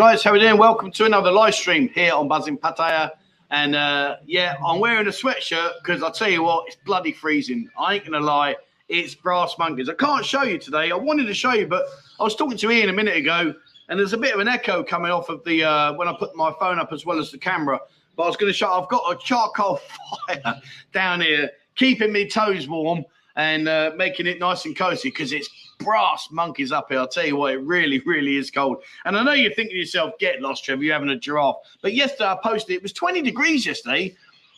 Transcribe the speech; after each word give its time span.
Guys, 0.00 0.24
how 0.24 0.30
are 0.30 0.32
we 0.32 0.38
doing? 0.38 0.56
Welcome 0.56 0.90
to 0.92 1.04
another 1.04 1.30
live 1.30 1.54
stream 1.54 1.90
here 1.90 2.14
on 2.14 2.26
Buzzing 2.26 2.56
Pattaya. 2.56 3.10
And 3.50 3.76
uh, 3.76 4.16
yeah, 4.24 4.56
I'm 4.64 4.80
wearing 4.80 5.06
a 5.06 5.10
sweatshirt 5.10 5.72
because 5.82 6.02
I 6.02 6.10
tell 6.10 6.30
you 6.30 6.42
what, 6.42 6.66
it's 6.66 6.76
bloody 6.86 7.12
freezing. 7.12 7.68
I 7.78 7.96
ain't 7.96 8.06
gonna 8.06 8.18
lie, 8.18 8.56
it's 8.88 9.14
brass 9.14 9.56
monkeys. 9.58 9.90
I 9.90 9.92
can't 9.92 10.24
show 10.24 10.42
you 10.44 10.56
today. 10.56 10.90
I 10.90 10.94
wanted 10.94 11.26
to 11.26 11.34
show 11.34 11.52
you, 11.52 11.66
but 11.66 11.84
I 12.18 12.22
was 12.22 12.34
talking 12.34 12.56
to 12.56 12.70
Ian 12.70 12.88
a 12.88 12.94
minute 12.94 13.14
ago, 13.14 13.52
and 13.90 14.00
there's 14.00 14.14
a 14.14 14.16
bit 14.16 14.32
of 14.32 14.40
an 14.40 14.48
echo 14.48 14.82
coming 14.82 15.10
off 15.10 15.28
of 15.28 15.44
the 15.44 15.64
uh, 15.64 15.92
when 15.92 16.08
I 16.08 16.14
put 16.18 16.34
my 16.34 16.50
phone 16.58 16.78
up 16.78 16.94
as 16.94 17.04
well 17.04 17.18
as 17.18 17.30
the 17.30 17.36
camera. 17.36 17.78
But 18.16 18.22
I 18.22 18.26
was 18.28 18.38
to 18.38 18.52
show. 18.54 18.72
I've 18.72 18.88
got 18.88 19.02
a 19.12 19.18
charcoal 19.22 19.80
fire 20.28 20.62
down 20.94 21.20
here, 21.20 21.50
keeping 21.74 22.10
me 22.10 22.26
toes 22.26 22.66
warm 22.66 23.04
and 23.36 23.68
uh, 23.68 23.92
making 23.96 24.26
it 24.26 24.38
nice 24.38 24.64
and 24.64 24.74
cozy 24.74 25.10
because 25.10 25.32
it's 25.32 25.50
brass 25.80 26.28
monkeys 26.30 26.70
up 26.70 26.88
here. 26.88 27.00
I'll 27.00 27.08
tell 27.08 27.26
you 27.26 27.36
what, 27.36 27.54
it 27.54 27.58
really, 27.58 28.00
really 28.00 28.36
is 28.36 28.50
cold. 28.50 28.82
And 29.04 29.16
I 29.16 29.22
know 29.22 29.32
you're 29.32 29.52
thinking 29.52 29.74
to 29.74 29.80
yourself, 29.80 30.12
get 30.18 30.40
lost, 30.40 30.64
Trevor, 30.64 30.84
you're 30.84 30.94
having 30.94 31.08
a 31.08 31.18
giraffe. 31.18 31.56
But 31.82 31.94
yesterday 31.94 32.26
I 32.26 32.38
posted, 32.42 32.76
it 32.76 32.82
was 32.82 32.92
20 32.92 33.22
degrees 33.22 33.66
yesterday. 33.66 34.14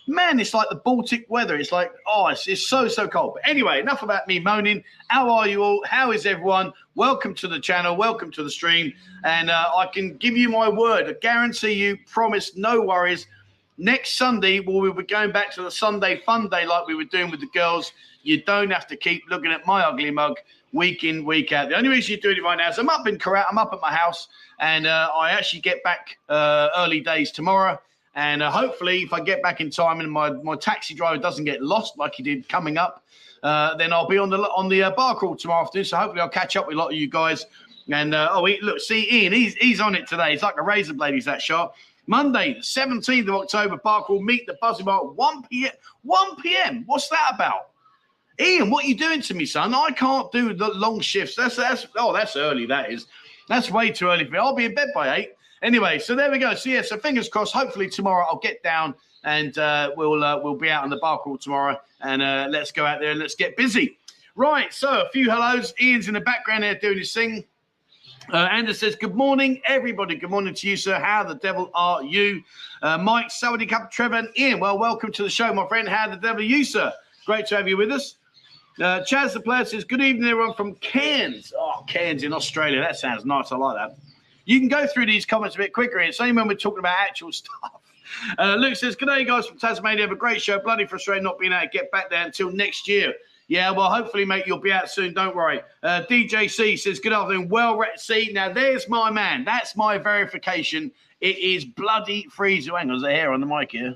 Man, 0.08 0.40
it's 0.40 0.52
like 0.52 0.68
the 0.68 0.76
Baltic 0.76 1.26
weather. 1.28 1.56
It's 1.56 1.70
like, 1.70 1.92
oh, 2.08 2.26
it's, 2.26 2.48
it's 2.48 2.68
so, 2.68 2.88
so 2.88 3.06
cold. 3.06 3.34
But 3.34 3.48
anyway, 3.48 3.80
enough 3.80 4.02
about 4.02 4.26
me 4.26 4.40
moaning. 4.40 4.82
How 5.08 5.30
are 5.30 5.46
you 5.46 5.62
all? 5.62 5.84
How 5.86 6.10
is 6.10 6.26
everyone? 6.26 6.72
Welcome 6.96 7.34
to 7.36 7.46
the 7.46 7.60
channel. 7.60 7.96
Welcome 7.96 8.32
to 8.32 8.42
the 8.42 8.50
stream. 8.50 8.92
And 9.22 9.48
uh, 9.48 9.70
I 9.76 9.86
can 9.86 10.16
give 10.16 10.36
you 10.36 10.48
my 10.48 10.68
word. 10.68 11.08
I 11.08 11.12
guarantee 11.12 11.74
you, 11.74 11.96
promise, 12.10 12.56
no 12.56 12.82
worries. 12.82 13.28
Next 13.78 14.16
Sunday, 14.16 14.58
we'll 14.58 14.92
be 14.92 15.04
going 15.04 15.30
back 15.30 15.52
to 15.54 15.62
the 15.62 15.70
Sunday 15.70 16.20
fun 16.26 16.48
day 16.48 16.66
like 16.66 16.86
we 16.88 16.96
were 16.96 17.04
doing 17.04 17.30
with 17.30 17.40
the 17.40 17.48
girls. 17.54 17.92
You 18.24 18.42
don't 18.42 18.70
have 18.70 18.88
to 18.88 18.96
keep 18.96 19.22
looking 19.30 19.52
at 19.52 19.66
my 19.66 19.82
ugly 19.82 20.10
mug 20.10 20.36
week 20.72 21.04
in, 21.04 21.24
week 21.24 21.52
out. 21.52 21.68
The 21.68 21.76
only 21.76 21.88
reason 21.88 22.12
you're 22.12 22.20
doing 22.20 22.38
it 22.38 22.42
right 22.42 22.56
now 22.56 22.68
is 22.70 22.78
I'm 22.78 22.88
up 22.88 23.06
in 23.06 23.18
Korat, 23.18 23.46
I'm 23.50 23.58
up 23.58 23.72
at 23.72 23.80
my 23.80 23.92
house, 23.92 24.28
and 24.58 24.86
uh, 24.86 25.10
I 25.14 25.30
actually 25.30 25.60
get 25.60 25.82
back 25.82 26.18
uh, 26.28 26.68
early 26.76 27.00
days 27.00 27.30
tomorrow. 27.30 27.78
And 28.14 28.42
uh, 28.42 28.50
hopefully, 28.50 29.02
if 29.02 29.12
I 29.12 29.20
get 29.20 29.42
back 29.42 29.60
in 29.60 29.70
time 29.70 30.00
and 30.00 30.10
my, 30.10 30.30
my 30.30 30.56
taxi 30.56 30.94
driver 30.94 31.20
doesn't 31.20 31.44
get 31.44 31.62
lost 31.62 31.96
like 31.96 32.14
he 32.14 32.22
did 32.22 32.48
coming 32.48 32.76
up, 32.76 33.04
uh, 33.42 33.74
then 33.76 33.92
I'll 33.92 34.06
be 34.06 34.18
on 34.18 34.30
the 34.30 34.38
on 34.38 34.68
the 34.68 34.82
uh, 34.84 34.90
bar 34.90 35.16
crawl 35.16 35.34
tomorrow 35.34 35.64
afternoon. 35.64 35.84
So 35.86 35.96
hopefully, 35.96 36.20
I'll 36.20 36.28
catch 36.28 36.56
up 36.56 36.66
with 36.66 36.76
a 36.76 36.78
lot 36.78 36.92
of 36.92 36.98
you 36.98 37.08
guys. 37.08 37.46
And 37.90 38.14
uh, 38.14 38.28
oh, 38.32 38.44
he, 38.44 38.60
look, 38.60 38.80
see 38.80 39.08
Ian, 39.10 39.32
he's 39.32 39.54
he's 39.54 39.80
on 39.80 39.94
it 39.94 40.06
today. 40.06 40.32
It's 40.32 40.42
like 40.42 40.56
a 40.58 40.62
razor 40.62 40.94
blade. 40.94 41.14
He's 41.14 41.24
that 41.24 41.42
sharp. 41.42 41.74
Monday, 42.06 42.54
the 42.54 42.60
17th 42.60 43.28
of 43.28 43.34
October, 43.34 43.76
bar 43.76 44.02
crawl 44.04 44.20
meet 44.22 44.46
the 44.46 44.58
Buzzing 44.60 44.84
Bar 44.84 45.04
1 45.04 45.42
p.m. 45.44 45.72
1 46.02 46.36
p.m. 46.42 46.82
What's 46.86 47.08
that 47.08 47.32
about? 47.34 47.71
Ian, 48.40 48.70
what 48.70 48.84
are 48.84 48.88
you 48.88 48.96
doing 48.96 49.20
to 49.22 49.34
me, 49.34 49.44
son? 49.44 49.74
I 49.74 49.90
can't 49.90 50.30
do 50.32 50.54
the 50.54 50.68
long 50.68 51.00
shifts. 51.00 51.36
That's 51.36 51.56
that's 51.56 51.86
oh, 51.96 52.12
that's 52.12 52.36
early. 52.36 52.66
That 52.66 52.90
is. 52.90 53.06
That's 53.48 53.70
way 53.70 53.90
too 53.90 54.08
early 54.08 54.24
for 54.24 54.32
me. 54.32 54.38
I'll 54.38 54.54
be 54.54 54.64
in 54.64 54.74
bed 54.74 54.88
by 54.94 55.16
eight. 55.16 55.32
Anyway, 55.62 55.98
so 55.98 56.14
there 56.14 56.30
we 56.30 56.38
go. 56.38 56.54
So 56.54 56.70
yeah, 56.70 56.82
so 56.82 56.98
fingers 56.98 57.28
crossed. 57.28 57.52
Hopefully 57.52 57.88
tomorrow 57.88 58.26
I'll 58.28 58.38
get 58.38 58.62
down 58.62 58.94
and 59.24 59.56
uh, 59.58 59.90
we'll 59.96 60.22
uh, 60.24 60.40
we'll 60.42 60.56
be 60.56 60.70
out 60.70 60.84
on 60.84 60.90
the 60.90 60.96
bar 60.96 61.18
crawl 61.18 61.38
tomorrow 61.38 61.78
and 62.00 62.22
uh, 62.22 62.48
let's 62.50 62.72
go 62.72 62.84
out 62.84 63.00
there 63.00 63.10
and 63.10 63.20
let's 63.20 63.34
get 63.34 63.56
busy. 63.56 63.98
Right. 64.34 64.72
So 64.72 64.88
a 65.02 65.08
few 65.10 65.30
hellos. 65.30 65.74
Ian's 65.80 66.08
in 66.08 66.14
the 66.14 66.20
background 66.20 66.64
there 66.64 66.74
doing 66.74 66.98
his 66.98 67.12
thing. 67.12 67.44
Uh, 68.32 68.48
Anders 68.50 68.78
says, 68.78 68.96
Good 68.96 69.14
morning, 69.14 69.60
everybody. 69.66 70.14
Good 70.14 70.30
morning 70.30 70.54
to 70.54 70.68
you, 70.68 70.76
sir. 70.76 70.98
How 70.98 71.22
the 71.24 71.34
devil 71.34 71.70
are 71.74 72.02
you? 72.02 72.42
Uh, 72.80 72.96
Mike, 72.96 73.30
Saudi 73.30 73.66
Cup, 73.66 73.90
Trevor, 73.90 74.14
and 74.14 74.28
Ian. 74.38 74.60
Well, 74.60 74.78
welcome 74.78 75.12
to 75.12 75.22
the 75.22 75.30
show, 75.30 75.52
my 75.52 75.66
friend. 75.68 75.88
How 75.88 76.08
the 76.08 76.16
devil 76.16 76.40
are 76.40 76.44
you, 76.44 76.64
sir? 76.64 76.92
Great 77.26 77.46
to 77.46 77.56
have 77.56 77.68
you 77.68 77.76
with 77.76 77.90
us. 77.90 78.16
Uh, 78.80 79.00
Chaz 79.00 79.34
the 79.34 79.40
player 79.40 79.64
says, 79.64 79.84
Good 79.84 80.00
evening, 80.00 80.28
everyone 80.30 80.54
from 80.54 80.74
Cairns. 80.76 81.52
Oh, 81.56 81.84
Cairns 81.86 82.22
in 82.22 82.32
Australia. 82.32 82.80
That 82.80 82.96
sounds 82.96 83.24
nice. 83.24 83.52
I 83.52 83.56
like 83.56 83.76
that. 83.76 83.98
You 84.44 84.58
can 84.58 84.68
go 84.68 84.86
through 84.86 85.06
these 85.06 85.26
comments 85.26 85.54
a 85.56 85.58
bit 85.58 85.72
quicker. 85.72 85.98
It's 85.98 86.20
only 86.20 86.32
when 86.32 86.48
we're 86.48 86.54
talking 86.54 86.78
about 86.78 86.96
actual 86.98 87.32
stuff. 87.32 87.80
Uh, 88.38 88.56
Luke 88.58 88.76
says, 88.76 88.96
Good 88.96 89.06
day, 89.06 89.24
guys 89.24 89.46
from 89.46 89.58
Tasmania. 89.58 90.02
Have 90.02 90.12
a 90.12 90.16
great 90.16 90.40
show. 90.40 90.58
Bloody 90.58 90.86
frustrating 90.86 91.24
not 91.24 91.38
being 91.38 91.52
able 91.52 91.62
to 91.62 91.68
get 91.68 91.90
back 91.90 92.08
there 92.10 92.24
until 92.24 92.50
next 92.50 92.88
year. 92.88 93.14
Yeah, 93.48 93.70
well, 93.70 93.92
hopefully, 93.92 94.24
mate, 94.24 94.44
you'll 94.46 94.58
be 94.58 94.72
out 94.72 94.88
soon. 94.88 95.12
Don't 95.12 95.36
worry. 95.36 95.60
Uh, 95.82 96.02
DJC 96.08 96.78
says, 96.78 96.98
Good 96.98 97.12
afternoon. 97.12 97.48
Well, 97.48 97.82
see, 97.96 98.30
now 98.32 98.50
there's 98.50 98.88
my 98.88 99.10
man. 99.10 99.44
That's 99.44 99.76
my 99.76 99.98
verification. 99.98 100.90
It 101.20 101.38
is 101.38 101.64
bloody 101.64 102.26
freezing. 102.30 102.74
Hang 102.74 102.90
on, 102.90 103.00
there's 103.00 103.02
a 103.02 103.14
hair 103.14 103.32
on 103.32 103.40
the 103.40 103.46
mic 103.46 103.72
here. 103.72 103.94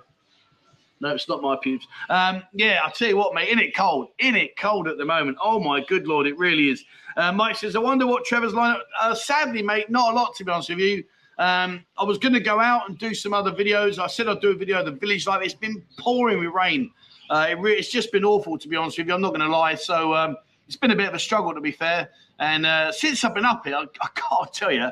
No, 1.00 1.10
it's 1.10 1.28
not 1.28 1.42
my 1.42 1.56
pubes. 1.62 1.86
Um, 2.08 2.42
yeah, 2.52 2.80
I'll 2.82 2.90
tell 2.90 3.08
you 3.08 3.16
what, 3.16 3.34
mate, 3.34 3.50
in 3.50 3.58
it 3.58 3.76
cold, 3.76 4.08
in 4.18 4.34
it 4.34 4.56
cold 4.56 4.88
at 4.88 4.96
the 4.96 5.04
moment. 5.04 5.36
Oh 5.42 5.60
my 5.60 5.84
good 5.84 6.06
lord, 6.06 6.26
it 6.26 6.38
really 6.38 6.70
is. 6.70 6.84
Uh, 7.16 7.32
Mike 7.32 7.56
says, 7.56 7.76
I 7.76 7.80
wonder 7.80 8.06
what 8.06 8.24
Trevor's 8.24 8.52
lineup. 8.52 8.80
Uh, 9.00 9.14
sadly, 9.14 9.62
mate, 9.62 9.90
not 9.90 10.12
a 10.12 10.16
lot 10.16 10.34
to 10.36 10.44
be 10.44 10.50
honest 10.50 10.70
with 10.70 10.78
you. 10.78 11.04
Um, 11.38 11.84
I 11.98 12.04
was 12.04 12.16
going 12.16 12.32
to 12.32 12.40
go 12.40 12.60
out 12.60 12.88
and 12.88 12.98
do 12.98 13.14
some 13.14 13.34
other 13.34 13.52
videos. 13.52 13.98
I 13.98 14.06
said 14.06 14.26
I'd 14.26 14.40
do 14.40 14.50
a 14.50 14.54
video 14.54 14.78
of 14.78 14.86
the 14.86 14.92
village 14.92 15.26
life. 15.26 15.42
It's 15.42 15.54
been 15.54 15.82
pouring 15.98 16.38
with 16.38 16.54
rain. 16.54 16.90
Uh, 17.28 17.48
it 17.50 17.58
re- 17.58 17.74
it's 17.74 17.90
just 17.90 18.10
been 18.10 18.24
awful 18.24 18.56
to 18.56 18.68
be 18.68 18.76
honest 18.76 18.96
with 18.96 19.08
you. 19.08 19.14
I'm 19.14 19.20
not 19.20 19.34
going 19.34 19.46
to 19.46 19.54
lie. 19.54 19.74
So 19.74 20.14
um, 20.14 20.36
it's 20.66 20.76
been 20.76 20.92
a 20.92 20.96
bit 20.96 21.08
of 21.08 21.14
a 21.14 21.18
struggle 21.18 21.52
to 21.52 21.60
be 21.60 21.72
fair. 21.72 22.10
And 22.38 22.64
uh, 22.64 22.90
since 22.92 23.22
I've 23.22 23.34
been 23.34 23.44
up 23.44 23.66
here, 23.66 23.76
I, 23.76 23.84
I 24.00 24.08
can't 24.14 24.52
tell 24.52 24.72
you, 24.72 24.88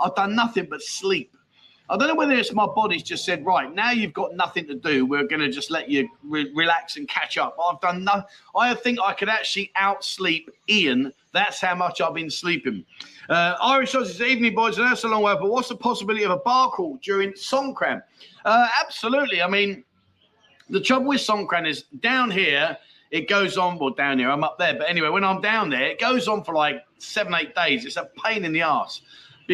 I've 0.00 0.14
done 0.14 0.34
nothing 0.34 0.66
but 0.70 0.82
sleep 0.82 1.36
I 1.90 1.96
don't 1.96 2.08
know 2.08 2.14
whether 2.14 2.32
it's 2.32 2.52
my 2.52 2.66
body's 2.66 3.02
just 3.02 3.24
said, 3.24 3.44
right, 3.44 3.72
now 3.74 3.90
you've 3.90 4.12
got 4.12 4.34
nothing 4.34 4.66
to 4.68 4.74
do. 4.74 5.04
We're 5.04 5.26
going 5.26 5.40
to 5.40 5.50
just 5.50 5.70
let 5.70 5.90
you 5.90 6.08
re- 6.22 6.50
relax 6.54 6.96
and 6.96 7.08
catch 7.08 7.36
up. 7.36 7.56
I've 7.62 7.80
done 7.80 8.04
no, 8.04 8.22
I 8.56 8.74
think 8.74 8.98
I 9.02 9.12
could 9.12 9.28
actually 9.28 9.70
outsleep 9.76 10.46
Ian. 10.68 11.12
That's 11.32 11.60
how 11.60 11.74
much 11.74 12.00
I've 12.00 12.14
been 12.14 12.30
sleeping. 12.30 12.84
Uh, 13.28 13.56
Irish 13.60 13.92
says, 13.92 14.20
evening, 14.20 14.54
boys, 14.54 14.78
and 14.78 14.90
that's 14.90 15.04
a 15.04 15.08
long 15.08 15.22
way, 15.22 15.34
but 15.34 15.50
what's 15.50 15.68
the 15.68 15.76
possibility 15.76 16.24
of 16.24 16.30
a 16.30 16.38
bar 16.38 16.70
crawl 16.70 16.98
during 17.02 17.32
Songkran? 17.32 18.02
Uh, 18.44 18.68
absolutely. 18.80 19.42
I 19.42 19.48
mean, 19.48 19.84
the 20.70 20.80
trouble 20.80 21.08
with 21.08 21.20
Songkran 21.20 21.68
is 21.68 21.84
down 22.00 22.30
here, 22.30 22.76
it 23.10 23.28
goes 23.28 23.58
on, 23.58 23.78
well, 23.78 23.90
down 23.90 24.18
here, 24.18 24.30
I'm 24.30 24.44
up 24.44 24.58
there. 24.58 24.74
But 24.74 24.88
anyway, 24.88 25.10
when 25.10 25.24
I'm 25.24 25.42
down 25.42 25.68
there, 25.68 25.82
it 25.82 26.00
goes 26.00 26.28
on 26.28 26.42
for 26.44 26.54
like 26.54 26.82
seven, 26.98 27.34
eight 27.34 27.54
days. 27.54 27.84
It's 27.84 27.96
a 27.96 28.08
pain 28.24 28.44
in 28.44 28.52
the 28.52 28.62
ass 28.62 29.02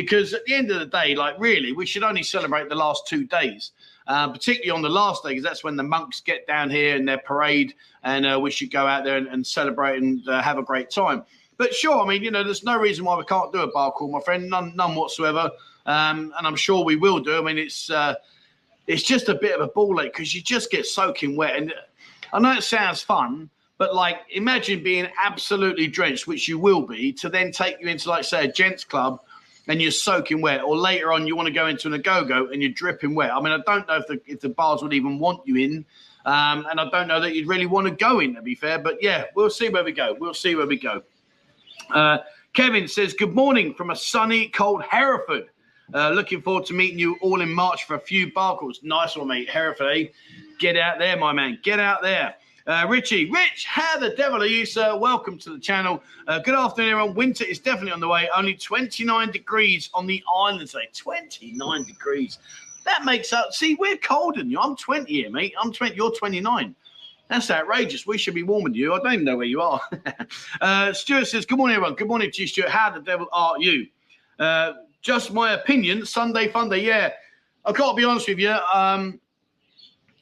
because 0.03 0.33
at 0.33 0.45
the 0.45 0.55
end 0.55 0.71
of 0.71 0.79
the 0.79 0.87
day, 0.87 1.17
like 1.17 1.35
really, 1.41 1.73
we 1.73 1.85
should 1.85 2.05
only 2.05 2.23
celebrate 2.23 2.69
the 2.69 2.75
last 2.87 3.09
two 3.09 3.25
days. 3.27 3.73
Uh, 4.07 4.27
particularly 4.27 4.71
on 4.71 4.81
the 4.81 4.89
last 4.89 5.23
day, 5.23 5.31
because 5.31 5.45
that's 5.45 5.63
when 5.63 5.77
the 5.77 5.83
monks 5.83 6.23
get 6.23 6.47
down 6.47 6.71
here 6.71 6.97
and 6.97 7.07
their 7.07 7.19
parade, 7.19 7.75
and 8.05 8.25
uh, 8.25 8.41
we 8.41 8.51
should 8.51 8.71
go 8.71 8.87
out 8.87 9.05
there 9.05 9.19
and, 9.19 9.27
and 9.27 9.47
celebrate 9.47 9.99
and 10.01 10.27
uh, 10.29 10.41
have 10.41 10.57
a 10.57 10.63
great 10.63 10.89
time. 10.89 11.23
But 11.59 11.75
sure, 11.75 12.01
I 12.01 12.09
mean, 12.09 12.23
you 12.23 12.31
know, 12.31 12.43
there's 12.43 12.65
no 12.65 12.79
reason 12.79 13.05
why 13.05 13.19
we 13.19 13.25
can't 13.25 13.53
do 13.53 13.59
a 13.59 13.71
bar 13.71 13.93
crawl, 13.93 14.11
my 14.11 14.21
friend, 14.21 14.49
none, 14.49 14.75
none 14.75 14.95
whatsoever. 14.95 15.51
Um, 15.85 16.33
and 16.39 16.47
I'm 16.47 16.57
sure 16.57 16.83
we 16.85 16.97
will 16.97 17.21
do. 17.21 17.37
I 17.37 17.43
mean, 17.43 17.59
it's 17.59 17.91
uh, 17.91 18.15
it's 18.87 19.03
just 19.03 19.29
a 19.29 19.35
bit 19.35 19.55
of 19.55 19.61
a 19.61 19.71
ball 19.71 20.01
ache 20.01 20.15
because 20.15 20.35
you 20.35 20.41
just 20.41 20.71
get 20.71 20.87
soaking 20.87 21.37
wet. 21.37 21.57
And 21.57 21.75
I 22.33 22.39
know 22.39 22.53
it 22.53 22.63
sounds 22.63 23.03
fun, 23.03 23.51
but 23.77 23.95
like, 23.95 24.21
imagine 24.31 24.83
being 24.83 25.09
absolutely 25.23 25.87
drenched, 25.87 26.27
which 26.27 26.49
you 26.49 26.59
will 26.59 26.87
be, 26.87 27.13
to 27.15 27.29
then 27.29 27.53
take 27.53 27.77
you 27.79 27.89
into, 27.89 28.09
like, 28.09 28.25
say, 28.25 28.47
a 28.47 28.53
gents 28.53 28.85
club 28.85 29.21
and 29.69 29.83
you're 29.83 29.91
soaking 29.91 30.41
wet, 30.41 30.63
or 30.63 30.77
later 30.77 31.13
on 31.13 31.27
you 31.27 31.37
want 31.37 31.47
to 31.47 31.53
go 31.53 31.67
into 31.67 31.93
an 31.93 32.01
go 32.01 32.49
and 32.51 32.63
you're 32.63 32.73
dripping 32.73 33.15
wet. 33.15 33.31
I 33.31 33.41
mean, 33.41 33.53
I 33.53 33.59
don't 33.67 33.87
know 33.87 33.97
if 33.97 34.07
the 34.07 34.21
if 34.27 34.41
the 34.41 34.49
bars 34.49 34.83
would 34.83 34.95
even 34.95 35.19
want 35.19 35.47
you 35.47 35.57
in, 35.57 35.85
um, 36.25 36.67
and 36.71 36.81
I 36.81 36.89
don't 36.91 37.07
know 37.07 37.21
that 37.21 37.35
you'd 37.35 37.47
really 37.47 37.67
want 37.67 37.87
to 37.87 37.93
go 37.93 38.21
in. 38.21 38.35
To 38.35 38.43
be 38.43 38.55
fair, 38.55 38.79
but 38.79 39.03
yeah, 39.03 39.25
we'll 39.35 39.51
see 39.51 39.69
where 39.69 39.85
we 39.85 39.93
go. 39.93 40.17
We'll 40.19 40.35
see 40.35 40.55
where 40.55 40.67
we 40.67 40.79
go. 40.79 41.03
Uh, 41.91 42.19
Kevin 42.55 42.89
says, 42.89 43.13
"Good 43.13 43.35
morning 43.35 43.75
from 43.75 43.91
a 43.91 43.97
sunny, 43.97 44.49
cold 44.49 44.83
Hereford. 44.83 45.51
Uh, 45.93 46.11
looking 46.11 46.43
forward 46.43 46.67
to 46.67 46.75
meeting 46.75 46.99
you 46.99 47.17
all 47.23 47.41
in 47.41 47.53
March 47.53 47.85
for 47.85 47.95
a 47.95 48.01
few 48.01 48.31
barcles. 48.33 48.83
Nice 48.83 49.17
one, 49.17 49.29
mate. 49.29 49.49
Hereford, 49.49 49.97
eh? 49.97 50.05
Get 50.59 50.77
out 50.77 50.99
there, 50.99 51.17
my 51.17 51.33
man. 51.33 51.59
Get 51.63 51.79
out 51.79 52.01
there." 52.03 52.35
Uh, 52.69 52.87
Richie, 52.87 53.31
Rich, 53.31 53.65
how 53.65 53.99
the 53.99 54.11
devil 54.11 54.43
are 54.43 54.47
you, 54.47 54.67
sir? 54.67 54.95
Welcome 54.95 55.39
to 55.39 55.55
the 55.55 55.59
channel. 55.59 56.03
Uh, 56.27 56.39
good 56.41 56.55
afternoon, 56.55 56.91
everyone. 56.91 57.15
Winter 57.15 57.45
is 57.45 57.59
definitely 57.59 57.93
on 57.93 58.01
the 58.01 58.09
way. 58.09 58.29
Only 58.37 58.53
29 58.53 59.31
degrees 59.31 59.89
on 59.95 60.07
the 60.07 60.23
island 60.31 60.69
today. 60.69 60.87
29 60.95 61.85
degrees. 61.85 62.39
That 62.85 63.07
makes 63.07 63.33
up. 63.33 63.55
See, 63.55 63.75
we're 63.77 63.97
colder 63.97 64.41
than 64.41 64.51
you. 64.51 64.61
I'm 64.61 64.77
20 64.77 65.11
here, 65.11 65.31
mate. 65.31 65.55
I'm 65.59 65.73
20. 65.73 65.97
You're 65.97 66.11
29. 66.11 66.75
That's 67.29 67.51
outrageous. 67.51 68.07
We 68.07 68.19
should 68.19 68.35
be 68.35 68.43
warming 68.43 68.75
you. 68.75 68.93
I 68.93 68.99
don't 68.99 69.15
even 69.15 69.25
know 69.25 69.39
where 69.39 69.47
you 69.47 69.63
are. 69.63 69.81
uh, 70.61 70.93
Stuart 70.93 71.25
says, 71.25 71.47
Good 71.47 71.57
morning, 71.57 71.75
everyone. 71.75 71.95
Good 71.95 72.09
morning 72.09 72.31
to 72.31 72.43
you, 72.43 72.47
Stuart. 72.47 72.69
How 72.69 72.91
the 72.91 73.01
devil 73.01 73.29
are 73.33 73.59
you? 73.59 73.87
Uh, 74.39 74.75
just 75.01 75.33
my 75.33 75.55
opinion. 75.55 76.05
Sunday 76.05 76.49
fun 76.49 76.69
day. 76.69 76.85
Yeah. 76.85 77.13
I've 77.65 77.77
got 77.77 77.93
to 77.93 77.97
be 77.97 78.05
honest 78.05 78.29
with 78.29 78.39
you. 78.39 78.55
Um, 78.75 79.19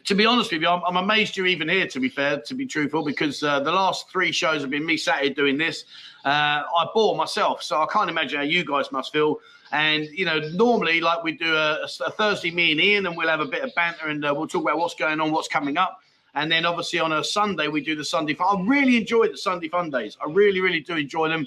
to 0.06 0.14
be 0.14 0.25
honest 0.25 0.53
with 0.53 0.62
you, 0.62 0.69
I'm, 0.69 0.82
I'm, 0.87 0.97
amazed 0.97 1.37
you're 1.37 1.47
even 1.47 1.69
here. 1.69 1.87
To 1.88 2.00
be 2.00 2.08
fair, 2.08 2.41
to 2.41 2.55
be 2.55 2.67
truthful, 2.67 3.05
because 3.05 3.43
uh, 3.43 3.61
the 3.61 3.73
last 3.73 4.11
three 4.11 4.32
shows 4.32 4.62
have 4.62 4.70
been 4.70 4.87
me 4.87 4.97
sat 4.97 5.20
here 5.20 5.35
doing 5.35 5.58
this. 5.58 5.85
Uh, 6.25 6.62
I 6.64 6.87
bore 6.94 7.17
myself, 7.17 7.62
so 7.62 7.82
I 7.82 7.87
can't 7.93 8.08
imagine 8.08 8.38
how 8.38 8.44
you 8.44 8.64
guys 8.64 8.91
must 8.91 9.12
feel. 9.12 9.41
And 9.73 10.05
you 10.06 10.25
know, 10.25 10.38
normally, 10.55 11.00
like 11.00 11.25
we 11.25 11.32
do 11.32 11.55
a, 11.55 11.88
a 12.06 12.11
Thursday, 12.12 12.50
me 12.53 12.73
and 12.73 12.81
Ian, 12.81 13.06
and 13.06 13.17
we'll 13.17 13.29
have 13.29 13.41
a 13.41 13.47
bit 13.47 13.62
of 13.62 13.75
banter, 13.75 14.06
and 14.06 14.25
uh, 14.25 14.32
we'll 14.37 14.49
talk 14.49 14.62
about 14.62 14.79
what's 14.79 14.94
going 14.94 15.20
on, 15.20 15.32
what's 15.32 15.49
coming 15.49 15.76
up. 15.76 16.00
And 16.37 16.52
then 16.52 16.67
obviously 16.67 16.99
on 16.99 17.12
a 17.12 17.25
Sunday 17.25 17.67
we 17.67 17.81
do 17.81 17.97
the 17.97 18.05
Sunday 18.05 18.35
fun. 18.35 18.59
I 18.59 18.69
really 18.69 18.99
enjoy 18.99 19.29
the 19.29 19.38
Sunday 19.38 19.69
fun 19.69 19.88
days. 19.88 20.19
I 20.25 20.31
really, 20.31 20.61
really 20.61 20.81
do 20.81 20.94
enjoy 20.94 21.29
them. 21.29 21.47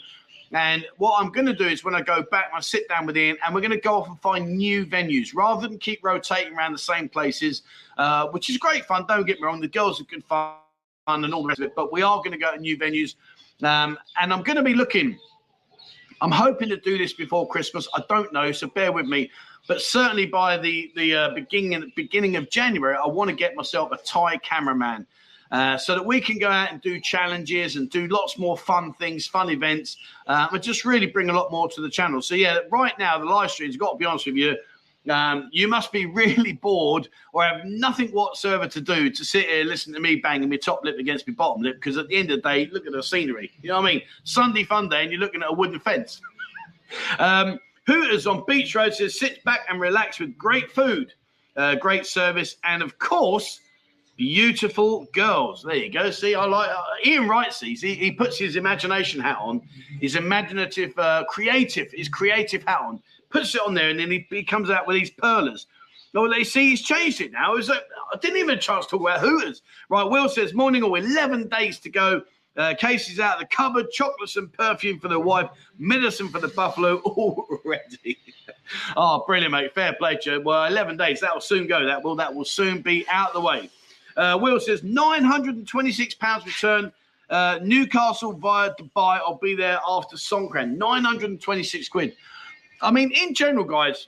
And 0.51 0.86
what 0.98 1.22
I'm 1.22 1.31
going 1.31 1.46
to 1.46 1.54
do 1.54 1.68
is 1.68 1.84
when 1.84 1.94
I 1.94 2.01
go 2.01 2.24
back, 2.24 2.51
I 2.54 2.60
sit 2.60 2.90
down 2.90 3.06
with 3.06 3.16
Ian 3.16 3.38
and 3.46 3.54
we're 3.54 3.62
going 3.62 3.72
to 3.72 3.80
go 3.80 3.96
off 3.96 4.07
and 4.07 4.19
find 4.19 4.57
new 4.57 4.86
venues 4.86 5.36
rather 5.36 5.68
than 5.68 5.78
keep 5.78 6.04
rotating 6.04 6.54
around 6.56 6.72
the 6.72 6.80
same 6.80 7.07
places, 7.07 7.62
uh, 7.98 8.28
which 8.30 8.50
is 8.50 8.57
great 8.57 8.86
fun. 8.86 9.06
Don't 9.07 9.28
get 9.28 9.40
me 9.40 9.46
wrong, 9.46 9.62
the 9.62 9.68
girls 9.68 10.01
are 10.01 10.06
good 10.06 10.24
fun 10.24 10.56
and 11.07 11.34
all 11.34 11.44
the 11.44 11.50
rest 11.50 11.60
of 11.60 11.68
it, 11.68 11.75
but 11.75 11.92
we 11.92 12.01
are 12.01 12.18
going 12.18 12.31
to 12.31 12.38
go 12.38 12.51
to 12.54 12.60
new 12.60 12.78
venues. 12.78 13.16
Um, 13.62 13.98
and 14.19 14.34
I'm 14.34 14.42
going 14.42 14.56
to 14.56 14.63
be 14.63 14.74
looking. 14.74 15.19
I'm 16.22 16.31
hoping 16.31 16.69
to 16.69 16.78
do 16.78 16.98
this 16.98 17.13
before 17.13 17.48
Christmas. 17.48 17.88
I 17.94 18.04
don't 18.10 18.34
know, 18.34 18.51
so 18.51 18.68
bear 18.68 18.92
with 18.92 19.06
me. 19.06 19.31
But 19.68 19.81
certainly 19.81 20.25
by 20.25 20.57
the 20.57 20.92
the 20.96 21.16
uh, 21.16 21.30
beginning 21.31 21.92
beginning 21.96 22.36
of 22.38 22.50
January, 22.50 22.96
I 22.96 23.07
want 23.07 23.30
to 23.30 23.36
get 23.36 23.56
myself 23.56 23.92
a 23.92 23.98
Thai 23.98 24.38
cameraman. 24.38 25.06
Uh, 25.51 25.78
so 25.78 25.96
that 25.96 26.06
we 26.06 26.22
can 26.22 26.38
go 26.38 26.48
out 26.48 26.72
and 26.72 26.80
do 26.81 27.00
challenges 27.00 27.75
and 27.75 27.90
do 27.90 28.07
lots 28.07 28.38
more 28.38 28.56
fun 28.56 28.94
things, 28.94 29.25
fun 29.25 29.50
events, 29.50 29.98
uh, 30.28 30.48
and 30.51 30.62
just 30.62 30.86
really 30.86 31.07
bring 31.07 31.30
a 31.30 31.34
lot 31.34 31.51
more 31.51 31.68
to 31.68 31.81
the 31.81 31.90
channel. 31.90 32.22
So 32.22 32.36
yeah, 32.36 32.60
right 32.69 32.98
now 33.00 33.18
the 33.18 33.25
live 33.25 33.50
stream's 33.50 33.75
got 33.75 33.94
to 33.94 33.98
be 33.98 34.06
honest 34.06 34.28
with 34.28 34.36
you. 34.36 34.56
Um, 35.10 35.50
you 35.51 35.68
must 35.68 35.92
be 35.92 36.06
really 36.13 36.54
bored 36.54 37.10
or 37.34 37.44
have 37.44 37.66
nothing 37.66 38.10
whatsoever 38.10 38.68
to 38.68 38.81
do 38.81 39.10
to 39.10 39.25
sit 39.25 39.48
here 39.48 39.62
and 39.62 39.69
listen 39.69 39.92
to 39.94 40.00
me 40.00 40.18
banging 40.18 40.50
my 40.50 40.57
top 40.57 40.84
lip 40.84 41.00
against 41.00 41.28
my 41.28 41.34
bottom 41.34 41.63
lip. 41.63 41.78
Because 41.78 41.98
at 41.98 42.07
the 42.10 42.16
end 42.16 42.30
of 42.30 42.44
the 42.44 42.50
day, 42.50 42.69
look 42.72 42.86
at 42.86 42.94
the 42.94 43.01
scenery. 43.01 43.51
You 43.62 43.69
know 43.69 43.78
what 43.78 43.90
I 43.90 43.94
mean? 43.94 44.01
Sunday 44.25 44.63
fun 44.63 44.88
day, 44.88 45.01
and 45.01 45.12
you're 45.12 45.22
looking 45.22 45.42
at 45.42 45.50
a 45.50 45.54
wooden 45.54 45.80
fence. 45.80 46.22
um, 47.19 47.60
Hooters 47.88 48.28
on 48.28 48.44
Beach 48.46 48.75
Road 48.75 48.94
says 48.94 49.18
sit 49.18 49.44
back 49.46 49.62
and 49.68 49.81
relax 49.81 50.19
with 50.19 50.38
great 50.38 50.72
food, 50.72 51.12
uh, 51.56 51.74
great 51.74 52.06
service, 52.06 52.57
and 52.63 52.84
of 52.84 53.00
course 53.00 53.62
beautiful 54.19 55.06
girls. 55.13 55.63
There 55.63 55.75
you 55.75 55.89
go. 55.89 56.12
See, 56.12 56.36
I 56.36 56.44
like 56.45 56.69
uh, 56.69 56.83
Ian 57.06 57.30
Wright. 57.30 57.54
Sees 57.54 57.81
he, 57.81 57.95
he 57.95 58.12
puts 58.12 58.38
his 58.38 58.57
imagination 58.57 59.21
hat 59.21 59.38
on, 59.39 59.62
his 60.01 60.18
imaginative, 60.18 60.94
uh, 61.00 61.24
creative, 61.30 61.89
his 61.94 62.10
creative 62.10 62.62
hat 62.63 62.81
on, 62.81 63.01
puts 63.30 63.56
it 63.56 63.62
on 63.66 63.74
there, 63.74 63.89
and 63.89 63.98
then 63.98 64.12
he, 64.12 64.27
he 64.30 64.44
comes 64.44 64.69
out 64.69 64.86
with 64.86 64.98
these 64.98 65.10
perlers. 65.10 65.68
Oh, 66.16 66.30
they 66.30 66.44
see 66.44 66.71
he's 66.71 66.81
changed 66.81 67.21
it 67.21 67.31
now. 67.31 67.56
Is 67.56 67.71
I 67.71 67.80
didn't 68.19 68.38
even 68.38 68.60
chance 68.60 68.86
to 68.88 68.98
wear 68.98 69.18
Hooters. 69.19 69.62
Right, 69.89 70.04
Will 70.04 70.27
says 70.27 70.54
morning 70.54 70.83
or 70.83 70.98
11 70.98 71.48
days 71.48 71.80
to 71.80 71.89
go. 71.89 72.22
Uh, 72.57 72.74
Casey's 72.77 73.22
out 73.22 73.36
of 73.36 73.39
the 73.39 73.56
cupboard, 73.56 73.89
chocolates 73.92 74.36
and 74.36 74.51
perfume 74.51 75.00
for 75.00 75.07
the 75.07 75.19
wife, 75.19 75.50
medicine 75.77 76.27
for 76.27 76.39
the 76.39 76.50
buffalo 76.50 76.98
already. 76.98 78.18
oh, 78.98 79.24
brilliant, 79.25 79.54
mate. 79.54 79.74
Fair 79.74 79.94
play, 79.94 80.18
Joe. 80.22 80.42
Well, 80.42 80.65
11 80.65 80.98
days. 80.98 81.22
That 81.22 81.33
will 81.33 81.39
soon 81.39 81.68
go. 81.68 81.86
That 81.86 82.04
will 82.04 82.18
that 82.18 82.36
will 82.36 82.44
soon 82.44 82.81
be 82.81 83.07
out 83.07 83.30
of 83.30 83.36
the 83.36 83.42
way. 83.42 83.69
Uh, 84.17 84.38
Will 84.41 84.59
says 84.59 84.81
£926 84.81 86.45
return. 86.45 86.91
Uh, 87.29 87.59
Newcastle 87.61 88.33
via 88.33 88.73
Dubai. 88.73 89.19
I'll 89.19 89.39
be 89.41 89.56
there 89.56 89.79
after 89.88 90.15
Songkran. 90.15 90.77
926 90.77 91.89
quid. 91.89 92.15
I 92.81 92.91
mean, 92.91 93.11
in 93.11 93.33
general, 93.33 93.65
guys, 93.65 94.07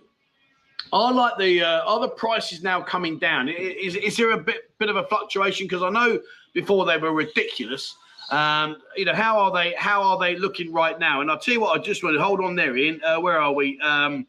I 0.93 1.11
like 1.11 1.37
the 1.37 1.61
uh, 1.61 1.85
are 1.85 1.99
the 1.99 2.09
prices 2.09 2.63
now 2.63 2.81
coming 2.81 3.19
down? 3.19 3.47
Is, 3.47 3.95
is 3.95 4.17
there 4.17 4.31
a 4.31 4.37
bit 4.37 4.71
bit 4.77 4.89
of 4.89 4.95
a 4.95 5.03
fluctuation? 5.03 5.67
Because 5.67 5.83
I 5.83 5.89
know 5.89 6.19
before 6.53 6.85
they 6.85 6.97
were 6.97 7.13
ridiculous. 7.13 7.95
Um, 8.29 8.77
you 8.95 9.05
know 9.05 9.13
how 9.13 9.39
are 9.39 9.51
they? 9.51 9.73
How 9.77 10.01
are 10.01 10.19
they 10.19 10.35
looking 10.35 10.71
right 10.73 10.97
now? 10.97 11.21
And 11.21 11.29
I'll 11.29 11.39
tell 11.39 11.53
you 11.53 11.61
what. 11.61 11.79
I 11.79 11.83
just 11.83 12.03
want 12.03 12.15
to 12.15 12.23
hold 12.23 12.41
on 12.41 12.55
there, 12.55 12.75
Ian. 12.75 13.01
Uh, 13.03 13.19
where 13.19 13.39
are 13.39 13.53
we? 13.53 13.79
Um, 13.81 14.25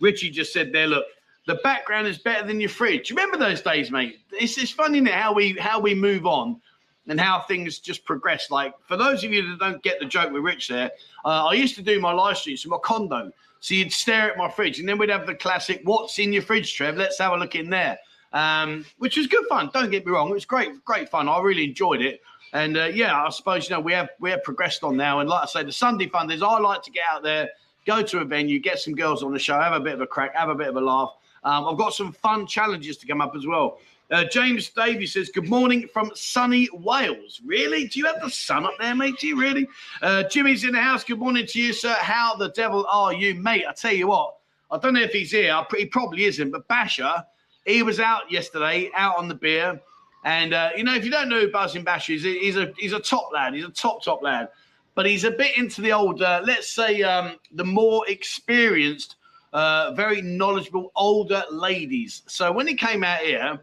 Richie 0.00 0.30
just 0.30 0.52
said 0.52 0.72
there. 0.72 0.86
Look, 0.86 1.04
the 1.46 1.56
background 1.62 2.06
is 2.06 2.18
better 2.18 2.46
than 2.46 2.60
your 2.60 2.68
fridge. 2.68 3.10
Remember 3.10 3.36
those 3.36 3.62
days, 3.62 3.90
mate? 3.90 4.20
It's 4.32 4.58
it's 4.58 4.70
funny 4.70 5.00
now 5.00 5.20
how 5.20 5.32
we 5.32 5.54
how 5.54 5.80
we 5.80 5.94
move 5.94 6.26
on 6.26 6.60
and 7.08 7.20
how 7.20 7.40
things 7.42 7.78
just 7.78 8.04
progress. 8.04 8.50
Like 8.50 8.74
for 8.86 8.96
those 8.96 9.24
of 9.24 9.32
you 9.32 9.48
that 9.48 9.58
don't 9.58 9.82
get 9.82 9.98
the 10.00 10.06
joke 10.06 10.32
with 10.32 10.42
Rich 10.42 10.68
there, 10.68 10.90
uh, 11.24 11.46
I 11.46 11.54
used 11.54 11.74
to 11.76 11.82
do 11.82 12.00
my 12.00 12.12
live 12.12 12.38
streams 12.38 12.62
from 12.62 12.70
my 12.70 12.78
condo. 12.82 13.30
So 13.60 13.74
you'd 13.74 13.92
stare 13.92 14.30
at 14.30 14.38
my 14.38 14.50
fridge, 14.50 14.80
and 14.80 14.88
then 14.88 14.96
we'd 14.96 15.10
have 15.10 15.26
the 15.26 15.34
classic 15.34 15.82
"What's 15.84 16.18
in 16.18 16.32
your 16.32 16.42
fridge, 16.42 16.74
Trev?" 16.74 16.96
Let's 16.96 17.18
have 17.18 17.32
a 17.32 17.36
look 17.36 17.54
in 17.54 17.68
there, 17.68 17.98
um, 18.32 18.86
which 18.98 19.16
was 19.16 19.26
good 19.26 19.44
fun. 19.48 19.70
Don't 19.72 19.90
get 19.90 20.06
me 20.06 20.12
wrong; 20.12 20.30
it 20.30 20.34
was 20.34 20.46
great, 20.46 20.82
great 20.84 21.10
fun. 21.10 21.28
I 21.28 21.40
really 21.40 21.64
enjoyed 21.64 22.00
it. 22.00 22.20
And 22.52 22.76
uh, 22.76 22.84
yeah, 22.86 23.22
I 23.22 23.28
suppose 23.30 23.68
you 23.68 23.76
know 23.76 23.80
we 23.80 23.92
have 23.92 24.08
we 24.18 24.30
have 24.30 24.42
progressed 24.42 24.82
on 24.82 24.96
now. 24.96 25.20
And 25.20 25.28
like 25.28 25.42
I 25.42 25.46
say, 25.46 25.62
the 25.62 25.72
Sunday 25.72 26.08
fun 26.08 26.30
is 26.30 26.42
I 26.42 26.58
like 26.58 26.82
to 26.84 26.90
get 26.90 27.04
out 27.12 27.22
there, 27.22 27.50
go 27.86 28.02
to 28.02 28.18
a 28.20 28.24
venue, 28.24 28.60
get 28.60 28.78
some 28.78 28.94
girls 28.94 29.22
on 29.22 29.32
the 29.32 29.38
show, 29.38 29.60
have 29.60 29.72
a 29.72 29.80
bit 29.80 29.94
of 29.94 30.00
a 30.00 30.06
crack, 30.06 30.34
have 30.34 30.48
a 30.48 30.54
bit 30.54 30.68
of 30.68 30.76
a 30.76 30.80
laugh. 30.80 31.12
Um, 31.44 31.66
I've 31.66 31.78
got 31.78 31.94
some 31.94 32.12
fun 32.12 32.46
challenges 32.46 32.96
to 32.98 33.06
come 33.06 33.20
up 33.20 33.34
as 33.34 33.46
well. 33.46 33.78
Uh, 34.10 34.24
James 34.24 34.68
Davies 34.70 35.12
says, 35.12 35.28
Good 35.28 35.48
morning 35.48 35.88
from 35.92 36.10
sunny 36.14 36.68
Wales. 36.72 37.40
Really? 37.44 37.86
Do 37.86 38.00
you 38.00 38.06
have 38.06 38.20
the 38.20 38.30
sun 38.30 38.66
up 38.66 38.74
there, 38.80 38.94
mate? 38.94 39.18
Do 39.20 39.28
you 39.28 39.40
really? 39.40 39.68
Uh, 40.02 40.24
Jimmy's 40.24 40.64
in 40.64 40.72
the 40.72 40.80
house. 40.80 41.04
Good 41.04 41.20
morning 41.20 41.46
to 41.46 41.60
you, 41.60 41.72
sir. 41.72 41.94
How 41.98 42.34
the 42.34 42.48
devil 42.50 42.86
are 42.90 43.12
you, 43.12 43.36
mate? 43.36 43.64
I 43.68 43.72
tell 43.72 43.92
you 43.92 44.08
what, 44.08 44.34
I 44.70 44.78
don't 44.78 44.94
know 44.94 45.00
if 45.00 45.12
he's 45.12 45.30
here. 45.30 45.64
He 45.76 45.86
probably 45.86 46.24
isn't, 46.24 46.50
but 46.50 46.66
Basher, 46.66 47.24
he 47.64 47.82
was 47.82 48.00
out 48.00 48.30
yesterday, 48.30 48.90
out 48.96 49.16
on 49.16 49.28
the 49.28 49.34
beer. 49.34 49.80
And, 50.24 50.52
uh, 50.52 50.70
you 50.76 50.84
know, 50.84 50.94
if 50.94 51.04
you 51.04 51.10
don't 51.10 51.28
know 51.28 51.40
who 51.40 51.50
Buzzing 51.50 51.84
Basher 51.84 52.12
is, 52.12 52.24
he's 52.24 52.56
a, 52.56 52.72
he's 52.76 52.92
a 52.92 53.00
top 53.00 53.30
lad. 53.32 53.54
He's 53.54 53.64
a 53.64 53.70
top, 53.70 54.02
top 54.02 54.22
lad. 54.22 54.48
But 54.94 55.06
he's 55.06 55.24
a 55.24 55.30
bit 55.30 55.56
into 55.56 55.80
the 55.80 55.92
old, 55.92 56.20
uh, 56.20 56.42
let's 56.44 56.68
say, 56.68 57.02
um, 57.02 57.36
the 57.52 57.64
more 57.64 58.06
experienced, 58.08 59.16
uh, 59.52 59.92
very 59.94 60.22
knowledgeable 60.22 60.92
older 60.96 61.42
ladies. 61.50 62.22
So 62.26 62.52
when 62.52 62.66
he 62.66 62.74
came 62.74 63.04
out 63.04 63.20
here, 63.20 63.58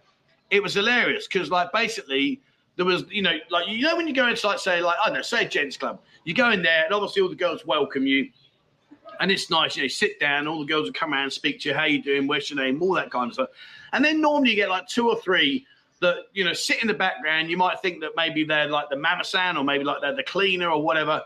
it 0.50 0.62
was 0.62 0.74
hilarious 0.74 1.28
because, 1.28 1.50
like, 1.50 1.72
basically, 1.74 2.42
there 2.76 2.86
was, 2.86 3.06
you 3.10 3.22
know, 3.22 3.34
like, 3.50 3.68
you 3.68 3.82
know, 3.82 3.96
when 3.96 4.08
you 4.08 4.14
go 4.14 4.28
into, 4.28 4.46
like, 4.48 4.60
say, 4.60 4.82
like, 4.82 4.96
I 5.02 5.08
don't 5.08 5.16
know, 5.16 5.22
say 5.22 5.48
gents 5.48 5.78
club, 5.78 6.00
you 6.26 6.34
go 6.34 6.52
in 6.52 6.62
there 6.62 6.86
and 6.86 6.94
obviously 6.94 7.22
all 7.22 7.30
the 7.30 7.36
girls 7.36 7.66
welcome 7.66 8.06
you. 8.06 8.30
And 9.20 9.32
it's 9.32 9.50
nice, 9.50 9.76
you 9.76 9.82
know, 9.82 9.86
you 9.86 9.90
sit 9.90 10.20
down, 10.20 10.48
all 10.48 10.60
the 10.60 10.66
girls 10.66 10.86
will 10.86 10.94
come 10.94 11.12
around 11.12 11.24
and 11.24 11.34
speak 11.34 11.60
to 11.62 11.70
you, 11.70 11.76
how 11.76 11.86
you 11.86 12.04
doing, 12.04 12.28
what's 12.28 12.52
your 12.52 12.64
name, 12.64 12.82
all 12.84 12.94
that 12.94 13.10
kind 13.10 13.30
of 13.30 13.34
stuff. 13.34 13.50
And 13.94 14.06
then 14.06 14.22
normally 14.22 14.52
you 14.52 14.56
get 14.56 14.70
like 14.70 14.88
two 14.88 15.10
or 15.10 15.20
three 15.20 15.66
that, 16.02 16.26
you 16.34 16.44
know, 16.44 16.54
sit 16.54 16.82
in 16.82 16.88
the 16.88 16.94
background. 16.94 17.50
You 17.50 17.58
might 17.58 17.82
think 17.82 18.00
that 18.02 18.12
maybe 18.16 18.44
they're 18.44 18.70
like 18.70 18.90
the 18.90 18.96
mamasan 18.96 19.58
or 19.58 19.64
maybe 19.64 19.84
like 19.84 20.02
they're 20.02 20.16
the 20.16 20.24
cleaner 20.24 20.70
or 20.70 20.84
whatever. 20.84 21.24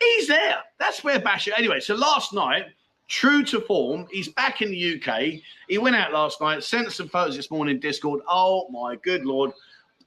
He's 0.00 0.28
there. 0.28 0.60
That's 0.78 1.04
where 1.04 1.20
Basher. 1.20 1.52
Anyway, 1.56 1.80
so 1.80 1.94
last 1.94 2.32
night, 2.32 2.66
true 3.10 3.42
to 3.42 3.60
form. 3.60 4.06
He's 4.10 4.28
back 4.28 4.62
in 4.62 4.70
the 4.70 4.94
UK. 4.94 5.42
He 5.68 5.78
went 5.78 5.96
out 5.96 6.12
last 6.12 6.40
night, 6.40 6.62
sent 6.62 6.90
some 6.92 7.08
photos 7.08 7.36
this 7.36 7.50
morning 7.50 7.78
Discord. 7.78 8.20
Oh 8.26 8.68
my 8.70 8.96
good 8.96 9.26
lord. 9.26 9.50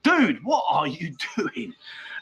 Dude, 0.01 0.43
what 0.43 0.63
are 0.67 0.88
you 0.88 1.13
doing? 1.38 1.74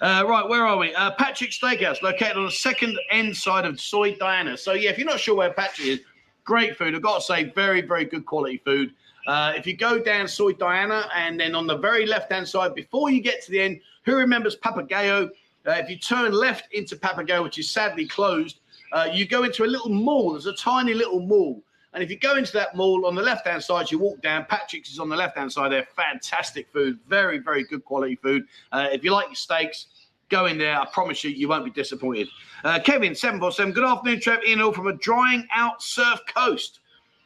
Uh, 0.01 0.25
right, 0.27 0.47
where 0.49 0.65
are 0.65 0.77
we? 0.77 0.93
Uh, 0.95 1.11
Patrick 1.11 1.51
Steakhouse, 1.51 2.01
located 2.01 2.35
on 2.35 2.45
the 2.45 2.51
second 2.51 2.97
end 3.11 3.37
side 3.37 3.65
of 3.65 3.79
Soi 3.79 4.15
Diana. 4.15 4.57
So, 4.57 4.73
yeah, 4.73 4.89
if 4.89 4.97
you're 4.97 5.07
not 5.07 5.19
sure 5.19 5.35
where 5.35 5.53
Patrick 5.53 5.87
is, 5.87 5.99
great 6.43 6.75
food. 6.75 6.95
I've 6.95 7.03
got 7.03 7.19
to 7.19 7.21
say, 7.21 7.43
very, 7.43 7.81
very 7.81 8.05
good 8.05 8.25
quality 8.25 8.57
food. 8.65 8.93
Uh, 9.27 9.53
if 9.55 9.67
you 9.67 9.77
go 9.77 9.99
down 9.99 10.27
Soi 10.27 10.53
Diana 10.53 11.07
and 11.15 11.39
then 11.39 11.53
on 11.53 11.67
the 11.67 11.77
very 11.77 12.07
left 12.07 12.31
hand 12.31 12.47
side, 12.47 12.73
before 12.73 13.11
you 13.11 13.21
get 13.21 13.43
to 13.43 13.51
the 13.51 13.61
end, 13.61 13.79
who 14.03 14.15
remembers 14.15 14.57
Papagayo? 14.57 15.29
Uh, 15.67 15.71
if 15.73 15.87
you 15.87 15.97
turn 15.97 16.31
left 16.31 16.73
into 16.73 16.95
Papagayo, 16.95 17.43
which 17.43 17.59
is 17.59 17.69
sadly 17.69 18.07
closed, 18.07 18.60
uh, 18.91 19.07
you 19.11 19.27
go 19.27 19.43
into 19.43 19.63
a 19.63 19.67
little 19.67 19.89
mall. 19.89 20.33
There's 20.33 20.45
a 20.45 20.53
tiny 20.53 20.93
little 20.93 21.19
mall. 21.19 21.63
And 21.93 22.01
if 22.01 22.09
you 22.09 22.17
go 22.17 22.37
into 22.37 22.53
that 22.53 22.75
mall 22.75 23.05
on 23.05 23.15
the 23.15 23.21
left 23.21 23.45
hand 23.45 23.61
side, 23.61 23.91
you 23.91 23.99
walk 23.99 24.21
down. 24.21 24.45
Patrick's 24.45 24.91
is 24.91 24.99
on 24.99 25.09
the 25.09 25.15
left 25.15 25.37
hand 25.37 25.51
side. 25.51 25.71
They're 25.71 25.87
fantastic 25.95 26.71
food, 26.71 26.99
very, 27.07 27.39
very 27.39 27.63
good 27.63 27.83
quality 27.83 28.15
food. 28.15 28.45
Uh, 28.71 28.87
if 28.91 29.03
you 29.03 29.11
like 29.11 29.27
your 29.27 29.35
steaks, 29.35 29.87
go 30.29 30.45
in 30.45 30.57
there. 30.57 30.79
I 30.79 30.85
promise 30.85 31.23
you, 31.23 31.31
you 31.31 31.49
won't 31.49 31.65
be 31.65 31.71
disappointed. 31.71 32.29
Uh, 32.63 32.79
Kevin, 32.79 33.13
747. 33.13 33.73
Good 33.73 33.83
afternoon, 33.83 34.21
Trev. 34.21 34.39
Ian 34.47 34.61
all 34.61 34.71
from 34.71 34.87
a 34.87 34.93
drying 34.93 35.45
out 35.53 35.83
surf 35.83 36.21
coast. 36.33 36.79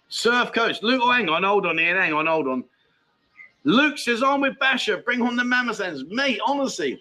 Surf 0.10 0.52
coast. 0.52 0.82
Luke, 0.84 1.02
oh, 1.04 1.12
hang 1.12 1.30
on, 1.30 1.44
hold 1.44 1.68
on, 1.68 1.80
Ian. 1.80 1.98
Hang 1.98 2.14
on, 2.14 2.26
hold 2.26 2.48
on. 2.48 2.64
Luke 3.64 3.98
says, 3.98 4.24
I'm 4.24 4.42
with 4.42 4.58
Basher. 4.60 4.98
Bring 4.98 5.22
on 5.22 5.36
the 5.36 5.44
mamasans. 5.44 6.08
Mate, 6.10 6.40
honestly, 6.46 7.00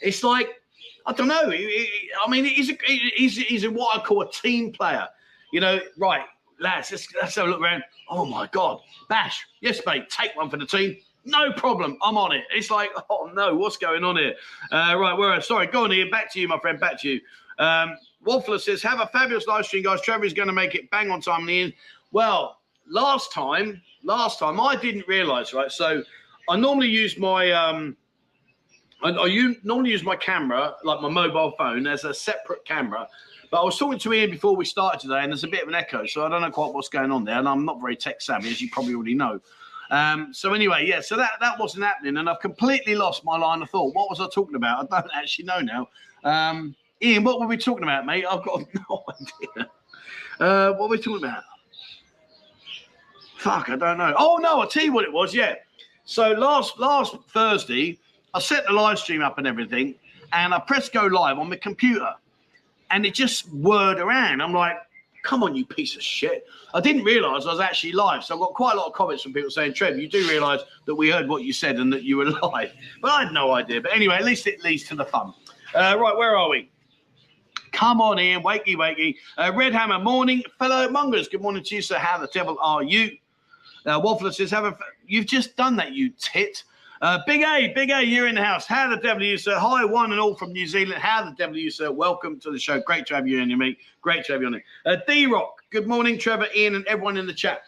it's 0.00 0.22
like 0.22 0.60
I 1.06 1.12
don't 1.12 1.28
know. 1.28 1.50
I 1.50 2.30
mean, 2.30 2.44
he's 2.44 2.70
a, 2.70 2.78
he's, 2.86 3.36
he's 3.36 3.64
a, 3.64 3.70
what 3.70 3.98
I 3.98 4.02
call 4.02 4.22
a 4.22 4.30
team 4.30 4.72
player. 4.72 5.06
You 5.52 5.60
know, 5.60 5.78
right, 5.98 6.22
lads, 6.58 6.90
let's, 6.90 7.06
let's 7.14 7.34
have 7.36 7.46
a 7.46 7.50
look 7.50 7.60
around. 7.60 7.84
Oh, 8.08 8.24
my 8.24 8.48
God. 8.52 8.80
Bash, 9.08 9.46
yes, 9.60 9.80
mate, 9.86 10.08
take 10.08 10.34
one 10.34 10.48
for 10.48 10.56
the 10.56 10.66
team. 10.66 10.96
No 11.26 11.52
problem. 11.52 11.96
I'm 12.02 12.16
on 12.16 12.32
it. 12.32 12.44
It's 12.54 12.70
like, 12.70 12.90
oh, 13.10 13.30
no, 13.34 13.54
what's 13.54 13.76
going 13.76 14.02
on 14.02 14.16
here? 14.16 14.34
Uh, 14.72 14.96
right, 14.98 15.16
where? 15.16 15.40
Sorry, 15.40 15.66
go 15.66 15.84
on, 15.84 15.90
here. 15.90 16.10
Back 16.10 16.32
to 16.32 16.40
you, 16.40 16.48
my 16.48 16.58
friend. 16.58 16.80
Back 16.80 17.00
to 17.02 17.08
you. 17.08 17.20
Um, 17.58 17.96
Waffler 18.26 18.58
says, 18.58 18.82
have 18.82 19.00
a 19.00 19.06
fabulous 19.06 19.46
live 19.46 19.66
stream, 19.66 19.84
guys. 19.84 20.00
Trevor 20.00 20.24
is 20.24 20.32
going 20.32 20.48
to 20.48 20.54
make 20.54 20.74
it 20.74 20.90
bang 20.90 21.10
on 21.10 21.20
time 21.20 21.48
in 21.48 21.72
Well, 22.12 22.58
last 22.88 23.32
time, 23.32 23.80
last 24.02 24.38
time, 24.38 24.58
I 24.60 24.76
didn't 24.76 25.06
realise, 25.06 25.52
right? 25.52 25.70
So 25.70 26.02
I 26.48 26.56
normally 26.56 26.88
use 26.88 27.18
my... 27.18 27.52
Um, 27.52 27.96
I, 29.04 29.10
I 29.10 29.54
normally 29.62 29.90
use 29.90 30.02
my 30.02 30.16
camera, 30.16 30.74
like 30.82 31.00
my 31.00 31.10
mobile 31.10 31.52
phone, 31.58 31.86
as 31.86 32.04
a 32.04 32.14
separate 32.14 32.64
camera. 32.64 33.06
But 33.50 33.60
I 33.60 33.64
was 33.64 33.78
talking 33.78 33.98
to 33.98 34.12
Ian 34.12 34.30
before 34.30 34.56
we 34.56 34.64
started 34.64 35.00
today, 35.00 35.20
and 35.20 35.30
there's 35.30 35.44
a 35.44 35.48
bit 35.48 35.62
of 35.62 35.68
an 35.68 35.74
echo, 35.74 36.06
so 36.06 36.24
I 36.24 36.28
don't 36.28 36.40
know 36.40 36.50
quite 36.50 36.72
what's 36.72 36.88
going 36.88 37.12
on 37.12 37.24
there. 37.24 37.38
And 37.38 37.48
I'm 37.48 37.64
not 37.64 37.80
very 37.80 37.96
tech 37.96 38.20
savvy, 38.20 38.50
as 38.50 38.60
you 38.60 38.70
probably 38.70 38.94
already 38.94 39.14
know. 39.14 39.38
Um, 39.90 40.32
so 40.32 40.54
anyway, 40.54 40.86
yeah, 40.88 41.00
so 41.00 41.16
that 41.16 41.32
that 41.40 41.58
wasn't 41.58 41.84
happening, 41.84 42.16
and 42.16 42.28
I've 42.28 42.40
completely 42.40 42.94
lost 42.94 43.24
my 43.24 43.36
line 43.36 43.60
of 43.60 43.70
thought. 43.70 43.94
What 43.94 44.08
was 44.08 44.20
I 44.20 44.26
talking 44.34 44.56
about? 44.56 44.90
I 44.90 45.00
don't 45.00 45.10
actually 45.14 45.44
know 45.44 45.60
now. 45.60 45.88
Um, 46.24 46.74
Ian, 47.02 47.22
what 47.24 47.38
were 47.38 47.46
we 47.46 47.58
talking 47.58 47.82
about, 47.82 48.06
mate? 48.06 48.24
I've 48.24 48.44
got 48.44 48.62
no 48.88 49.04
idea. 49.20 49.70
Uh, 50.40 50.72
what 50.72 50.88
were 50.88 50.96
we 50.96 51.02
talking 51.02 51.24
about? 51.24 51.44
Fuck, 53.36 53.68
I 53.68 53.76
don't 53.76 53.98
know. 53.98 54.14
Oh 54.16 54.38
no, 54.38 54.60
I'll 54.60 54.68
tell 54.68 54.84
you 54.84 54.92
what 54.92 55.04
it 55.04 55.12
was. 55.12 55.34
Yeah. 55.34 55.56
So 56.06 56.32
last 56.32 56.78
last 56.78 57.16
Thursday, 57.28 57.98
I 58.34 58.40
set 58.40 58.66
the 58.66 58.72
live 58.72 58.98
stream 58.98 59.22
up 59.22 59.38
and 59.38 59.46
everything, 59.46 59.94
and 60.32 60.52
I 60.52 60.58
pressed 60.58 60.92
go 60.92 61.06
live 61.06 61.38
on 61.38 61.48
my 61.48 61.56
computer, 61.56 62.12
and 62.90 63.06
it 63.06 63.14
just 63.14 63.48
whirred 63.50 63.98
around. 63.98 64.42
I'm 64.42 64.52
like, 64.52 64.76
come 65.22 65.42
on, 65.42 65.56
you 65.56 65.64
piece 65.64 65.96
of 65.96 66.02
shit. 66.02 66.46
I 66.74 66.80
didn't 66.80 67.04
realise 67.04 67.46
I 67.46 67.52
was 67.52 67.60
actually 67.60 67.92
live. 67.92 68.24
So 68.24 68.36
I 68.36 68.38
got 68.38 68.54
quite 68.54 68.74
a 68.74 68.76
lot 68.76 68.86
of 68.86 68.92
comments 68.92 69.22
from 69.22 69.32
people 69.32 69.50
saying, 69.50 69.74
Trev, 69.74 69.98
you 69.98 70.08
do 70.08 70.28
realise 70.28 70.60
that 70.84 70.94
we 70.94 71.10
heard 71.10 71.28
what 71.28 71.42
you 71.42 71.52
said 71.52 71.76
and 71.76 71.92
that 71.92 72.02
you 72.02 72.18
were 72.18 72.24
live. 72.42 72.72
But 73.00 73.10
I 73.10 73.24
had 73.24 73.32
no 73.32 73.52
idea. 73.52 73.80
But 73.80 73.92
anyway, 73.94 74.16
at 74.16 74.24
least 74.24 74.46
it 74.46 74.62
leads 74.62 74.84
to 74.88 74.96
the 74.96 75.04
fun. 75.04 75.32
Uh, 75.74 75.96
right, 75.98 76.16
where 76.16 76.36
are 76.36 76.48
we? 76.48 76.70
Come 77.72 78.00
on, 78.00 78.18
in, 78.18 78.42
Wakey, 78.42 78.76
wakey. 78.76 79.16
Uh, 79.36 79.50
Red 79.54 79.72
Hammer, 79.72 79.98
morning. 79.98 80.42
Fellow 80.58 80.88
mongers, 80.88 81.26
good 81.26 81.40
morning 81.40 81.64
to 81.64 81.74
you, 81.74 81.82
sir. 81.82 81.98
How 81.98 82.18
the 82.18 82.28
devil 82.28 82.56
are 82.60 82.82
you? 82.82 83.16
Uh, 83.86 84.00
Waffler 84.00 84.32
says, 84.32 84.50
have 84.50 84.64
a, 84.64 84.76
you've 85.06 85.26
just 85.26 85.56
done 85.56 85.74
that, 85.76 85.92
you 85.92 86.10
tit. 86.18 86.62
Uh, 87.02 87.18
Big 87.26 87.42
A, 87.42 87.72
Big 87.74 87.90
A, 87.90 88.02
you're 88.02 88.28
in 88.28 88.36
the 88.36 88.44
house. 88.44 88.66
How 88.66 88.88
the 88.88 88.96
devil 88.96 89.22
you, 89.22 89.36
sir? 89.36 89.58
Hi, 89.58 89.84
one 89.84 90.12
and 90.12 90.20
all 90.20 90.36
from 90.36 90.52
New 90.52 90.66
Zealand. 90.66 91.02
How 91.02 91.24
the 91.24 91.32
devil 91.32 91.56
you, 91.56 91.70
sir? 91.70 91.90
Welcome 91.90 92.38
to 92.40 92.50
the 92.52 92.58
show. 92.58 92.80
Great 92.80 93.06
to 93.06 93.14
have 93.16 93.26
you 93.26 93.40
in 93.40 93.50
your 93.50 93.58
meet. 93.58 93.78
Great 94.00 94.24
to 94.26 94.32
have 94.32 94.40
you 94.40 94.46
on 94.46 94.54
it. 94.54 94.62
Uh, 94.86 94.96
D 95.06 95.26
Rock, 95.26 95.62
good 95.70 95.88
morning, 95.88 96.18
Trevor, 96.18 96.46
Ian, 96.56 96.76
and 96.76 96.86
everyone 96.86 97.16
in 97.16 97.26
the 97.26 97.34
chat. 97.34 97.62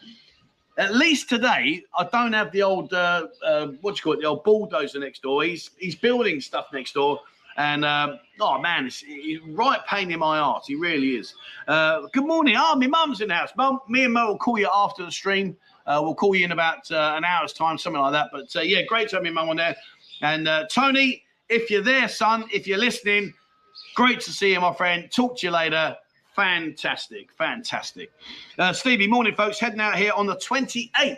At 0.77 0.95
least 0.95 1.27
today, 1.27 1.83
I 1.97 2.07
don't 2.11 2.33
have 2.33 2.51
the 2.51 2.63
old, 2.63 2.93
uh, 2.93 3.27
uh, 3.43 3.67
what 3.81 3.97
you 3.97 4.03
call 4.03 4.13
it, 4.13 4.21
the 4.21 4.27
old 4.27 4.43
bulldozer 4.43 4.99
next 4.99 5.23
door. 5.23 5.43
He's 5.43 5.71
he's 5.77 5.95
building 5.95 6.39
stuff 6.39 6.67
next 6.71 6.93
door. 6.93 7.19
And 7.57 7.83
um, 7.83 8.19
oh 8.39 8.59
man, 8.59 8.85
it's, 8.85 9.03
it's 9.05 9.43
right 9.47 9.79
pain 9.89 10.11
in 10.11 10.19
my 10.19 10.37
ass. 10.37 10.67
He 10.67 10.75
really 10.75 11.15
is. 11.15 11.33
Uh, 11.67 12.01
good 12.13 12.25
morning. 12.25 12.55
Oh, 12.57 12.75
my 12.75 12.87
mum's 12.87 13.19
in 13.19 13.29
the 13.29 13.33
house. 13.33 13.49
Mum, 13.57 13.79
me 13.89 14.05
and 14.05 14.13
Mo 14.13 14.27
will 14.27 14.37
call 14.37 14.59
you 14.59 14.69
after 14.73 15.03
the 15.03 15.11
stream. 15.11 15.57
Uh, 15.87 16.01
we'll 16.03 16.13
call 16.13 16.35
you 16.35 16.45
in 16.45 16.51
about 16.51 16.89
uh, 16.91 17.13
an 17.15 17.23
hour's 17.23 17.53
time, 17.53 17.77
something 17.77 18.01
like 18.01 18.11
that. 18.11 18.29
But 18.31 18.53
uh, 18.55 18.61
yeah, 18.61 18.83
great 18.83 19.09
to 19.09 19.15
have 19.15 19.25
your 19.25 19.33
mum 19.33 19.49
on 19.49 19.55
there. 19.55 19.75
And 20.21 20.47
uh, 20.47 20.65
Tony, 20.69 21.23
if 21.49 21.71
you're 21.71 21.81
there, 21.81 22.07
son, 22.09 22.43
if 22.53 22.67
you're 22.67 22.77
listening, 22.77 23.33
great 23.95 24.19
to 24.21 24.31
see 24.31 24.51
you, 24.51 24.59
my 24.59 24.73
friend. 24.73 25.09
Talk 25.11 25.37
to 25.39 25.47
you 25.47 25.51
later. 25.51 25.95
Fantastic, 26.35 27.31
fantastic. 27.31 28.11
Uh, 28.59 28.73
Stevie, 28.73 29.07
morning, 29.07 29.33
folks. 29.33 29.59
Heading 29.59 29.79
out 29.79 29.95
here 29.95 30.11
on 30.13 30.27
the 30.27 30.35
28th. 30.35 31.17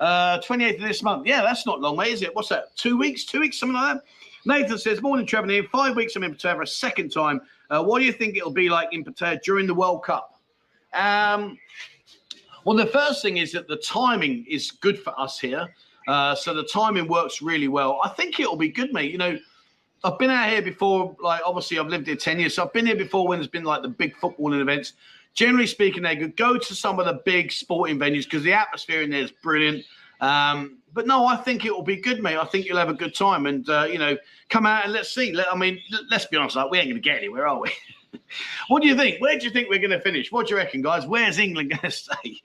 Uh, 0.00 0.40
28th 0.40 0.76
of 0.76 0.80
this 0.80 1.02
month. 1.02 1.26
Yeah, 1.26 1.42
that's 1.42 1.66
not 1.66 1.80
long, 1.80 2.02
is 2.04 2.22
it? 2.22 2.34
What's 2.34 2.48
that? 2.48 2.74
Two 2.74 2.96
weeks? 2.96 3.24
Two 3.24 3.40
weeks? 3.40 3.60
Something 3.60 3.74
like 3.74 3.96
that? 3.96 4.04
Nathan 4.46 4.78
says, 4.78 5.02
Morning, 5.02 5.26
Trevor. 5.26 5.48
Here. 5.48 5.64
Five 5.70 5.94
weeks 5.94 6.16
I'm 6.16 6.24
in 6.24 6.34
for 6.34 6.62
a 6.62 6.66
second 6.66 7.10
time. 7.10 7.42
Uh, 7.68 7.84
what 7.84 7.98
do 7.98 8.06
you 8.06 8.12
think 8.12 8.36
it'll 8.36 8.50
be 8.50 8.70
like 8.70 8.88
in 8.92 9.04
Pattaya 9.04 9.40
during 9.42 9.66
the 9.66 9.74
World 9.74 10.02
Cup? 10.02 10.40
Um, 10.94 11.58
well, 12.64 12.76
the 12.76 12.86
first 12.86 13.22
thing 13.22 13.38
is 13.38 13.52
that 13.52 13.68
the 13.68 13.76
timing 13.76 14.44
is 14.48 14.70
good 14.70 14.98
for 14.98 15.18
us 15.18 15.38
here. 15.38 15.68
Uh, 16.08 16.34
so 16.34 16.54
the 16.54 16.64
timing 16.64 17.08
works 17.08 17.42
really 17.42 17.68
well. 17.68 18.00
I 18.04 18.08
think 18.08 18.40
it'll 18.40 18.56
be 18.56 18.68
good, 18.68 18.92
mate. 18.92 19.12
You 19.12 19.18
know, 19.18 19.38
I've 20.02 20.18
been 20.18 20.30
out 20.30 20.48
here 20.48 20.62
before. 20.62 21.16
Like, 21.22 21.42
obviously, 21.44 21.78
I've 21.78 21.88
lived 21.88 22.06
here 22.06 22.16
10 22.16 22.40
years. 22.40 22.54
So 22.54 22.64
I've 22.64 22.72
been 22.72 22.86
here 22.86 22.96
before 22.96 23.28
when 23.28 23.38
there's 23.38 23.48
been 23.48 23.64
like 23.64 23.82
the 23.82 23.88
big 23.88 24.16
footballing 24.16 24.60
events. 24.60 24.94
Generally 25.34 25.68
speaking, 25.68 26.02
they 26.02 26.16
could 26.16 26.36
go 26.36 26.58
to 26.58 26.74
some 26.74 26.98
of 26.98 27.06
the 27.06 27.20
big 27.24 27.52
sporting 27.52 27.98
venues 27.98 28.24
because 28.24 28.42
the 28.42 28.52
atmosphere 28.52 29.02
in 29.02 29.10
there 29.10 29.20
is 29.20 29.30
brilliant. 29.30 29.84
Um, 30.20 30.78
but 30.92 31.06
no, 31.06 31.26
I 31.26 31.36
think 31.36 31.64
it 31.64 31.72
will 31.72 31.82
be 31.82 31.96
good, 31.96 32.22
mate. 32.22 32.36
I 32.36 32.44
think 32.44 32.66
you'll 32.66 32.78
have 32.78 32.88
a 32.88 32.94
good 32.94 33.14
time, 33.14 33.46
and 33.46 33.68
uh, 33.70 33.86
you 33.90 33.98
know, 33.98 34.16
come 34.48 34.66
out 34.66 34.84
and 34.84 34.92
let's 34.92 35.14
see. 35.14 35.32
Let, 35.32 35.50
I 35.50 35.56
mean, 35.56 35.80
let's 36.10 36.26
be 36.26 36.36
honest, 36.36 36.56
like 36.56 36.70
we 36.70 36.78
ain't 36.78 36.88
going 36.88 37.00
to 37.00 37.08
get 37.08 37.18
anywhere, 37.18 37.46
are 37.46 37.60
we? 37.60 37.70
what 38.68 38.82
do 38.82 38.88
you 38.88 38.96
think? 38.96 39.20
Where 39.20 39.38
do 39.38 39.44
you 39.44 39.50
think 39.50 39.68
we're 39.68 39.78
going 39.78 39.90
to 39.90 40.00
finish? 40.00 40.30
What 40.30 40.46
do 40.46 40.54
you 40.54 40.56
reckon, 40.56 40.82
guys? 40.82 41.06
Where's 41.06 41.38
England 41.38 41.70
going 41.70 41.80
to 41.82 41.90
stay? 41.90 42.42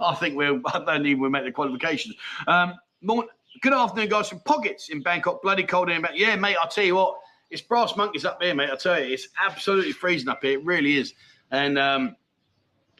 I 0.00 0.14
think 0.14 0.36
we're. 0.36 0.60
I 0.66 0.84
don't 0.84 1.06
even 1.06 1.20
we'll 1.20 1.30
make 1.30 1.44
the 1.44 1.52
qualifications. 1.52 2.14
Um, 2.46 2.74
good 3.06 3.72
afternoon, 3.72 4.08
guys 4.08 4.28
from 4.28 4.40
Pockets 4.40 4.88
in 4.88 5.02
Bangkok. 5.02 5.42
Bloody 5.42 5.64
cold 5.64 5.90
in 5.90 6.02
Bangkok. 6.02 6.18
Yeah, 6.18 6.36
mate. 6.36 6.56
I'll 6.60 6.68
tell 6.68 6.84
you 6.84 6.96
what. 6.96 7.18
It's 7.50 7.60
brass 7.60 7.96
monkeys 7.96 8.24
up 8.24 8.40
there, 8.40 8.54
mate. 8.54 8.70
I 8.72 8.76
tell 8.76 8.98
you, 8.98 9.12
it's 9.12 9.28
absolutely 9.44 9.92
freezing 9.92 10.28
up 10.28 10.38
here. 10.42 10.58
It 10.58 10.64
really 10.64 10.96
is. 10.96 11.12
And 11.50 11.78
um, 11.78 12.16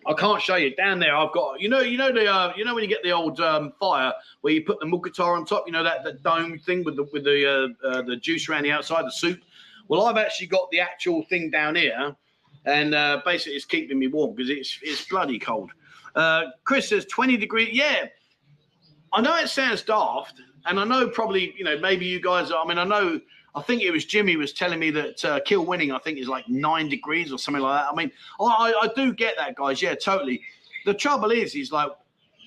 I 0.07 0.15
can't 0.15 0.43
show 0.43 0.57
you 0.57 0.75
down 0.75 0.99
there. 0.99 1.17
I've 1.17 1.33
got 1.33 1.61
you 1.61 1.69
know 1.69 1.81
you 1.81 1.97
know 1.97 2.13
the 2.13 2.27
uh, 2.27 2.53
you 2.57 2.65
know 2.65 2.75
when 2.75 2.83
you 2.83 2.89
get 2.89 3.03
the 3.03 3.13
old 3.13 3.41
um, 3.41 3.73
fire 3.79 4.13
where 4.41 4.53
you 4.53 4.63
put 4.65 4.81
the 4.81 4.87
guitar 4.99 5.37
on 5.37 5.45
top. 5.45 5.65
You 5.67 5.73
know 5.73 5.85
that 5.85 6.05
the 6.05 6.15
dome 6.15 6.59
thing 6.59 6.85
with 6.85 6.97
the 6.97 7.05
with 7.13 7.25
the 7.25 7.75
uh, 7.85 7.87
uh, 7.87 8.03
the 8.03 8.17
juice 8.17 8.49
around 8.49 8.65
the 8.65 8.73
outside, 8.73 9.05
the 9.05 9.13
soup. 9.13 9.41
Well, 9.93 10.07
I've 10.07 10.17
actually 10.17 10.47
got 10.47 10.71
the 10.71 10.81
actual 10.81 11.23
thing 11.25 11.51
down 11.51 11.75
here, 11.75 12.17
and 12.65 12.95
uh, 12.95 13.21
basically 13.27 13.57
it's 13.57 13.67
keeping 13.67 13.99
me 13.99 14.07
warm 14.07 14.35
because 14.35 14.49
it's 14.49 14.79
it's 14.81 15.07
bloody 15.07 15.39
cold. 15.39 15.71
Uh, 16.17 16.45
Chris 16.65 16.89
says 16.89 17.05
20 17.05 17.37
degrees. 17.37 17.69
Yeah, 17.73 18.07
I 19.13 19.21
know 19.21 19.37
it 19.37 19.49
sounds 19.49 19.83
daft, 19.83 20.41
and 20.65 20.81
I 20.81 20.85
know 20.85 21.09
probably, 21.09 21.55
you 21.59 21.65
know, 21.65 21.79
maybe 21.79 22.07
you 22.07 22.23
guys 22.23 22.51
are. 22.51 22.65
I 22.65 22.67
mean, 22.67 22.79
I 22.79 22.85
know, 22.85 23.21
I 23.55 23.61
think 23.61 23.83
it 23.83 23.91
was 23.91 24.07
Jimmy 24.07 24.37
was 24.37 24.55
telling 24.55 24.79
me 24.79 24.91
that 24.93 25.23
uh, 25.27 25.41
Kilwinning, 25.41 25.95
I 25.95 25.99
think, 25.99 26.17
is 26.17 26.27
like 26.27 26.49
nine 26.49 26.89
degrees 26.89 27.31
or 27.31 27.39
something 27.39 27.63
like 27.63 27.83
that. 27.83 27.93
I 27.93 27.95
mean, 27.95 28.11
I, 28.41 28.73
I 28.85 28.89
do 28.97 29.13
get 29.13 29.35
that, 29.37 29.57
guys. 29.57 29.83
Yeah, 29.83 29.95
totally. 29.95 30.41
The 30.87 30.95
trouble 30.95 31.33
is, 31.33 31.55
is 31.55 31.71
like 31.71 31.91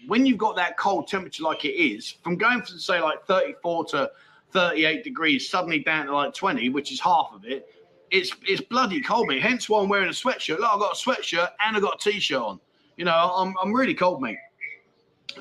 when 0.08 0.26
you've 0.26 0.40
got 0.40 0.56
that 0.56 0.80
cold 0.80 1.08
temperature 1.08 1.44
like 1.44 1.64
it 1.64 1.78
is, 1.78 2.10
from 2.24 2.38
going 2.38 2.64
from 2.64 2.80
say 2.80 3.00
like 3.00 3.24
34 3.28 3.86
to 3.86 4.10
38 4.56 5.04
degrees, 5.04 5.50
suddenly 5.50 5.80
down 5.80 6.08
to 6.08 6.16
like 6.16 6.34
20, 6.34 6.70
which 6.70 6.92
is 6.92 7.00
half 7.00 7.30
of 7.34 7.46
it, 7.46 7.68
it's 8.10 8.32
it's 8.48 8.62
bloody 8.62 9.02
cold, 9.02 9.28
mate. 9.28 9.42
Hence 9.42 9.68
why 9.68 9.82
I'm 9.82 9.90
wearing 9.90 10.08
a 10.08 10.12
sweatshirt. 10.12 10.60
Look, 10.60 10.70
I've 10.72 10.80
got 10.80 10.94
a 10.94 10.96
sweatshirt 10.96 11.50
and 11.66 11.76
I've 11.76 11.82
got 11.82 11.96
a 11.96 12.10
t-shirt 12.10 12.42
on. 12.42 12.60
You 12.98 13.06
know, 13.06 13.14
I'm, 13.14 13.54
I'm 13.62 13.74
really 13.74 13.94
cold, 13.94 14.22
mate. 14.22 14.38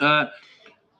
Uh, 0.01 0.27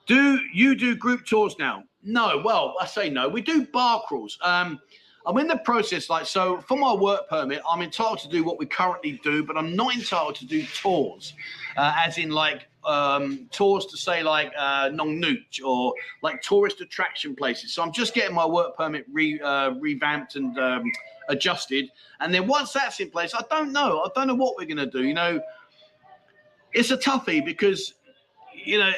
do 0.05 0.39
you 0.53 0.75
do 0.75 0.95
group 0.95 1.25
tours 1.25 1.55
now? 1.59 1.83
No. 2.03 2.41
Well, 2.45 2.75
I 2.79 2.85
say 2.85 3.09
no. 3.09 3.27
We 3.27 3.41
do 3.41 3.65
bar 3.67 4.03
crawls. 4.07 4.37
Um, 4.41 4.79
I'm 5.27 5.37
in 5.37 5.47
the 5.47 5.57
process, 5.57 6.09
like, 6.09 6.25
so 6.25 6.61
for 6.61 6.77
my 6.77 6.93
work 6.93 7.27
permit, 7.29 7.61
I'm 7.69 7.81
entitled 7.81 8.19
to 8.19 8.29
do 8.29 8.43
what 8.43 8.59
we 8.59 8.65
currently 8.65 9.19
do, 9.23 9.43
but 9.43 9.57
I'm 9.57 9.75
not 9.75 9.95
entitled 9.95 10.35
to 10.35 10.45
do 10.45 10.63
tours, 10.63 11.33
uh, 11.77 11.95
as 12.05 12.17
in 12.17 12.29
like 12.29 12.67
um, 12.85 13.47
tours 13.51 13.87
to 13.87 13.97
say 13.97 14.21
like 14.21 14.51
uh, 14.57 14.89
Nong 14.93 15.19
Nooch 15.19 15.63
or 15.65 15.93
like 16.21 16.41
tourist 16.41 16.81
attraction 16.81 17.35
places. 17.35 17.73
So 17.73 17.81
I'm 17.81 17.91
just 17.91 18.13
getting 18.13 18.35
my 18.35 18.45
work 18.45 18.77
permit 18.77 19.05
re, 19.11 19.39
uh, 19.39 19.71
revamped 19.71 20.35
and 20.35 20.57
um, 20.59 20.91
adjusted. 21.29 21.89
And 22.19 22.33
then 22.33 22.47
once 22.47 22.73
that's 22.73 22.99
in 22.99 23.09
place, 23.09 23.33
I 23.33 23.43
don't 23.49 23.71
know. 23.71 24.01
I 24.01 24.09
don't 24.15 24.27
know 24.27 24.35
what 24.35 24.55
we're 24.57 24.65
going 24.65 24.77
to 24.77 24.85
do. 24.85 25.03
You 25.03 25.15
know, 25.15 25.41
it's 26.73 26.91
a 26.91 26.97
toughie 26.97 27.43
because 27.43 27.95
you 28.53 28.77
know 28.77 28.91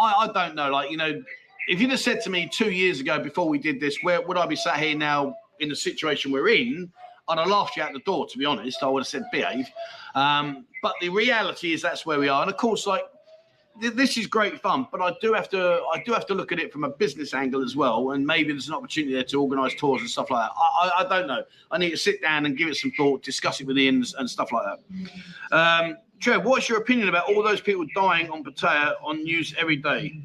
I, 0.00 0.14
I 0.20 0.30
don't 0.32 0.54
know. 0.54 0.70
Like 0.70 0.90
you 0.90 0.96
know, 0.96 1.22
if 1.68 1.80
you'd 1.80 1.90
have 1.90 2.00
said 2.00 2.22
to 2.22 2.30
me 2.30 2.48
two 2.50 2.70
years 2.70 3.00
ago 3.00 3.18
before 3.18 3.48
we 3.48 3.58
did 3.58 3.80
this, 3.80 3.98
where 4.02 4.22
would 4.22 4.38
I 4.38 4.46
be 4.46 4.56
sat 4.56 4.78
here 4.78 4.96
now 4.96 5.34
in 5.60 5.68
the 5.68 5.76
situation 5.76 6.32
we're 6.32 6.48
in? 6.48 6.90
I'd 7.28 7.38
have 7.38 7.48
laughed 7.48 7.76
you 7.76 7.82
out 7.82 7.92
the 7.92 8.00
door. 8.00 8.26
To 8.28 8.38
be 8.38 8.44
honest, 8.44 8.82
I 8.82 8.86
would 8.86 9.00
have 9.00 9.08
said 9.08 9.24
behave. 9.32 9.66
Um, 10.14 10.64
but 10.82 10.94
the 11.00 11.08
reality 11.08 11.72
is 11.72 11.82
that's 11.82 12.06
where 12.06 12.18
we 12.18 12.28
are. 12.28 12.42
And 12.42 12.50
of 12.50 12.56
course, 12.56 12.86
like 12.86 13.02
this 13.78 14.16
is 14.16 14.26
great 14.26 14.60
fun, 14.60 14.86
but 14.90 15.02
I 15.02 15.14
do 15.20 15.32
have 15.34 15.48
to 15.50 15.82
I 15.92 16.02
do 16.02 16.12
have 16.12 16.26
to 16.26 16.34
look 16.34 16.52
at 16.52 16.58
it 16.58 16.72
from 16.72 16.84
a 16.84 16.88
business 16.88 17.34
angle 17.34 17.62
as 17.62 17.76
well, 17.76 18.12
and 18.12 18.26
maybe 18.26 18.52
there's 18.52 18.68
an 18.68 18.74
opportunity 18.74 19.14
there 19.14 19.24
to 19.24 19.40
organise 19.40 19.74
tours 19.74 20.00
and 20.00 20.08
stuff 20.08 20.30
like 20.30 20.48
that. 20.48 20.52
I, 20.56 20.88
I, 20.88 21.04
I, 21.04 21.08
don't 21.08 21.26
know. 21.26 21.42
I 21.70 21.78
need 21.78 21.90
to 21.90 21.96
sit 21.96 22.22
down 22.22 22.46
and 22.46 22.56
give 22.56 22.68
it 22.68 22.76
some 22.76 22.92
thought, 22.92 23.22
discuss 23.22 23.60
it 23.60 23.66
with 23.66 23.78
Ian 23.78 24.04
and 24.18 24.30
stuff 24.30 24.50
like 24.52 24.64
that. 24.64 25.56
Um, 25.56 25.96
Trev, 26.20 26.44
what's 26.44 26.68
your 26.68 26.78
opinion 26.78 27.08
about 27.08 27.28
all 27.28 27.42
those 27.42 27.60
people 27.60 27.84
dying 27.94 28.30
on 28.30 28.42
Pattaya 28.42 28.94
on 29.02 29.22
news 29.22 29.54
every 29.58 29.76
day? 29.76 30.22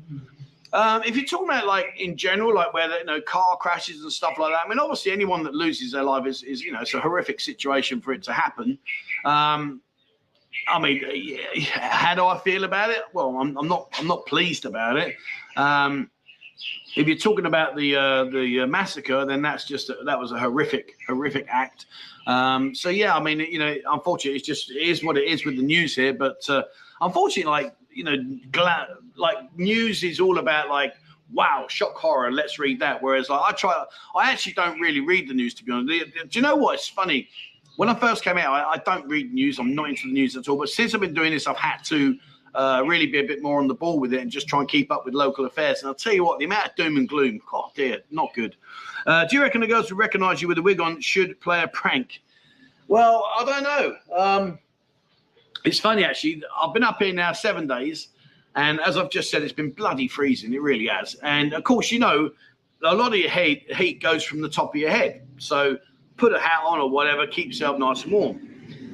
Um, 0.74 1.04
if 1.04 1.16
you're 1.16 1.25
talking 1.25 1.50
about 1.50 1.68
like 1.68 1.88
in 1.98 2.16
general, 2.16 2.54
like 2.56 2.74
where 2.74 2.90
you 2.98 3.06
know 3.06 3.20
car 3.22 3.58
crashes 3.58 4.01
and 4.01 4.12
stuff 4.12 4.38
like 4.40 4.54
that, 4.54 4.66
I 4.66 4.70
mean, 4.70 4.80
obviously 4.80 5.12
anyone 5.12 5.44
that 5.44 5.54
loses 5.54 5.92
their 5.92 6.04
life 6.04 6.25
is, 6.25 6.44
is 6.44 6.62
you 6.62 6.72
know 6.72 6.82
it's 6.82 6.94
a 6.94 7.00
horrific 7.00 7.40
situation 7.42 8.00
for 8.00 8.13
it 8.13 8.24
to 8.24 8.34
happen. 8.34 8.78
Um, 9.25 9.82
I 10.68 10.80
mean, 10.80 11.40
how 11.74 12.16
do 12.16 12.25
I 12.25 12.38
feel 12.40 12.63
about 12.63 12.90
it? 12.90 13.04
Well, 13.13 13.38
I'm, 13.38 13.58
I'm 13.58 13.68
not 13.68 13.90
I'm 14.00 14.08
not 14.08 14.25
pleased 14.25 14.66
about 14.66 14.98
it. 14.98 15.16
Um, 15.58 16.10
if 16.96 17.08
you're 17.08 17.18
talking 17.18 17.46
about 17.46 17.75
the 17.75 17.96
uh, 17.96 18.24
the 18.25 18.62
uh, 18.62 18.68
massacre, 18.68 19.25
then 19.25 19.42
that's 19.42 19.66
just 19.66 19.90
a, 19.90 19.98
that 20.06 20.20
was 20.20 20.32
a 20.32 20.40
horrific 20.40 20.94
horrific 21.08 21.48
act. 21.50 21.86
Um, 22.28 22.75
so 22.75 22.90
yeah, 22.90 23.16
I 23.16 23.22
mean, 23.22 23.40
you 23.40 23.60
know, 23.60 23.75
unfortunately, 23.90 24.38
it's 24.38 24.48
just 24.48 24.72
it 24.72 24.82
is 24.82 25.04
what 25.04 25.18
it 25.18 25.28
is 25.28 25.46
with 25.46 25.58
the 25.58 25.63
news 25.63 25.96
here. 25.96 26.13
But 26.13 26.48
uh, 26.50 26.63
unfortunately, 27.01 27.51
like 27.51 27.75
you 27.94 28.04
know, 28.04 28.18
gla- 28.52 28.98
like 29.16 29.38
news 29.58 30.04
is 30.04 30.20
all 30.20 30.40
about 30.40 30.70
like 30.70 30.94
wow, 31.34 31.66
shock 31.70 31.96
horror. 31.96 32.32
Let's 32.32 32.60
read 32.60 32.80
that. 32.80 33.02
Whereas 33.02 33.30
like 33.30 33.42
I 33.42 33.52
try, 33.54 33.84
I 34.16 34.32
actually 34.32 34.54
don't 34.54 34.80
really 34.80 35.00
read 35.00 35.30
the 35.30 35.34
news 35.34 35.54
to 35.56 35.64
be 35.64 35.72
honest. 35.72 36.14
Do 36.30 36.40
you 36.40 36.42
know 36.42 36.56
what? 36.56 36.76
It's 36.76 36.90
funny. 36.90 37.30
When 37.78 37.90
I 37.90 37.96
first 37.96 38.24
came 38.24 38.38
out, 38.38 38.52
I, 38.54 38.74
I 38.74 38.78
don't 38.86 39.08
read 39.08 39.34
news. 39.34 39.58
I'm 39.58 39.74
not 39.74 39.90
into 39.90 40.08
the 40.08 40.14
news 40.14 40.36
at 40.36 40.48
all. 40.50 40.58
But 40.58 40.70
since 40.70 40.94
I've 40.94 41.02
been 41.02 41.14
doing 41.14 41.32
this, 41.32 41.48
I've 41.48 41.58
had 41.58 41.78
to 41.86 42.18
uh, 42.54 42.84
really 42.86 43.06
be 43.06 43.20
a 43.20 43.24
bit 43.24 43.42
more 43.42 43.60
on 43.60 43.68
the 43.68 43.74
ball 43.74 44.00
with 44.00 44.14
it 44.14 44.20
and 44.20 44.30
just 44.30 44.48
try 44.48 44.60
and 44.60 44.68
keep 44.68 44.92
up 44.92 45.06
with 45.06 45.14
local 45.14 45.46
affairs. 45.46 45.80
And 45.80 45.88
I'll 45.88 45.96
tell 45.96 46.14
you 46.14 46.26
what, 46.26 46.40
the 46.40 46.46
amount 46.46 46.68
of 46.68 46.76
doom 46.76 46.98
and 46.98 47.08
gloom, 47.08 47.40
oh 47.54 47.72
dear, 47.76 48.02
not 48.12 48.34
good. 48.34 48.56
Uh, 49.06 49.26
do 49.26 49.38
you 49.38 49.42
reckon 49.42 49.62
the 49.62 49.68
girls 49.68 49.90
who 49.90 49.96
recognise 49.96 50.42
you 50.42 50.48
with 50.48 50.58
a 50.58 50.62
wig 50.62 50.82
on 50.82 51.00
should 51.00 51.40
play 51.40 51.64
a 51.64 51.68
prank? 51.68 52.22
Well, 52.88 53.26
I 53.40 53.46
don't 53.46 53.64
know. 53.64 53.96
Um, 54.16 54.60
it's 55.65 55.80
funny 55.80 56.03
actually. 56.03 56.44
I've 56.60 56.74
been 56.74 56.84
up 56.84 57.01
here 57.01 57.13
now 57.13 57.34
seven 57.34 57.68
days, 57.68 58.10
and 58.56 58.80
as 58.82 58.98
I've 58.98 59.10
just 59.10 59.30
said, 59.32 59.44
it's 59.44 59.53
been 59.53 59.72
bloody 59.72 60.08
freezing. 60.08 60.53
It 60.53 60.62
really 60.62 60.88
has. 60.88 61.15
And 61.24 61.53
of 61.53 61.63
course, 61.63 61.91
you 61.91 62.00
know, 62.00 62.32
a 62.84 62.96
lot 62.96 63.13
of 63.13 63.20
your 63.20 63.30
heat 63.30 63.74
heat 63.75 64.01
goes 64.01 64.24
from 64.24 64.41
the 64.41 64.50
top 64.50 64.74
of 64.74 64.80
your 64.80 64.91
head. 64.91 65.27
So 65.38 65.77
put 66.18 66.34
a 66.34 66.39
hat 66.39 66.62
on 66.65 66.80
or 66.80 66.89
whatever, 66.89 67.25
keep 67.27 67.48
yourself 67.48 67.77
nice 67.80 68.03
and 68.03 68.12
warm. 68.12 68.48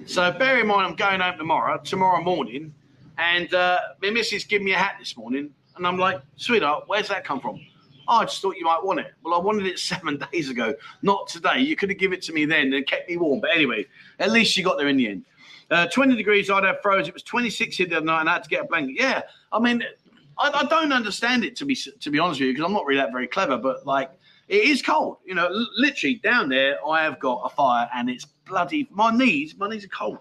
So 0.05 0.31
bear 0.31 0.59
in 0.59 0.67
mind, 0.67 0.88
I'm 0.88 0.95
going 0.95 1.19
home 1.19 1.38
tomorrow, 1.38 1.77
tomorrow 1.83 2.24
morning, 2.24 2.74
and 3.17 3.53
uh, 3.53 3.79
my 4.01 4.09
missus 4.09 4.45
gave 4.45 4.62
me 4.62 4.71
a 4.71 4.77
hat 4.77 4.95
this 5.00 5.17
morning, 5.17 5.50
and 5.75 5.86
I'm 5.86 5.97
like, 5.97 6.21
sweetheart, 6.38 6.86
where's 6.88 7.09
that 7.09 7.25
come 7.25 7.41
from? 7.41 7.59
Oh, 8.07 8.19
I 8.19 8.24
just 8.24 8.41
thought 8.41 8.55
you 8.55 8.63
might 8.63 8.81
want 8.81 9.01
it. 9.01 9.13
Well, 9.24 9.33
I 9.33 9.43
wanted 9.43 9.65
it 9.65 9.79
seven 9.93 10.17
days 10.31 10.50
ago, 10.50 10.74
not 11.01 11.27
today. 11.27 11.59
You 11.59 11.75
could 11.75 11.89
have 11.89 12.00
given 12.00 12.17
it 12.17 12.21
to 12.24 12.33
me 12.33 12.45
then 12.45 12.74
and 12.74 12.88
kept 12.88 13.09
me 13.09 13.17
warm. 13.17 13.41
But 13.41 13.50
anyway, 13.53 13.86
at 14.19 14.31
least 14.31 14.55
you 14.55 14.63
got 14.63 14.77
there 14.77 14.88
in 14.88 14.95
the 14.95 15.09
end. 15.09 15.25
Uh, 15.69 15.88
20 15.88 16.15
degrees, 16.15 16.50
I'd 16.50 16.63
have 16.63 16.81
froze. 16.81 17.07
It 17.07 17.13
was 17.13 17.24
26 17.24 17.75
here 17.75 17.88
the 17.88 17.97
other 17.97 18.05
night, 18.05 18.21
and 18.21 18.29
I 18.29 18.33
had 18.33 18.43
to 18.43 18.50
get 18.50 18.62
a 18.62 18.67
blanket. 18.67 18.95
Yeah, 18.97 19.21
I 19.51 19.59
mean, 19.59 19.83
I, 20.38 20.50
I 20.53 20.63
don't 20.65 20.93
understand 20.93 21.43
it 21.43 21.55
to 21.57 21.65
be 21.65 21.75
to 21.75 22.09
be 22.09 22.19
honest 22.19 22.39
with 22.39 22.47
you 22.47 22.53
because 22.53 22.65
I'm 22.65 22.74
not 22.74 22.86
really 22.86 23.01
that 23.01 23.12
very 23.12 23.27
clever. 23.27 23.57
But 23.57 23.86
like, 23.86 24.12
it 24.47 24.63
is 24.63 24.81
cold. 24.81 25.17
You 25.25 25.36
know, 25.36 25.50
literally 25.77 26.15
down 26.15 26.50
there, 26.50 26.77
I 26.88 27.03
have 27.03 27.19
got 27.19 27.41
a 27.43 27.50
fire, 27.50 27.89
and 27.93 28.09
it's 28.09 28.25
bloody. 28.25 28.88
My 28.91 29.12
knees, 29.12 29.55
my 29.57 29.67
knees 29.67 29.83
are 29.83 29.89
cold. 29.89 30.19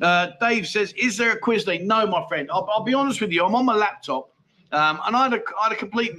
Uh, 0.00 0.28
Dave 0.40 0.66
says, 0.66 0.94
"Is 0.94 1.16
there 1.16 1.32
a 1.32 1.38
quiz 1.38 1.64
day?" 1.64 1.78
No, 1.78 2.06
my 2.06 2.26
friend. 2.28 2.48
I'll, 2.50 2.66
I'll 2.72 2.84
be 2.84 2.94
honest 2.94 3.20
with 3.20 3.32
you. 3.32 3.44
I'm 3.44 3.54
on 3.54 3.66
my 3.66 3.76
laptop, 3.76 4.30
um, 4.72 5.00
and 5.04 5.14
I 5.14 5.24
had, 5.24 5.34
a, 5.34 5.42
I 5.60 5.64
had 5.64 5.72
a 5.72 5.76
complete. 5.76 6.12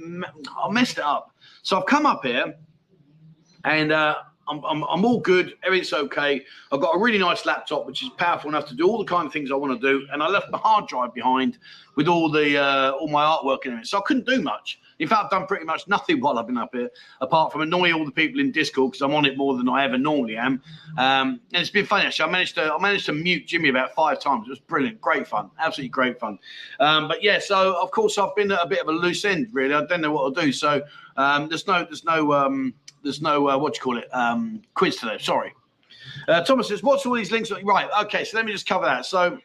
I 0.56 0.70
messed 0.70 0.98
it 0.98 1.04
up. 1.04 1.34
So 1.62 1.78
I've 1.78 1.86
come 1.86 2.06
up 2.06 2.24
here, 2.24 2.54
and 3.64 3.90
uh, 3.90 4.16
I'm, 4.52 4.64
I'm, 4.64 4.82
I'm, 4.84 5.04
all 5.04 5.18
good. 5.18 5.54
Everything's 5.64 5.92
okay. 5.92 6.42
I've 6.70 6.80
got 6.80 6.94
a 6.94 6.98
really 6.98 7.18
nice 7.18 7.46
laptop, 7.46 7.86
which 7.86 8.02
is 8.02 8.10
powerful 8.10 8.50
enough 8.50 8.66
to 8.66 8.74
do 8.74 8.86
all 8.86 8.98
the 8.98 9.04
kind 9.04 9.26
of 9.26 9.32
things 9.32 9.50
I 9.50 9.54
want 9.54 9.80
to 9.80 9.92
do. 9.92 10.06
And 10.12 10.22
I 10.22 10.28
left 10.28 10.50
my 10.50 10.58
hard 10.58 10.88
drive 10.88 11.14
behind 11.14 11.58
with 11.96 12.06
all 12.08 12.30
the 12.30 12.58
uh, 12.58 12.92
all 12.92 13.08
my 13.08 13.24
artwork 13.24 13.66
in 13.66 13.74
it, 13.74 13.86
so 13.86 13.98
I 13.98 14.02
couldn't 14.02 14.26
do 14.26 14.42
much. 14.42 14.78
In 14.98 15.08
fact, 15.08 15.24
I've 15.24 15.30
done 15.30 15.46
pretty 15.46 15.64
much 15.64 15.88
nothing 15.88 16.20
while 16.20 16.38
I've 16.38 16.46
been 16.46 16.58
up 16.58 16.74
here, 16.74 16.90
apart 17.20 17.52
from 17.52 17.62
annoy 17.62 17.92
all 17.92 18.04
the 18.04 18.12
people 18.12 18.40
in 18.40 18.52
Discord 18.52 18.92
because 18.92 19.02
I'm 19.02 19.14
on 19.14 19.24
it 19.24 19.36
more 19.36 19.56
than 19.56 19.68
I 19.68 19.84
ever 19.84 19.98
normally 19.98 20.36
am. 20.36 20.62
Um, 20.98 21.40
and 21.52 21.62
it's 21.62 21.70
been 21.70 21.86
funny 21.86 22.06
actually. 22.06 22.28
I 22.28 22.32
managed 22.32 22.54
to 22.56 22.72
I 22.72 22.78
managed 22.78 23.06
to 23.06 23.12
mute 23.12 23.46
Jimmy 23.46 23.70
about 23.70 23.94
five 23.94 24.20
times. 24.20 24.46
It 24.46 24.50
was 24.50 24.60
brilliant, 24.60 25.00
great 25.00 25.26
fun, 25.26 25.50
absolutely 25.58 25.90
great 25.90 26.20
fun. 26.20 26.38
Um, 26.78 27.08
but 27.08 27.22
yeah, 27.22 27.38
so 27.38 27.74
of 27.80 27.90
course 27.90 28.18
I've 28.18 28.34
been 28.36 28.52
at 28.52 28.62
a 28.62 28.66
bit 28.66 28.80
of 28.80 28.88
a 28.88 28.92
loose 28.92 29.24
end 29.24 29.48
really. 29.52 29.74
I 29.74 29.84
don't 29.84 30.02
know 30.02 30.12
what 30.12 30.34
to 30.34 30.42
do. 30.42 30.52
So 30.52 30.82
um, 31.16 31.48
there's 31.48 31.66
no 31.66 31.84
there's 31.84 32.04
no 32.04 32.32
um, 32.32 32.74
there's 33.02 33.22
no 33.22 33.48
uh, 33.48 33.58
what 33.58 33.74
do 33.74 33.78
you 33.78 33.82
call 33.82 33.98
it 33.98 34.08
um, 34.14 34.62
quiz 34.74 34.96
today. 34.96 35.18
Sorry. 35.18 35.54
Uh, 36.28 36.42
Thomas 36.42 36.68
says, 36.68 36.82
"What's 36.82 37.06
all 37.06 37.14
these 37.14 37.30
links?" 37.30 37.50
Right. 37.62 37.88
Okay. 38.02 38.24
So 38.24 38.36
let 38.36 38.46
me 38.46 38.52
just 38.52 38.66
cover 38.66 38.84
that. 38.84 39.06
So 39.06 39.38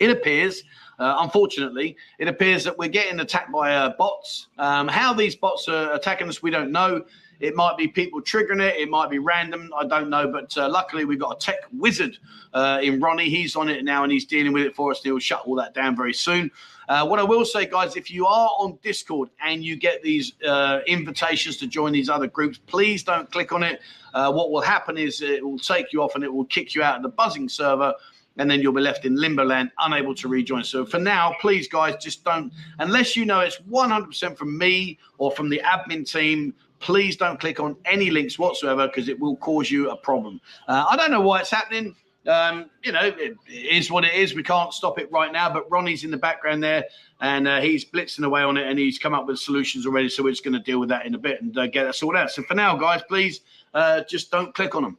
it 0.00 0.10
appears 0.10 0.64
uh, 0.98 1.16
unfortunately, 1.20 1.96
it 2.18 2.28
appears 2.28 2.64
that 2.64 2.76
we're 2.78 2.88
getting 2.88 3.20
attacked 3.20 3.52
by 3.52 3.74
uh, 3.74 3.94
bots. 3.96 4.48
Um, 4.58 4.88
how 4.88 5.12
these 5.12 5.34
bots 5.34 5.68
are 5.68 5.92
attacking 5.94 6.28
us, 6.28 6.42
we 6.42 6.50
don't 6.50 6.70
know. 6.70 7.04
It 7.40 7.56
might 7.56 7.76
be 7.76 7.88
people 7.88 8.22
triggering 8.22 8.62
it. 8.62 8.76
It 8.76 8.88
might 8.88 9.10
be 9.10 9.18
random. 9.18 9.70
I 9.76 9.86
don't 9.86 10.08
know. 10.08 10.28
But 10.28 10.56
uh, 10.56 10.68
luckily, 10.68 11.04
we've 11.04 11.18
got 11.18 11.36
a 11.36 11.38
tech 11.38 11.58
wizard 11.72 12.16
uh, 12.52 12.78
in 12.82 13.00
Ronnie. 13.00 13.28
He's 13.28 13.56
on 13.56 13.68
it 13.68 13.84
now 13.84 14.04
and 14.04 14.12
he's 14.12 14.24
dealing 14.24 14.52
with 14.52 14.62
it 14.62 14.74
for 14.74 14.92
us. 14.92 14.98
And 14.98 15.06
he'll 15.06 15.18
shut 15.18 15.42
all 15.44 15.56
that 15.56 15.74
down 15.74 15.96
very 15.96 16.14
soon. 16.14 16.50
Uh, 16.88 17.06
what 17.06 17.18
I 17.18 17.22
will 17.22 17.44
say, 17.44 17.66
guys, 17.66 17.96
if 17.96 18.10
you 18.10 18.26
are 18.26 18.50
on 18.58 18.78
Discord 18.82 19.30
and 19.44 19.64
you 19.64 19.76
get 19.76 20.02
these 20.02 20.32
uh, 20.46 20.80
invitations 20.86 21.56
to 21.58 21.66
join 21.66 21.92
these 21.92 22.08
other 22.08 22.26
groups, 22.26 22.58
please 22.58 23.02
don't 23.02 23.30
click 23.30 23.52
on 23.52 23.62
it. 23.62 23.80
Uh, 24.12 24.32
what 24.32 24.50
will 24.50 24.60
happen 24.60 24.96
is 24.98 25.22
it 25.22 25.44
will 25.44 25.58
take 25.58 25.92
you 25.92 26.02
off 26.02 26.14
and 26.14 26.24
it 26.24 26.32
will 26.32 26.44
kick 26.44 26.74
you 26.74 26.82
out 26.82 26.96
of 26.96 27.02
the 27.02 27.08
buzzing 27.08 27.48
server 27.48 27.92
and 28.36 28.50
then 28.50 28.60
you'll 28.60 28.72
be 28.72 28.80
left 28.80 29.04
in 29.04 29.14
limbo 29.14 29.44
land, 29.44 29.70
unable 29.78 30.14
to 30.14 30.28
rejoin. 30.28 30.64
So 30.64 30.84
for 30.84 30.98
now, 30.98 31.36
please, 31.40 31.68
guys, 31.68 31.94
just 32.02 32.24
don't, 32.24 32.52
unless 32.78 33.16
you 33.16 33.24
know 33.24 33.40
it's 33.40 33.60
100% 33.70 34.36
from 34.36 34.58
me 34.58 34.98
or 35.18 35.30
from 35.30 35.48
the 35.48 35.62
admin 35.64 36.10
team, 36.10 36.54
please 36.80 37.16
don't 37.16 37.38
click 37.38 37.60
on 37.60 37.76
any 37.84 38.10
links 38.10 38.38
whatsoever 38.38 38.88
because 38.88 39.08
it 39.08 39.18
will 39.18 39.36
cause 39.36 39.70
you 39.70 39.90
a 39.90 39.96
problem. 39.96 40.40
Uh, 40.68 40.84
I 40.90 40.96
don't 40.96 41.10
know 41.10 41.20
why 41.20 41.40
it's 41.40 41.50
happening. 41.50 41.94
Um, 42.26 42.70
you 42.82 42.92
know, 42.92 43.02
it, 43.02 43.36
is 43.48 43.90
what 43.90 44.04
it 44.04 44.14
is. 44.14 44.34
We 44.34 44.42
can't 44.42 44.72
stop 44.72 44.98
it 44.98 45.10
right 45.12 45.32
now, 45.32 45.52
but 45.52 45.70
Ronnie's 45.70 46.04
in 46.04 46.10
the 46.10 46.16
background 46.16 46.62
there 46.62 46.84
and 47.20 47.46
uh, 47.46 47.60
he's 47.60 47.84
blitzing 47.84 48.24
away 48.24 48.42
on 48.42 48.56
it 48.56 48.66
and 48.66 48.78
he's 48.78 48.98
come 48.98 49.14
up 49.14 49.26
with 49.26 49.38
solutions 49.38 49.86
already. 49.86 50.08
So 50.08 50.22
we're 50.22 50.30
just 50.30 50.44
going 50.44 50.54
to 50.54 50.60
deal 50.60 50.80
with 50.80 50.88
that 50.88 51.06
in 51.06 51.14
a 51.14 51.18
bit 51.18 51.42
and 51.42 51.56
uh, 51.56 51.66
get 51.66 51.84
that 51.84 51.94
sorted 51.94 52.22
out. 52.22 52.30
So 52.30 52.42
for 52.42 52.54
now, 52.54 52.76
guys, 52.76 53.02
please 53.08 53.40
uh, 53.74 54.02
just 54.08 54.30
don't 54.30 54.54
click 54.54 54.74
on 54.74 54.82
them. 54.82 54.98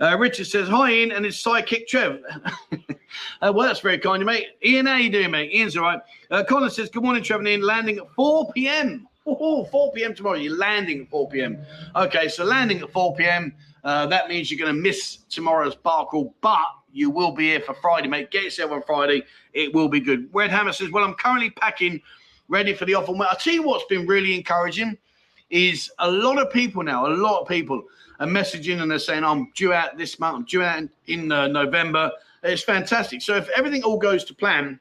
Uh, 0.00 0.16
Richard 0.16 0.46
says, 0.46 0.68
Hi, 0.68 0.92
Ian, 0.92 1.12
and 1.12 1.24
his 1.24 1.36
sidekick, 1.36 1.86
Trev. 1.86 2.22
uh, 2.72 3.52
well, 3.54 3.66
that's 3.66 3.80
very 3.80 3.98
kind 3.98 4.16
of 4.16 4.20
you, 4.20 4.26
mate. 4.26 4.46
Ian, 4.64 4.86
how 4.86 4.96
you 4.96 5.10
doing, 5.10 5.30
mate? 5.30 5.52
Ian's 5.52 5.76
all 5.76 5.82
right. 5.82 6.00
Uh, 6.30 6.42
Colin 6.42 6.70
says, 6.70 6.88
Good 6.88 7.02
morning, 7.02 7.22
Trev 7.22 7.40
and 7.40 7.48
Ian. 7.48 7.62
Landing 7.62 7.98
at 7.98 8.10
4 8.14 8.52
p.m. 8.52 9.06
Oh, 9.26 9.64
4 9.66 9.92
p.m. 9.92 10.14
tomorrow. 10.14 10.36
You're 10.36 10.56
landing 10.56 11.02
at 11.02 11.10
4 11.10 11.28
p.m. 11.28 11.58
Okay, 11.94 12.26
so 12.26 12.42
landing 12.42 12.80
at 12.80 12.90
4 12.90 13.14
p.m. 13.14 13.54
Uh, 13.84 14.06
that 14.06 14.28
means 14.28 14.50
you're 14.50 14.58
going 14.58 14.74
to 14.74 14.80
miss 14.80 15.18
tomorrow's 15.28 15.74
bar 15.74 16.06
crawl, 16.06 16.34
but 16.40 16.66
you 16.92 17.10
will 17.10 17.32
be 17.32 17.44
here 17.44 17.60
for 17.60 17.74
Friday, 17.74 18.08
mate. 18.08 18.30
Get 18.30 18.44
yourself 18.44 18.72
on 18.72 18.82
Friday. 18.82 19.24
It 19.52 19.74
will 19.74 19.88
be 19.88 20.00
good. 20.00 20.28
Red 20.32 20.50
Hammer 20.50 20.72
says, 20.72 20.90
Well, 20.90 21.04
I'm 21.04 21.14
currently 21.14 21.50
packing, 21.50 22.00
ready 22.48 22.74
for 22.74 22.84
the 22.84 22.94
offer. 22.94 23.12
Well, 23.12 23.28
I'll 23.30 23.36
tell 23.36 23.54
you 23.54 23.62
what's 23.62 23.84
been 23.86 24.06
really 24.06 24.34
encouraging 24.34 24.98
is 25.50 25.90
a 25.98 26.10
lot 26.10 26.38
of 26.38 26.50
people 26.52 26.82
now, 26.82 27.06
a 27.06 27.14
lot 27.14 27.40
of 27.40 27.48
people 27.48 27.82
are 28.20 28.26
messaging 28.26 28.80
and 28.80 28.90
they're 28.90 28.98
saying, 28.98 29.24
I'm 29.24 29.50
due 29.54 29.72
out 29.72 29.98
this 29.98 30.18
month, 30.18 30.36
I'm 30.36 30.44
due 30.44 30.62
out 30.62 30.84
in, 31.06 31.32
uh, 31.32 31.48
November. 31.48 32.10
It's 32.42 32.62
fantastic. 32.62 33.20
So 33.20 33.36
if 33.36 33.48
everything 33.50 33.82
all 33.82 33.98
goes 33.98 34.24
to 34.24 34.34
plan, 34.34 34.78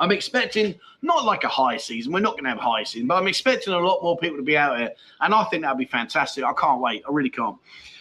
I'm 0.00 0.12
expecting 0.12 0.74
not 1.02 1.24
like 1.24 1.44
a 1.44 1.48
high 1.48 1.76
season. 1.76 2.12
We're 2.12 2.20
not 2.20 2.32
going 2.32 2.44
to 2.44 2.50
have 2.50 2.58
high 2.58 2.84
season, 2.84 3.08
but 3.08 3.16
I'm 3.16 3.26
expecting 3.26 3.72
a 3.72 3.78
lot 3.78 4.02
more 4.02 4.16
people 4.16 4.36
to 4.36 4.42
be 4.42 4.56
out 4.56 4.78
here. 4.78 4.92
And 5.20 5.34
I 5.34 5.44
think 5.44 5.62
that'll 5.62 5.76
be 5.76 5.84
fantastic. 5.84 6.44
I 6.44 6.52
can't 6.52 6.80
wait. 6.80 7.02
I 7.08 7.12
really 7.12 7.30
can't. 7.30 7.56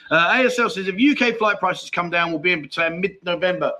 Uh, 0.10 0.30
ASL 0.34 0.72
says 0.72 0.88
if 0.88 0.96
UK 0.96 1.38
flight 1.38 1.60
prices 1.60 1.90
come 1.90 2.10
down, 2.10 2.30
we'll 2.30 2.40
be 2.40 2.54
in 2.54 2.62
between 2.62 3.02
mid 3.02 3.18
November. 3.24 3.74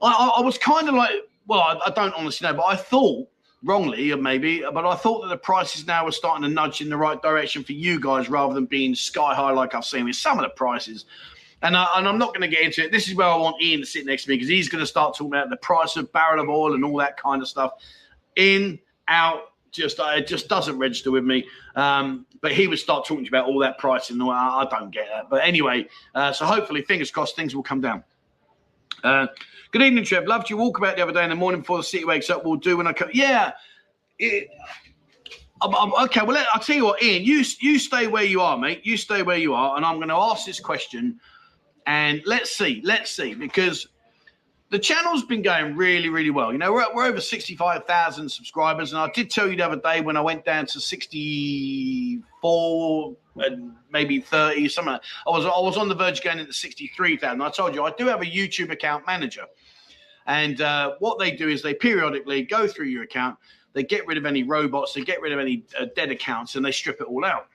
I, 0.00 0.10
I, 0.10 0.38
I, 0.38 0.40
was 0.40 0.56
kind 0.56 0.88
of 0.88 0.94
like, 0.94 1.12
well, 1.46 1.60
I, 1.60 1.78
I 1.86 1.90
don't 1.90 2.14
honestly 2.14 2.46
know, 2.46 2.54
but 2.54 2.64
I 2.64 2.76
thought 2.76 3.28
wrongly, 3.62 4.14
maybe, 4.16 4.64
but 4.72 4.86
I 4.86 4.94
thought 4.94 5.22
that 5.22 5.28
the 5.28 5.36
prices 5.36 5.86
now 5.86 6.04
were 6.04 6.12
starting 6.12 6.42
to 6.42 6.48
nudge 6.48 6.80
in 6.80 6.88
the 6.88 6.96
right 6.96 7.20
direction 7.20 7.62
for 7.62 7.72
you 7.72 8.00
guys 8.00 8.30
rather 8.30 8.54
than 8.54 8.64
being 8.64 8.94
sky 8.94 9.34
high 9.34 9.50
like 9.50 9.74
I've 9.74 9.84
seen 9.84 10.06
with 10.06 10.16
some 10.16 10.38
of 10.38 10.44
the 10.44 10.50
prices. 10.50 11.04
And, 11.62 11.76
I, 11.76 11.86
and 11.96 12.08
I'm 12.08 12.18
not 12.18 12.28
going 12.34 12.48
to 12.48 12.54
get 12.54 12.64
into 12.64 12.84
it. 12.84 12.92
This 12.92 13.08
is 13.08 13.14
where 13.14 13.26
I 13.26 13.36
want 13.36 13.62
Ian 13.62 13.80
to 13.80 13.86
sit 13.86 14.06
next 14.06 14.24
to 14.24 14.30
me 14.30 14.36
because 14.36 14.48
he's 14.48 14.68
going 14.68 14.80
to 14.80 14.86
start 14.86 15.14
talking 15.14 15.32
about 15.32 15.50
the 15.50 15.56
price 15.56 15.96
of 15.96 16.10
barrel 16.12 16.42
of 16.42 16.48
oil 16.48 16.74
and 16.74 16.84
all 16.84 16.96
that 16.96 17.16
kind 17.16 17.42
of 17.42 17.48
stuff. 17.48 17.72
In, 18.36 18.78
out, 19.08 19.52
just 19.70 20.00
uh, 20.00 20.12
it 20.16 20.26
just 20.26 20.48
doesn't 20.48 20.78
register 20.78 21.10
with 21.10 21.24
me. 21.24 21.46
Um, 21.76 22.26
but 22.40 22.52
he 22.52 22.66
would 22.66 22.78
start 22.78 23.06
talking 23.06 23.28
about 23.28 23.46
all 23.46 23.58
that 23.58 23.78
pricing. 23.78 24.20
I, 24.22 24.26
I 24.26 24.66
don't 24.70 24.90
get 24.90 25.08
that. 25.14 25.28
But 25.28 25.44
anyway, 25.44 25.86
uh, 26.14 26.32
so 26.32 26.46
hopefully, 26.46 26.82
fingers 26.82 27.10
crossed, 27.10 27.36
things 27.36 27.54
will 27.54 27.62
come 27.62 27.80
down. 27.80 28.02
Uh, 29.04 29.26
Good 29.72 29.82
evening, 29.82 30.02
Trev. 30.02 30.26
Loved 30.26 30.50
your 30.50 30.58
walkabout 30.58 30.96
the 30.96 31.02
other 31.02 31.12
day 31.12 31.22
in 31.22 31.30
the 31.30 31.36
morning 31.36 31.60
before 31.60 31.76
the 31.76 31.84
city 31.84 32.04
wakes 32.04 32.28
up. 32.28 32.44
We'll 32.44 32.56
do 32.56 32.76
when 32.76 32.88
I 32.88 32.92
come. 32.92 33.08
Yeah. 33.12 33.52
It, 34.18 34.48
I'm, 35.62 35.72
I'm, 35.76 36.04
okay, 36.06 36.22
well, 36.24 36.44
I'll 36.52 36.60
tell 36.60 36.74
you 36.74 36.86
what, 36.86 37.00
Ian, 37.00 37.22
you, 37.22 37.44
you 37.60 37.78
stay 37.78 38.08
where 38.08 38.24
you 38.24 38.40
are, 38.40 38.58
mate. 38.58 38.80
You 38.82 38.96
stay 38.96 39.22
where 39.22 39.36
you 39.36 39.54
are. 39.54 39.76
And 39.76 39.86
I'm 39.86 39.96
going 39.98 40.08
to 40.08 40.16
ask 40.16 40.44
this 40.44 40.58
question. 40.58 41.20
And 41.86 42.22
let's 42.26 42.56
see, 42.56 42.80
let's 42.84 43.10
see, 43.10 43.34
because 43.34 43.88
the 44.70 44.78
channel's 44.78 45.24
been 45.24 45.42
going 45.42 45.76
really, 45.76 46.08
really 46.08 46.30
well. 46.30 46.52
You 46.52 46.58
know, 46.58 46.72
we're, 46.72 46.86
we're 46.94 47.06
over 47.06 47.20
65,000 47.20 48.28
subscribers. 48.28 48.92
And 48.92 49.02
I 49.02 49.10
did 49.10 49.28
tell 49.30 49.48
you 49.48 49.56
the 49.56 49.66
other 49.66 49.80
day 49.80 50.00
when 50.00 50.16
I 50.16 50.20
went 50.20 50.44
down 50.44 50.66
to 50.66 50.80
64 50.80 53.16
and 53.36 53.72
maybe 53.92 54.20
30, 54.20 54.68
something. 54.68 54.92
Like 54.92 55.02
I 55.26 55.30
was 55.30 55.44
I 55.44 55.58
was 55.60 55.76
on 55.76 55.88
the 55.88 55.96
verge 55.96 56.18
of 56.18 56.24
going 56.24 56.38
into 56.38 56.52
63,000. 56.52 57.42
I 57.42 57.50
told 57.50 57.74
you 57.74 57.82
I 57.82 57.90
do 57.90 58.06
have 58.06 58.22
a 58.22 58.26
YouTube 58.26 58.70
account 58.70 59.04
manager. 59.06 59.46
And 60.26 60.60
uh, 60.60 60.94
what 61.00 61.18
they 61.18 61.32
do 61.32 61.48
is 61.48 61.62
they 61.62 61.74
periodically 61.74 62.42
go 62.42 62.68
through 62.68 62.86
your 62.86 63.02
account, 63.02 63.36
they 63.72 63.82
get 63.82 64.06
rid 64.06 64.18
of 64.18 64.26
any 64.26 64.44
robots, 64.44 64.94
they 64.94 65.02
get 65.02 65.20
rid 65.20 65.32
of 65.32 65.40
any 65.40 65.64
uh, 65.78 65.86
dead 65.96 66.10
accounts, 66.10 66.54
and 66.54 66.64
they 66.64 66.70
strip 66.70 67.00
it 67.00 67.08
all 67.08 67.24
out. 67.24 67.48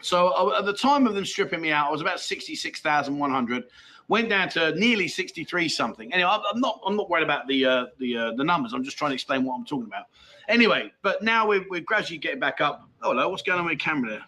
So 0.00 0.28
uh, 0.28 0.58
at 0.58 0.66
the 0.66 0.72
time 0.72 1.06
of 1.06 1.14
them 1.14 1.24
stripping 1.24 1.60
me 1.60 1.72
out, 1.72 1.88
I 1.88 1.90
was 1.90 2.00
about 2.00 2.20
66,100 2.20 3.64
went 4.08 4.28
down 4.28 4.48
to 4.50 4.74
nearly 4.78 5.08
63 5.08 5.68
something. 5.68 6.12
Anyway, 6.12 6.28
I'm 6.30 6.60
not 6.60 6.80
I'm 6.86 6.96
not 6.96 7.10
worried 7.10 7.24
about 7.24 7.46
the 7.48 7.64
uh, 7.64 7.86
the 7.98 8.16
uh, 8.16 8.32
the 8.36 8.44
numbers. 8.44 8.72
I'm 8.72 8.84
just 8.84 8.96
trying 8.96 9.10
to 9.10 9.14
explain 9.14 9.44
what 9.44 9.54
I'm 9.54 9.64
talking 9.64 9.86
about. 9.86 10.06
Anyway, 10.48 10.92
but 11.02 11.22
now 11.22 11.46
we're, 11.46 11.64
we're 11.68 11.80
gradually 11.80 12.18
getting 12.18 12.38
back 12.38 12.60
up. 12.60 12.88
Oh, 13.02 13.10
hello, 13.10 13.28
what's 13.28 13.42
going 13.42 13.58
on 13.58 13.64
with 13.64 13.78
the 13.78 13.84
camera 13.84 14.10
there? 14.10 14.24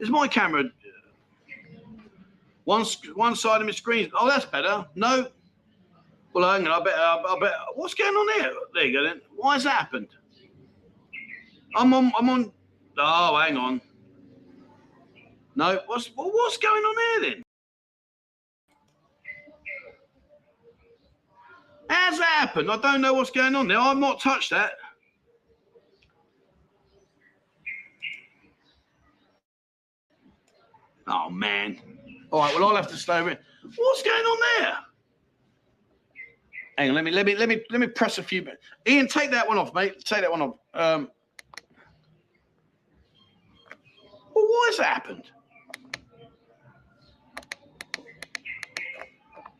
Is 0.00 0.10
my 0.10 0.26
camera 0.26 0.64
one 2.64 2.84
one 3.14 3.34
side 3.36 3.60
of 3.60 3.66
my 3.66 3.72
screen? 3.72 4.10
Oh, 4.18 4.28
that's 4.28 4.44
better. 4.44 4.86
No. 4.94 5.28
Well, 6.34 6.52
hang 6.52 6.66
on. 6.66 6.80
I 6.80 6.84
bet. 6.84 6.94
I 6.94 7.36
bet. 7.40 7.52
What's 7.74 7.94
going 7.94 8.14
on 8.14 8.40
there? 8.40 8.52
There 8.74 8.84
you 8.84 8.92
go. 8.92 9.04
Then 9.04 9.20
why 9.36 9.54
has 9.54 9.64
that 9.64 9.74
happened? 9.74 10.08
I'm 11.76 11.92
on. 11.94 12.12
I'm 12.18 12.28
on. 12.28 12.52
Oh, 12.98 13.36
hang 13.36 13.56
on. 13.56 13.80
No, 15.58 15.80
what's 15.86 16.08
well, 16.16 16.30
what's 16.30 16.56
going 16.56 16.84
on 16.84 17.22
here 17.22 17.30
then? 17.32 17.42
How's 21.90 22.16
that 22.18 22.26
happened? 22.26 22.70
I 22.70 22.76
don't 22.76 23.00
know 23.00 23.12
what's 23.14 23.32
going 23.32 23.56
on 23.56 23.66
there. 23.66 23.76
I've 23.76 23.96
not 23.96 24.20
touched 24.20 24.50
that. 24.50 24.74
Oh 31.08 31.28
man. 31.28 31.80
All 32.30 32.38
right, 32.38 32.54
well 32.54 32.68
I'll 32.68 32.76
have 32.76 32.86
to 32.90 32.96
stay 32.96 33.18
it. 33.18 33.40
What's 33.76 34.02
going 34.04 34.14
on 34.14 34.38
there? 34.62 34.76
Hang 36.76 36.90
on, 36.90 36.94
let 36.94 37.02
me 37.02 37.10
let 37.10 37.26
me 37.26 37.34
let 37.34 37.48
me 37.48 37.62
let 37.70 37.80
me 37.80 37.88
press 37.88 38.18
a 38.18 38.22
few 38.22 38.42
bit. 38.42 38.60
Ian, 38.86 39.08
take 39.08 39.32
that 39.32 39.48
one 39.48 39.58
off, 39.58 39.74
mate. 39.74 40.04
Take 40.04 40.20
that 40.20 40.30
one 40.30 40.40
off. 40.40 40.54
Um 40.74 41.10
well, 44.32 44.44
why 44.46 44.66
has 44.68 44.76
that 44.76 44.86
happened? 44.86 45.32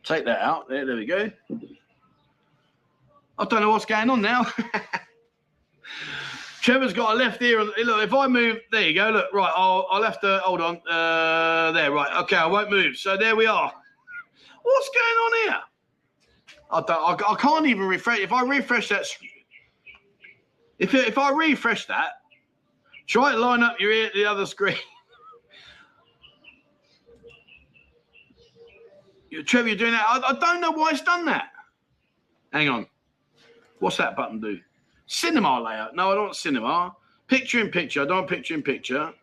Take 0.09 0.25
that 0.25 0.41
out. 0.41 0.67
There, 0.67 0.85
there 0.87 0.95
we 0.95 1.05
go. 1.05 1.29
I 3.37 3.45
don't 3.45 3.61
know 3.61 3.69
what's 3.69 3.85
going 3.85 4.09
on 4.09 4.23
now. 4.23 4.43
Trevor's 6.61 6.93
got 6.93 7.13
a 7.13 7.15
left 7.15 7.39
ear. 7.43 7.63
Look, 7.63 7.77
if 7.77 8.11
I 8.11 8.25
move, 8.25 8.57
there 8.71 8.81
you 8.81 8.95
go. 8.95 9.11
Look, 9.11 9.31
right. 9.33 9.53
I'll, 9.55 9.85
I'll 9.91 10.01
have 10.01 10.19
to 10.21 10.41
hold 10.43 10.61
on. 10.61 10.77
Uh, 10.89 11.71
there, 11.73 11.91
right. 11.91 12.11
Okay, 12.23 12.37
I 12.37 12.47
won't 12.47 12.71
move. 12.71 12.97
So 12.97 13.17
there 13.17 13.35
we 13.35 13.45
are. 13.45 13.71
What's 14.63 14.89
going 14.89 15.05
on 15.05 15.43
here? 15.43 15.59
I 16.71 16.81
don't. 16.81 17.21
I, 17.21 17.31
I 17.31 17.35
can't 17.35 17.67
even 17.67 17.85
refresh. 17.85 18.17
If 18.17 18.33
I 18.33 18.41
refresh 18.41 18.89
that, 18.89 19.05
if 20.79 20.95
if 20.95 21.19
I 21.19 21.31
refresh 21.31 21.85
that, 21.85 22.13
try 23.05 23.33
to 23.33 23.37
line 23.37 23.61
up 23.61 23.79
your 23.79 23.91
ear 23.91 24.09
to 24.09 24.17
the 24.17 24.25
other 24.25 24.47
screen. 24.47 24.77
Trevor, 29.45 29.67
you're 29.67 29.77
doing 29.77 29.91
that. 29.91 30.05
I, 30.07 30.29
I 30.29 30.33
don't 30.39 30.61
know 30.61 30.71
why 30.71 30.91
it's 30.91 31.01
done 31.01 31.25
that. 31.25 31.51
Hang 32.51 32.69
on. 32.69 32.87
What's 33.79 33.97
that 33.97 34.15
button 34.15 34.39
do? 34.39 34.59
Cinema 35.05 35.61
layout. 35.61 35.95
No, 35.95 36.11
I 36.11 36.15
don't 36.15 36.25
want 36.25 36.35
cinema. 36.35 36.95
Picture 37.27 37.59
in 37.59 37.69
picture. 37.69 38.01
I 38.01 38.05
don't 38.05 38.17
want 38.17 38.29
picture 38.29 38.53
in 38.53 38.63
picture. 38.63 39.13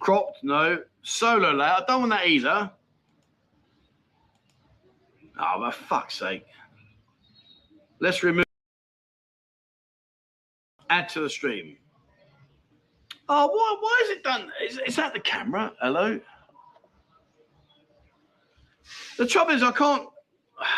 Cropped. 0.00 0.42
No. 0.42 0.82
Solo 1.02 1.52
layout. 1.52 1.82
I 1.82 1.86
don't 1.86 2.00
want 2.00 2.10
that 2.10 2.26
either. 2.26 2.70
Oh, 5.40 5.70
for 5.70 5.72
fuck's 5.72 6.18
sake. 6.18 6.46
Let's 8.00 8.22
remove. 8.22 8.44
Add 10.90 11.08
to 11.10 11.20
the 11.20 11.30
stream. 11.30 11.76
Oh, 13.28 13.46
why, 13.46 13.76
why 13.80 14.02
is 14.04 14.10
it 14.10 14.22
done? 14.22 14.50
Is, 14.64 14.80
is 14.86 14.96
that 14.96 15.12
the 15.12 15.20
camera? 15.20 15.72
Hello? 15.80 16.18
The 19.16 19.26
trouble 19.26 19.52
is, 19.52 19.62
I 19.62 19.72
can't. 19.72 20.08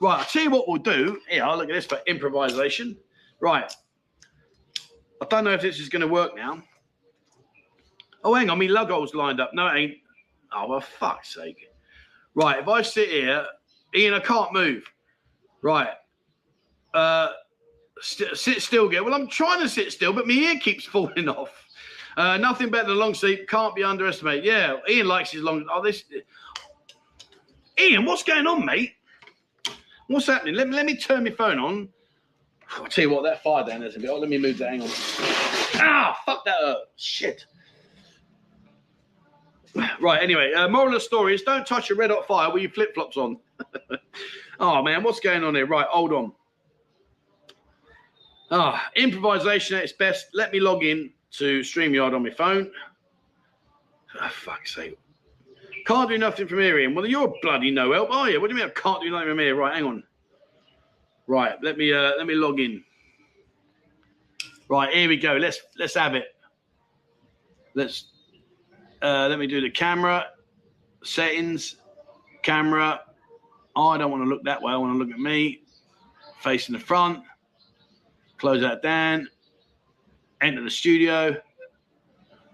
Right, 0.00 0.18
I'll 0.18 0.24
tell 0.24 0.42
you 0.42 0.50
what 0.50 0.68
we'll 0.68 0.82
do. 0.82 1.20
Here, 1.30 1.44
I'll 1.44 1.56
look 1.56 1.70
at 1.70 1.72
this 1.72 1.86
for 1.86 2.00
improvisation. 2.06 2.96
Right. 3.40 3.72
I 5.22 5.26
don't 5.30 5.44
know 5.44 5.52
if 5.52 5.62
this 5.62 5.78
is 5.78 5.88
going 5.88 6.02
to 6.02 6.08
work 6.08 6.36
now. 6.36 6.62
Oh, 8.24 8.34
hang 8.34 8.50
on, 8.50 8.58
my 8.58 8.66
logo's 8.66 9.14
lined 9.14 9.40
up. 9.40 9.54
No, 9.54 9.68
it 9.68 9.78
ain't. 9.78 9.94
Oh, 10.52 10.80
for 10.80 10.80
fuck's 10.80 11.34
sake. 11.34 11.70
Right, 12.34 12.58
if 12.58 12.68
I 12.68 12.82
sit 12.82 13.08
here, 13.08 13.46
Ian, 13.94 14.14
I 14.14 14.20
can't 14.20 14.52
move. 14.52 14.82
Right. 15.62 15.90
Uh, 16.92 17.28
st- 18.00 18.36
sit 18.36 18.62
still, 18.62 18.88
get. 18.88 19.04
Well, 19.04 19.14
I'm 19.14 19.28
trying 19.28 19.60
to 19.60 19.68
sit 19.68 19.92
still, 19.92 20.12
but 20.12 20.26
my 20.26 20.34
ear 20.34 20.58
keeps 20.58 20.84
falling 20.84 21.28
off. 21.28 21.50
Uh, 22.16 22.36
nothing 22.36 22.70
better 22.70 22.88
than 22.88 22.96
a 22.96 23.00
long 23.00 23.14
sleep. 23.14 23.48
Can't 23.48 23.74
be 23.74 23.82
underestimated. 23.82 24.44
Yeah, 24.44 24.76
Ian 24.88 25.08
likes 25.08 25.32
his 25.32 25.42
long. 25.42 25.66
Oh, 25.72 25.82
this. 25.82 26.04
Ian, 27.78 28.04
what's 28.04 28.22
going 28.22 28.46
on, 28.46 28.64
mate? 28.64 28.92
What's 30.06 30.26
happening? 30.26 30.54
Let 30.54 30.68
me 30.68 30.74
let 30.76 30.86
me 30.86 30.96
turn 30.96 31.24
my 31.24 31.30
phone 31.30 31.58
on. 31.58 31.88
I'll 32.76 32.86
tell 32.86 33.04
you 33.04 33.10
what, 33.10 33.22
that 33.24 33.42
fire 33.42 33.64
down 33.64 33.80
there's 33.80 33.96
a 33.96 34.00
bit. 34.00 34.10
Oh, 34.10 34.18
let 34.18 34.28
me 34.28 34.38
move 34.38 34.58
that. 34.58 34.70
Hang 34.70 34.82
on. 34.82 34.88
Ah, 35.76 36.18
fuck 36.24 36.44
that 36.44 36.60
up. 36.62 36.92
Shit. 36.96 37.46
Right, 40.00 40.22
anyway, 40.22 40.52
uh, 40.52 40.68
moral 40.68 40.88
of 40.88 40.94
the 40.94 41.00
story 41.00 41.34
is 41.34 41.42
don't 41.42 41.66
touch 41.66 41.90
a 41.90 41.96
red 41.96 42.10
hot 42.10 42.28
fire 42.28 42.52
with 42.52 42.62
your 42.62 42.70
flip 42.70 42.94
flops 42.94 43.16
on. 43.16 43.38
oh, 44.60 44.82
man, 44.82 45.02
what's 45.02 45.18
going 45.18 45.42
on 45.42 45.56
here? 45.56 45.66
Right, 45.66 45.86
hold 45.86 46.12
on. 46.12 46.32
Ah, 48.52 48.88
improvisation 48.94 49.76
at 49.76 49.82
its 49.82 49.92
best. 49.92 50.26
Let 50.32 50.52
me 50.52 50.60
log 50.60 50.84
in 50.84 51.10
to 51.32 51.60
StreamYard 51.60 52.14
on 52.14 52.22
my 52.22 52.30
phone. 52.30 52.70
Oh, 54.20 54.28
fuck's 54.28 54.76
sake. 54.76 54.96
Can't 55.86 56.08
do 56.08 56.16
nothing 56.16 56.48
from 56.48 56.60
here, 56.60 56.78
Ian. 56.78 56.94
Well, 56.94 57.06
you're 57.06 57.34
bloody 57.42 57.70
no 57.70 57.92
help, 57.92 58.10
are 58.10 58.30
you? 58.30 58.40
What 58.40 58.48
do 58.48 58.56
you 58.56 58.62
mean 58.62 58.70
I 58.70 58.80
can't 58.80 59.02
do 59.02 59.10
nothing 59.10 59.28
from 59.28 59.38
here? 59.38 59.54
Right, 59.54 59.74
hang 59.74 59.84
on. 59.84 60.02
Right, 61.26 61.54
let 61.62 61.76
me 61.76 61.92
uh, 61.92 62.12
let 62.16 62.26
me 62.26 62.34
log 62.34 62.60
in. 62.60 62.82
Right, 64.68 64.92
here 64.94 65.08
we 65.08 65.16
go. 65.16 65.34
Let's 65.34 65.60
let's 65.78 65.94
have 65.94 66.14
it. 66.14 66.34
Let's 67.74 68.06
uh, 69.02 69.28
let 69.28 69.38
me 69.38 69.46
do 69.46 69.60
the 69.60 69.70
camera 69.70 70.26
settings. 71.02 71.76
Camera. 72.42 73.00
I 73.76 73.98
don't 73.98 74.10
want 74.10 74.22
to 74.22 74.28
look 74.28 74.44
that 74.44 74.62
way. 74.62 74.72
I 74.72 74.76
want 74.76 74.94
to 74.94 74.98
look 74.98 75.12
at 75.12 75.18
me 75.18 75.62
facing 76.40 76.74
the 76.74 76.78
front. 76.78 77.22
Close 78.38 78.60
that 78.60 78.82
down. 78.82 79.28
Enter 80.40 80.62
the 80.62 80.70
studio. 80.70 81.36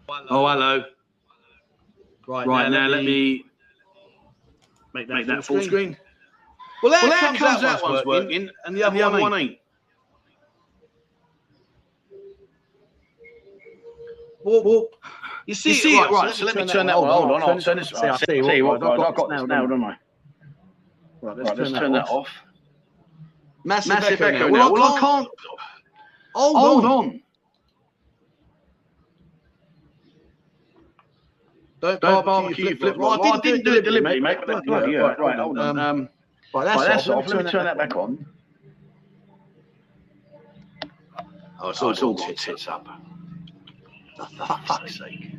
Hello. 0.09 0.27
Oh, 0.31 0.49
hello. 0.49 0.85
Right, 2.31 2.47
Right 2.47 2.71
now, 2.71 2.87
let 2.87 3.03
me 3.03 3.45
make 4.95 5.09
that, 5.09 5.15
make 5.15 5.27
that 5.27 5.45
full 5.45 5.57
full 5.57 5.65
screen. 5.65 5.97
Well, 6.81 6.93
there 6.93 7.01
Well, 7.03 7.11
there 7.11 7.19
comes, 7.19 7.39
comes 7.41 7.61
that, 7.63 7.81
that 7.81 7.83
one's 7.83 8.07
working, 8.07 8.51
and 8.65 8.77
the 8.77 8.85
other, 8.85 9.21
one, 9.21 9.35
ain't. 9.35 9.51
ain't. 9.51 9.59
Well, 14.45 14.63
well, 14.63 14.87
you 15.47 15.55
see, 15.55 15.71
You 15.71 15.75
see 15.75 15.99
it, 15.99 16.03
it, 16.03 16.11
right? 16.13 16.33
So 16.33 16.45
let 16.47 16.55
me 16.55 16.67
turn 16.67 16.87
that 16.87 17.01
one. 17.01 17.11
Hold 17.11 17.33
on, 17.33 17.43
I'll 17.43 17.61
turn 17.61 17.79
this. 17.79 17.89
See, 17.89 17.97
I'll 17.97 18.15
I 18.15 18.17
tell 18.17 18.37
see 18.37 18.37
you 18.37 18.45
what, 18.45 18.81
what, 18.81 18.97
guys, 18.97 19.09
I've 19.09 19.17
got 19.17 19.29
this 19.29 19.43
now, 19.49 19.67
don't 19.67 19.83
I? 19.83 19.97
Right, 21.23 21.37
Right, 21.37 21.59
let's 21.59 21.73
turn 21.73 21.93
that 21.95 22.07
off. 22.07 22.29
Massive, 23.65 23.95
Massive 23.95 24.23
echo, 24.23 24.27
echo 24.27 24.49
now. 24.51 24.67
now. 24.67 24.71
Well, 24.73 24.83
I 24.85 25.01
can't. 25.01 25.29
Hold, 26.37 26.57
Hold 26.57 26.85
on. 26.85 26.93
on. 26.93 27.23
Don't, 31.81 32.01
Don't 32.01 32.25
barbecue 32.25 32.67
barbecue 32.67 32.77
flip 32.77 32.97
flop. 32.97 33.21
Right, 33.21 33.33
I 33.33 33.41
didn't 33.41 33.65
do 33.65 33.75
it 33.75 33.83
deliberately, 33.83 34.21
mate. 34.21 34.39
But 34.41 34.49
that's 34.49 34.67
bloody 34.67 34.97
Right, 34.97 35.19
right. 35.19 35.19
Right, 35.19 35.39
hold 35.39 35.59
on. 35.59 35.79
Um, 35.79 36.09
Right, 36.53 36.65
that's 36.65 36.79
right, 36.79 36.89
that's 36.89 37.09
off. 37.09 37.27
Let 37.29 37.45
me 37.45 37.51
turn 37.51 37.65
that 37.65 37.79
back 37.79 37.97
on. 37.97 38.27
Oh, 41.61 41.73
So 41.73 41.91
it's 41.91 42.03
all 42.03 42.15
tits 42.15 42.69
up. 42.69 42.87
For 44.17 44.27
fuck's 44.67 44.99
sake. 44.99 45.33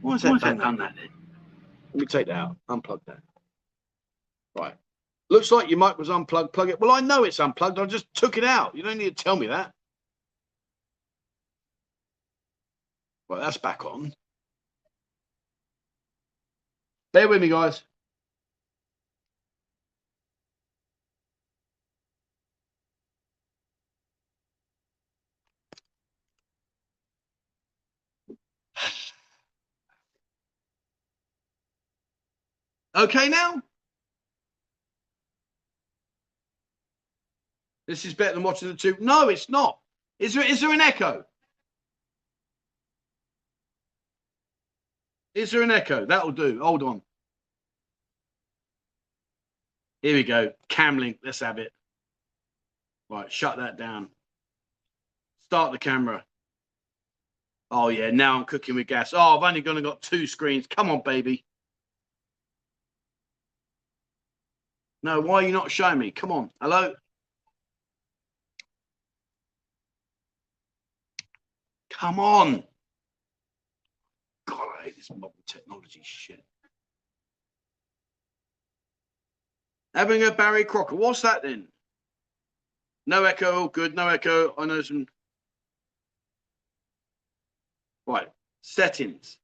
Why 0.00 0.12
has 0.12 0.22
that 0.22 0.58
done 0.58 0.76
that? 0.78 0.94
then? 0.96 1.08
Let 1.92 2.00
me 2.00 2.06
take 2.06 2.26
that 2.26 2.36
out. 2.36 2.56
Unplug 2.68 3.00
that. 3.06 3.18
Right. 4.56 4.74
Looks 5.30 5.52
like 5.52 5.70
your 5.70 5.78
mic 5.78 5.98
was 5.98 6.10
unplugged. 6.10 6.52
Plug 6.52 6.70
it. 6.70 6.80
Well, 6.80 6.90
I 6.90 7.00
know 7.00 7.24
it's 7.24 7.40
unplugged. 7.40 7.78
I 7.78 7.86
just 7.86 8.12
took 8.14 8.36
it 8.36 8.44
out. 8.44 8.74
You 8.74 8.82
don't 8.82 8.98
need 8.98 9.16
to 9.16 9.24
tell 9.24 9.36
me 9.36 9.46
that. 9.48 9.72
Right, 13.28 13.40
that's 13.40 13.56
back 13.56 13.84
on. 13.84 14.12
Bear 17.14 17.28
with 17.28 17.40
me, 17.40 17.48
guys. 17.48 17.80
Okay 32.96 33.28
now? 33.28 33.62
This 37.86 38.04
is 38.04 38.14
better 38.14 38.34
than 38.34 38.42
watching 38.42 38.68
the 38.68 38.74
two. 38.74 38.96
No, 38.98 39.28
it's 39.28 39.48
not. 39.48 39.78
Is 40.18 40.34
there 40.34 40.44
is 40.44 40.60
there 40.60 40.72
an 40.72 40.80
echo? 40.80 41.24
Is 45.34 45.50
there 45.50 45.62
an 45.62 45.70
echo? 45.70 46.06
That'll 46.06 46.32
do. 46.32 46.60
Hold 46.60 46.82
on. 46.82 47.02
Here 50.02 50.14
we 50.14 50.22
go. 50.22 50.52
Camlink. 50.68 51.18
Let's 51.24 51.40
have 51.40 51.58
it. 51.58 51.72
Right, 53.10 53.30
shut 53.30 53.56
that 53.58 53.76
down. 53.78 54.08
Start 55.44 55.72
the 55.72 55.78
camera. 55.78 56.24
Oh 57.70 57.88
yeah, 57.88 58.10
now 58.10 58.36
I'm 58.38 58.44
cooking 58.44 58.76
with 58.76 58.86
gas. 58.86 59.12
Oh, 59.14 59.36
I've 59.38 59.42
only 59.42 59.60
gonna 59.60 59.82
got 59.82 60.02
two 60.02 60.26
screens. 60.26 60.66
Come 60.68 60.90
on, 60.90 61.02
baby. 61.04 61.44
No, 65.02 65.20
why 65.20 65.42
are 65.42 65.46
you 65.46 65.52
not 65.52 65.70
showing 65.70 65.98
me? 65.98 66.10
Come 66.10 66.32
on. 66.32 66.50
Hello? 66.60 66.94
Come 71.90 72.18
on. 72.18 72.64
Hate 74.84 74.96
this 74.96 75.10
modern 75.10 75.32
technology 75.46 76.00
shit. 76.02 76.44
Having 79.94 80.24
a 80.24 80.30
Barry 80.30 80.64
Crocker. 80.64 80.94
What's 80.94 81.22
that 81.22 81.42
then? 81.42 81.68
No 83.06 83.24
echo. 83.24 83.68
Good. 83.68 83.94
No 83.94 84.08
echo. 84.08 84.54
I 84.58 84.66
know 84.66 84.82
some. 84.82 85.06
Right. 88.06 88.28
Settings. 88.60 89.38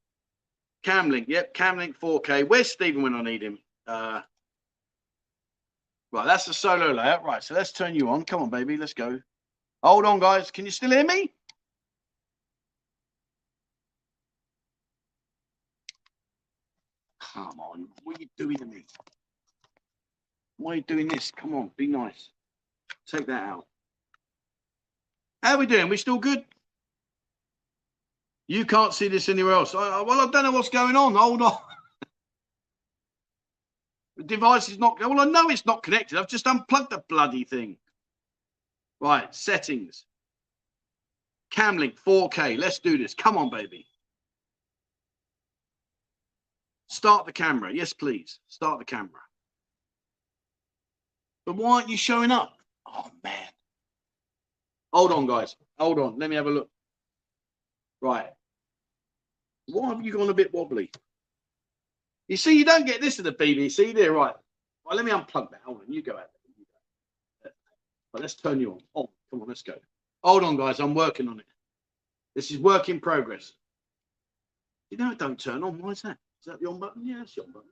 Camlink. 0.84 1.24
Yep. 1.28 1.54
Camlink 1.54 1.94
4K. 1.96 2.46
Where's 2.46 2.70
Stephen 2.70 3.02
when 3.02 3.14
I 3.14 3.22
need 3.22 3.42
him? 3.42 3.58
Uh, 3.86 4.20
right. 6.12 6.26
That's 6.26 6.44
the 6.44 6.52
solo 6.52 6.92
layout. 6.92 7.24
Right. 7.24 7.42
So 7.42 7.54
let's 7.54 7.72
turn 7.72 7.94
you 7.94 8.10
on. 8.10 8.24
Come 8.24 8.42
on, 8.42 8.50
baby. 8.50 8.76
Let's 8.76 8.92
go. 8.92 9.18
Hold 9.82 10.04
on, 10.04 10.20
guys. 10.20 10.50
Can 10.50 10.66
you 10.66 10.70
still 10.70 10.90
hear 10.90 11.04
me? 11.04 11.32
Come 17.32 17.60
on. 17.60 17.88
What 18.04 18.18
are 18.18 18.22
you 18.22 18.28
doing 18.36 18.56
to 18.56 18.64
me? 18.64 18.84
Why 20.56 20.72
are 20.72 20.76
you 20.76 20.82
doing 20.82 21.08
this? 21.08 21.30
Come 21.30 21.54
on. 21.54 21.70
Be 21.76 21.86
nice. 21.86 22.30
Take 23.06 23.26
that 23.26 23.42
out. 23.42 23.66
How 25.42 25.54
are 25.54 25.58
we 25.58 25.66
doing? 25.66 25.88
We 25.88 25.96
still 25.96 26.18
good? 26.18 26.44
You 28.46 28.64
can't 28.64 28.92
see 28.92 29.08
this 29.08 29.28
anywhere 29.28 29.54
else. 29.54 29.74
I, 29.74 30.02
well, 30.02 30.20
I 30.20 30.30
don't 30.30 30.42
know 30.42 30.50
what's 30.50 30.68
going 30.68 30.96
on. 30.96 31.14
Hold 31.14 31.40
on. 31.40 31.56
the 34.16 34.24
device 34.24 34.68
is 34.68 34.78
not. 34.78 34.98
Well, 35.00 35.20
I 35.20 35.24
know 35.24 35.48
it's 35.48 35.64
not 35.64 35.82
connected. 35.82 36.18
I've 36.18 36.28
just 36.28 36.46
unplugged 36.46 36.90
the 36.90 37.02
bloody 37.08 37.44
thing. 37.44 37.76
Right, 39.00 39.34
settings. 39.34 40.04
Camlink 41.54 41.96
4K. 42.06 42.58
Let's 42.58 42.80
do 42.80 42.98
this. 42.98 43.14
Come 43.14 43.38
on, 43.38 43.50
baby. 43.50 43.86
Start 46.90 47.24
the 47.24 47.32
camera. 47.32 47.72
Yes, 47.72 47.92
please. 47.92 48.40
Start 48.48 48.80
the 48.80 48.84
camera. 48.84 49.20
But 51.46 51.54
why 51.54 51.76
aren't 51.76 51.88
you 51.88 51.96
showing 51.96 52.32
up? 52.32 52.56
Oh, 52.84 53.10
man. 53.22 53.48
Hold 54.92 55.12
on, 55.12 55.26
guys. 55.26 55.54
Hold 55.78 56.00
on. 56.00 56.18
Let 56.18 56.28
me 56.28 56.36
have 56.36 56.46
a 56.46 56.50
look. 56.50 56.68
Right. 58.02 58.26
Why 59.66 59.88
have 59.90 60.04
you 60.04 60.12
gone 60.12 60.30
a 60.30 60.34
bit 60.34 60.52
wobbly? 60.52 60.90
You 62.26 62.36
see, 62.36 62.58
you 62.58 62.64
don't 62.64 62.86
get 62.86 63.00
this 63.00 63.20
at 63.20 63.24
the 63.24 63.32
BBC, 63.32 63.94
there, 63.94 64.12
right? 64.12 64.34
Well, 64.84 64.96
let 64.96 65.04
me 65.04 65.12
unplug 65.12 65.50
that. 65.50 65.60
Hold 65.64 65.82
on, 65.86 65.92
you 65.92 66.02
go 66.02 66.12
out 66.12 66.30
there. 67.44 67.52
But 68.12 68.22
let's 68.22 68.34
turn 68.34 68.60
you 68.60 68.72
on. 68.72 68.80
Oh, 68.96 69.10
come 69.30 69.42
on, 69.42 69.48
let's 69.48 69.62
go. 69.62 69.74
Hold 70.24 70.42
on, 70.42 70.56
guys. 70.56 70.80
I'm 70.80 70.94
working 70.94 71.28
on 71.28 71.38
it. 71.38 71.46
This 72.34 72.50
is 72.50 72.58
work 72.58 72.88
in 72.88 72.98
progress. 72.98 73.52
You 74.90 74.98
know, 74.98 75.12
it 75.12 75.18
don't 75.18 75.38
turn 75.38 75.62
on. 75.62 75.78
Why 75.78 75.90
is 75.90 76.02
that? 76.02 76.18
Is 76.40 76.46
that 76.46 76.60
the 76.60 76.68
on 76.68 76.78
button? 76.78 77.06
Yeah, 77.06 77.18
that's 77.18 77.34
the 77.34 77.42
on 77.42 77.52
button. 77.52 77.68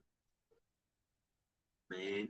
Man. 1.90 2.28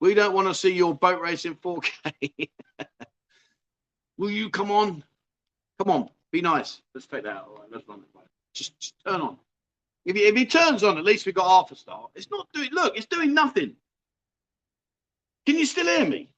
We 0.00 0.14
don't 0.14 0.34
want 0.34 0.48
to 0.48 0.54
see 0.54 0.72
your 0.72 0.94
boat 0.94 1.20
race 1.20 1.44
in 1.44 1.54
4K. 1.56 2.48
Will 4.18 4.30
you 4.30 4.50
come 4.50 4.70
on? 4.70 5.04
Come 5.78 5.90
on. 5.90 6.10
Be 6.30 6.40
nice. 6.40 6.80
Let's 6.94 7.06
take 7.06 7.24
that 7.24 7.36
out. 7.36 7.48
All 7.48 7.56
right, 7.56 7.68
let's 7.72 7.88
run 7.88 8.00
it. 8.00 8.06
Just, 8.54 8.78
just 8.78 8.94
turn 9.06 9.20
on. 9.20 9.38
If 10.04 10.16
he, 10.16 10.22
if 10.22 10.36
he 10.36 10.46
turns 10.46 10.82
on, 10.82 10.98
at 10.98 11.04
least 11.04 11.26
we 11.26 11.32
got 11.32 11.48
half 11.48 11.70
a 11.72 11.76
star. 11.76 12.08
It's 12.14 12.30
not 12.30 12.48
doing. 12.52 12.70
Look, 12.72 12.96
it's 12.96 13.06
doing 13.06 13.34
nothing. 13.34 13.74
Can 15.46 15.58
you 15.58 15.66
still 15.66 15.86
hear 15.86 16.06
me? 16.06 16.30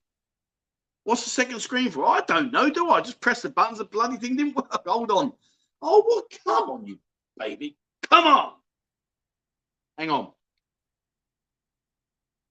What's 1.04 1.24
the 1.24 1.30
second 1.30 1.60
screen 1.60 1.90
for? 1.90 2.06
I 2.06 2.20
don't 2.26 2.52
know. 2.52 2.70
Do 2.70 2.88
I 2.88 3.00
just 3.00 3.20
press 3.20 3.42
the 3.42 3.50
buttons? 3.50 3.78
The 3.78 3.84
bloody 3.84 4.16
thing 4.16 4.36
didn't 4.36 4.56
work. 4.56 4.86
Hold 4.86 5.10
on. 5.10 5.32
Oh, 5.82 6.02
what? 6.02 6.24
Come 6.44 6.70
on, 6.70 6.86
you 6.86 6.98
baby. 7.38 7.76
Come 8.10 8.26
on. 8.26 8.52
Hang 9.98 10.10
on. 10.10 10.30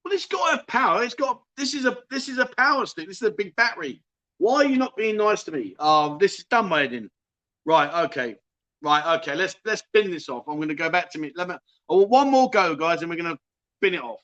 Well, 0.04 0.14
it's 0.14 0.26
got 0.26 0.60
a 0.60 0.64
power. 0.66 1.04
It's 1.04 1.16
got. 1.16 1.42
This 1.58 1.74
is 1.74 1.86
a. 1.86 1.98
This 2.10 2.28
is 2.28 2.38
a 2.38 2.46
power 2.58 2.86
stick. 2.86 3.08
This 3.08 3.22
is 3.22 3.28
a 3.28 3.32
big 3.32 3.56
battery. 3.56 4.02
Why 4.38 4.56
are 4.56 4.66
you 4.66 4.78
not 4.78 4.98
being 4.98 5.18
nice 5.18 5.44
to 5.44 5.52
me? 5.52 5.76
Um, 5.80 6.18
this 6.20 6.40
is 6.40 6.46
done, 6.46 6.68
Maiden. 6.70 7.10
Right, 7.66 8.06
okay. 8.06 8.36
Right, 8.82 9.20
okay. 9.20 9.36
Let's 9.36 9.56
let's 9.64 9.84
bin 9.94 10.12
this 10.12 10.28
off. 10.28 10.44
I'm 10.48 10.60
gonna 10.60 10.76
go 10.76 10.90
back 10.90 11.10
to 11.12 11.20
me. 11.20 11.32
Let 11.36 11.48
me 11.48 11.56
oh, 11.90 12.06
one 12.06 12.30
more 12.30 12.50
go, 12.50 12.76
guys, 12.76 13.02
and 13.02 13.10
we're 13.10 13.16
gonna 13.16 13.40
bin 13.80 13.94
it 13.94 14.02
off. 14.02 14.20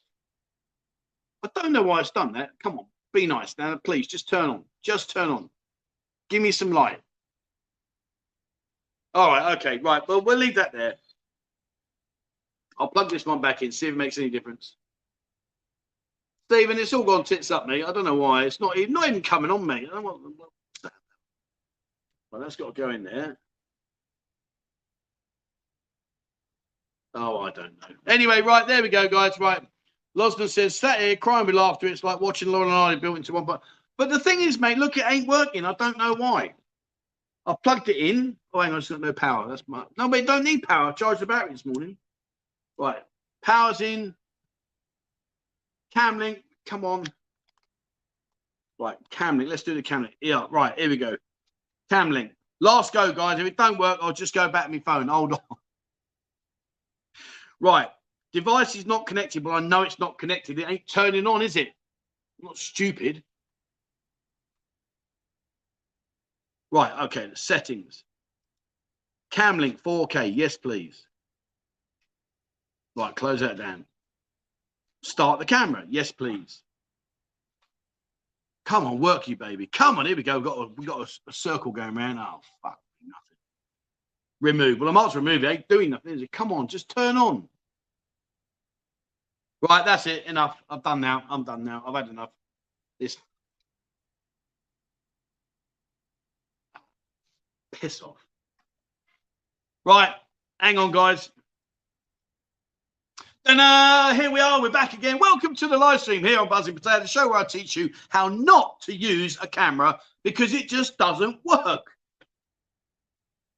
I 1.44 1.50
don't 1.56 1.72
know 1.72 1.84
why 1.84 2.02
it's 2.02 2.12
done 2.12 2.34
that. 2.34 2.50
Come 2.62 2.78
on, 2.78 2.86
be 3.14 3.26
nice 3.26 3.56
now, 3.58 3.80
please. 3.86 4.08
Just 4.08 4.28
turn 4.28 4.50
on. 4.50 4.66
Just 4.84 5.12
turn 5.12 5.30
on. 5.30 5.50
Give 6.30 6.42
me 6.42 6.52
some 6.52 6.72
light. 6.72 7.00
All 9.14 9.30
right, 9.30 9.58
okay, 9.58 9.78
right. 9.78 10.06
Well, 10.08 10.22
we'll 10.22 10.38
leave 10.38 10.56
that 10.56 10.74
there. 10.74 10.96
I'll 12.80 12.88
plug 12.88 13.10
this 13.10 13.26
one 13.26 13.42
back 13.42 13.62
in, 13.62 13.72
see 13.72 13.88
if 13.88 13.94
it 13.94 13.98
makes 13.98 14.18
any 14.18 14.30
difference. 14.30 14.76
Stephen, 16.50 16.80
it's 16.80 16.94
all 16.94 17.04
gone 17.04 17.24
tits 17.24 17.52
up, 17.52 17.68
mate. 17.68 17.86
I 17.86 17.92
don't 17.92 18.06
know 18.06 18.16
why. 18.16 18.46
It's 18.46 18.60
not, 18.60 18.76
not 18.90 19.08
even 19.08 19.22
coming 19.22 19.52
on, 19.52 19.68
don't 19.68 20.04
want, 20.04 20.22
well, 22.32 22.42
that's 22.42 22.56
got 22.56 22.74
to 22.76 22.82
go 22.82 22.90
in 22.90 23.04
there. 23.04 23.38
Oh, 27.16 27.40
I 27.40 27.52
don't 27.52 27.80
know. 27.82 27.96
Anyway, 28.08 28.42
right, 28.42 28.68
there 28.68 28.82
we 28.82 28.90
go, 28.90 29.08
guys. 29.08 29.40
Right. 29.40 29.62
Losner 30.16 30.48
says, 30.48 30.76
sat 30.76 31.00
here 31.00 31.16
crying 31.16 31.46
with 31.46 31.56
laughter. 31.56 31.88
It's 31.88 32.04
like 32.04 32.22
watching 32.22 32.50
Laurel 32.50 32.68
and 32.68 32.74
Hardy 32.74 33.00
built 33.00 33.18
into 33.18 33.34
one. 33.34 33.46
But, 33.46 33.62
but 33.98 34.10
the 34.10 34.20
thing 34.20 34.42
is, 34.42 34.60
mate, 34.60 34.78
look, 34.78 34.98
it 34.98 35.06
ain't 35.08 35.28
working. 35.28 35.66
I 35.66 35.74
don't 35.74 35.98
know 35.98 36.14
why. 36.16 36.54
I 37.46 37.56
plugged 37.64 37.90
it 37.90 37.98
in. 37.98 38.36
Oh, 38.54 38.62
hang 38.62 38.74
on, 38.74 38.80
it's 38.80 38.90
got 38.90 39.02
no 39.02 39.14
power. 39.14 39.48
That's 39.48 39.64
my 39.68 39.86
no, 39.98 40.08
but 40.08 40.20
it 40.20 40.28
don't 40.28 40.44
need 40.44 40.64
power. 40.64 40.90
I 40.90 40.92
charged 40.92 41.22
the 41.22 41.26
battery 41.26 41.52
this 41.52 41.66
morning. 41.66 41.98
Right. 42.80 43.04
Power's 43.44 43.82
in. 43.82 44.16
Camlink, 45.96 46.44
come 46.66 46.86
on. 46.86 47.06
Right, 48.80 48.98
Camlink. 49.12 49.50
Let's 49.50 49.64
do 49.64 49.74
the 49.74 49.84
Camlink. 49.84 50.14
Yeah, 50.22 50.46
right, 50.50 50.78
here 50.80 50.90
we 50.90 50.98
go. 50.98 51.18
Camlink. 51.92 52.32
Last 52.62 52.94
go, 52.94 53.12
guys. 53.12 53.40
If 53.40 53.48
it 53.48 53.58
don't 53.58 53.78
work, 53.78 54.00
I'll 54.02 54.14
just 54.14 54.34
go 54.34 54.48
back 54.50 54.66
to 54.66 54.72
my 54.72 54.80
phone. 54.80 55.08
Hold 55.08 55.34
on. 55.34 55.40
Right. 57.62 57.90
Device 58.32 58.76
is 58.76 58.86
not 58.86 59.06
connected, 59.06 59.44
but 59.44 59.50
I 59.50 59.60
know 59.60 59.82
it's 59.82 60.00
not 60.00 60.18
connected. 60.18 60.58
It 60.60 60.70
ain't 60.70 60.88
turning 60.88 61.28
on, 61.28 61.42
is 61.42 61.58
it? 61.58 61.68
I'm 62.40 62.46
not 62.46 62.58
stupid. 62.58 63.22
Right, 66.72 67.04
okay, 67.04 67.32
settings. 67.34 68.06
Camlink 69.34 69.82
4K, 69.82 70.34
yes, 70.34 70.56
please. 70.56 71.06
Right, 72.96 73.16
close 73.16 73.40
that 73.40 73.58
down. 73.58 73.86
Start 75.04 75.40
the 75.40 75.46
camera, 75.46 75.86
yes, 75.90 76.12
please. 76.12 76.62
Come 78.66 78.86
on, 78.86 79.00
work 79.00 79.28
you, 79.28 79.36
baby. 79.36 79.66
Come 79.66 79.98
on, 79.98 80.06
here 80.06 80.16
we 80.16 80.24
go. 80.24 80.36
We've 80.38 80.46
got 80.46 80.58
a, 80.58 80.68
we 80.78 80.86
got 80.86 81.00
a, 81.00 81.30
a, 81.30 81.34
circle 81.34 81.72
going 81.72 81.98
around. 81.98 82.20
Oh, 82.20 82.40
fuck, 82.62 82.78
nothing. 83.02 83.38
Remove. 84.42 84.80
Well, 84.80 84.90
I 84.90 84.92
might 84.92 85.08
as 85.08 85.16
well 85.16 85.24
remove 85.24 85.44
it. 85.44 85.48
Ain't 85.48 85.68
doing 85.68 85.90
nothing, 85.90 86.14
is 86.14 86.22
it? 86.22 86.32
Come 86.32 86.52
on, 86.52 86.68
just 86.68 86.90
turn 86.90 87.18
on. 87.18 87.48
Right, 89.68 89.84
that's 89.84 90.06
it. 90.08 90.26
Enough. 90.26 90.62
I've 90.70 90.84
done 90.84 91.02
now. 91.02 91.24
I'm 91.30 91.44
done 91.44 91.66
now. 91.66 91.84
I've 91.86 91.96
had 91.96 92.10
enough. 92.10 92.30
This. 93.00 93.18
Piss 97.72 98.02
off. 98.02 98.24
Right, 99.86 100.14
hang 100.60 100.78
on, 100.78 100.92
guys. 100.92 101.32
And 103.46 103.62
uh, 103.62 104.14
here 104.14 104.30
we 104.30 104.42
are, 104.42 104.62
we're 104.62 104.70
back 104.70 104.94
again. 104.94 105.18
Welcome 105.18 105.56
to 105.56 105.68
the 105.68 105.78
live 105.78 106.02
stream 106.02 106.24
here 106.24 106.40
on 106.40 106.50
Buzzing 106.50 106.76
Potato, 106.76 107.00
the 107.00 107.08
show 107.08 107.30
where 107.30 107.40
I 107.40 107.46
teach 107.46 107.76
you 107.76 107.90
how 108.10 108.28
not 108.28 108.82
to 108.82 108.94
use 108.94 109.38
a 109.42 109.48
camera 109.48 110.00
because 110.24 110.54
it 110.54 110.68
just 110.68 110.98
doesn't 110.98 111.40
work. 111.46 111.88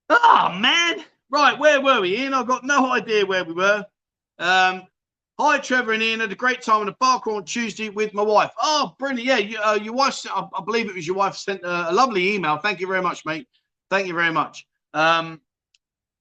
Oh, 0.10 0.56
man. 0.60 1.04
Right, 1.32 1.58
where 1.58 1.82
were 1.82 2.02
we, 2.02 2.18
Ian? 2.18 2.34
I've 2.34 2.48
got 2.48 2.64
no 2.64 2.92
idea 2.92 3.26
where 3.26 3.44
we 3.44 3.54
were. 3.54 3.84
Um, 4.38 4.84
hi, 5.40 5.58
Trevor 5.58 5.94
and 5.94 6.04
Ian. 6.04 6.20
Had 6.20 6.32
a 6.32 6.36
great 6.36 6.62
time 6.62 6.82
on 6.82 6.86
the 6.86 6.96
bar 7.00 7.20
on 7.26 7.44
Tuesday 7.44 7.90
with 7.90 8.14
my 8.14 8.24
wife. 8.24 8.52
Oh, 8.62 8.96
brilliant. 9.00 9.24
Yeah, 9.24 9.38
you, 9.38 9.58
uh, 9.58 9.80
your 9.82 9.94
wife, 9.94 10.26
I, 10.30 10.48
I, 10.54 10.64
believe 10.64 10.90
it 10.90 10.96
was 10.96 11.08
your 11.08 11.16
wife, 11.16 11.36
sent 11.36 11.64
a, 11.64 11.90
a 11.90 11.94
lovely 11.94 12.36
email. 12.36 12.58
Thank 12.58 12.80
you 12.82 12.88
very 12.88 13.02
much, 13.02 13.26
mate. 13.26 13.48
Thank 13.90 14.08
you 14.08 14.14
very 14.14 14.32
much. 14.32 14.68
Um, 14.94 15.42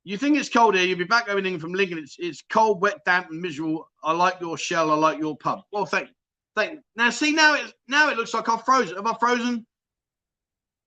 you 0.04 0.16
think 0.16 0.38
it's 0.38 0.48
cold 0.48 0.74
here? 0.74 0.84
You'll 0.84 0.98
be 0.98 1.04
back 1.04 1.28
over 1.28 1.58
from 1.58 1.72
Lincoln. 1.72 1.98
It's 1.98 2.16
it's 2.18 2.42
cold, 2.50 2.80
wet, 2.80 3.04
damp, 3.04 3.30
and 3.30 3.40
miserable. 3.40 3.88
I 4.02 4.12
like 4.12 4.40
your 4.40 4.56
shell. 4.56 4.90
I 4.90 4.94
like 4.94 5.18
your 5.18 5.36
pub. 5.36 5.62
Well, 5.72 5.86
thank, 5.86 6.08
thank. 6.56 6.80
Now 6.96 7.10
see 7.10 7.32
now 7.32 7.54
it 7.54 7.72
now 7.88 8.08
it 8.08 8.16
looks 8.16 8.34
like 8.34 8.48
I've 8.48 8.64
frozen. 8.64 8.96
Have 8.96 9.06
I 9.06 9.14
frozen? 9.18 9.66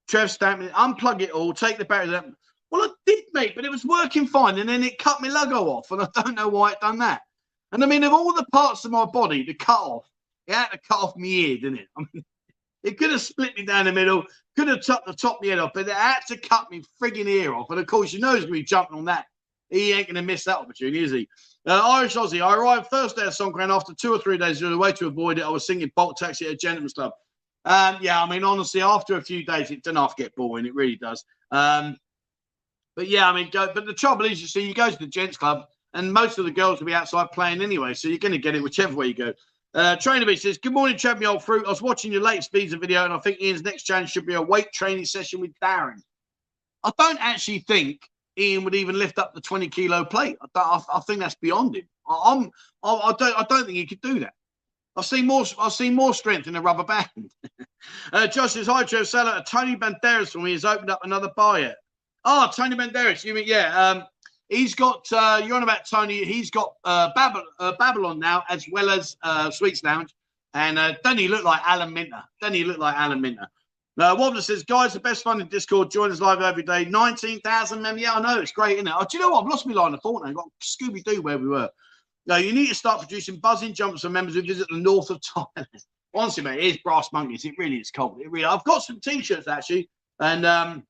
Trev 0.07 0.31
stamping 0.31 0.67
it. 0.67 0.73
Unplug 0.73 1.21
it 1.21 1.31
all. 1.31 1.53
Take 1.53 1.77
the 1.77 1.85
batteries 1.85 2.13
out. 2.13 2.25
Well, 2.71 2.89
I 2.89 2.89
did, 3.05 3.25
mate, 3.33 3.53
but 3.55 3.65
it 3.65 3.71
was 3.71 3.85
working 3.85 4.25
fine, 4.25 4.57
and 4.57 4.67
then 4.67 4.83
it 4.83 4.97
cut 4.97 5.21
my 5.21 5.27
logo 5.27 5.69
off, 5.69 5.91
and 5.91 6.01
I 6.01 6.07
don't 6.15 6.35
know 6.35 6.47
why 6.47 6.71
it 6.71 6.81
done 6.81 6.97
that. 6.99 7.21
And 7.71 7.83
I 7.83 7.87
mean, 7.87 8.03
of 8.03 8.13
all 8.13 8.33
the 8.33 8.45
parts 8.51 8.83
of 8.83 8.91
my 8.91 9.05
body 9.05 9.43
to 9.45 9.53
cut 9.53 9.79
off, 9.79 10.09
it 10.47 10.55
had 10.55 10.69
to 10.69 10.79
cut 10.87 10.99
off 10.99 11.15
my 11.15 11.27
ear, 11.27 11.57
didn't 11.57 11.79
it? 11.79 11.87
I 11.97 12.03
mean, 12.13 12.25
it 12.83 12.97
could 12.97 13.11
have 13.11 13.21
split 13.21 13.57
me 13.57 13.65
down 13.65 13.85
the 13.85 13.91
middle, 13.91 14.23
could 14.55 14.67
have 14.67 14.85
topped 14.85 15.07
the 15.07 15.13
top 15.13 15.37
of 15.37 15.41
the 15.43 15.49
head 15.49 15.59
off, 15.59 15.71
but 15.73 15.87
it 15.87 15.93
had 15.93 16.19
to 16.27 16.37
cut 16.37 16.69
me 16.69 16.83
frigging 17.01 17.27
ear 17.27 17.53
off. 17.53 17.69
And 17.69 17.79
of 17.79 17.87
course, 17.87 18.13
you 18.13 18.19
know 18.19 18.33
he's 18.33 18.45
going 18.45 18.53
to 18.53 18.59
be 18.59 18.63
jumping 18.63 18.97
on 18.97 19.05
that 19.05 19.25
he 19.73 19.91
ain't 19.91 20.07
going 20.07 20.15
to 20.15 20.21
miss 20.21 20.43
that 20.45 20.59
opportunity, 20.59 21.03
is 21.03 21.11
he? 21.11 21.27
Uh, 21.65 21.81
Irish 21.83 22.15
Aussie, 22.15 22.41
I 22.41 22.55
arrived 22.55 22.87
first 22.89 23.15
day 23.15 23.23
of 23.23 23.33
Songkran 23.33 23.73
after 23.73 23.93
two 23.93 24.13
or 24.13 24.19
three 24.19 24.37
days. 24.37 24.59
The 24.59 24.77
way 24.77 24.91
to 24.93 25.07
avoid 25.07 25.39
it, 25.39 25.45
I 25.45 25.49
was 25.49 25.65
singing 25.65 25.91
Bolt 25.95 26.17
Taxi 26.17 26.45
at 26.45 26.53
a 26.53 26.55
gentleman's 26.55 26.93
club. 26.93 27.11
Um, 27.65 27.97
yeah, 28.01 28.21
I 28.21 28.29
mean, 28.29 28.43
honestly, 28.43 28.81
after 28.81 29.17
a 29.17 29.21
few 29.21 29.45
days, 29.45 29.71
it 29.71 29.83
doesn't 29.83 29.95
to 29.95 30.13
get 30.17 30.35
boring. 30.35 30.65
It 30.65 30.75
really 30.75 30.97
does. 30.97 31.23
Um, 31.51 31.97
but 32.95 33.07
yeah, 33.07 33.29
I 33.29 33.33
mean, 33.33 33.49
go, 33.51 33.71
but 33.73 33.85
the 33.85 33.93
trouble 33.93 34.25
is, 34.25 34.41
you 34.41 34.47
see, 34.47 34.67
you 34.67 34.73
go 34.73 34.89
to 34.89 34.99
the 34.99 35.07
gents 35.07 35.37
club, 35.37 35.65
and 35.93 36.13
most 36.13 36.37
of 36.37 36.45
the 36.45 36.51
girls 36.51 36.79
will 36.79 36.87
be 36.87 36.93
outside 36.93 37.31
playing 37.31 37.61
anyway, 37.61 37.93
so 37.93 38.07
you're 38.07 38.17
going 38.17 38.33
to 38.33 38.37
get 38.37 38.55
it 38.55 38.61
whichever 38.61 38.95
way 38.95 39.07
you 39.07 39.13
go. 39.13 39.33
Uh, 39.73 39.95
Trainer 39.95 40.25
B 40.25 40.35
says, 40.35 40.57
Good 40.57 40.73
morning, 40.73 40.97
Chad, 40.97 41.23
old 41.23 41.43
fruit. 41.43 41.65
I 41.65 41.69
was 41.69 41.81
watching 41.81 42.11
your 42.11 42.21
latest 42.21 42.51
Visa 42.51 42.77
video, 42.77 43.05
and 43.05 43.13
I 43.13 43.17
think 43.19 43.41
Ian's 43.41 43.63
next 43.63 43.83
challenge 43.83 44.11
should 44.11 44.25
be 44.25 44.35
a 44.35 44.41
weight 44.41 44.71
training 44.71 45.05
session 45.05 45.39
with 45.39 45.51
Darren. 45.61 46.01
I 46.83 46.91
don't 46.97 47.19
actually 47.19 47.59
think 47.59 48.07
Ian 48.37 48.63
would 48.65 48.75
even 48.75 48.97
lift 48.97 49.17
up 49.17 49.33
the 49.33 49.41
20 49.41 49.69
kilo 49.69 50.05
plate. 50.05 50.37
I, 50.41 50.59
I, 50.59 50.97
I 50.97 50.99
think 51.01 51.19
that's 51.19 51.35
beyond 51.35 51.75
him. 51.75 51.87
I, 52.07 52.21
I'm, 52.25 52.51
I, 52.83 52.93
I, 52.93 53.13
don't, 53.17 53.39
I 53.39 53.45
don't 53.49 53.65
think 53.65 53.77
he 53.77 53.85
could 53.87 54.01
do 54.01 54.19
that. 54.19 54.33
I've 54.95 55.05
seen 55.05 55.25
more. 55.25 55.43
I've 55.59 55.73
seen 55.73 55.95
more 55.95 56.13
strength 56.13 56.47
in 56.47 56.55
a 56.55 56.61
rubber 56.61 56.83
band. 56.83 57.31
uh, 58.13 58.27
Josh 58.27 58.51
says, 58.51 58.67
"Hi, 58.67 58.83
Joe. 58.83 59.03
Seller. 59.03 59.43
Tony 59.47 59.75
Banderas 59.75 60.29
for 60.29 60.39
me 60.39 60.51
has 60.51 60.65
opened 60.65 60.91
up 60.91 60.99
another 61.03 61.31
bar 61.35 61.59
yet. 61.59 61.77
Oh, 62.25 62.47
Tony 62.55 62.75
Banderas. 62.75 63.23
You 63.23 63.33
mean 63.33 63.45
yeah? 63.47 63.75
Um, 63.75 64.03
he's 64.49 64.75
got. 64.75 65.05
Uh, 65.11 65.41
you're 65.43 65.55
on 65.55 65.63
about 65.63 65.87
Tony. 65.89 66.23
He's 66.23 66.51
got 66.51 66.73
uh, 66.83 67.11
Babylon, 67.15 67.45
uh, 67.59 67.73
Babylon 67.79 68.19
now, 68.19 68.43
as 68.49 68.65
well 68.71 68.89
as 68.89 69.17
uh, 69.23 69.51
Sweets 69.51 69.83
Lounge. 69.83 70.13
And 70.53 70.77
uh, 70.77 70.93
doesn't 71.03 71.17
he 71.17 71.27
look 71.27 71.43
like 71.43 71.61
Alan 71.65 71.93
Minter? 71.93 72.23
Doesn't 72.39 72.53
he 72.53 72.63
look 72.63 72.77
like 72.77 72.95
Alan 72.95 73.21
Minter? 73.21 73.47
Uh, 73.99 74.15
Wobbler 74.15 74.41
says, 74.41 74.63
guys, 74.63 74.93
the 74.93 74.99
best 74.99 75.23
fun 75.23 75.39
in 75.39 75.47
Discord. 75.47 75.91
Join 75.91 76.11
us 76.11 76.19
live 76.19 76.41
every 76.41 76.63
day. 76.63 76.85
19,000 76.85 77.81
men. 77.81 77.97
Yeah, 77.97 78.13
I 78.13 78.21
know. 78.21 78.41
It's 78.41 78.51
great, 78.51 78.77
isn't 78.77 78.87
it? 78.87 78.93
Oh, 78.95 79.05
do 79.09 79.17
you 79.17 79.23
know 79.23 79.29
what? 79.29 79.43
I've 79.43 79.49
lost 79.49 79.67
my 79.67 79.73
line 79.73 79.93
of 79.93 80.01
thought 80.01 80.23
now. 80.23 80.29
I've 80.29 80.35
got 80.35 80.49
Scooby 80.61 81.03
Doo 81.03 81.21
where 81.21 81.37
we 81.37 81.47
were. 81.47 81.69
No, 82.25 82.37
you 82.37 82.53
need 82.53 82.69
to 82.69 82.75
start 82.75 82.99
producing 82.99 83.37
buzzing 83.37 83.73
jumps 83.73 84.01
for 84.01 84.09
members 84.09 84.35
who 84.35 84.41
visit 84.41 84.67
the 84.69 84.77
north 84.77 85.09
of 85.09 85.21
Thailand. 85.35 85.65
Honestly, 86.15 86.43
mate, 86.43 86.59
it 86.59 86.65
is 86.65 86.77
brass 86.77 87.09
monkeys. 87.11 87.45
It 87.45 87.55
really 87.57 87.77
is 87.77 87.91
cold. 87.91 88.19
It 88.21 88.31
really. 88.31 88.45
I've 88.45 88.63
got 88.63 88.83
some 88.83 88.99
t-shirts 88.99 89.47
actually, 89.47 89.89
and 90.19 90.45
um, 90.45 90.83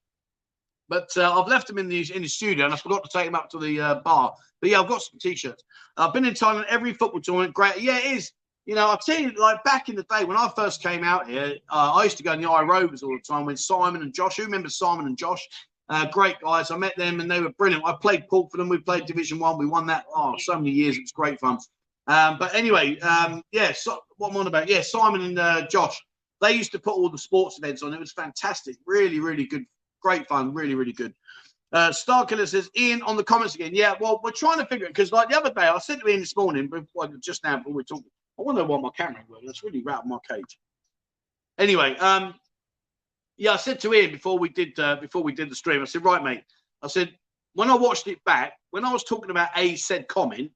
but 0.89 1.09
uh, 1.17 1.39
I've 1.39 1.47
left 1.47 1.67
them 1.67 1.77
in 1.77 1.87
the 1.87 2.13
in 2.13 2.21
the 2.21 2.27
studio, 2.27 2.65
and 2.65 2.73
I 2.73 2.77
forgot 2.77 3.03
to 3.03 3.09
take 3.11 3.25
them 3.25 3.35
up 3.35 3.49
to 3.51 3.59
the 3.59 3.79
uh, 3.79 3.95
bar. 3.95 4.35
But 4.61 4.69
yeah, 4.69 4.81
I've 4.81 4.87
got 4.87 5.01
some 5.01 5.19
t-shirts. 5.19 5.63
I've 5.97 6.13
been 6.13 6.25
in 6.25 6.33
Thailand 6.33 6.65
every 6.69 6.93
football 6.93 7.21
tournament. 7.21 7.53
Great. 7.53 7.81
Yeah, 7.81 7.97
it 7.97 8.17
is. 8.17 8.31
You 8.65 8.75
know, 8.75 8.97
tell 9.05 9.19
you, 9.19 9.31
like 9.31 9.61
back 9.65 9.89
in 9.89 9.95
the 9.95 10.03
day 10.03 10.23
when 10.23 10.37
I 10.37 10.49
first 10.55 10.81
came 10.81 11.03
out 11.03 11.27
here, 11.27 11.55
uh, 11.69 11.91
I 11.95 12.03
used 12.05 12.17
to 12.17 12.23
go 12.23 12.31
in 12.31 12.41
the 12.41 12.49
I 12.49 12.63
Rovers 12.63 13.03
all 13.03 13.11
the 13.11 13.21
time 13.21 13.45
when 13.45 13.57
Simon 13.57 14.01
and 14.01 14.13
Josh. 14.13 14.37
Who 14.37 14.43
remembers 14.43 14.77
Simon 14.77 15.05
and 15.05 15.17
Josh? 15.17 15.45
Uh, 15.89 16.05
great 16.05 16.39
guys. 16.39 16.71
I 16.71 16.77
met 16.77 16.95
them 16.95 17.19
and 17.19 17.29
they 17.29 17.41
were 17.41 17.51
brilliant. 17.51 17.83
I 17.85 17.93
played 18.01 18.27
Paul 18.29 18.47
for 18.49 18.57
them. 18.57 18.69
We 18.69 18.77
played 18.77 19.05
Division 19.05 19.37
One. 19.37 19.57
We 19.57 19.65
won 19.65 19.85
that. 19.87 20.05
Oh, 20.15 20.35
so 20.37 20.55
many 20.55 20.71
years. 20.71 20.97
It 20.97 21.01
was 21.01 21.11
great 21.11 21.39
fun. 21.41 21.59
Um, 22.07 22.37
but 22.37 22.55
anyway, 22.55 22.97
um, 22.99 23.43
yeah. 23.51 23.73
So, 23.73 23.99
what 24.17 24.31
I'm 24.31 24.37
on 24.37 24.47
about? 24.47 24.69
Yeah, 24.69 24.81
Simon 24.81 25.21
and 25.21 25.39
uh, 25.39 25.67
Josh. 25.67 26.01
They 26.41 26.53
used 26.53 26.71
to 26.73 26.79
put 26.79 26.93
all 26.93 27.09
the 27.09 27.17
sports 27.17 27.57
events 27.57 27.83
on. 27.83 27.93
It 27.93 27.99
was 27.99 28.11
fantastic. 28.13 28.77
Really, 28.85 29.19
really 29.19 29.45
good. 29.45 29.65
Great 30.03 30.27
fun. 30.27 30.53
Really, 30.53 30.75
really 30.75 30.93
good. 30.93 31.13
Uh, 31.71 31.89
Starkiller 31.89 32.47
says, 32.47 32.69
Ian, 32.77 33.01
on 33.01 33.17
the 33.17 33.23
comments 33.23 33.55
again. 33.55 33.71
Yeah, 33.73 33.95
well, 33.99 34.21
we're 34.23 34.31
trying 34.31 34.59
to 34.59 34.65
figure 34.67 34.85
it 34.85 34.89
because, 34.89 35.11
like 35.11 35.29
the 35.29 35.37
other 35.37 35.51
day, 35.51 35.63
I 35.63 35.79
said 35.79 36.01
to 36.01 36.07
Ian 36.07 36.19
this 36.19 36.35
morning, 36.35 36.67
before, 36.67 37.07
just 37.19 37.43
now, 37.43 37.57
before 37.57 37.73
we 37.73 37.83
talking, 37.83 38.05
I 38.37 38.43
wonder 38.43 38.63
why 38.63 38.79
my 38.79 38.89
camera 38.95 39.23
works. 39.27 39.43
That's 39.45 39.63
really 39.63 39.81
rattled 39.81 40.07
my 40.07 40.19
cage. 40.29 40.59
Anyway, 41.57 41.95
um, 41.97 42.35
yeah, 43.37 43.53
I 43.53 43.57
said 43.57 43.79
to 43.81 43.93
Ian 43.93 44.11
before 44.11 44.37
we 44.37 44.49
did 44.49 44.77
uh, 44.79 44.97
before 44.97 45.23
we 45.23 45.33
did 45.33 45.49
the 45.49 45.55
stream, 45.55 45.81
I 45.81 45.85
said, 45.85 46.03
right, 46.03 46.23
mate. 46.23 46.43
I 46.81 46.87
said 46.87 47.15
when 47.53 47.69
I 47.69 47.75
watched 47.75 48.07
it 48.07 48.23
back, 48.23 48.53
when 48.71 48.85
I 48.85 48.91
was 48.91 49.03
talking 49.03 49.31
about 49.31 49.49
a 49.55 49.75
said 49.75 50.07
comment, 50.07 50.51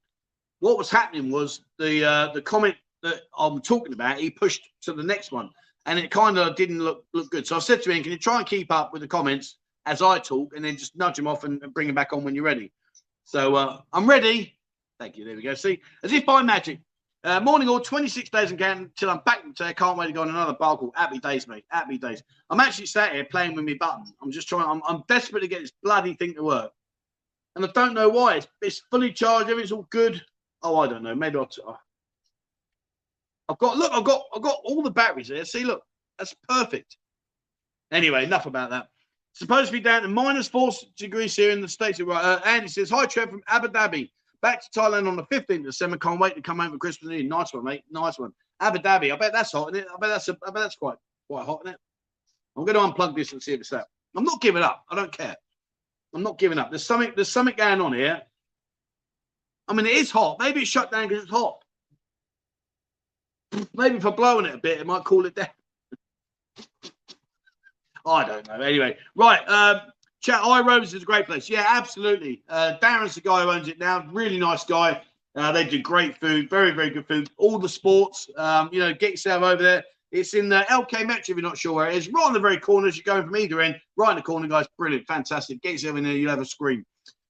what 0.60 0.78
was 0.78 0.90
happening 0.90 1.30
was 1.30 1.62
the 1.78 2.04
uh, 2.04 2.32
the 2.32 2.42
comment 2.42 2.76
that 3.02 3.22
I'm 3.36 3.60
talking 3.60 3.92
about, 3.92 4.18
he 4.18 4.30
pushed 4.30 4.68
to 4.82 4.92
the 4.92 5.02
next 5.02 5.32
one, 5.32 5.50
and 5.88 5.98
it 5.98 6.10
kind 6.10 6.38
of 6.38 6.54
didn't 6.54 6.78
look 6.78 7.04
look 7.14 7.30
good. 7.30 7.46
So 7.46 7.56
I 7.56 7.60
said 7.60 7.82
to 7.82 7.90
him, 7.90 8.02
can 8.02 8.12
you 8.12 8.18
try 8.18 8.36
and 8.38 8.46
keep 8.46 8.70
up 8.70 8.92
with 8.92 9.02
the 9.02 9.08
comments 9.08 9.56
as 9.86 10.02
I 10.02 10.18
talk, 10.18 10.52
and 10.54 10.64
then 10.64 10.76
just 10.76 10.94
nudge 10.96 11.18
him 11.18 11.26
off 11.26 11.44
and, 11.44 11.62
and 11.62 11.72
bring 11.72 11.88
him 11.88 11.94
back 11.94 12.12
on 12.12 12.22
when 12.22 12.34
you're 12.34 12.44
ready. 12.44 12.70
So 13.24 13.54
uh, 13.54 13.80
I'm 13.92 14.06
ready. 14.06 14.54
Thank 15.00 15.16
you. 15.16 15.24
There 15.24 15.34
we 15.34 15.42
go. 15.42 15.54
See, 15.54 15.80
as 16.04 16.12
if 16.12 16.26
by 16.26 16.42
magic, 16.42 16.80
uh, 17.24 17.40
morning 17.40 17.68
all 17.68 17.80
26 17.80 18.28
days 18.28 18.52
again 18.52 18.78
until 18.78 19.10
I'm 19.10 19.20
back 19.24 19.42
today. 19.54 19.72
Can't 19.72 19.96
wait 19.96 20.08
to 20.08 20.12
go 20.12 20.22
on 20.22 20.28
another 20.28 20.52
bar 20.52 20.76
call. 20.76 20.92
Happy 20.94 21.18
days, 21.18 21.48
mate. 21.48 21.64
Happy 21.68 21.96
days. 21.96 22.22
I'm 22.50 22.60
actually 22.60 22.86
sat 22.86 23.14
here 23.14 23.24
playing 23.24 23.54
with 23.54 23.64
my 23.64 23.76
button. 23.80 24.04
I'm 24.22 24.30
just 24.30 24.46
trying. 24.46 24.68
I'm, 24.68 24.82
I'm 24.86 25.02
desperate 25.08 25.40
to 25.40 25.48
get 25.48 25.62
this 25.62 25.72
bloody 25.82 26.14
thing 26.14 26.34
to 26.34 26.42
work, 26.42 26.72
and 27.56 27.64
I 27.64 27.68
don't 27.72 27.94
know 27.94 28.10
why. 28.10 28.36
It's, 28.36 28.48
it's 28.60 28.82
fully 28.90 29.10
charged. 29.10 29.48
Everything's 29.48 29.72
all 29.72 29.86
good. 29.88 30.22
Oh, 30.62 30.80
I 30.80 30.86
don't 30.86 31.02
know. 31.02 31.14
Maybe 31.14 31.38
I'll. 31.38 31.46
T- 31.46 31.62
oh. 31.66 31.78
I've 33.48 33.58
got 33.58 33.76
look. 33.76 33.92
I've 33.92 34.04
got. 34.04 34.22
I've 34.34 34.42
got 34.42 34.60
all 34.64 34.82
the 34.82 34.90
batteries 34.90 35.28
here. 35.28 35.44
See, 35.44 35.64
look. 35.64 35.82
That's 36.18 36.34
perfect. 36.48 36.96
Anyway, 37.92 38.24
enough 38.24 38.46
about 38.46 38.70
that. 38.70 38.88
Supposed 39.32 39.68
to 39.68 39.72
be 39.72 39.80
down 39.80 40.02
to 40.02 40.08
minus 40.08 40.48
four 40.48 40.72
degrees 40.96 41.36
here 41.36 41.50
in 41.52 41.60
the 41.60 41.68
states. 41.68 42.00
Uh, 42.00 42.40
Andy 42.44 42.68
says 42.68 42.90
hi, 42.90 43.06
Trev 43.06 43.30
from 43.30 43.42
Abu 43.46 43.68
Dhabi. 43.68 44.10
Back 44.42 44.60
to 44.62 44.80
Thailand 44.80 45.08
on 45.08 45.16
the 45.16 45.24
15th 45.24 45.60
of 45.60 45.64
December. 45.66 45.96
Can't 45.96 46.20
wait 46.20 46.34
to 46.34 46.42
come 46.42 46.58
home 46.58 46.72
for 46.72 46.78
Christmas 46.78 47.12
Eve. 47.12 47.28
Nice 47.28 47.52
one, 47.54 47.64
mate. 47.64 47.82
Nice 47.90 48.18
one. 48.18 48.32
Abu 48.60 48.78
Dhabi. 48.78 49.12
I 49.12 49.16
bet 49.16 49.32
that's 49.32 49.52
hot, 49.52 49.72
isn't 49.72 49.84
it? 49.84 49.88
I 49.92 49.98
bet 49.98 50.10
that's 50.10 50.28
a, 50.28 50.36
I 50.46 50.50
bet 50.50 50.62
that's 50.62 50.76
quite 50.76 50.96
quite 51.28 51.46
hot, 51.46 51.60
isn't 51.64 51.74
it? 51.74 51.80
I'm 52.56 52.64
going 52.64 52.74
to 52.74 52.92
unplug 52.94 53.14
this 53.14 53.32
and 53.32 53.42
see 53.42 53.52
if 53.52 53.60
it's 53.60 53.70
that. 53.70 53.86
I'm 54.16 54.24
not 54.24 54.40
giving 54.40 54.62
up. 54.62 54.84
I 54.90 54.96
don't 54.96 55.12
care. 55.12 55.36
I'm 56.14 56.22
not 56.22 56.38
giving 56.38 56.58
up. 56.58 56.70
There's 56.70 56.84
something. 56.84 57.12
There's 57.14 57.30
something 57.30 57.54
going 57.56 57.80
on 57.80 57.92
here. 57.92 58.22
I 59.68 59.74
mean, 59.74 59.86
it 59.86 59.92
is 59.92 60.10
hot. 60.10 60.38
Maybe 60.40 60.62
it's 60.62 60.70
shut 60.70 60.90
down 60.90 61.08
because 61.08 61.24
it's 61.24 61.32
hot. 61.32 61.62
Maybe 63.74 63.96
if 63.96 64.06
I 64.06 64.10
blow 64.10 64.34
blowing 64.34 64.46
it 64.46 64.54
a 64.54 64.58
bit, 64.58 64.80
it 64.80 64.86
might 64.86 65.04
cool 65.04 65.26
it 65.26 65.34
down. 65.34 65.48
I 68.06 68.24
don't 68.24 68.46
know. 68.46 68.60
Anyway, 68.60 68.96
right. 69.14 69.46
Um, 69.48 69.80
Chat 70.20 70.40
I 70.42 70.60
Rose 70.60 70.94
is 70.94 71.02
a 71.02 71.06
great 71.06 71.26
place. 71.26 71.48
Yeah, 71.48 71.64
absolutely. 71.66 72.42
Uh, 72.48 72.74
Darren's 72.82 73.14
the 73.14 73.20
guy 73.20 73.42
who 73.42 73.50
owns 73.50 73.68
it 73.68 73.78
now. 73.78 74.06
Really 74.10 74.38
nice 74.38 74.64
guy. 74.64 75.02
Uh, 75.36 75.52
they 75.52 75.64
do 75.64 75.80
great 75.80 76.16
food, 76.18 76.50
very, 76.50 76.72
very 76.72 76.90
good 76.90 77.06
food. 77.06 77.30
All 77.36 77.58
the 77.58 77.68
sports. 77.68 78.28
Um, 78.36 78.68
you 78.72 78.80
know, 78.80 78.92
get 78.92 79.12
yourself 79.12 79.42
over 79.42 79.62
there. 79.62 79.84
It's 80.10 80.34
in 80.34 80.48
the 80.48 80.64
LK 80.70 81.06
Metro, 81.06 81.20
if 81.20 81.28
you're 81.28 81.42
not 81.42 81.58
sure 81.58 81.74
where 81.74 81.88
it 81.88 81.94
is. 81.94 82.08
Right 82.08 82.24
on 82.24 82.32
the 82.32 82.40
very 82.40 82.58
corner 82.58 82.88
as 82.88 82.96
you're 82.96 83.04
going 83.04 83.24
from 83.26 83.36
either 83.36 83.60
end. 83.60 83.78
Right 83.96 84.10
in 84.10 84.16
the 84.16 84.22
corner, 84.22 84.48
guys. 84.48 84.66
Brilliant. 84.78 85.06
Fantastic. 85.06 85.62
Get 85.62 85.72
yourself 85.72 85.96
in 85.96 86.04
there. 86.04 86.14
You'll 86.14 86.30
have 86.30 86.40
a 86.40 86.46
scream. 86.46 86.84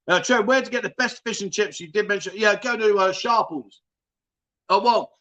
Uh, 0.07 0.21
Trev, 0.21 0.47
where 0.47 0.63
to 0.63 0.71
get 0.71 0.83
the 0.83 0.95
best 0.97 1.23
fish 1.25 1.43
and 1.43 1.53
chips? 1.53 1.81
You 1.81 1.89
did 1.89 2.09
mention, 2.09 2.33
yeah, 2.35 2.59
go 2.59 2.77
to 2.77 2.99
uh, 2.99 3.13
Sharples. 3.13 3.83
Oh, 4.71 4.83
well, 4.83 5.18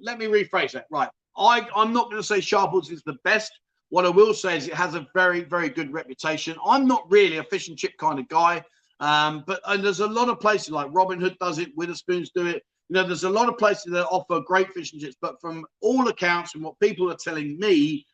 let 0.00 0.18
me 0.18 0.26
rephrase 0.26 0.72
that. 0.72 0.86
Right. 0.90 1.08
I, 1.36 1.66
I'm 1.74 1.92
not 1.92 2.06
going 2.10 2.16
to 2.16 2.26
say 2.26 2.40
Sharples 2.40 2.90
is 2.90 3.02
the 3.04 3.16
best. 3.24 3.52
What 3.90 4.06
I 4.06 4.08
will 4.08 4.34
say 4.34 4.56
is 4.56 4.66
it 4.66 4.74
has 4.74 4.94
a 4.94 5.06
very, 5.14 5.44
very 5.44 5.68
good 5.68 5.92
reputation. 5.92 6.56
I'm 6.64 6.86
not 6.86 7.04
really 7.10 7.36
a 7.36 7.44
fish 7.44 7.68
and 7.68 7.78
chip 7.78 7.92
kind 7.98 8.18
of 8.18 8.26
guy, 8.28 8.64
um, 9.00 9.44
but 9.46 9.60
and 9.66 9.84
there's 9.84 10.00
a 10.00 10.06
lot 10.06 10.28
of 10.28 10.40
places 10.40 10.70
like 10.70 10.88
Robin 10.90 11.20
Hood 11.20 11.36
does 11.40 11.58
it, 11.58 11.76
Wetherspoons 11.76 12.28
do 12.34 12.46
it. 12.46 12.62
You 12.88 12.94
know, 12.94 13.04
there's 13.04 13.24
a 13.24 13.30
lot 13.30 13.48
of 13.48 13.58
places 13.58 13.92
that 13.92 14.06
offer 14.06 14.40
great 14.40 14.72
fish 14.72 14.92
and 14.92 15.00
chips, 15.00 15.16
but 15.20 15.40
from 15.40 15.64
all 15.82 16.08
accounts, 16.08 16.54
and 16.54 16.64
what 16.64 16.78
people 16.80 17.10
are 17.10 17.16
telling 17.16 17.58
me, 17.58 18.06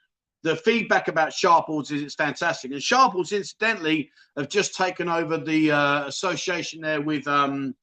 the 0.42 0.57
feedback 0.57 1.09
about 1.09 1.32
Sharples 1.32 1.90
is 1.90 2.03
it's 2.03 2.14
fantastic. 2.14 2.72
And 2.72 2.82
Sharples, 2.82 3.32
incidentally, 3.32 4.11
have 4.36 4.48
just 4.48 4.74
taken 4.74 5.09
over 5.09 5.38
the 5.38 5.70
uh, 5.70 6.07
association 6.07 6.80
there 6.80 7.00
with, 7.00 7.26
um, 7.28 7.74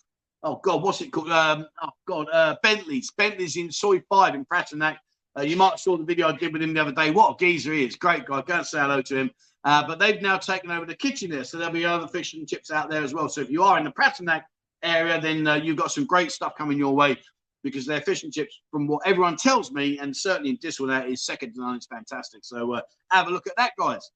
oh 0.44 0.60
God, 0.64 0.84
what's 0.84 1.02
it 1.02 1.12
called? 1.12 1.32
Um, 1.32 1.68
oh 1.82 1.90
God, 2.08 2.28
uh, 2.32 2.56
Bentley's. 2.64 3.12
Bentley's 3.12 3.58
in 3.58 3.72
Soi 3.72 4.02
5 4.10 4.36
in 4.36 4.46
Pratumnak. 4.46 4.98
Uh, 5.38 5.44
you 5.44 5.56
might 5.56 5.72
have 5.72 5.80
saw 5.80 5.98
the 5.98 6.04
video 6.04 6.28
I 6.28 6.38
did 6.38 6.54
with 6.54 6.62
him 6.62 6.74
the 6.74 6.82
other 6.82 6.92
day. 6.92 7.12
What 7.12 7.36
a 7.36 7.38
geezer 7.38 7.74
he 7.74 7.86
is. 7.86 7.96
Great 7.96 8.26
guy. 8.26 8.42
Go 8.42 8.56
and 8.56 8.66
say 8.66 8.80
hello 8.80 9.02
to 9.02 9.18
him. 9.18 9.32
Uh, 9.64 9.86
but 9.86 10.00
they've 10.00 10.22
now 10.22 10.38
taken 10.38 10.72
over 10.72 10.86
the 10.86 10.96
kitchen 10.96 11.30
there. 11.30 11.44
So 11.44 11.58
there'll 11.58 11.74
be 11.74 11.86
other 11.86 12.08
fish 12.08 12.34
and 12.34 12.48
chips 12.48 12.72
out 12.72 12.90
there 12.90 13.04
as 13.04 13.14
well. 13.14 13.30
So 13.30 13.42
if 13.42 13.50
you 13.50 13.64
are 13.64 13.78
in 13.78 13.84
the 13.84 13.92
Pratumnak 13.92 14.44
area, 14.84 15.20
then 15.20 15.46
uh, 15.46 15.56
you've 15.56 15.78
got 15.78 15.92
some 15.92 16.06
great 16.06 16.32
stuff 16.32 16.54
coming 16.58 16.78
your 16.78 16.96
way 16.96 17.18
because 17.64 17.86
their 17.86 18.02
fish 18.02 18.24
and 18.24 18.32
chips, 18.32 18.62
from 18.72 18.88
what 18.88 19.06
everyone 19.06 19.36
tells 19.36 19.72
me, 19.72 20.00
and 20.00 20.16
certainly 20.16 20.52
in 20.52 20.58
Diswell, 20.58 21.12
is 21.12 21.26
second 21.26 21.54
to 21.54 21.62
none. 21.62 21.76
It's 21.76 21.88
fantastic. 21.88 22.46
So 22.46 22.74
uh, 22.74 22.82
have 23.12 23.28
a 23.28 23.32
look 23.32 23.48
at 23.48 23.56
that, 23.58 23.74
guys. 23.78 24.10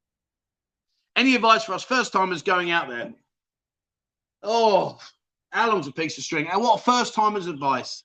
Any 1.15 1.36
advice 1.36 1.65
for 1.65 1.74
us 1.74 1.84
first 1.84 2.13
timers 2.13 2.41
going 2.41 2.71
out 2.71 2.89
there? 2.89 3.13
Oh, 4.41 4.97
how 5.54 5.70
long's 5.70 5.88
a 5.88 5.91
piece 5.91 6.18
of 6.18 6.24
string? 6.24 6.47
And 6.51 6.62
what 6.62 6.84
first 6.84 7.14
timers 7.14 7.47
advice? 7.47 8.04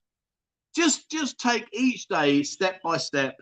just 0.74 1.10
just 1.10 1.38
take 1.38 1.66
each 1.72 2.06
day 2.08 2.42
step 2.42 2.80
by 2.82 2.96
step 2.96 3.40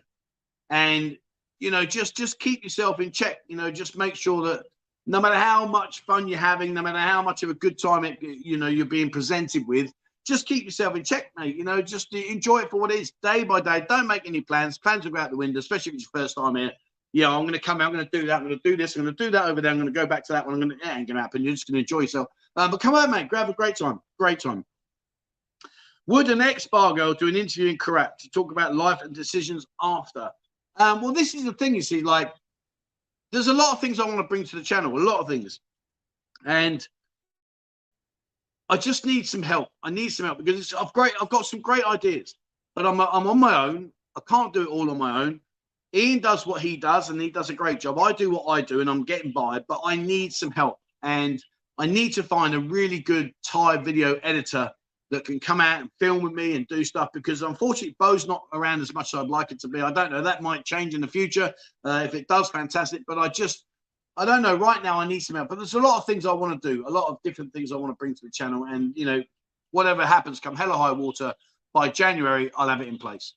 and 0.70 1.16
you 1.58 1.70
know 1.70 1.84
just 1.84 2.16
just 2.16 2.38
keep 2.38 2.62
yourself 2.62 3.00
in 3.00 3.10
check. 3.10 3.38
You 3.48 3.56
know 3.56 3.70
just 3.70 3.96
make 3.96 4.14
sure 4.14 4.42
that 4.46 4.64
no 5.06 5.20
matter 5.20 5.36
how 5.36 5.66
much 5.66 6.00
fun 6.00 6.28
you're 6.28 6.38
having 6.38 6.72
no 6.74 6.82
matter 6.82 6.98
how 6.98 7.22
much 7.22 7.42
of 7.42 7.50
a 7.50 7.54
good 7.54 7.78
time 7.78 8.04
it, 8.04 8.18
you 8.20 8.56
know 8.56 8.68
you're 8.68 8.86
being 8.86 9.10
presented 9.10 9.66
with 9.66 9.92
just 10.26 10.46
keep 10.46 10.64
yourself 10.64 10.96
in 10.96 11.04
check 11.04 11.30
mate. 11.36 11.56
You 11.56 11.64
know 11.64 11.82
just 11.82 12.12
enjoy 12.14 12.60
it 12.60 12.70
for 12.70 12.80
what 12.80 12.90
it 12.90 13.00
is 13.00 13.12
day 13.22 13.44
by 13.44 13.60
day. 13.60 13.84
Don't 13.88 14.06
make 14.06 14.26
any 14.26 14.40
plans. 14.40 14.78
Plans 14.78 15.04
will 15.04 15.12
go 15.12 15.20
out 15.20 15.30
the 15.30 15.36
window 15.36 15.58
especially 15.58 15.90
if 15.90 15.96
it's 15.96 16.08
your 16.12 16.22
first 16.22 16.36
time 16.36 16.56
here. 16.56 16.72
Yeah 17.12 17.30
i'm 17.30 17.42
going 17.42 17.54
to 17.54 17.60
come 17.60 17.80
out 17.80 17.88
i'm 17.88 17.92
going 17.94 18.04
to 18.04 18.20
do 18.20 18.26
that 18.26 18.36
i'm 18.36 18.46
going 18.46 18.58
to 18.58 18.70
do 18.70 18.76
this 18.76 18.96
i'm 18.96 19.02
going 19.02 19.14
to 19.14 19.24
do 19.24 19.30
that 19.30 19.46
over 19.46 19.60
there 19.60 19.70
i'm 19.70 19.78
going 19.78 19.92
to 19.92 20.00
go 20.00 20.06
back 20.06 20.24
to 20.24 20.32
that 20.32 20.44
one 20.44 20.54
i'm 20.54 20.60
going 20.60 20.78
to 20.78 20.86
yeah, 20.86 20.96
ain't 20.96 21.06
going 21.06 21.16
to 21.16 21.22
happen. 21.22 21.42
You're 21.42 21.54
just 21.54 21.66
going 21.66 21.74
to 21.74 21.80
enjoy 21.80 22.00
yourself 22.00 22.28
Uh, 22.56 22.68
but 22.68 22.80
come 22.80 22.94
on, 22.94 23.10
mate, 23.10 23.28
grab 23.28 23.48
a 23.48 23.52
great 23.52 23.76
time. 23.76 24.00
Great 24.18 24.40
time. 24.40 24.64
Would 26.06 26.30
an 26.30 26.40
ex-bar 26.40 26.94
girl 26.94 27.14
do 27.14 27.28
an 27.28 27.36
interview 27.36 27.68
in 27.68 27.78
Korat 27.78 28.16
to 28.18 28.30
talk 28.30 28.52
about 28.52 28.74
life 28.74 29.02
and 29.02 29.14
decisions 29.14 29.66
after? 29.82 30.30
Um, 30.76 31.02
well, 31.02 31.12
this 31.12 31.34
is 31.34 31.44
the 31.44 31.52
thing, 31.52 31.74
you 31.74 31.82
see, 31.82 32.00
like, 32.00 32.32
there's 33.32 33.48
a 33.48 33.52
lot 33.52 33.72
of 33.72 33.80
things 33.80 33.98
I 33.98 34.06
want 34.06 34.18
to 34.18 34.24
bring 34.24 34.44
to 34.44 34.56
the 34.56 34.62
channel, 34.62 34.96
a 34.96 35.02
lot 35.02 35.20
of 35.20 35.28
things. 35.28 35.60
And 36.44 36.86
I 38.68 38.76
just 38.76 39.06
need 39.06 39.26
some 39.26 39.42
help. 39.42 39.68
I 39.82 39.90
need 39.90 40.10
some 40.10 40.26
help 40.26 40.38
because 40.38 40.74
I've 40.74 40.92
great. 40.92 41.12
I've 41.20 41.28
got 41.28 41.46
some 41.46 41.60
great 41.60 41.84
ideas, 41.84 42.34
but 42.74 42.86
I'm 42.86 43.00
I'm 43.00 43.26
on 43.26 43.38
my 43.38 43.64
own. 43.64 43.92
I 44.16 44.20
can't 44.26 44.52
do 44.52 44.62
it 44.62 44.68
all 44.68 44.90
on 44.90 44.98
my 44.98 45.22
own. 45.22 45.40
Ian 45.94 46.18
does 46.18 46.46
what 46.46 46.60
he 46.60 46.76
does, 46.76 47.10
and 47.10 47.20
he 47.20 47.30
does 47.30 47.50
a 47.50 47.54
great 47.54 47.80
job. 47.80 47.98
I 47.98 48.12
do 48.12 48.30
what 48.30 48.46
I 48.46 48.60
do, 48.60 48.80
and 48.80 48.90
I'm 48.90 49.04
getting 49.04 49.32
by. 49.32 49.60
But 49.68 49.80
I 49.84 49.96
need 49.96 50.32
some 50.32 50.50
help, 50.50 50.78
and 51.02 51.42
I 51.78 51.86
need 51.86 52.14
to 52.14 52.22
find 52.22 52.54
a 52.54 52.60
really 52.60 53.00
good 53.00 53.32
Thai 53.44 53.76
video 53.78 54.14
editor 54.22 54.70
that 55.10 55.24
can 55.24 55.38
come 55.38 55.60
out 55.60 55.80
and 55.80 55.90
film 56.00 56.22
with 56.22 56.32
me 56.32 56.56
and 56.56 56.66
do 56.66 56.82
stuff 56.82 57.10
because 57.12 57.42
unfortunately 57.42 57.94
Bo's 57.98 58.26
not 58.26 58.42
around 58.52 58.80
as 58.80 58.92
much 58.92 59.14
as 59.14 59.20
I'd 59.20 59.28
like 59.28 59.52
it 59.52 59.60
to 59.60 59.68
be. 59.68 59.80
I 59.80 59.92
don't 59.92 60.10
know. 60.10 60.22
That 60.22 60.42
might 60.42 60.64
change 60.64 60.94
in 60.94 61.00
the 61.00 61.06
future. 61.06 61.52
Uh, 61.84 62.02
if 62.04 62.14
it 62.14 62.26
does, 62.28 62.50
fantastic. 62.50 63.02
But 63.06 63.18
I 63.18 63.28
just, 63.28 63.66
I 64.16 64.24
don't 64.24 64.42
know. 64.42 64.56
Right 64.56 64.82
now, 64.82 64.98
I 64.98 65.06
need 65.06 65.20
some 65.20 65.36
help. 65.36 65.48
But 65.48 65.58
there's 65.58 65.74
a 65.74 65.78
lot 65.78 65.98
of 65.98 66.06
things 66.06 66.26
I 66.26 66.32
want 66.32 66.60
to 66.60 66.74
do, 66.74 66.86
a 66.88 66.90
lot 66.90 67.08
of 67.08 67.18
different 67.22 67.52
things 67.52 67.70
I 67.70 67.76
want 67.76 67.92
to 67.92 67.96
bring 67.96 68.14
to 68.14 68.20
the 68.24 68.30
channel. 68.30 68.64
And, 68.64 68.92
you 68.96 69.04
know, 69.04 69.22
whatever 69.70 70.04
happens, 70.04 70.40
come 70.40 70.56
hell 70.56 70.72
or 70.72 70.78
high 70.78 70.92
water, 70.92 71.32
by 71.72 71.88
January, 71.88 72.50
I'll 72.56 72.68
have 72.68 72.80
it 72.80 72.88
in 72.88 72.96
place. 72.98 73.34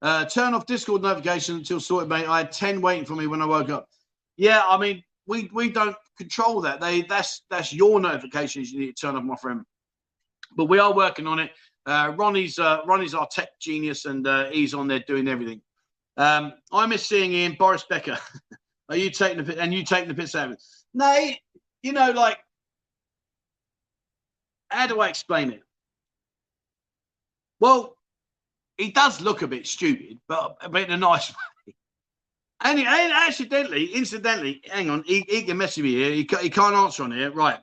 Uh, 0.00 0.24
turn 0.24 0.54
off 0.54 0.66
Discord 0.66 1.02
notifications 1.02 1.58
until 1.58 1.80
sorted, 1.80 2.08
mate. 2.08 2.28
I 2.28 2.38
had 2.38 2.52
10 2.52 2.80
waiting 2.80 3.04
for 3.04 3.16
me 3.16 3.26
when 3.26 3.42
I 3.42 3.46
woke 3.46 3.70
up. 3.70 3.88
Yeah, 4.36 4.62
I 4.66 4.78
mean, 4.78 5.02
we 5.26 5.50
we 5.52 5.70
don't 5.70 5.96
control 6.16 6.60
that. 6.62 6.80
They 6.80 7.02
that's 7.02 7.42
that's 7.50 7.72
your 7.72 8.00
notifications 8.00 8.72
you 8.72 8.80
need 8.80 8.96
to 8.96 9.06
turn 9.06 9.16
off, 9.16 9.24
my 9.24 9.36
friend 9.36 9.64
but 10.54 10.66
we 10.66 10.78
are 10.78 10.94
working 10.94 11.26
on 11.26 11.38
it. 11.38 11.50
Uh, 11.86 12.12
Ronnie's 12.16 12.58
uh, 12.58 12.80
Ronnie's 12.84 13.14
our 13.14 13.28
tech 13.30 13.48
genius, 13.60 14.06
and 14.06 14.26
uh, 14.26 14.50
he's 14.50 14.74
on 14.74 14.88
there 14.88 15.04
doing 15.06 15.28
everything. 15.28 15.60
Um, 16.16 16.54
I 16.72 16.86
miss 16.86 17.06
seeing 17.06 17.32
Ian 17.32 17.56
Boris 17.58 17.84
Becker. 17.88 18.18
are 18.88 18.96
you 18.96 19.10
taking 19.10 19.44
the? 19.44 19.60
And 19.60 19.72
you 19.72 19.84
taking 19.84 20.08
the 20.08 20.14
piss 20.14 20.34
out 20.34 20.46
of 20.46 20.52
it? 20.52 20.62
No, 20.94 21.30
you 21.82 21.92
know, 21.92 22.10
like 22.10 22.38
how 24.68 24.86
do 24.86 25.00
I 25.00 25.08
explain 25.08 25.52
it? 25.52 25.62
Well, 27.60 27.96
he 28.76 28.90
does 28.90 29.20
look 29.20 29.42
a 29.42 29.46
bit 29.46 29.66
stupid, 29.66 30.18
but, 30.28 30.56
but 30.70 30.82
in 30.82 30.90
a 30.90 30.96
nice 30.96 31.30
way. 31.30 31.36
And, 32.62 32.78
he, 32.78 32.86
and 32.86 33.12
accidentally, 33.12 33.86
incidentally, 33.86 34.62
hang 34.70 34.90
on, 34.90 35.02
he, 35.04 35.24
he 35.28 35.42
can 35.42 35.58
message 35.58 35.84
me 35.84 35.92
here. 35.92 36.10
He, 36.10 36.28
he 36.40 36.50
can't 36.50 36.74
answer 36.74 37.02
on 37.02 37.12
here. 37.12 37.30
Right. 37.30 37.58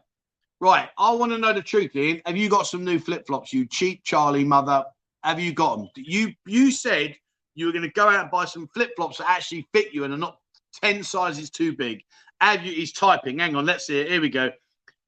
Right, 0.62 0.88
I 0.98 1.12
want 1.12 1.34
to 1.34 1.38
know 1.38 1.52
the 1.52 1.62
truth, 1.62 1.94
Ian. 1.94 2.22
Have 2.26 2.38
you 2.38 2.48
got 2.48 2.68
some 2.68 2.86
new 2.86 2.98
flip 2.98 3.28
flops? 3.28 3.52
You 3.52 3.66
cheap 3.66 4.02
Charlie 4.06 4.46
mother. 4.46 4.86
Have 5.26 5.38
you 5.38 5.52
got 5.52 5.76
them? 5.76 5.90
You 5.98 6.32
you 6.46 6.72
said 6.72 7.18
you 7.54 7.66
were 7.66 7.74
going 7.74 7.84
to 7.84 7.92
go 7.92 8.08
out 8.08 8.22
and 8.22 8.32
buy 8.32 8.46
some 8.46 8.70
flip 8.70 8.92
flops 8.96 9.18
that 9.18 9.30
actually 9.30 9.68
fit 9.74 9.94
you 9.94 10.06
and 10.06 10.14
are 10.14 10.18
not 10.18 10.38
ten 10.82 11.04
sizes 11.04 11.50
too 11.50 11.76
big. 11.76 12.02
Have 12.40 12.64
you? 12.66 12.72
He's 12.72 12.94
typing. 12.94 13.40
Hang 13.40 13.58
on, 13.58 13.66
let's 13.66 13.88
see 13.88 14.00
it. 14.00 14.10
Here 14.10 14.22
we 14.22 14.30
go. 14.30 14.52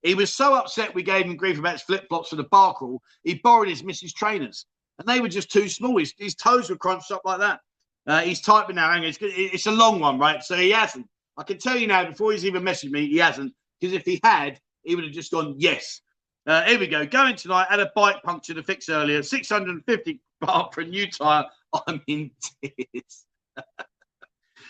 He 0.01 0.13
was 0.13 0.33
so 0.33 0.55
upset 0.55 0.93
we 0.93 1.03
gave 1.03 1.25
him 1.25 1.37
grief 1.37 1.57
about 1.57 1.73
his 1.73 1.83
flip 1.83 2.05
flops 2.09 2.29
for 2.29 2.35
the 2.35 2.43
bar 2.51 2.73
crawl. 2.73 3.01
He 3.23 3.35
borrowed 3.35 3.69
his 3.69 3.81
missus 3.81 4.11
trainers, 4.11 4.65
and 4.99 5.07
they 5.07 5.21
were 5.21 5.29
just 5.29 5.49
too 5.49 5.69
small. 5.69 5.97
His, 5.97 6.13
his 6.17 6.35
toes 6.35 6.69
were 6.69 6.75
crunched 6.75 7.11
up 7.11 7.21
like 7.23 7.39
that. 7.39 7.61
Uh, 8.07 8.21
he's 8.21 8.41
typing 8.41 8.75
now. 8.75 8.91
Hang 8.91 9.01
on, 9.01 9.05
it's, 9.05 9.17
it's 9.21 9.65
a 9.65 9.71
long 9.71 9.99
one, 9.99 10.19
right? 10.19 10.43
So 10.43 10.55
he 10.55 10.71
hasn't. 10.71 11.07
I 11.37 11.43
can 11.43 11.57
tell 11.57 11.75
you 11.75 11.87
now 11.87 12.05
before 12.05 12.31
he's 12.31 12.45
even 12.45 12.63
messaged 12.63 12.91
me, 12.91 13.07
he 13.07 13.17
hasn't. 13.17 13.53
Because 13.79 13.93
if 13.93 14.05
he 14.05 14.19
had, 14.23 14.59
he 14.83 14.95
would 14.95 15.03
have 15.03 15.13
just 15.13 15.31
gone, 15.31 15.55
yes. 15.57 16.01
Uh, 16.47 16.61
here 16.63 16.79
we 16.79 16.87
go. 16.87 17.05
Going 17.05 17.35
tonight, 17.35 17.67
had 17.69 17.79
a 17.79 17.91
bike 17.95 18.21
puncture 18.23 18.53
to 18.53 18.63
fix 18.63 18.87
earlier. 18.89 19.23
650 19.23 20.21
baht 20.43 20.73
for 20.73 20.81
a 20.81 20.85
new 20.85 21.09
tyre. 21.09 21.45
I'm 21.87 22.01
in 22.07 22.31
tears. 22.61 23.25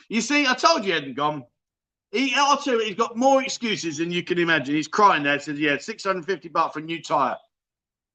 you 0.10 0.22
see, 0.22 0.48
I 0.48 0.54
told 0.54 0.86
you 0.86 0.94
he 0.94 1.00
hadn't 1.00 1.16
gone. 1.16 1.44
He, 2.12 2.34
I'll 2.36 2.58
he's 2.58 2.96
got 2.96 3.18
more 3.18 3.44
excuses 3.44 3.98
than 3.98 4.10
you 4.10 4.24
can 4.24 4.40
imagine. 4.40 4.76
He's 4.76 4.88
crying 4.88 5.24
there. 5.24 5.38
Says, 5.38 5.60
yeah, 5.60 5.78
650 5.78 6.50
baht 6.50 6.72
for 6.72 6.80
a 6.80 6.82
new 6.82 7.02
tyre. 7.02 7.36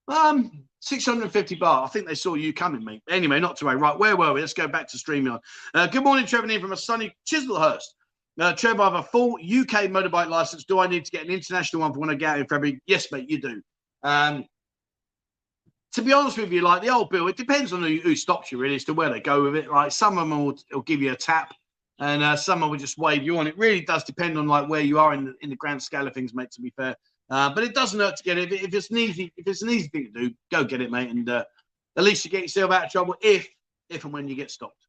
Um, 0.09 0.65
650 0.81 1.55
bar. 1.57 1.85
I 1.85 1.89
think 1.89 2.07
they 2.07 2.15
saw 2.15 2.35
you 2.35 2.53
coming, 2.53 2.85
mate. 2.85 3.03
Anyway, 3.09 3.39
not 3.39 3.57
to 3.59 3.67
worry. 3.67 3.77
Right, 3.77 3.99
where 3.99 4.17
were 4.17 4.33
we? 4.33 4.41
Let's 4.41 4.55
go 4.55 4.67
back 4.67 4.89
to 4.89 4.97
StreamYard. 4.97 5.41
Uh, 5.75 5.87
good 5.87 6.05
morning, 6.05 6.27
Trevor 6.27 6.47
Neal 6.47 6.61
from 6.61 6.73
a 6.73 6.77
sunny 6.77 7.15
Chislehurst. 7.31 7.85
Uh, 8.39 8.55
Trevor, 8.55 8.83
I 8.83 8.85
have 8.85 8.95
a 8.95 9.03
full 9.03 9.35
UK 9.35 9.89
motorbike 9.89 10.29
license. 10.29 10.65
Do 10.65 10.79
I 10.79 10.87
need 10.87 11.05
to 11.05 11.11
get 11.11 11.25
an 11.25 11.31
international 11.31 11.83
one 11.83 11.93
for 11.93 12.01
when 12.01 12.11
I 12.11 12.15
get 12.15 12.31
out 12.31 12.39
in 12.41 12.47
February? 12.47 12.81
Yes, 12.87 13.13
mate, 13.13 13.29
you 13.29 13.41
do. 13.41 13.61
Um, 14.03 14.47
to 15.93 16.03
be 16.03 16.13
honest 16.13 16.39
with 16.39 16.53
you, 16.53 16.63
like 16.63 16.83
the 16.83 16.89
old 16.89 17.11
bill, 17.11 17.29
it 17.29 17.37
depends 17.37 17.73
on 17.73 17.83
who, 17.83 17.99
who 17.99 18.15
stops 18.15 18.53
you 18.53 18.59
really 18.59 18.77
as 18.77 18.85
to 18.85 18.95
where 18.95 19.11
they 19.11 19.21
go 19.21 19.43
with 19.43 19.57
it. 19.57 19.71
Like 19.71 19.93
some 19.93 20.17
of 20.17 20.29
them 20.29 20.45
will, 20.45 20.57
will 20.73 20.83
give 20.83 21.03
you 21.03 21.13
a 21.13 21.17
tap, 21.17 21.53
and 21.99 22.23
uh, 22.23 22.37
some 22.37 22.61
will 22.61 22.77
just 22.77 22.97
wave 22.97 23.23
you 23.23 23.39
on. 23.39 23.47
It 23.47 23.59
really 23.59 23.81
does 23.83 24.05
depend 24.05 24.39
on 24.39 24.47
like 24.47 24.69
where 24.69 24.81
you 24.81 24.99
are 24.99 25.13
in 25.13 25.25
the, 25.27 25.35
in 25.43 25.51
the 25.51 25.57
grand 25.57 25.83
scale 25.83 26.07
of 26.07 26.15
things, 26.15 26.33
mate. 26.33 26.51
To 26.53 26.61
be 26.63 26.73
fair, 26.77 26.95
uh, 27.31 27.49
but 27.55 27.65
it 27.65 27.75
doesn't 27.75 28.01
hurt 28.01 28.17
to 28.17 28.23
get 28.25 28.39
it. 28.39 28.53
If, 28.53 28.65
if, 28.65 28.75
it's 28.75 28.91
an 28.91 28.99
easy, 28.99 29.33
if 29.37 29.47
it's 29.47 29.63
an 29.63 29.71
easy 29.71 29.89
thing 29.89 30.13
to 30.13 30.29
do, 30.29 30.35
go 30.51 30.65
get 30.65 30.81
it, 30.81 30.91
mate, 30.91 31.11
and 31.11 31.29
uh, 31.29 31.45
at 31.97 32.05
least 32.05 32.25
you 32.25 32.31
get 32.31 32.43
yourself 32.43 32.73
out 32.73 32.87
of 32.87 32.91
trouble 32.91 33.15
if, 33.23 33.49
if 33.89 34.05
and 34.05 34.13
when 34.13 34.29
you 34.29 34.35
get 34.35 34.51
stopped. 34.51 34.87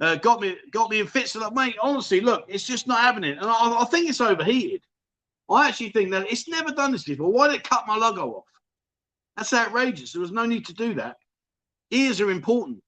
Uh, 0.00 0.16
got 0.16 0.40
me, 0.40 0.56
got 0.70 0.90
me 0.90 1.00
in 1.00 1.06
fits. 1.06 1.34
of 1.34 1.42
that, 1.42 1.54
mate, 1.54 1.76
honestly, 1.82 2.20
look, 2.20 2.44
it's 2.48 2.66
just 2.66 2.86
not 2.86 3.00
happening, 3.00 3.36
and 3.36 3.46
I, 3.46 3.80
I, 3.80 3.84
think 3.84 4.08
it's 4.08 4.20
overheated. 4.20 4.82
I 5.50 5.68
actually 5.68 5.90
think 5.90 6.10
that 6.12 6.30
it's 6.30 6.48
never 6.48 6.70
done 6.70 6.92
this 6.92 7.04
before. 7.04 7.30
Why 7.30 7.48
did 7.48 7.56
it 7.56 7.64
cut 7.64 7.86
my 7.86 7.96
logo 7.96 8.30
off? 8.36 8.44
That's 9.36 9.52
outrageous. 9.52 10.12
There 10.12 10.22
was 10.22 10.32
no 10.32 10.46
need 10.46 10.64
to 10.66 10.74
do 10.74 10.94
that. 10.94 11.16
Ears 11.90 12.20
are 12.20 12.30
important, 12.30 12.82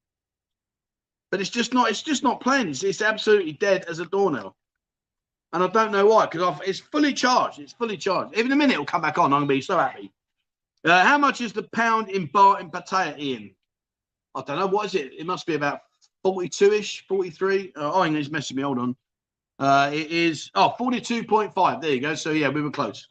but 1.30 1.40
it's 1.40 1.51
just 1.51 1.74
not. 1.74 1.90
It's 1.90 2.03
just 2.03 2.22
not 2.22 2.40
playing. 2.40 2.68
It's, 2.68 2.82
it's 2.82 3.03
absolutely 3.03 3.53
dead 3.55 3.84
as 3.88 3.99
a 3.99 4.07
doornail, 4.07 4.57
and 5.53 5.62
I 5.62 5.66
don't 5.68 5.92
know 5.92 6.07
why. 6.07 6.26
Because 6.26 6.61
it's 6.66 6.80
fully 6.80 7.12
charged. 7.12 7.59
It's 7.59 7.72
fully 7.72 7.96
charged. 7.96 8.36
Even 8.36 8.53
a 8.53 8.57
minute 8.57 8.74
it'll 8.74 8.84
come 8.84 9.03
back 9.03 9.18
on. 9.18 9.32
I'm 9.32 9.40
gonna 9.40 9.46
be 9.46 9.61
so 9.61 9.76
happy. 9.78 10.12
Uh, 10.84 11.05
how 11.05 11.18
much 11.18 11.40
is 11.40 11.53
the 11.53 11.62
pound 11.62 12.09
in 12.11 12.28
baht 12.28 12.61
in 12.61 12.70
Pattaya, 12.70 13.18
Ian? 13.18 13.55
I 14.34 14.42
don't 14.42 14.59
know. 14.59 14.66
What 14.66 14.86
is 14.86 14.94
it? 14.94 15.12
It 15.12 15.26
must 15.26 15.46
be 15.46 15.55
about 15.55 15.82
42 16.24 16.72
ish, 16.72 17.07
43. 17.07 17.72
Uh, 17.76 17.92
oh, 17.92 18.03
he's 18.05 18.28
messaging 18.30 18.57
me. 18.57 18.62
Hold 18.62 18.78
on. 18.78 18.96
Uh, 19.59 19.90
it 19.92 20.11
is, 20.11 20.50
oh, 20.55 20.74
42.5. 20.78 21.80
There 21.80 21.90
you 21.92 22.00
go. 22.00 22.14
So, 22.14 22.32
yeah, 22.32 22.48
we 22.48 22.62
were 22.62 22.70
close. 22.70 23.07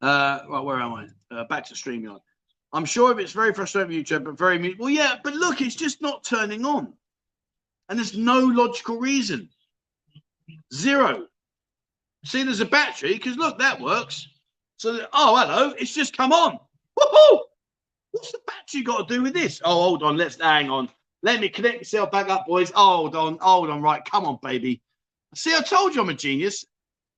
Uh, 0.00 0.40
right, 0.48 0.60
where 0.60 0.80
am 0.80 0.94
I? 0.94 1.06
Uh, 1.30 1.44
back 1.44 1.66
to 1.66 1.74
StreamYard. 1.74 2.20
I'm 2.72 2.84
sure 2.84 3.18
it's 3.18 3.32
very 3.32 3.52
frustrating 3.52 4.04
for 4.04 4.14
YouTube, 4.14 4.24
but 4.24 4.38
very, 4.38 4.74
well, 4.78 4.90
yeah, 4.90 5.16
but 5.22 5.34
look, 5.34 5.60
it's 5.60 5.74
just 5.74 6.00
not 6.00 6.24
turning 6.24 6.64
on. 6.64 6.92
And 7.88 7.98
there's 7.98 8.16
no 8.16 8.38
logical 8.38 8.98
reason. 8.98 9.48
Zero. 10.74 11.26
See, 12.24 12.42
there's 12.42 12.60
a 12.60 12.66
battery 12.66 13.14
because 13.14 13.36
look, 13.36 13.58
that 13.58 13.80
works. 13.80 14.28
So, 14.78 15.06
oh, 15.12 15.36
hello, 15.36 15.74
it's 15.78 15.94
just 15.94 16.16
come 16.16 16.32
on. 16.32 16.58
Woohoo! 16.98 17.40
What's 18.10 18.32
the 18.32 18.40
battery 18.46 18.82
got 18.82 19.08
to 19.08 19.14
do 19.14 19.22
with 19.22 19.34
this? 19.34 19.60
Oh, 19.64 19.74
hold 19.74 20.02
on, 20.02 20.16
let's 20.16 20.40
hang 20.40 20.70
on. 20.70 20.88
Let 21.22 21.40
me 21.40 21.48
connect 21.48 21.78
myself 21.78 22.10
back 22.10 22.28
up, 22.28 22.46
boys. 22.46 22.70
Hold 22.74 23.16
on, 23.16 23.38
hold 23.40 23.70
on. 23.70 23.82
Right, 23.82 24.04
come 24.04 24.24
on, 24.24 24.38
baby. 24.42 24.82
See, 25.34 25.54
I 25.54 25.60
told 25.60 25.94
you 25.94 26.02
I'm 26.02 26.08
a 26.08 26.14
genius. 26.14 26.64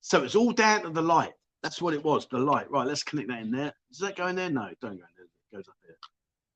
So 0.00 0.22
it's 0.22 0.34
all 0.34 0.52
down 0.52 0.82
to 0.82 0.90
the 0.90 1.02
light. 1.02 1.32
That's 1.62 1.82
what 1.82 1.94
it 1.94 2.04
was, 2.04 2.26
the 2.30 2.38
light. 2.38 2.70
Right, 2.70 2.86
let's 2.86 3.02
connect 3.02 3.28
that 3.28 3.42
in 3.42 3.50
there. 3.50 3.72
Does 3.90 3.98
that 3.98 4.16
go 4.16 4.26
in 4.28 4.36
there? 4.36 4.50
No, 4.50 4.68
don't 4.80 4.80
go 4.80 4.88
in 4.90 4.98
there. 5.16 5.26
It 5.52 5.56
goes 5.56 5.68
up 5.68 5.74
here. 5.84 5.96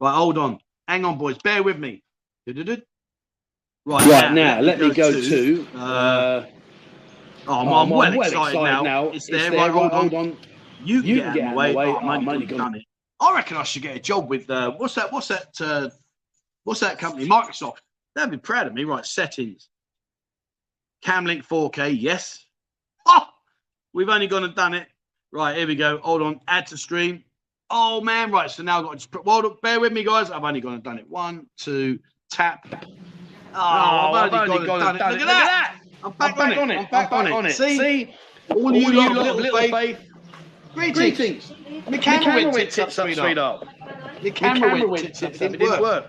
Right, 0.01 0.15
hold 0.15 0.39
on. 0.39 0.59
Hang 0.89 1.05
on, 1.05 1.19
boys. 1.19 1.39
Bear 1.39 1.63
with 1.63 1.79
me. 1.79 2.03
Right, 2.47 2.77
right 3.85 4.07
now, 4.07 4.33
now 4.33 4.61
let, 4.61 4.81
me 4.81 4.93
go, 4.95 5.13
to. 5.13 5.29
to 5.29 5.67
uh, 5.75 5.79
uh, 5.79 6.47
oh, 7.47 7.61
I'm, 7.61 7.69
oh, 7.69 7.75
I'm, 7.75 7.91
well, 7.91 7.99
well 7.99 8.13
excited, 8.13 8.35
excited 8.35 8.63
now. 8.63 8.83
now. 8.83 9.09
It's, 9.09 9.29
it's 9.29 9.31
there. 9.31 9.53
Right, 9.53 9.71
hold, 9.71 9.93
hold 9.93 10.15
on. 10.15 10.37
You, 10.85 11.01
you 11.03 11.23
can 11.23 11.35
get, 11.35 11.45
out 11.45 11.53
of 11.53 11.73
the 11.73 11.77
way. 11.77 11.87
Oh, 11.87 11.97
I'm 11.99 12.29
only 12.29 12.47
done 12.47 12.75
it. 12.75 12.83
I 13.21 13.35
reckon 13.35 13.57
I 13.57 13.63
should 13.63 13.83
get 13.83 13.97
a 13.97 14.01
job 14.01 14.29
with 14.29 14.51
uh, 14.51 14.73
what's 14.73 14.95
that? 14.97 15.13
What's 15.13 15.29
that? 15.29 15.49
Uh, 15.61 15.91
What's 16.65 16.81
that 16.81 16.99
company? 16.99 17.27
Microsoft. 17.27 17.79
They'd 18.15 18.31
be 18.31 18.37
proud 18.37 18.67
of 18.67 18.75
me. 18.75 18.85
Right, 18.85 19.05
settings. 19.05 19.69
Camlink 21.05 21.45
4K, 21.47 21.97
yes. 21.99 22.45
Oh, 23.07 23.27
we've 23.93 24.09
only 24.09 24.29
gone 24.29 24.45
and 24.45 24.55
done 24.55 24.75
it. 24.75 24.87
Right, 25.33 25.57
here 25.57 25.67
we 25.67 25.75
go. 25.75 25.99
Hold 25.99 26.23
on. 26.23 26.41
Add 26.47 26.69
to 26.69 26.77
stream. 26.77 27.25
Oh 27.71 28.01
man, 28.03 28.31
right. 28.31 28.51
So 28.51 28.63
now 28.63 28.79
I've 28.79 28.85
got 28.85 28.91
to 28.93 28.97
just 28.99 29.11
put 29.11 29.25
well, 29.25 29.57
bear 29.63 29.81
with 29.81 29.93
me, 29.93 30.05
guys. 30.05 30.31
I've 30.31 30.45
only 30.45 30.61
gone 30.61 30.75
and 30.75 30.83
done 30.83 30.99
it. 30.99 31.09
One, 31.09 31.47
two, 31.57 31.99
tap. 32.31 32.67
Oh, 32.71 32.81
oh 33.55 33.59
I've, 34.13 34.33
only, 34.33 34.59
I've 34.59 34.67
gone, 34.67 34.83
and 34.83 34.99
done, 34.99 35.15
it. 35.15 35.21
Look, 35.21 35.29
at 35.29 35.45
that. 35.45 35.82
I'm 36.05 36.13
back, 36.13 36.37
back 36.37 36.59
on 36.59 36.71
it. 36.71 36.79
I'm 36.79 36.87
back, 36.87 37.13
on, 37.13 37.33
on 37.33 37.47
it. 37.47 37.53
See, 37.53 37.79
See? 37.79 38.15
all, 38.51 38.65
all 38.65 38.75
you, 38.75 38.93
you 38.93 39.15
little, 39.15 39.35
little 39.35 39.59
faith. 39.59 39.99
Greetings. 40.75 41.17
Greetings. 41.17 41.53
The 41.89 41.99
camera, 41.99 42.51
went 42.51 42.71
tits 42.71 42.99
up, 42.99 43.11
straight 43.11 43.39
up. 43.39 43.67
The 44.23 44.31
camera 44.31 44.87
went 44.87 45.15
tits 45.15 45.23
up. 45.23 45.35
It 45.35 45.59
didn't 45.59 45.81
work. 45.81 46.07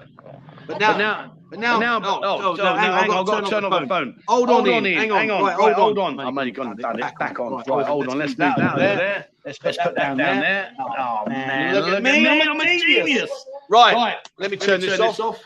But 0.68 0.80
now, 0.80 0.92
but 0.94 0.98
now, 0.98 1.36
but 1.50 1.60
now, 1.60 1.78
now, 1.80 2.02
oh, 2.04 2.22
oh, 2.24 2.40
oh, 2.42 2.56
no, 2.56 2.76
hang 2.76 2.92
on, 2.92 3.12
I've 3.12 3.26
got 3.26 3.44
to 3.44 3.50
turn 3.50 3.66
off 3.66 3.82
the 3.82 3.88
phone. 3.88 4.20
Hold 4.28 4.50
on, 4.50 4.66
hang 4.66 5.12
on, 5.12 5.18
hang 5.18 5.32
on, 5.32 5.76
hold 5.76 6.00
on. 6.00 6.20
I'm 6.20 6.38
only 6.38 6.52
going 6.52 6.76
to 6.76 6.82
done 6.82 7.00
it. 7.00 7.20
Back 7.20 7.40
on, 7.40 7.54
right, 7.54 7.86
hold 7.86 8.08
on. 8.08 8.18
Let's 8.18 8.38
move 8.38 8.58
now 8.58 8.76
there. 8.76 9.28
Let's 9.46 9.60
put 9.60 9.76
that 9.76 9.96
down 9.96 10.18
there. 10.18 10.72
Oh, 10.80 10.90
oh, 10.98 11.30
man. 11.30 11.76
Look 11.76 11.88
at 11.90 12.02
me, 12.02 12.28
I'm 12.28 12.60
a 12.60 12.80
genius. 12.80 13.30
Right. 13.70 14.18
Let 14.38 14.52
me 14.52 14.58
turn 14.58 14.80
this 14.80 15.00
off. 15.00 15.40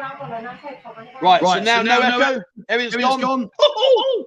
Off. 0.00 1.22
Right, 1.22 1.40
so 1.40 1.46
Right, 1.46 1.64
now 1.64 1.78
so 1.78 1.82
now 1.82 1.98
no 1.98 2.20
echo. 2.20 2.42
Everything's 2.68 2.94
Everything's 2.94 3.22
gone. 3.22 3.40
gone. 3.40 3.50
Oh, 3.60 4.24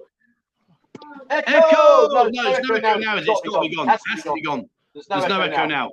Echo! 1.30 1.48
echo. 1.48 2.08
No, 2.30 2.30
there's 2.30 2.68
no 2.68 2.74
echo 2.76 2.98
now. 2.98 3.16
Is 3.16 3.26
it? 3.26 3.30
It's 3.30 3.40
got 3.42 3.62
to 3.62 3.68
be 3.68 3.76
gone. 3.76 3.88
Has 3.88 4.00
Has 4.08 4.22
to 4.24 4.32
be 4.34 4.42
gone. 4.42 4.68
There's 4.94 5.08
no 5.08 5.40
echo 5.40 5.66
now. 5.66 5.90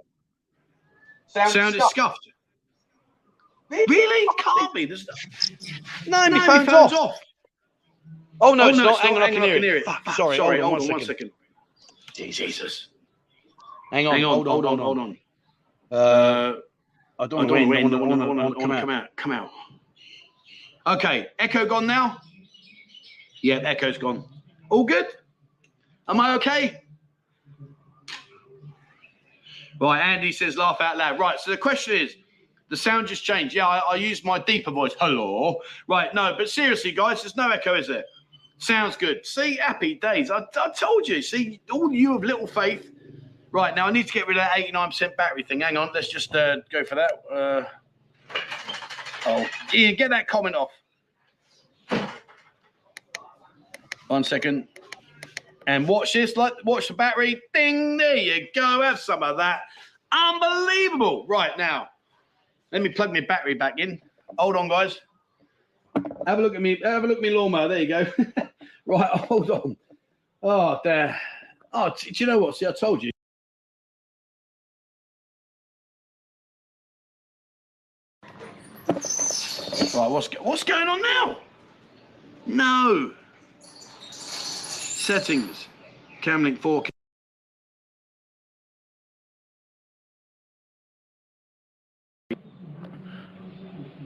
Sound, 1.28 1.76
is 1.76 1.84
scuffed. 1.86 2.30
Really? 3.69 4.28
Can't 4.38 4.73
be. 4.73 4.86
There's 4.86 5.07
No, 6.07 6.28
no, 6.28 6.38
my 6.45 6.63
phone's 6.65 6.93
off. 6.93 7.19
Oh 8.41 8.53
no, 8.53 8.65
Oh, 8.65 8.69
it's 8.69 8.78
no, 8.78 8.86
not. 8.86 8.99
Hang 8.99 9.15
on, 9.15 9.23
I 9.23 9.32
can 9.32 9.41
hear 9.43 9.55
it. 9.55 9.63
it. 9.63 9.86
Sorry, 10.13 10.38
sorry, 10.38 10.59
hold 10.59 10.76
on 10.76 10.82
on 10.82 10.88
one 10.89 10.99
second. 10.99 11.32
second. 12.13 12.34
Jesus. 12.34 12.88
Hang 13.91 14.07
on, 14.07 14.13
Hang 14.15 14.26
on, 14.26 14.34
hold 14.36 14.47
on, 14.47 14.51
hold 14.51 14.65
on, 14.65 14.80
hold 14.80 14.97
on. 14.99 15.17
Uh, 15.91 15.95
uh, 15.95 16.53
I 17.18 17.28
don't 17.28 17.38
want 17.38 17.49
to 17.49 17.55
to 17.55 17.66
win. 17.66 17.93
I 17.93 18.28
want 18.28 18.53
to 18.53 18.59
come 18.59 18.72
out. 18.72 18.82
come 18.82 18.89
out. 18.89 19.16
Come 19.16 19.32
out. 19.32 19.49
Okay, 20.88 21.28
echo 21.39 21.66
gone 21.66 21.88
now. 21.88 22.22
Yeah, 23.41 23.57
echo's 23.57 23.97
gone. 23.97 24.24
All 24.70 24.84
good? 24.84 25.07
Am 26.07 26.20
I 26.20 26.36
okay? 26.36 26.82
Right, 29.80 29.99
Andy 29.99 30.32
says 30.32 30.57
laugh 30.57 30.80
out 30.80 30.97
loud. 30.97 31.20
Right, 31.20 31.39
so 31.39 31.51
the 31.51 31.57
question 31.57 31.95
is, 31.95 32.16
the 32.70 32.78
sound 32.78 33.07
just 33.07 33.24
changed. 33.24 33.53
Yeah, 33.55 33.68
I, 33.68 33.80
I 33.80 33.95
used 33.95 34.26
my 34.26 34.39
deeper 34.39 34.72
voice. 34.72 34.93
Hello. 34.99 35.57
Right, 35.88 36.13
no, 36.13 36.34
but 36.38 36.49
seriously, 36.49 36.91
guys, 36.91 37.22
there's 37.22 37.36
no 37.36 37.49
echo, 37.49 37.76
is 37.76 37.88
there? 37.88 38.05
Sounds 38.57 38.95
good. 38.95 39.26
See, 39.26 39.57
happy 39.57 39.95
days. 39.95 40.32
I, 40.32 40.45
I 40.55 40.70
told 40.72 41.07
you. 41.07 41.22
See, 41.22 41.59
all 41.72 41.91
you 41.91 42.13
have 42.13 42.24
little 42.24 42.47
faith. 42.47 42.91
Right, 43.56 43.74
now 43.74 43.88
I 43.88 43.91
need 43.91 44.06
to 44.08 44.12
get 44.12 44.28
rid 44.28 44.36
of 44.36 44.43
that 44.43 44.51
89% 44.51 45.16
battery 45.16 45.41
thing. 45.41 45.62
Hang 45.62 45.78
on, 45.78 45.89
let's 45.93 46.10
just 46.10 46.36
uh, 46.36 46.58
go 46.70 46.84
for 46.84 46.95
that. 46.95 47.24
Uh, 47.32 47.64
oh, 49.28 49.47
Ian, 49.74 49.95
get 49.95 50.10
that 50.10 50.28
comment 50.28 50.58
off. 50.58 50.72
One 54.10 54.26
second. 54.26 54.68
And 55.68 55.88
watch 55.88 56.12
this. 56.12 56.36
Like, 56.36 56.51
watch 56.66 56.89
the 56.89 56.95
battery. 56.95 57.41
Ding! 57.53 57.95
There 57.95 58.18
you 58.18 58.45
go. 58.53 58.82
Have 58.82 58.99
some 58.99 59.24
of 59.24 59.38
that. 59.38 59.62
Unbelievable. 60.12 61.26
Right 61.26 61.58
now, 61.58 61.88
let 62.74 62.82
me 62.82 62.89
plug 62.89 63.14
my 63.14 63.22
battery 63.22 63.53
back 63.53 63.76
in. 63.78 64.01
Hold 64.38 64.58
on, 64.58 64.68
guys. 64.68 64.99
Have 66.28 66.39
a 66.39 66.41
look 66.41 66.56
at 66.56 66.62
me. 66.62 66.78
Have 66.84 67.06
a 67.06 67.08
look 67.08 67.20
at 67.20 67.24
me 67.24 67.30
lawnmower. 67.30 67.70
There 67.70 67.80
you 67.80 67.88
go. 67.88 68.06
right, 68.86 69.12
hold 69.12 69.49
on. 69.49 69.78
Oh, 70.43 70.82
there. 70.84 71.18
Oh, 71.72 71.93
do 71.97 72.12
you 72.14 72.26
know 72.26 72.39
what? 72.39 72.58
See, 72.58 72.68
I 72.68 72.74
told 72.74 73.01
you. 73.01 73.12
Right, 78.88 80.09
what's 80.09 80.27
what's 80.41 80.63
going 80.63 80.88
on 80.88 81.01
now? 81.01 81.38
No. 82.45 83.13
Settings. 84.11 85.67
Camlink 86.21 86.59
4K. 86.59 86.89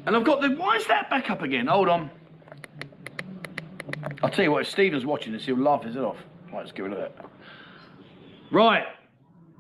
And 0.06 0.16
I've 0.16 0.24
got 0.24 0.42
the. 0.42 0.50
Why 0.50 0.78
is 0.78 0.88
that 0.88 1.10
back 1.10 1.30
up 1.30 1.42
again? 1.42 1.68
Hold 1.68 1.90
on. 1.90 2.10
I'll 4.24 4.30
tell 4.30 4.44
you 4.44 4.52
what, 4.52 4.64
if 4.64 4.70
Stephen's 4.70 5.06
watching 5.06 5.34
this, 5.34 5.46
he'll 5.46 5.58
laugh 5.58 5.84
his 5.84 5.96
head 5.96 6.04
off. 6.04 6.18
Right, 6.52 6.60
let's 6.60 6.72
get 6.72 6.84
rid 6.84 6.94
of 6.94 7.00
that. 7.00 7.26
Right. 8.52 8.86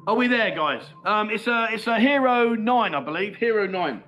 Are 0.07 0.15
we 0.15 0.27
there, 0.27 0.55
guys? 0.55 0.81
Um, 1.05 1.29
it's 1.29 1.45
a 1.47 1.67
it's 1.71 1.87
a 1.87 1.99
Hero 1.99 2.55
9, 2.55 2.95
I 2.95 2.99
believe. 2.99 3.35
Hero 3.35 3.67
9. 3.67 4.03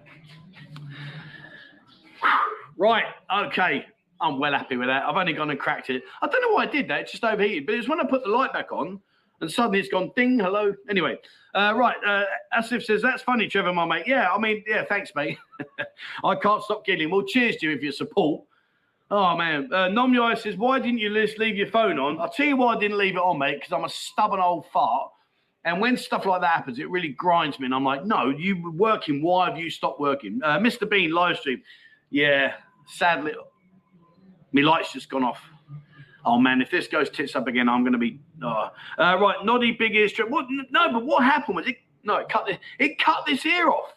Right, 2.81 3.05
okay. 3.31 3.85
I'm 4.19 4.39
well 4.39 4.53
happy 4.53 4.75
with 4.75 4.87
that. 4.87 5.03
I've 5.03 5.15
only 5.15 5.33
gone 5.33 5.51
and 5.51 5.59
cracked 5.59 5.91
it. 5.91 6.01
I 6.19 6.27
don't 6.27 6.41
know 6.41 6.55
why 6.55 6.63
I 6.63 6.65
did 6.65 6.87
that. 6.87 7.01
It 7.01 7.09
just 7.11 7.23
overheated. 7.23 7.67
But 7.67 7.75
it's 7.75 7.87
when 7.87 7.99
I 7.99 8.05
put 8.05 8.23
the 8.23 8.31
light 8.31 8.53
back 8.53 8.71
on 8.71 8.99
and 9.39 9.51
suddenly 9.51 9.79
it's 9.79 9.89
gone 9.89 10.11
ding, 10.15 10.39
hello. 10.39 10.73
Anyway, 10.89 11.15
uh, 11.53 11.75
right. 11.75 11.95
Uh, 12.03 12.23
Asif 12.57 12.81
says, 12.81 13.03
that's 13.03 13.21
funny, 13.21 13.47
Trevor, 13.47 13.71
my 13.71 13.85
mate. 13.85 14.07
Yeah, 14.07 14.31
I 14.31 14.39
mean, 14.39 14.63
yeah, 14.67 14.83
thanks, 14.89 15.11
mate. 15.13 15.37
I 16.23 16.33
can't 16.33 16.63
stop 16.63 16.83
giggling. 16.83 17.11
Well, 17.11 17.21
cheers 17.21 17.57
to 17.57 17.69
you 17.69 17.77
for 17.77 17.83
your 17.83 17.93
support. 17.93 18.41
Oh, 19.11 19.37
man. 19.37 19.71
Uh, 19.71 20.35
says, 20.37 20.57
why 20.57 20.79
didn't 20.79 20.97
you 20.97 21.13
just 21.13 21.37
leave 21.37 21.57
your 21.57 21.67
phone 21.67 21.99
on? 21.99 22.19
I'll 22.19 22.31
tell 22.31 22.47
you 22.47 22.57
why 22.57 22.73
I 22.73 22.79
didn't 22.79 22.97
leave 22.97 23.13
it 23.13 23.19
on, 23.19 23.37
mate, 23.37 23.59
because 23.59 23.73
I'm 23.73 23.85
a 23.85 23.89
stubborn 23.89 24.39
old 24.39 24.65
fart. 24.73 25.11
And 25.65 25.79
when 25.79 25.97
stuff 25.97 26.25
like 26.25 26.41
that 26.41 26.49
happens, 26.49 26.79
it 26.79 26.89
really 26.89 27.09
grinds 27.09 27.59
me. 27.59 27.65
And 27.65 27.75
I'm 27.75 27.83
like, 27.83 28.07
no, 28.07 28.29
you 28.29 28.59
were 28.59 28.71
working. 28.71 29.21
Why 29.21 29.49
have 29.49 29.59
you 29.59 29.69
stopped 29.69 29.99
working? 29.99 30.41
Uh, 30.43 30.57
Mr. 30.57 30.89
Bean 30.89 31.11
live 31.11 31.37
stream. 31.37 31.61
Yeah, 32.11 32.55
sadly, 32.91 33.33
my 34.51 34.61
light's 34.61 34.93
just 34.93 35.09
gone 35.09 35.23
off. 35.23 35.41
Oh 36.23 36.37
man, 36.37 36.61
if 36.61 36.69
this 36.69 36.87
goes 36.87 37.09
tits 37.09 37.35
up 37.35 37.47
again, 37.47 37.67
I'm 37.67 37.83
going 37.83 37.93
to 37.93 37.99
be. 37.99 38.19
Oh. 38.43 38.69
Uh, 38.97 39.17
right, 39.19 39.37
Noddy, 39.43 39.71
big 39.71 39.95
ear 39.95 40.07
strip. 40.07 40.29
What? 40.29 40.45
No, 40.69 40.91
but 40.91 41.05
what 41.05 41.23
happened 41.23 41.55
was 41.55 41.67
it? 41.67 41.77
No, 42.03 42.17
it 42.17 42.29
cut 42.29 42.45
this. 42.45 42.57
It 42.79 42.99
cut 42.99 43.25
this 43.25 43.45
ear 43.45 43.69
off. 43.69 43.93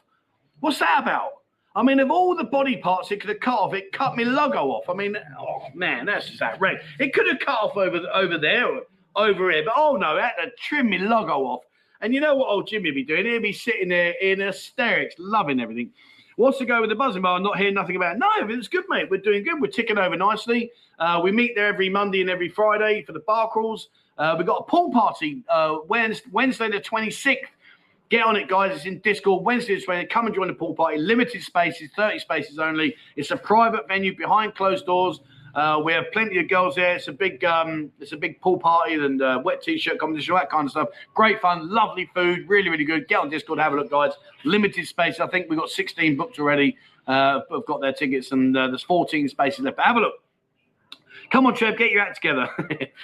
What's 0.61 0.79
that 0.79 1.03
about? 1.03 1.31
I 1.77 1.83
mean, 1.83 1.99
of 1.99 2.11
all 2.11 2.37
the 2.37 2.45
body 2.45 2.77
parts 2.77 3.11
it 3.11 3.21
could 3.21 3.31
have 3.31 3.41
cut 3.41 3.59
off, 3.59 3.75
it 3.75 3.93
cut 3.93 4.17
me 4.17 4.25
logo 4.25 4.69
off. 4.69 4.89
I 4.89 4.95
mean, 4.95 5.17
oh 5.39 5.67
man, 5.75 6.07
that's 6.07 6.29
just 6.29 6.41
outrageous. 6.41 6.85
It 7.01 7.13
could 7.13 7.27
have 7.27 7.41
cut 7.41 7.59
off 7.59 7.77
over 7.77 8.01
over 8.15 8.39
there, 8.39 8.67
or 8.67 8.83
over 9.17 9.51
here, 9.51 9.65
but 9.65 9.75
oh 9.77 9.97
no, 9.97 10.17
it 10.17 10.23
had 10.23 10.45
to 10.45 10.51
trim 10.57 10.89
me 10.89 10.99
logo 10.99 11.33
off. 11.33 11.65
And 12.01 12.15
you 12.15 12.21
know 12.21 12.37
what 12.37 12.49
old 12.49 12.69
Jimmy 12.69 12.91
would 12.91 12.95
be 12.95 13.05
doing? 13.05 13.27
He'd 13.27 13.43
be 13.43 13.53
sitting 13.53 13.89
there 13.89 14.15
in 14.21 14.41
hysterics, 14.41 15.15
loving 15.19 15.61
everything. 15.61 15.91
What's 16.37 16.59
to 16.59 16.65
go 16.65 16.81
with 16.81 16.91
the 16.91 16.97
buzzing 16.97 17.23
bar? 17.23 17.37
I'm 17.37 17.43
not 17.45 17.59
hearing 17.59 17.75
nothing 17.75 17.95
about 17.97 18.17
it. 18.17 18.19
No, 18.19 18.29
it's 18.49 18.67
good, 18.67 18.85
mate. 18.89 19.09
We're 19.09 19.21
doing 19.21 19.45
good. 19.45 19.61
We're 19.61 19.71
ticking 19.71 19.99
over 19.99 20.17
nicely. 20.17 20.73
Uh, 20.99 21.21
we 21.23 21.31
meet 21.31 21.55
there 21.55 21.67
every 21.67 21.89
Monday 21.89 22.21
and 22.21 22.31
every 22.31 22.49
Friday 22.49 23.03
for 23.03 23.13
the 23.13 23.21
bar 23.21 23.49
crawls. 23.51 23.89
Uh, 24.19 24.35
we've 24.37 24.47
got 24.47 24.61
a 24.61 24.65
pool 24.65 24.91
party 24.91 25.43
uh, 25.49 25.77
Wednesday, 25.87 26.29
Wednesday 26.33 26.71
the 26.71 26.81
26th. 26.81 27.39
Get 28.11 28.25
on 28.25 28.37
it, 28.37 28.49
guys. 28.49 28.77
It's 28.77 28.85
in 28.85 28.99
Discord. 28.99 29.45
Wednesday 29.45 29.75
is 29.75 29.87
when 29.87 30.05
come 30.09 30.27
and 30.27 30.35
join 30.35 30.49
the 30.49 30.55
pool 30.55 30.75
party. 30.75 30.99
Limited 30.99 31.43
spaces, 31.43 31.91
30 31.97 32.19
spaces 32.19 32.59
only. 32.59 32.95
It's 33.17 33.31
a 33.31 33.37
private 33.37 33.87
venue 33.89 34.17
behind 34.17 34.55
closed 34.55 34.87
doors. 34.87 35.21
Uh, 35.55 35.81
we 35.85 35.93
have 35.93 36.05
plenty 36.13 36.39
of 36.39 36.49
girls 36.49 36.75
there. 36.75 36.97
It's 36.97 37.09
a 37.09 37.13
big, 37.13 37.45
um, 37.45 37.93
it's 38.01 38.13
a 38.13 38.17
big 38.17 38.41
pool 38.41 38.59
party 38.59 38.95
and 38.95 39.23
uh, 39.23 39.41
wet 39.45 39.63
t-shirt 39.63 39.99
competition, 39.99 40.33
all 40.33 40.41
that 40.41 40.51
kind 40.51 40.67
of 40.67 40.71
stuff. 40.73 40.89
Great 41.15 41.41
fun, 41.41 41.71
lovely 41.71 42.11
food, 42.15 42.49
really, 42.49 42.71
really 42.71 42.85
good. 42.85 43.07
Get 43.09 43.21
on 43.21 43.29
Discord, 43.29 43.59
have 43.61 43.73
a 43.73 43.77
look, 43.77 43.91
guys. 43.91 44.13
Limited 44.45 44.87
space. 44.87 45.21
I 45.21 45.27
think 45.29 45.49
we've 45.49 45.59
got 45.59 45.71
16 45.71 46.17
booked 46.17 46.39
already. 46.39 46.77
Uh, 47.07 47.41
have 47.51 47.67
got 47.67 47.81
their 47.81 47.93
tickets, 47.93 48.33
and 48.33 48.57
uh, 48.57 48.69
there's 48.69 48.83
14 48.83 49.29
spaces 49.29 49.61
left. 49.61 49.77
But 49.77 49.87
have 49.87 49.97
a 49.97 50.01
look. 50.01 50.15
Come 51.31 51.47
on, 51.47 51.55
Trev, 51.55 51.77
get 51.77 51.91
your 51.91 52.01
act 52.01 52.17
together, 52.17 52.49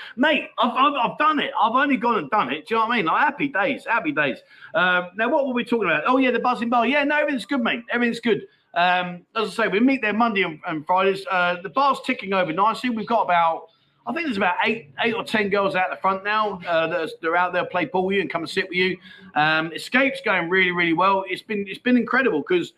mate. 0.16 0.50
I've, 0.58 0.72
I've, 0.72 0.92
I've 0.94 1.18
done 1.18 1.38
it. 1.40 1.50
I've 1.60 1.74
only 1.74 1.96
gone 1.96 2.18
and 2.18 2.30
done 2.30 2.52
it. 2.52 2.68
Do 2.68 2.74
you 2.74 2.80
know 2.80 2.86
what 2.86 2.92
I 2.92 2.96
mean? 2.98 3.06
Like 3.06 3.20
happy 3.20 3.48
days, 3.48 3.86
happy 3.86 4.12
days. 4.12 4.38
Um, 4.74 5.08
now, 5.16 5.28
what 5.28 5.46
were 5.46 5.52
we 5.52 5.64
talking 5.64 5.88
about? 5.88 6.04
Oh 6.06 6.18
yeah, 6.18 6.30
the 6.30 6.38
buzzing 6.38 6.68
bar. 6.68 6.86
Yeah, 6.86 7.02
no, 7.04 7.18
everything's 7.18 7.46
good, 7.46 7.60
mate. 7.60 7.82
Everything's 7.90 8.20
good. 8.20 8.46
Um, 8.74 9.26
as 9.34 9.58
I 9.58 9.64
say, 9.64 9.68
we 9.68 9.80
meet 9.80 10.02
there 10.02 10.12
Monday 10.12 10.42
and, 10.42 10.60
and 10.66 10.86
Fridays. 10.86 11.24
Uh, 11.30 11.56
the 11.62 11.68
bar's 11.70 11.98
ticking 12.04 12.32
over 12.32 12.52
nicely. 12.52 12.90
We've 12.90 13.06
got 13.06 13.22
about, 13.22 13.68
I 14.06 14.12
think 14.12 14.26
there's 14.26 14.36
about 14.36 14.56
eight, 14.64 14.90
eight 15.02 15.14
or 15.14 15.24
ten 15.24 15.48
girls 15.48 15.74
out 15.74 15.90
the 15.90 15.96
front 15.96 16.24
now. 16.24 16.60
Uh, 16.66 16.86
that 16.86 17.00
are, 17.00 17.08
they're 17.20 17.36
out 17.36 17.52
there 17.52 17.64
play 17.64 17.86
ball 17.86 18.06
with 18.06 18.16
you 18.16 18.20
and 18.20 18.30
come 18.30 18.42
and 18.42 18.50
sit 18.50 18.68
with 18.68 18.78
you. 18.78 18.96
Um, 19.34 19.72
Escape's 19.72 20.20
going 20.24 20.48
really, 20.48 20.70
really 20.70 20.92
well. 20.92 21.24
It's 21.28 21.42
been, 21.42 21.66
it's 21.68 21.78
been 21.80 21.96
incredible 21.96 22.44
because 22.46 22.72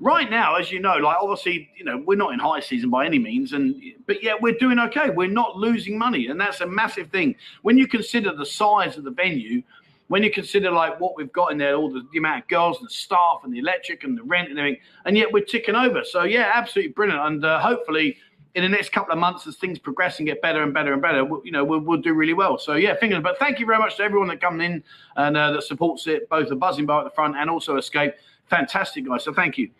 right 0.00 0.30
now, 0.30 0.56
as 0.56 0.70
you 0.70 0.80
know, 0.80 0.96
like 0.96 1.16
obviously, 1.20 1.70
you 1.76 1.84
know, 1.84 2.02
we're 2.04 2.16
not 2.16 2.32
in 2.32 2.38
high 2.38 2.60
season 2.60 2.90
by 2.90 3.06
any 3.06 3.18
means, 3.18 3.52
and 3.52 3.80
but 4.06 4.22
yet 4.22 4.40
we're 4.40 4.54
doing 4.54 4.78
okay. 4.78 5.10
We're 5.10 5.30
not 5.30 5.56
losing 5.56 5.98
money, 5.98 6.28
and 6.28 6.40
that's 6.40 6.60
a 6.60 6.66
massive 6.66 7.10
thing 7.10 7.34
when 7.62 7.78
you 7.78 7.86
consider 7.86 8.34
the 8.34 8.46
size 8.46 8.96
of 8.96 9.04
the 9.04 9.10
venue. 9.10 9.62
When 10.08 10.22
you 10.22 10.30
consider 10.30 10.70
like 10.70 10.98
what 11.00 11.16
we've 11.16 11.32
got 11.32 11.52
in 11.52 11.58
there, 11.58 11.76
all 11.76 11.90
the, 11.90 12.02
the 12.12 12.18
amount 12.18 12.42
of 12.42 12.48
girls 12.48 12.78
and 12.78 12.86
the 12.86 12.92
staff 12.92 13.40
and 13.44 13.52
the 13.52 13.58
electric 13.58 14.04
and 14.04 14.16
the 14.16 14.22
rent 14.22 14.48
and 14.48 14.58
everything, 14.58 14.80
and 15.04 15.16
yet 15.16 15.32
we're 15.32 15.44
ticking 15.44 15.74
over. 15.74 16.02
So 16.04 16.24
yeah, 16.24 16.50
absolutely 16.54 16.92
brilliant. 16.92 17.20
And 17.20 17.44
uh, 17.44 17.60
hopefully, 17.60 18.16
in 18.54 18.62
the 18.62 18.68
next 18.68 18.90
couple 18.90 19.12
of 19.12 19.18
months, 19.18 19.46
as 19.46 19.56
things 19.56 19.78
progress 19.78 20.18
and 20.18 20.26
get 20.26 20.40
better 20.40 20.62
and 20.62 20.72
better 20.72 20.92
and 20.92 21.02
better, 21.02 21.24
we'll, 21.24 21.42
you 21.44 21.52
know, 21.52 21.62
we'll, 21.62 21.80
we'll 21.80 22.00
do 22.00 22.14
really 22.14 22.32
well. 22.32 22.58
So 22.58 22.74
yeah, 22.74 22.96
fingers. 22.96 23.22
But 23.22 23.38
thank 23.38 23.60
you 23.60 23.66
very 23.66 23.78
much 23.78 23.96
to 23.98 24.02
everyone 24.02 24.28
that 24.28 24.40
comes 24.40 24.62
in 24.62 24.82
and 25.16 25.36
uh, 25.36 25.52
that 25.52 25.62
supports 25.62 26.06
it, 26.06 26.28
both 26.28 26.48
the 26.48 26.56
buzzing 26.56 26.86
bar 26.86 27.00
at 27.00 27.04
the 27.04 27.14
front 27.14 27.36
and 27.36 27.50
also 27.50 27.76
Escape. 27.76 28.14
Fantastic 28.48 29.06
guys. 29.06 29.24
So 29.24 29.34
thank 29.34 29.58
you. 29.58 29.70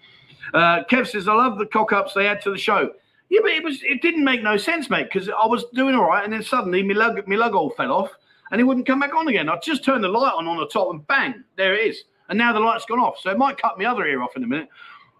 Uh, 0.53 0.85
Kev 0.91 1.07
says, 1.07 1.27
I 1.27 1.35
love 1.35 1.59
the 1.59 1.67
cock 1.67 1.93
ups 1.93 2.15
they 2.15 2.27
add 2.27 2.43
to 2.43 2.51
the 2.51 2.59
show. 2.59 2.93
Yeah, 3.31 3.41
but 3.43 3.51
it 3.53 3.63
was 3.63 3.83
it 3.83 4.01
didn't 4.01 4.25
make 4.25 4.43
no 4.43 4.57
sense, 4.57 4.89
mate, 4.89 5.09
because 5.13 5.29
I 5.29 5.47
was 5.47 5.65
doing 5.75 5.95
all 5.95 6.07
right, 6.07 6.25
and 6.25 6.33
then 6.33 6.43
suddenly 6.43 6.83
my 6.83 6.95
lug, 6.95 7.27
my 7.29 7.37
lug 7.37 7.55
all 7.55 7.71
fell 7.71 7.93
off, 7.93 8.11
and 8.51 8.61
it 8.61 8.65
wouldn't 8.65 8.87
come 8.87 9.01
back 9.01 9.15
on 9.15 9.29
again. 9.29 9.49
I 9.49 9.59
just 9.63 9.85
turned 9.85 10.03
the 10.03 10.09
light 10.09 10.33
on 10.35 10.47
on 10.47 10.59
the 10.59 10.67
top, 10.69 10.91
and 10.91 11.07
bang, 11.07 11.45
there 11.57 11.75
it 11.75 11.87
is. 11.89 12.05
And 12.29 12.39
now 12.39 12.53
the 12.53 12.61
light's 12.61 12.85
gone 12.85 13.01
off, 13.01 13.19
so 13.21 13.31
it 13.31 13.39
might 13.39 13.57
cut 13.57 13.79
my 13.79 13.87
other 13.87 14.07
ear 14.07 14.23
off 14.23 14.37
in 14.37 14.45
a 14.45 14.47
minute. 14.47 14.69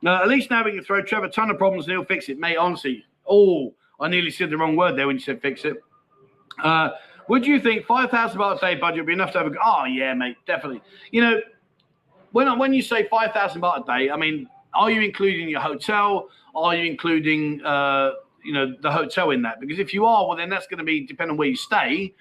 At 0.07 0.29
least 0.29 0.51
now 0.51 0.65
we 0.65 0.73
can 0.73 0.85
throw 0.85 1.03
Trevor 1.03 1.27
a 1.27 1.31
ton 1.31 1.51
of 1.51 1.59
problems 1.59 1.87
and 1.87 1.93
he'll 1.93 2.05
fix 2.05 2.29
it, 2.29 2.39
mate. 2.39 2.57
Honestly, 2.57 3.05
oh, 3.27 3.75
I 3.99 4.09
nearly 4.09 4.31
said 4.31 4.51
the 4.51 4.57
wrong 4.57 4.77
word 4.77 4.97
there 4.97 5.07
when 5.07 5.17
you 5.17 5.21
said 5.21 5.43
fix 5.43 5.65
it. 5.65 5.77
Uh, 6.63 6.91
Would 7.29 7.47
you 7.47 7.61
think 7.61 7.85
five 7.85 8.11
thousand 8.11 8.41
baht 8.41 8.57
a 8.57 8.61
day 8.61 8.75
budget 8.75 9.01
would 9.01 9.07
be 9.07 9.13
enough 9.13 9.33
to 9.33 9.39
have 9.39 9.47
a? 9.47 9.55
Oh 9.63 9.85
yeah, 9.85 10.15
mate, 10.15 10.37
definitely. 10.47 10.83
You 11.11 11.21
know, 11.21 11.41
when 12.33 12.59
when 12.59 12.73
you 12.73 12.83
say 12.83 13.07
five 13.09 13.33
thousand 13.33 13.61
baht 13.61 13.83
a 13.83 13.87
day, 13.87 14.11
I 14.11 14.17
mean, 14.17 14.49
are 14.75 14.91
you 14.91 15.03
including 15.03 15.49
your 15.49 15.61
hotel? 15.61 16.29
Are 16.55 16.75
you 16.75 16.91
including 16.91 17.65
uh, 17.65 18.13
you 18.45 18.53
know 18.53 18.75
the 18.81 18.91
hotel 18.91 19.31
in 19.31 19.43
that? 19.43 19.61
Because 19.61 19.79
if 19.79 19.93
you 19.93 20.07
are, 20.07 20.27
well, 20.27 20.37
then 20.37 20.49
that's 20.49 20.67
going 20.67 20.79
to 20.79 20.85
be 20.85 21.07
depending 21.07 21.33
on 21.33 21.37
where 21.37 21.49
you 21.49 21.57
stay. 21.57 22.15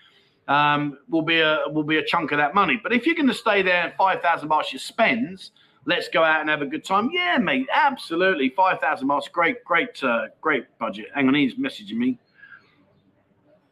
Um, 0.47 0.99
will 1.09 1.23
be 1.23 1.41
a 1.41 1.63
will 1.71 1.83
be 1.83 1.97
a 1.97 2.05
chunk 2.05 2.31
of 2.31 2.37
that 2.37 2.55
money. 2.55 2.79
But 2.81 2.93
if 2.93 3.05
you're 3.05 3.15
going 3.15 3.27
to 3.27 3.33
stay 3.33 3.61
there 3.61 3.93
five 3.97 4.21
thousand 4.21 4.49
baht 4.49 4.71
you 4.71 4.79
spends, 4.79 5.51
let's 5.85 6.07
go 6.07 6.23
out 6.23 6.39
and 6.39 6.49
have 6.49 6.61
a 6.61 6.65
good 6.65 6.85
time. 6.85 7.09
Yeah, 7.11 7.37
mate, 7.37 7.67
absolutely. 7.73 8.49
Five 8.55 8.79
thousand 8.79 9.09
baht, 9.09 9.29
great, 9.31 9.63
great, 9.65 10.01
uh, 10.03 10.27
great 10.39 10.65
budget. 10.79 11.07
Hang 11.13 11.27
on, 11.27 11.33
he's 11.33 11.55
messaging 11.55 11.97
me. 11.97 12.17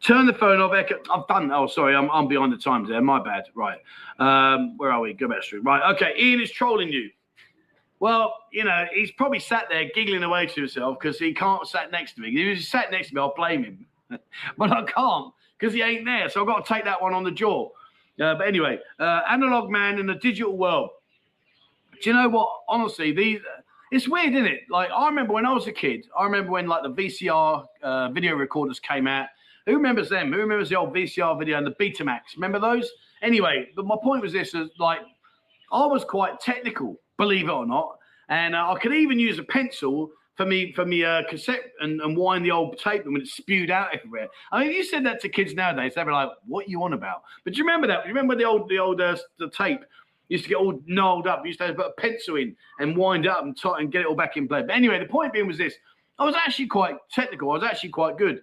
Turn 0.02 0.26
the 0.26 0.34
phone 0.34 0.60
off. 0.60 0.72
I've 0.72 1.26
done. 1.26 1.50
Oh, 1.50 1.66
sorry, 1.66 1.96
I'm, 1.96 2.10
I'm 2.10 2.28
behind 2.28 2.52
the 2.52 2.58
times 2.58 2.90
there. 2.90 3.00
My 3.00 3.20
bad. 3.22 3.44
Right. 3.54 3.78
Um, 4.18 4.76
where 4.76 4.92
are 4.92 5.00
we? 5.00 5.14
Go 5.14 5.28
back 5.28 5.42
street. 5.42 5.64
Right. 5.64 5.94
Okay. 5.94 6.12
Ian 6.18 6.42
is 6.42 6.50
trolling 6.50 6.90
you. 6.90 7.10
Well, 7.98 8.34
you 8.52 8.64
know, 8.64 8.84
he's 8.92 9.10
probably 9.12 9.40
sat 9.40 9.64
there 9.70 9.86
giggling 9.94 10.22
away 10.22 10.46
to 10.46 10.60
himself 10.60 10.98
because 11.00 11.18
he 11.18 11.32
can't 11.32 11.66
sat 11.66 11.90
next 11.90 12.14
to 12.16 12.20
me. 12.20 12.28
If 12.28 12.34
he 12.34 12.48
was 12.50 12.68
sat 12.68 12.90
next 12.90 13.08
to 13.08 13.14
me, 13.14 13.22
I'll 13.22 13.34
blame 13.34 13.64
him. 13.64 13.86
but 14.58 14.72
I 14.72 14.84
can't 14.84 15.32
because 15.58 15.74
he 15.74 15.82
ain't 15.82 16.04
there. 16.04 16.28
So 16.28 16.40
I've 16.40 16.46
got 16.46 16.64
to 16.64 16.74
take 16.74 16.84
that 16.84 17.00
one 17.00 17.14
on 17.14 17.24
the 17.24 17.30
jaw. 17.30 17.68
Uh, 18.20 18.34
but 18.34 18.46
anyway, 18.46 18.78
uh, 18.98 19.22
analog 19.28 19.70
man 19.70 19.98
in 19.98 20.06
the 20.06 20.14
digital 20.14 20.56
world. 20.56 20.90
Do 22.02 22.10
you 22.10 22.16
know 22.16 22.28
what? 22.28 22.48
Honestly, 22.68 23.12
these 23.12 23.40
it's 23.92 24.08
weird, 24.08 24.34
isn't 24.34 24.46
it? 24.46 24.62
Like 24.70 24.90
I 24.90 25.06
remember 25.06 25.32
when 25.32 25.46
I 25.46 25.52
was 25.52 25.66
a 25.66 25.72
kid. 25.72 26.06
I 26.18 26.24
remember 26.24 26.50
when 26.50 26.66
like 26.66 26.82
the 26.82 26.90
VCR 26.90 27.64
uh, 27.82 28.08
video 28.10 28.34
recorders 28.34 28.80
came 28.80 29.06
out. 29.06 29.28
Who 29.66 29.74
remembers 29.74 30.08
them? 30.08 30.32
Who 30.32 30.38
remembers 30.38 30.68
the 30.68 30.76
old 30.76 30.94
VCR 30.94 31.38
video 31.38 31.58
and 31.58 31.66
the 31.66 31.72
Betamax? 31.72 32.20
Remember 32.36 32.60
those? 32.60 32.90
Anyway, 33.22 33.68
but 33.74 33.84
my 33.84 33.96
point 34.02 34.22
was 34.22 34.32
this: 34.32 34.54
is 34.54 34.70
like 34.78 35.00
I 35.72 35.86
was 35.86 36.04
quite 36.04 36.40
technical, 36.40 37.00
believe 37.16 37.48
it 37.48 37.52
or 37.52 37.66
not, 37.66 37.98
and 38.28 38.54
uh, 38.54 38.72
I 38.72 38.78
could 38.78 38.92
even 38.92 39.18
use 39.18 39.38
a 39.38 39.44
pencil 39.44 40.10
for 40.36 40.46
me 40.46 40.72
for 40.72 40.84
me 40.84 41.04
uh, 41.04 41.22
cassette 41.28 41.72
and, 41.80 42.00
and 42.00 42.16
wind 42.16 42.44
the 42.44 42.50
old 42.50 42.78
tape 42.78 43.04
and 43.04 43.12
when 43.12 43.22
it 43.22 43.28
spewed 43.28 43.70
out 43.70 43.94
everywhere. 43.94 44.28
I 44.52 44.60
mean, 44.60 44.70
if 44.70 44.76
you 44.76 44.84
said 44.84 45.04
that 45.06 45.20
to 45.22 45.28
kids 45.28 45.54
nowadays, 45.54 45.94
they'd 45.94 46.04
be 46.04 46.10
like, 46.10 46.30
"What 46.46 46.68
you 46.68 46.82
on 46.82 46.92
about?" 46.92 47.22
But 47.44 47.54
do 47.54 47.58
you 47.58 47.64
remember 47.64 47.86
that? 47.88 48.02
Do 48.02 48.08
you 48.08 48.14
remember 48.14 48.36
the 48.36 48.44
old 48.44 48.68
the 48.68 48.78
old 48.78 49.00
uh, 49.00 49.16
the 49.38 49.50
tape 49.50 49.80
used 50.28 50.44
to 50.44 50.48
get 50.48 50.56
all 50.56 50.80
gnarled 50.86 51.26
up. 51.26 51.40
You 51.44 51.48
used 51.48 51.60
to 51.60 51.72
put 51.72 51.86
a 51.86 52.00
pencil 52.00 52.36
in 52.36 52.56
and 52.80 52.96
wind 52.96 53.26
up 53.26 53.42
and, 53.42 53.56
and 53.64 53.92
get 53.92 54.02
it 54.02 54.06
all 54.06 54.16
back 54.16 54.36
in 54.36 54.48
play. 54.48 54.62
But 54.62 54.74
anyway, 54.74 54.98
the 54.98 55.06
point 55.06 55.32
being 55.32 55.46
was 55.46 55.58
this: 55.58 55.74
I 56.18 56.24
was 56.24 56.34
actually 56.34 56.66
quite 56.66 56.96
technical. 57.10 57.50
I 57.50 57.54
was 57.54 57.62
actually 57.62 57.90
quite 57.90 58.18
good. 58.18 58.42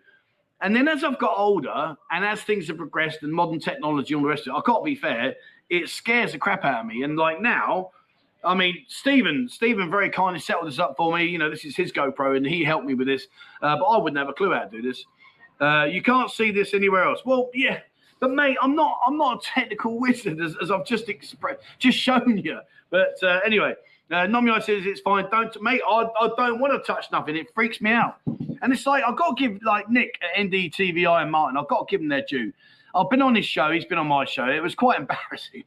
And 0.62 0.74
then 0.74 0.88
as 0.88 1.04
I've 1.04 1.20
got 1.20 1.38
older 1.38 1.98
and 2.12 2.24
as 2.24 2.42
things 2.42 2.68
have 2.70 2.78
progressed 2.78 3.24
and 3.24 3.34
modern 3.34 3.60
technology 3.60 4.14
and 4.14 4.22
all 4.22 4.24
the 4.24 4.30
rest 4.30 4.48
of 4.48 4.56
it, 4.56 4.58
I 4.58 4.62
can't 4.66 4.86
be 4.86 4.96
fair, 4.96 5.36
it 5.70 5.90
scares 5.90 6.32
the 6.32 6.38
crap 6.38 6.64
out 6.64 6.82
of 6.82 6.86
me. 6.86 7.04
And 7.04 7.18
like 7.18 7.42
now, 7.42 7.92
I 8.44 8.54
mean, 8.56 8.86
Stephen, 8.88 9.48
Stephen 9.50 9.90
very 9.90 10.10
kindly 10.10 10.40
settled 10.40 10.68
this 10.68 10.80
up 10.80 10.96
for 10.98 11.16
me. 11.16 11.26
You 11.26 11.38
know, 11.38 11.50
this 11.50 11.66
is 11.66 11.76
his 11.76 11.92
GoPro 11.92 12.36
and 12.36 12.46
he 12.46 12.64
helped 12.64 12.86
me 12.86 12.94
with 12.94 13.08
this. 13.08 13.28
Uh, 13.62 13.78
but 13.78 13.86
I 13.86 13.98
wouldn't 13.98 14.18
have 14.18 14.30
a 14.30 14.34
clue 14.34 14.52
how 14.54 14.64
to 14.64 14.70
do 14.70 14.82
this. 14.82 15.06
Uh, 15.62 15.86
you 15.86 16.02
can't 16.02 16.30
see 16.30 16.52
this 16.52 16.74
anywhere 16.74 17.04
else. 17.04 17.22
Well, 17.26 17.50
yeah, 17.54 17.80
but 18.20 18.32
mate, 18.32 18.58
I'm 18.62 18.76
not 18.76 19.00
I'm 19.06 19.18
not 19.18 19.44
a 19.44 19.46
technical 19.46 20.00
wizard 20.00 20.40
as, 20.42 20.56
as 20.62 20.72
I've 20.72 20.86
just 20.86 21.10
expressed, 21.10 21.62
just 21.80 21.98
shown 21.98 22.38
you. 22.38 22.60
But 22.90 23.16
uh, 23.24 23.40
anyway, 23.46 23.76
uh, 24.12 24.28
Nomio 24.28 24.62
says 24.62 24.86
it's 24.86 25.02
fine. 25.02 25.30
Don't 25.30 25.62
mate, 25.62 25.82
I, 25.88 26.08
I 26.20 26.30
don't 26.38 26.60
want 26.60 26.74
to 26.74 26.86
touch 26.86 27.08
nothing. 27.12 27.36
It 27.36 27.48
freaks 27.54 27.82
me 27.82 27.92
out. 27.92 28.18
And 28.62 28.72
it's 28.72 28.86
like 28.86 29.04
I've 29.04 29.18
got 29.18 29.38
to 29.38 29.48
give 29.48 29.62
like 29.64 29.90
Nick 29.90 30.20
at 30.22 30.40
NDTVI 30.40 31.24
and 31.24 31.32
Martin. 31.32 31.58
I've 31.58 31.68
got 31.68 31.88
to 31.88 31.92
give 31.92 32.02
them 32.02 32.10
their 32.10 32.26
due. 32.28 32.54
I've 32.96 33.10
been 33.10 33.22
on 33.22 33.36
his 33.36 33.46
show. 33.46 33.72
He's 33.72 33.86
been 33.86 33.98
on 33.98 34.08
my 34.08 34.26
show. 34.26 34.46
It 34.48 34.62
was 34.62 34.76
quite 34.76 35.00
embarrassing. 35.02 35.64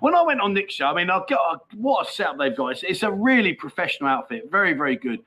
When 0.00 0.14
I 0.14 0.22
went 0.22 0.40
on 0.40 0.54
Nick's 0.54 0.74
show, 0.74 0.86
I 0.86 0.94
mean, 0.94 1.10
I've 1.10 1.28
got 1.28 1.64
what 1.74 2.08
a 2.08 2.10
setup 2.10 2.38
they've 2.38 2.56
got. 2.56 2.68
It's, 2.68 2.82
it's 2.82 3.02
a 3.02 3.10
really 3.10 3.52
professional 3.52 4.08
outfit. 4.08 4.50
Very, 4.50 4.72
very 4.72 4.96
good. 4.96 5.20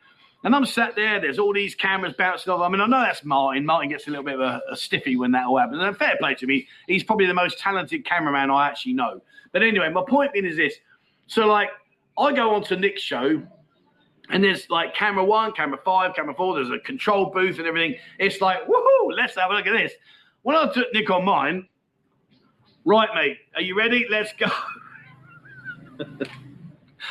And 0.43 0.53
I'm 0.53 0.65
sat 0.65 0.95
there, 0.95 1.21
there's 1.21 1.39
all 1.39 1.53
these 1.53 1.73
cameras 1.73 2.13
bouncing 2.17 2.51
off. 2.51 2.59
I 2.59 2.67
mean, 2.67 2.81
I 2.81 2.85
know 2.85 2.99
that's 2.99 3.23
Martin. 3.23 3.65
Martin 3.65 3.89
gets 3.89 4.07
a 4.07 4.09
little 4.09 4.25
bit 4.25 4.35
of 4.35 4.41
a, 4.41 4.61
a 4.69 4.75
stiffy 4.75 5.15
when 5.15 5.31
that 5.31 5.45
all 5.45 5.57
happens. 5.57 5.81
And 5.81 5.97
fair 5.97 6.17
play 6.19 6.35
to 6.35 6.45
me, 6.45 6.67
he's 6.87 7.03
probably 7.03 7.27
the 7.27 7.33
most 7.33 7.59
talented 7.59 8.03
cameraman 8.05 8.51
I 8.51 8.67
actually 8.67 8.93
know. 8.93 9.21
But 9.53 9.63
anyway, 9.63 9.89
my 9.89 10.03
point 10.05 10.33
being 10.33 10.45
is 10.45 10.57
this. 10.57 10.75
So, 11.27 11.47
like, 11.47 11.69
I 12.17 12.33
go 12.33 12.53
on 12.55 12.63
to 12.65 12.75
Nick's 12.75 13.01
show, 13.01 13.41
and 14.29 14.43
there's 14.43 14.69
like 14.69 14.93
camera 14.93 15.23
one, 15.23 15.53
camera 15.53 15.79
five, 15.85 16.13
camera 16.13 16.33
four, 16.33 16.55
there's 16.55 16.71
a 16.71 16.79
control 16.79 17.27
booth 17.27 17.57
and 17.59 17.67
everything. 17.67 17.95
It's 18.19 18.41
like, 18.41 18.67
woohoo, 18.67 19.15
let's 19.15 19.35
have 19.35 19.51
a 19.51 19.53
look 19.53 19.67
at 19.67 19.73
this. 19.73 19.93
When 20.41 20.55
I 20.55 20.71
took 20.73 20.87
Nick 20.93 21.09
on 21.09 21.23
mine, 21.23 21.67
right, 22.85 23.09
mate, 23.13 23.37
are 23.55 23.61
you 23.61 23.77
ready? 23.77 24.05
Let's 24.09 24.33
go. 24.33 24.47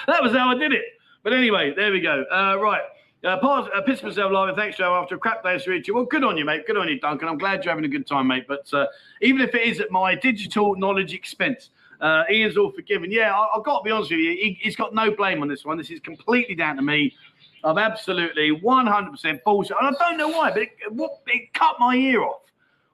that 0.07 0.23
was 0.23 0.33
how 0.33 0.49
I 0.49 0.55
did 0.55 0.73
it. 0.73 0.85
But 1.23 1.33
anyway, 1.33 1.73
there 1.75 1.93
we 1.93 2.01
go. 2.01 2.25
Uh, 2.31 2.57
right. 2.61 2.83
Uh, 3.25 3.39
pause, 3.39 3.69
uh, 3.73 3.81
piss 3.83 4.03
myself 4.03 4.33
laughing. 4.33 4.57
Thanks, 4.57 4.77
Joe. 4.77 5.01
After 5.01 5.15
a 5.15 5.19
crap 5.19 5.45
day 5.45 5.55
of 5.55 5.65
you. 5.67 5.95
Well, 5.95 6.05
good 6.07 6.25
on 6.25 6.37
you, 6.37 6.45
mate. 6.45 6.67
Good 6.67 6.77
on 6.77 6.89
you, 6.89 6.99
Duncan. 6.99 7.29
I'm 7.29 7.39
glad 7.39 7.65
you're 7.65 7.71
having 7.71 7.85
a 7.85 7.89
good 7.89 8.07
time, 8.07 8.27
mate. 8.27 8.47
But 8.49 8.73
uh, 8.75 8.87
even 9.21 9.41
if 9.41 9.55
it 9.55 9.63
is 9.63 9.79
at 9.79 9.93
my 9.93 10.17
digital 10.17 10.75
knowledge 10.75 11.15
expense, 11.15 11.71
uh, 12.01 12.25
Ian's 12.29 12.57
all 12.57 12.73
forgiven. 12.73 13.13
Yeah, 13.13 13.33
I, 13.33 13.47
have 13.55 13.65
got 13.65 13.79
to 13.79 13.85
be 13.85 13.93
honest 13.93 14.11
with 14.11 14.19
you. 14.19 14.31
He, 14.33 14.59
has 14.65 14.75
got 14.75 14.93
no 14.93 15.13
blame 15.13 15.41
on 15.41 15.47
this 15.47 15.65
one. 15.65 15.79
This 15.79 15.91
is 15.91 16.01
completely 16.01 16.57
down 16.57 16.75
to 16.77 16.83
me. 16.83 17.15
I'm 17.63 17.79
absolutely 17.79 18.51
100% 18.61 19.43
bullshit. 19.45 19.77
And 19.81 19.97
I 19.97 20.09
don't 20.09 20.19
know 20.19 20.29
why, 20.29 20.51
but 20.51 20.63
it, 20.63 20.71
what, 20.91 21.21
it 21.29 21.55
cut 21.55 21.77
my 21.79 21.95
ear 21.95 22.25
off. 22.25 22.41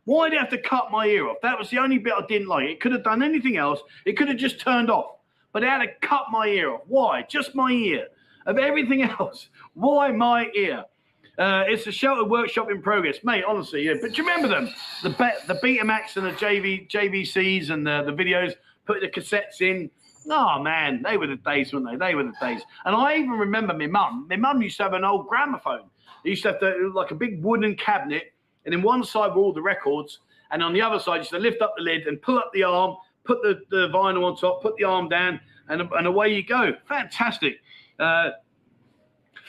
Why 0.09 0.30
did 0.30 0.36
it 0.36 0.40
have 0.40 0.48
to 0.52 0.59
cut 0.59 0.90
my 0.90 1.04
ear 1.04 1.28
off? 1.28 1.36
That 1.42 1.59
was 1.59 1.68
the 1.68 1.76
only 1.76 1.98
bit 1.98 2.14
I 2.16 2.24
didn't 2.26 2.48
like. 2.48 2.66
It 2.70 2.80
could 2.80 2.92
have 2.92 3.04
done 3.04 3.22
anything 3.22 3.59
else. 3.59 3.80
It 4.06 4.16
could 4.16 4.28
have 4.28 4.38
just 4.38 4.59
turned 4.59 4.90
off. 4.90 5.16
But 5.52 5.64
it 5.64 5.68
had 5.68 5.82
to 5.82 5.88
cut 6.00 6.22
my 6.30 6.46
ear 6.46 6.70
off. 6.70 6.80
Why? 6.86 7.26
Just 7.28 7.54
my 7.54 7.70
ear 7.70 8.06
of 8.46 8.56
everything 8.56 9.02
else. 9.20 9.50
Why 9.74 10.11
my 10.12 10.48
ear? 10.54 10.84
Uh, 11.38 11.64
it's 11.66 11.86
a 11.86 11.92
sheltered 11.92 12.30
workshop 12.30 12.70
in 12.70 12.80
progress, 12.80 13.18
mate. 13.22 13.44
Honestly, 13.46 13.82
yeah. 13.82 13.96
But 14.00 14.14
do 14.14 14.22
you 14.22 14.26
remember 14.26 14.48
them? 14.48 14.72
The 15.02 15.11
be- 15.11 15.46
the 15.46 15.54
Betamax 15.56 16.16
and 16.16 16.24
the 16.24 16.32
JV 16.32 16.88
JVCs 16.88 17.68
and 17.68 17.86
the, 17.86 18.02
the 18.04 18.12
videos, 18.12 18.54
put 18.86 19.02
the 19.02 19.09
cassettes 19.09 19.61
in. 19.61 19.90
Oh 20.30 20.59
man, 20.62 21.02
they 21.02 21.18
were 21.18 21.26
the 21.26 21.36
days, 21.36 21.74
weren't 21.74 21.84
they? 21.84 21.96
They 21.96 22.14
were 22.14 22.24
the 22.24 22.34
days. 22.40 22.62
And 22.86 22.96
I 22.96 23.16
even 23.18 23.32
remember 23.32 23.74
my 23.74 23.86
mum. 23.86 24.26
My 24.30 24.36
mum 24.36 24.62
used 24.62 24.78
to 24.78 24.84
have 24.84 24.94
an 24.94 25.04
old 25.04 25.28
gramophone. 25.28 25.90
It 26.24 26.30
used 26.30 26.44
to 26.44 26.52
have 26.52 26.61
the, 26.61 26.90
like 26.94 27.11
a 27.11 27.14
big 27.14 27.44
wooden 27.44 27.76
cabinet, 27.76 28.32
and 28.69 28.75
in 28.75 28.83
one 28.83 29.03
side 29.03 29.35
were 29.35 29.41
all 29.41 29.55
the 29.55 29.62
records, 29.62 30.19
and 30.51 30.62
on 30.62 30.75
the 30.75 30.83
other 30.83 30.99
side, 30.99 31.16
used 31.16 31.31
to 31.31 31.39
lift 31.39 31.62
up 31.62 31.73
the 31.79 31.83
lid 31.83 32.07
and 32.07 32.21
pull 32.21 32.37
up 32.39 32.51
the 32.53 32.62
arm, 32.62 32.97
put 33.25 33.41
the, 33.41 33.62
the 33.71 33.89
vinyl 33.89 34.25
on 34.25 34.37
top, 34.37 34.61
put 34.61 34.77
the 34.77 34.85
arm 34.85 35.09
down, 35.09 35.41
and, 35.71 35.81
and 35.81 36.07
away 36.07 36.35
you 36.35 36.45
go. 36.45 36.75
Fantastic. 36.87 37.62
Uh, 37.99 38.33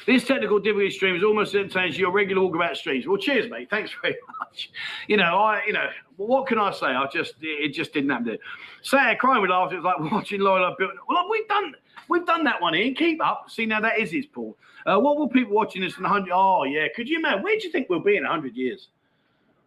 this 0.06 0.24
technical 0.24 0.58
difficulty 0.58 0.90
stream 0.90 1.18
is 1.18 1.24
almost 1.26 1.54
entertaining 1.54 1.90
as 1.90 2.00
your 2.00 2.14
regular 2.14 2.42
walkabout 2.42 2.78
streams. 2.78 3.06
Well, 3.06 3.18
cheers, 3.18 3.52
mate. 3.52 3.70
Thanks 3.70 3.92
very 4.02 4.16
much. 4.40 4.72
You 5.10 5.18
know, 5.18 5.38
I, 5.38 5.66
you 5.68 5.74
know, 5.74 5.90
what 6.16 6.48
can 6.48 6.58
I 6.58 6.72
say? 6.72 6.86
I 6.88 7.06
just, 7.12 7.34
it 7.42 7.74
just 7.74 7.92
didn't 7.92 8.12
happen. 8.12 8.38
Say, 8.84 9.18
crying 9.20 9.42
with 9.42 9.52
laughter. 9.52 9.76
It 9.76 9.84
was 9.84 9.94
like 10.00 10.12
watching 10.14 10.40
Lola 10.40 10.76
build. 10.80 10.92
Well, 11.10 11.28
we've 11.30 11.48
done, 11.50 11.76
we've 12.08 12.26
done 12.26 12.46
that 12.46 12.62
one, 12.62 12.74
Ian. 12.74 12.96
Keep 12.96 13.22
up. 13.22 13.48
See, 13.50 13.66
now 13.66 13.82
that 13.82 14.00
is 14.00 14.12
his 14.12 14.28
Paul. 14.28 14.58
Uh, 14.86 14.98
what 14.98 15.18
will 15.18 15.28
people 15.28 15.54
watching 15.54 15.82
this 15.82 15.98
in 15.98 16.04
100? 16.04 16.32
Oh, 16.34 16.64
yeah. 16.64 16.88
Could 16.96 17.10
you 17.10 17.18
imagine? 17.18 17.44
Where 17.44 17.58
do 17.58 17.66
you 17.66 17.72
think 17.72 17.90
we'll 17.90 18.00
be 18.00 18.16
in 18.16 18.24
100 18.24 18.56
years? 18.56 18.88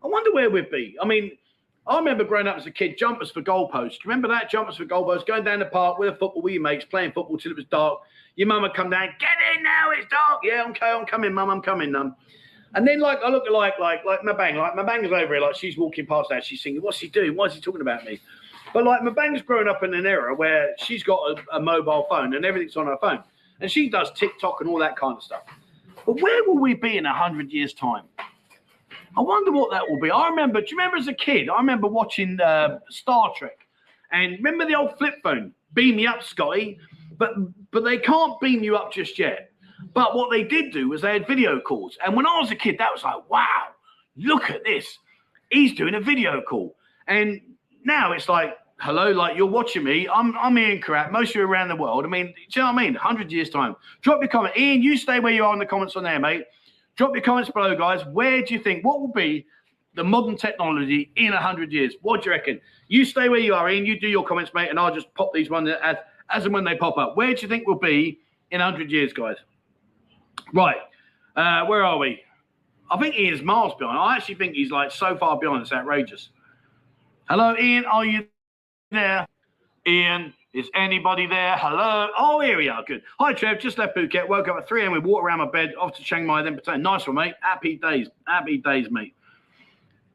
I 0.05 0.09
wonder 0.09 0.33
where 0.33 0.51
we'd 0.51 0.71
be. 0.71 0.97
I 1.01 1.07
mean, 1.07 1.33
I 1.87 1.99
remember 1.99 2.25
growing 2.25 2.47
up 2.47 2.57
as 2.57 2.67
a 2.67 2.71
kid, 2.71 2.97
jumpers 2.97 3.31
for 3.31 3.43
goalposts. 3.43 4.05
Remember 4.05 4.29
that? 4.29 4.51
Jumpers 4.51 4.77
for 4.77 4.85
goalposts, 4.85 5.27
going 5.27 5.45
down 5.45 5.59
the 5.59 5.67
park 5.67 5.99
with 5.99 6.09
a 6.09 6.17
football 6.17 6.43
with 6.43 6.55
your 6.55 6.63
mates, 6.63 6.85
playing 6.85 7.13
football 7.13 7.39
till 7.39 7.53
it 7.53 7.57
was 7.57 7.67
dark. 7.67 8.01
Your 8.37 8.49
mum 8.49 8.63
would 8.63 8.75
come 8.75 8.91
down, 8.91 9.09
get 9.19 9.57
in 9.57 9.63
now, 9.63 9.91
it's 9.91 10.09
dark. 10.11 10.41
Yeah, 10.43 10.65
okay, 10.71 10.87
I'm 10.87 11.05
coming, 11.07 11.35
mum, 11.35 11.51
I'm 11.51 11.61
coming, 11.61 11.93
mum. 11.93 12.17
And 12.75 12.87
then 12.87 13.01
like 13.01 13.19
I 13.23 13.29
look 13.29 13.47
at 13.47 13.53
like 13.53 13.79
like 13.79 14.05
like 14.05 14.25
my 14.25 14.33
bang, 14.33 14.57
like 14.57 14.75
my 14.75 14.83
bang's 14.83 15.07
over 15.07 15.35
here, 15.35 15.41
like 15.41 15.55
she's 15.55 15.77
walking 15.77 16.07
past 16.07 16.31
now, 16.31 16.41
she's 16.41 16.63
singing, 16.63 16.81
what's 16.81 16.99
he 16.99 17.09
doing? 17.09 17.37
Why 17.37 17.47
is 17.47 17.55
he 17.55 17.61
talking 17.61 17.83
about 17.83 18.05
me? 18.05 18.21
But 18.73 18.85
like 18.85 19.03
my 19.03 19.11
bang's 19.11 19.43
grown 19.43 19.69
up 19.69 19.83
in 19.83 19.93
an 19.93 20.07
era 20.07 20.35
where 20.35 20.75
she's 20.79 21.03
got 21.03 21.19
a, 21.31 21.57
a 21.57 21.61
mobile 21.61 22.07
phone 22.09 22.35
and 22.35 22.47
everything's 22.47 22.77
on 22.77 22.87
her 22.87 22.97
phone. 22.99 23.23
And 23.61 23.71
she 23.71 23.91
does 23.91 24.11
TikTok 24.13 24.61
and 24.61 24.71
all 24.71 24.79
that 24.79 24.97
kind 24.97 25.17
of 25.17 25.23
stuff. 25.23 25.43
But 26.07 26.21
where 26.23 26.43
will 26.45 26.59
we 26.59 26.75
be 26.75 26.97
in 26.97 27.05
a 27.05 27.13
hundred 27.13 27.53
years' 27.53 27.75
time? 27.75 28.05
I 29.17 29.21
wonder 29.21 29.53
what 29.53 29.71
that 29.71 29.89
will 29.89 30.01
be. 30.01 30.11
I 30.11 30.29
remember, 30.29 30.61
do 30.61 30.67
you 30.71 30.77
remember 30.77 30.97
as 30.97 31.09
a 31.09 31.13
kid? 31.13 31.49
I 31.49 31.57
remember 31.57 31.87
watching 31.87 32.41
uh, 32.41 32.79
Star 32.91 33.33
Trek. 33.37 33.59
And 34.11 34.33
remember 34.33 34.67
the 34.67 34.75
old 34.75 34.97
flip 34.99 35.15
phone? 35.23 35.53
Beam 35.75 35.97
me 35.97 36.07
up, 36.07 36.23
Scotty 36.23 36.79
but 37.23 37.35
but 37.71 37.85
they 37.85 37.99
can't 37.99 38.39
beam 38.41 38.65
you 38.65 38.77
up 38.77 38.93
just 38.93 39.19
yet. 39.19 39.53
But 39.95 40.17
what 40.17 40.31
they 40.31 40.43
did 40.43 40.73
do 40.73 40.89
was 40.89 41.03
they 41.03 41.13
had 41.13 41.27
video 41.27 41.61
calls. 41.61 41.97
And 42.05 42.17
when 42.17 42.27
I 42.27 42.39
was 42.41 42.51
a 42.51 42.57
kid, 42.57 42.79
that 42.79 42.91
was 42.93 43.05
like, 43.05 43.29
wow, 43.31 43.69
look 44.17 44.51
at 44.51 44.65
this. 44.65 44.99
He's 45.51 45.75
doing 45.75 45.95
a 45.95 46.01
video 46.01 46.41
call. 46.41 46.75
And 47.07 47.41
now 47.85 48.13
it's 48.13 48.29
like, 48.29 48.57
hello, 48.81 49.11
like 49.11 49.37
you're 49.37 49.47
watching 49.47 49.85
me. 49.85 50.09
I'm 50.09 50.37
I'm 50.37 50.59
Ian 50.59 50.81
Karat. 50.83 51.13
Most 51.13 51.31
of 51.31 51.37
you 51.37 51.43
around 51.43 51.69
the 51.69 51.77
world. 51.77 52.05
I 52.05 52.09
mean, 52.09 52.27
do 52.27 52.33
you 52.61 52.63
know 52.63 52.73
what 52.73 52.81
I 52.81 52.85
mean? 52.85 52.95
100 52.95 53.31
years' 53.31 53.51
time. 53.51 53.77
Drop 54.01 54.21
your 54.21 54.29
comment. 54.29 54.57
Ian, 54.57 54.83
you 54.83 54.97
stay 54.97 55.21
where 55.21 55.33
you 55.33 55.45
are 55.45 55.53
in 55.53 55.61
the 55.61 55.67
comments 55.67 55.95
on 55.95 56.03
there, 56.03 56.19
mate. 56.19 56.45
Drop 56.97 57.15
your 57.15 57.23
comments 57.23 57.51
below, 57.51 57.75
guys. 57.75 58.05
Where 58.07 58.43
do 58.43 58.55
you 58.55 58.61
think, 58.61 58.85
what 58.85 59.01
will 59.01 59.13
be 59.13 59.47
the 59.95 60.05
modern 60.05 60.37
technology 60.37 61.13
in 61.17 61.33
100 61.33 61.73
years? 61.73 61.95
What 62.03 62.23
do 62.23 62.31
you 62.31 62.37
reckon? 62.37 62.61
You 62.89 63.05
stay 63.05 63.29
where 63.29 63.41
you 63.41 63.55
are, 63.55 63.71
Ian. 63.71 63.87
You 63.87 63.99
do 63.99 64.09
your 64.09 64.25
comments, 64.25 64.53
mate, 64.55 64.69
and 64.71 64.79
I'll 64.79 64.95
just 64.95 65.13
pop 65.15 65.33
these 65.33 65.51
ones 65.51 65.71
as, 65.83 65.97
as 66.31 66.45
and 66.45 66.53
when 66.53 66.65
they 66.65 66.77
pop 66.77 66.99
up. 66.99 67.17
Where 67.17 67.35
do 67.35 67.41
you 67.41 67.49
think 67.49 67.67
we'll 67.67 67.79
be 67.79 68.21
in 68.51 68.61
100 68.61 68.91
years, 68.91 69.13
guys? 69.13 69.37
Right. 70.53 70.77
Uh, 71.37 71.65
where 71.67 71.85
are 71.85 71.99
we? 71.99 72.21
I 72.91 72.99
think 72.99 73.15
Ian's 73.17 73.43
miles 73.43 73.75
behind. 73.79 73.99
I 73.99 74.17
actually 74.17 74.35
think 74.35 74.55
he's 74.55 74.71
like 74.71 74.91
so 74.91 75.17
far 75.17 75.39
behind, 75.39 75.63
it's 75.63 75.73
outrageous. 75.73 76.29
Hello, 77.29 77.57
Ian. 77.57 77.87
Are 77.87 78.05
you 78.05 78.27
there? 78.91 79.27
Ian, 79.87 80.35
is 80.53 80.69
anybody 80.75 81.27
there? 81.27 81.57
Hello. 81.57 82.09
Oh, 82.17 82.41
here 82.41 82.59
we 82.59 82.69
are. 82.69 82.83
Good. 82.85 83.03
Hi, 83.19 83.33
Trev. 83.33 83.59
Just 83.59 83.79
left 83.79 83.97
Phuket. 83.97 84.29
Woke 84.29 84.49
up 84.49 84.57
at 84.57 84.69
3 84.69 84.83
a.m. 84.83 84.93
We 84.93 84.99
walked 84.99 85.25
around 85.25 85.39
my 85.39 85.51
bed, 85.51 85.73
off 85.81 85.97
to 85.97 86.03
Chiang 86.03 86.27
Mai, 86.27 86.43
then 86.43 86.57
Batam. 86.57 86.83
Nice 86.83 87.07
one, 87.07 87.17
mate. 87.17 87.35
Happy 87.41 87.77
days. 87.77 88.09
Happy 88.27 88.59
days, 88.59 88.89
mate. 88.91 89.15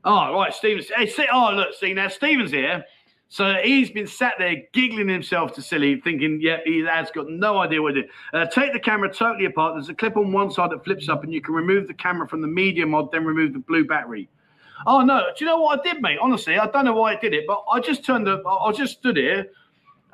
Oh, 0.03 0.33
right. 0.33 0.53
Stephen's. 0.53 0.89
Hey, 0.95 1.07
see, 1.07 1.25
oh, 1.31 1.51
look. 1.53 1.73
See, 1.73 1.93
now 1.93 2.07
Stephen's 2.07 2.51
here. 2.51 2.85
So 3.29 3.55
he's 3.61 3.89
been 3.89 4.07
sat 4.07 4.35
there 4.37 4.63
giggling 4.71 5.09
himself 5.09 5.53
to 5.55 5.61
silly, 5.61 5.99
thinking, 5.99 6.39
yeah, 6.41 6.59
he 6.63 6.79
has 6.85 7.11
got 7.11 7.29
no 7.29 7.57
idea 7.57 7.81
what 7.81 7.95
to 7.95 8.03
do. 8.03 8.09
Uh, 8.31 8.45
take 8.45 8.71
the 8.71 8.79
camera 8.79 9.13
totally 9.13 9.45
apart. 9.45 9.75
There's 9.75 9.89
a 9.89 9.93
clip 9.93 10.15
on 10.15 10.31
one 10.31 10.49
side 10.49 10.71
that 10.71 10.85
flips 10.85 11.09
up, 11.09 11.25
and 11.25 11.33
you 11.33 11.41
can 11.41 11.53
remove 11.53 11.87
the 11.87 11.93
camera 11.93 12.27
from 12.27 12.41
the 12.41 12.47
media 12.47 12.85
mod, 12.85 13.11
then 13.11 13.25
remove 13.25 13.51
the 13.51 13.59
blue 13.59 13.85
battery. 13.85 14.29
Oh 14.85 15.01
no! 15.01 15.25
Do 15.35 15.43
you 15.43 15.47
know 15.47 15.59
what 15.59 15.79
I 15.79 15.91
did, 15.91 16.01
mate? 16.01 16.19
Honestly, 16.21 16.57
I 16.57 16.67
don't 16.67 16.85
know 16.85 16.93
why 16.93 17.15
I 17.15 17.19
did 17.19 17.33
it, 17.33 17.45
but 17.47 17.65
I 17.69 17.81
just 17.81 18.05
turned 18.05 18.27
the. 18.27 18.41
I 18.47 18.71
just 18.71 18.99
stood 18.99 19.17
here, 19.17 19.47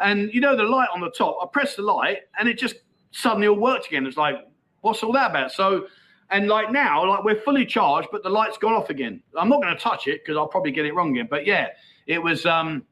and 0.04 0.34
you 0.34 0.42
know 0.42 0.56
the 0.56 0.64
light 0.64 0.90
on 0.94 1.02
the 1.02 1.10
top. 1.10 1.38
I 1.42 1.48
pressed 1.52 1.78
the 1.78 1.84
light, 1.84 2.20
and 2.38 2.48
it 2.48 2.58
just 2.58 2.76
suddenly 3.12 3.48
all 3.48 3.58
worked 3.58 3.88
again. 3.88 4.06
It's 4.06 4.18
like, 4.18 4.36
what's 4.82 5.02
all 5.02 5.14
that 5.14 5.32
about? 5.32 5.52
So, 5.52 5.88
and 6.30 6.48
like 6.48 6.72
now, 6.72 7.08
like 7.10 7.24
we're 7.24 7.42
fully 7.42 7.66
charged, 7.66 8.10
but 8.12 8.24
the 8.24 8.30
light's 8.30 8.58
gone 8.58 8.74
off 8.74 8.90
again. 8.90 9.22
I'm 9.38 9.50
not 9.50 9.62
going 9.62 9.76
to 9.76 9.82
touch 9.82 10.08
it 10.08 10.22
because 10.24 10.38
I'll 10.38 10.48
probably 10.48 10.72
get 10.72 10.86
it 10.86 10.94
wrong 10.94 11.12
again. 11.12 11.28
But 11.30 11.46
yeah, 11.46 11.70
it 12.06 12.22
was. 12.22 12.46
um 12.46 12.86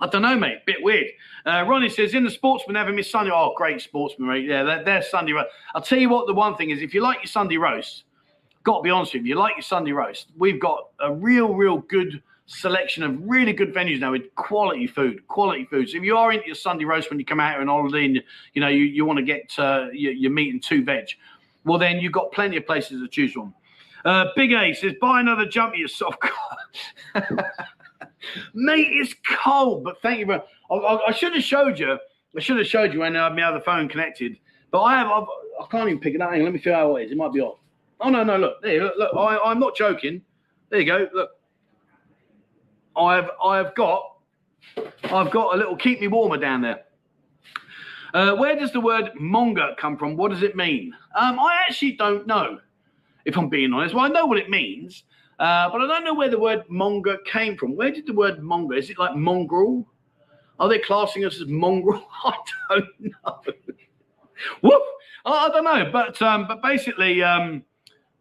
I 0.00 0.08
don't 0.08 0.22
know, 0.22 0.36
mate. 0.36 0.66
Bit 0.66 0.82
weird. 0.82 1.06
Uh, 1.46 1.64
Ronnie 1.66 1.88
says, 1.88 2.14
in 2.14 2.24
the 2.24 2.30
sportsman 2.30 2.74
having 2.74 2.96
miss 2.96 3.10
Sunday. 3.10 3.30
Oh, 3.32 3.54
great 3.56 3.80
sportsman, 3.80 4.28
mate. 4.28 4.44
Yeah, 4.44 4.64
they're, 4.64 4.84
they're 4.84 5.02
Sunday 5.02 5.32
roast. 5.32 5.50
I'll 5.74 5.82
tell 5.82 5.98
you 5.98 6.08
what, 6.08 6.26
the 6.26 6.34
one 6.34 6.56
thing 6.56 6.70
is, 6.70 6.82
if 6.82 6.92
you 6.92 7.00
like 7.00 7.18
your 7.18 7.26
Sunday 7.26 7.56
roast, 7.56 8.04
got 8.64 8.78
to 8.78 8.82
be 8.82 8.90
honest 8.90 9.14
with 9.14 9.22
you, 9.22 9.30
you 9.30 9.34
like 9.36 9.54
your 9.54 9.62
Sunday 9.62 9.92
roast, 9.92 10.32
we've 10.36 10.60
got 10.60 10.88
a 11.00 11.12
real, 11.12 11.54
real 11.54 11.78
good 11.78 12.20
selection 12.46 13.02
of 13.02 13.18
really 13.22 13.52
good 13.52 13.74
venues 13.74 14.00
now 14.00 14.12
with 14.12 14.34
quality 14.34 14.86
food, 14.86 15.26
quality 15.28 15.64
food. 15.64 15.88
So 15.88 15.96
if 15.96 16.02
you 16.02 16.16
are 16.16 16.32
into 16.32 16.46
your 16.46 16.54
Sunday 16.54 16.84
roast 16.84 17.10
when 17.10 17.18
you 17.18 17.24
come 17.24 17.40
out 17.40 17.58
on 17.58 17.68
holiday 17.68 18.04
and 18.04 18.22
you 18.52 18.60
know 18.60 18.68
you, 18.68 18.84
you 18.84 19.04
want 19.04 19.18
to 19.18 19.24
get 19.24 19.52
uh, 19.58 19.86
your, 19.92 20.12
your 20.12 20.30
meat 20.30 20.52
and 20.52 20.62
two 20.62 20.84
veg, 20.84 21.06
well 21.64 21.78
then 21.78 21.98
you've 21.98 22.12
got 22.12 22.32
plenty 22.32 22.56
of 22.56 22.66
places 22.66 23.00
to 23.00 23.08
choose 23.08 23.32
from. 23.32 23.54
Uh, 24.04 24.26
Big 24.36 24.52
A 24.52 24.74
says, 24.74 24.92
buy 25.00 25.20
another 25.20 25.46
jumper 25.46 25.76
you 25.76 25.88
soft 25.88 26.18
Mate, 28.54 28.88
it's 28.90 29.14
cold, 29.42 29.84
but 29.84 30.00
thank 30.02 30.18
you. 30.18 30.26
Very, 30.26 30.40
I, 30.70 30.74
I, 30.74 31.08
I, 31.08 31.12
should 31.12 31.34
have 31.34 31.42
showed 31.42 31.78
you. 31.78 31.98
I 32.36 32.40
should 32.40 32.58
have 32.58 32.66
showed 32.66 32.92
you 32.92 33.00
when 33.00 33.16
I 33.16 33.24
had 33.24 33.36
my 33.36 33.42
other 33.42 33.60
phone 33.60 33.88
connected, 33.88 34.38
but 34.70 34.82
I 34.82 34.96
have. 34.98 35.08
I've, 35.08 35.26
I 35.60 35.66
can 35.70 35.80
not 35.80 35.88
even 35.88 36.00
pick 36.00 36.14
it 36.14 36.20
up. 36.20 36.30
Let 36.32 36.52
me 36.52 36.58
feel 36.58 36.74
how 36.74 36.96
it 36.96 37.04
is. 37.04 37.12
It 37.12 37.16
might 37.16 37.32
be 37.32 37.40
off. 37.40 37.58
Oh 38.00 38.10
no, 38.10 38.24
no, 38.24 38.36
look 38.36 38.62
there. 38.62 38.82
Look, 38.82 38.94
look 38.98 39.10
I, 39.16 39.38
I'm 39.38 39.60
not 39.60 39.76
joking. 39.76 40.22
There 40.70 40.80
you 40.80 40.86
go. 40.86 41.08
Look, 41.14 41.30
I've 42.96 43.28
I've 43.42 43.74
got 43.74 44.16
I've 45.04 45.30
got 45.30 45.54
a 45.54 45.56
little 45.56 45.76
keep 45.76 46.00
me 46.00 46.08
warmer 46.08 46.36
down 46.36 46.62
there. 46.62 46.84
Uh, 48.14 48.34
where 48.36 48.54
does 48.54 48.72
the 48.72 48.80
word 48.80 49.10
monger 49.18 49.74
come 49.76 49.96
from? 49.96 50.16
What 50.16 50.30
does 50.30 50.42
it 50.42 50.54
mean? 50.54 50.94
Um, 51.16 51.38
I 51.40 51.64
actually 51.66 51.92
don't 51.92 52.26
know, 52.28 52.60
if 53.24 53.36
I'm 53.36 53.48
being 53.48 53.72
honest. 53.72 53.92
Well, 53.92 54.04
I 54.04 54.08
know 54.08 54.24
what 54.24 54.38
it 54.38 54.48
means, 54.48 55.02
uh, 55.40 55.68
but 55.70 55.80
I 55.80 55.88
don't 55.88 56.04
know 56.04 56.14
where 56.14 56.30
the 56.30 56.38
word 56.38 56.62
monger 56.68 57.18
came 57.26 57.56
from. 57.56 57.74
Where 57.74 57.90
did 57.90 58.06
the 58.06 58.12
word 58.12 58.40
monger? 58.40 58.76
Is 58.76 58.88
it 58.88 59.00
like 59.00 59.16
mongrel? 59.16 59.84
Are 60.60 60.68
they 60.68 60.78
classing 60.78 61.24
us 61.24 61.40
as 61.40 61.48
mongrel? 61.48 62.06
I 62.24 62.34
don't 62.70 62.86
know. 63.00 63.40
Whoop! 64.60 64.82
I, 65.24 65.48
don't 65.48 65.64
know, 65.64 65.90
but 65.90 66.20
um, 66.22 66.46
but 66.46 66.62
basically, 66.62 67.22
um, 67.22 67.64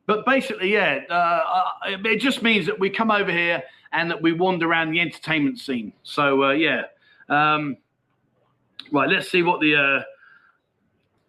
but 0.07 0.25
basically, 0.25 0.73
yeah, 0.73 1.01
uh, 1.09 1.41
it 1.85 2.17
just 2.17 2.41
means 2.41 2.65
that 2.65 2.79
we 2.79 2.89
come 2.89 3.11
over 3.11 3.31
here 3.31 3.61
and 3.93 4.09
that 4.11 4.21
we 4.21 4.33
wander 4.33 4.67
around 4.67 4.91
the 4.91 4.99
entertainment 4.99 5.59
scene. 5.59 5.93
So 6.03 6.43
uh, 6.43 6.51
yeah, 6.51 6.83
um, 7.29 7.77
right. 8.91 9.09
Let's 9.09 9.29
see 9.29 9.43
what 9.43 9.61
the. 9.61 9.75
Uh, 9.75 10.03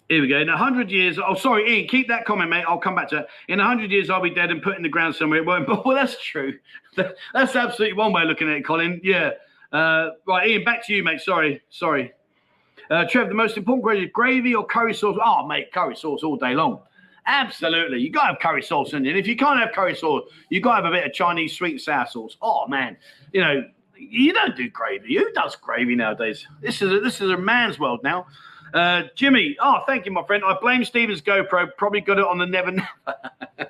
here 0.09 0.21
we 0.21 0.29
go. 0.29 0.39
In 0.39 0.49
hundred 0.49 0.91
years, 0.91 1.19
oh 1.19 1.35
sorry, 1.35 1.79
Ian, 1.79 1.89
keep 1.89 2.09
that 2.09 2.25
comment, 2.27 2.51
mate. 2.51 2.65
I'll 2.69 2.79
come 2.79 2.95
back 2.95 3.09
to 3.11 3.19
it. 3.19 3.27
In 3.49 3.59
hundred 3.59 3.91
years, 3.91 4.11
I'll 4.11 4.23
be 4.23 4.31
dead 4.31 4.51
and 4.51 4.63
put 4.63 4.77
in 4.77 4.83
the 4.83 4.89
ground 4.89 5.15
somewhere. 5.15 5.39
It 5.41 5.47
won't. 5.47 5.69
Well, 5.85 5.97
that's 5.97 6.23
true. 6.23 6.59
That's 6.97 7.57
absolutely 7.57 7.95
one 7.97 8.13
way 8.13 8.23
of 8.23 8.29
looking 8.29 8.49
at 8.49 8.59
it, 8.59 8.65
Colin. 8.65 9.01
Yeah. 9.03 9.31
Uh, 9.73 10.11
right, 10.29 10.49
Ian, 10.49 10.63
back 10.63 10.87
to 10.87 10.95
you, 10.95 11.03
mate. 11.03 11.21
Sorry, 11.21 11.61
sorry. 11.71 12.13
Uh, 12.89 13.05
Trev, 13.11 13.29
the 13.29 13.35
most 13.35 13.57
important 13.57 13.83
question: 13.83 14.11
gravy 14.13 14.55
or 14.55 14.65
curry 14.65 14.95
sauce? 14.95 15.19
Oh, 15.23 15.47
mate, 15.47 15.73
curry 15.73 15.97
sauce 15.97 16.23
all 16.23 16.37
day 16.37 16.55
long. 16.55 16.81
Absolutely. 17.27 18.01
You 18.01 18.11
gotta 18.11 18.33
have 18.33 18.39
curry 18.39 18.63
sauce 18.63 18.93
in 18.93 19.07
it. 19.07 19.17
If 19.17 19.27
you 19.27 19.37
can't 19.37 19.59
have 19.59 19.73
curry 19.73 19.95
sauce, 19.95 20.31
you 20.51 20.61
gotta 20.61 20.83
have 20.83 20.93
a 20.93 20.95
bit 20.95 21.07
of 21.07 21.13
Chinese 21.13 21.57
sweet 21.57 21.81
sour 21.81 22.07
sauce. 22.07 22.37
Oh 22.43 22.67
man, 22.69 22.97
you 23.33 23.41
know, 23.41 23.65
you 23.97 24.33
don't 24.33 24.57
do 24.57 24.69
gravy. 24.69 25.17
Who 25.17 25.33
does 25.33 25.57
gravy 25.57 25.95
nowadays? 25.95 26.47
This 26.61 26.83
is 26.83 26.93
a, 26.93 27.01
this 27.01 27.21
is 27.21 27.31
a 27.31 27.37
man's 27.37 27.79
world 27.79 28.01
now. 28.03 28.27
Uh, 28.75 29.05
Jimmy, 29.15 29.57
oh, 29.61 29.83
thank 29.87 30.05
you, 30.05 30.13
my 30.13 30.25
friend. 30.25 30.43
I 30.45 30.57
blame 30.61 30.85
Steven's 30.85 31.23
GoPro. 31.23 31.69
Probably 31.79 32.01
got 32.01 32.19
it 32.19 32.27
on 32.27 32.39
the 32.39 32.47
never 32.47 32.73
do 33.59 33.67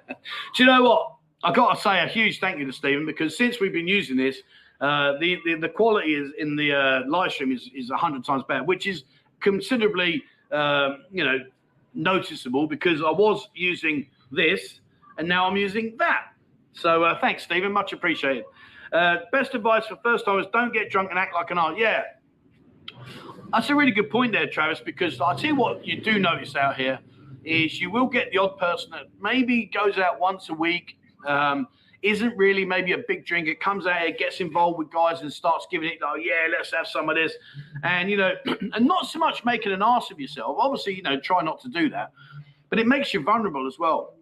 you 0.59 0.65
know 0.65 0.83
what? 0.83 1.15
I 1.45 1.53
got 1.53 1.75
to 1.75 1.81
say 1.81 2.03
a 2.03 2.07
huge 2.07 2.41
thank 2.41 2.59
you 2.59 2.65
to 2.65 2.73
Stephen 2.73 3.05
because 3.05 3.37
since 3.37 3.61
we've 3.61 3.73
been 3.73 3.87
using 3.87 4.17
this, 4.17 4.39
uh, 4.81 5.13
the, 5.21 5.39
the, 5.45 5.57
the 5.57 5.69
quality 5.69 6.15
is 6.15 6.33
in 6.39 6.57
the 6.57 6.73
uh, 6.73 7.01
live 7.07 7.33
stream 7.33 7.53
is 7.53 7.71
is 7.75 7.91
hundred 7.91 8.25
times 8.25 8.43
better, 8.49 8.65
which 8.65 8.87
is 8.87 9.05
considerably 9.41 10.25
uh, 10.51 10.97
you 11.13 11.23
know 11.23 11.39
noticeable 11.95 12.67
because 12.67 13.01
I 13.01 13.11
was 13.11 13.49
using 13.55 14.07
this 14.31 14.81
and 15.19 15.29
now 15.29 15.47
I'm 15.47 15.57
using 15.57 15.97
that. 15.99 16.27
So 16.73 17.05
uh, 17.05 17.19
thanks, 17.21 17.45
Stephen. 17.45 17.73
Much 17.73 17.93
appreciated. 17.93 18.45
Uh, 18.93 19.19
best 19.33 19.55
advice 19.55 19.87
for 19.87 19.97
first 20.03 20.25
timers: 20.25 20.47
don't 20.53 20.73
get 20.73 20.91
drunk 20.91 21.11
and 21.11 21.19
act 21.19 21.35
like 21.35 21.51
an 21.51 21.59
art. 21.59 21.79
Yeah, 21.79 22.03
that's 23.53 23.71
a 23.71 23.75
really 23.75 23.93
good 23.93 24.11
point 24.11 24.33
there, 24.33 24.49
Travis. 24.49 24.81
Because 24.81 25.21
I 25.21 25.35
tell 25.35 25.47
you 25.47 25.57
what, 25.57 25.87
you 25.87 26.01
do 26.01 26.19
notice 26.19 26.57
out 26.57 26.77
here 26.77 26.99
is 27.45 27.81
you 27.81 27.91
will 27.91 28.07
get 28.07 28.31
the 28.33 28.39
odd 28.39 28.59
person 28.59 28.91
that 28.91 29.07
maybe 29.21 29.67
goes 29.67 29.99
out 29.99 30.19
once 30.19 30.49
a 30.49 30.55
week. 30.55 30.99
Um, 31.27 31.69
isn't 32.05 32.37
really 32.37 32.67
maybe 32.67 32.93
a 32.93 32.99
big 33.09 33.25
drink. 33.25 33.49
It 33.49 33.61
comes 33.61 33.87
out 33.87 34.03
it 34.03 34.19
gets 34.19 34.41
involved 34.41 34.79
with 34.79 34.93
guys 34.93 35.23
and 35.23 35.33
starts 35.33 35.67
giving 35.71 35.89
it, 35.89 35.99
oh, 36.03 36.17
yeah, 36.17 36.47
let's 36.51 36.71
have 36.73 36.87
some 36.87 37.09
of 37.09 37.17
this. 37.17 37.33
And, 37.83 38.11
you 38.11 38.19
know, 38.19 38.33
and 38.75 38.87
not 38.87 39.07
so 39.07 39.19
much 39.19 39.43
making 39.45 39.73
an 39.73 39.83
ass 39.83 40.11
of 40.11 40.21
yourself. 40.21 40.57
Obviously, 40.61 40.97
you 40.97 41.03
know, 41.03 41.19
try 41.19 41.43
not 41.43 41.63
to 41.63 41.69
do 41.71 41.89
that. 41.91 42.13
But 42.69 42.79
it 42.79 42.87
makes 42.87 43.15
you 43.15 43.23
vulnerable 43.23 43.67
as 43.67 43.79
well. 43.79 44.17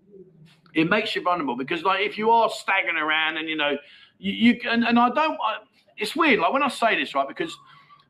It 0.74 0.88
makes 0.88 1.16
you 1.16 1.22
vulnerable 1.22 1.56
because, 1.56 1.82
like, 1.82 2.06
if 2.06 2.16
you 2.16 2.30
are 2.30 2.48
staggering 2.48 2.96
around 2.96 3.36
and, 3.36 3.48
you 3.48 3.56
know, 3.56 3.76
you, 4.18 4.32
you 4.32 4.60
and, 4.70 4.84
and 4.84 4.96
I 4.96 5.08
don't, 5.08 5.34
I, 5.34 5.56
it's 5.96 6.14
weird. 6.14 6.38
Like, 6.38 6.52
when 6.52 6.62
I 6.62 6.68
say 6.68 6.96
this, 6.96 7.16
right, 7.16 7.26
because 7.26 7.56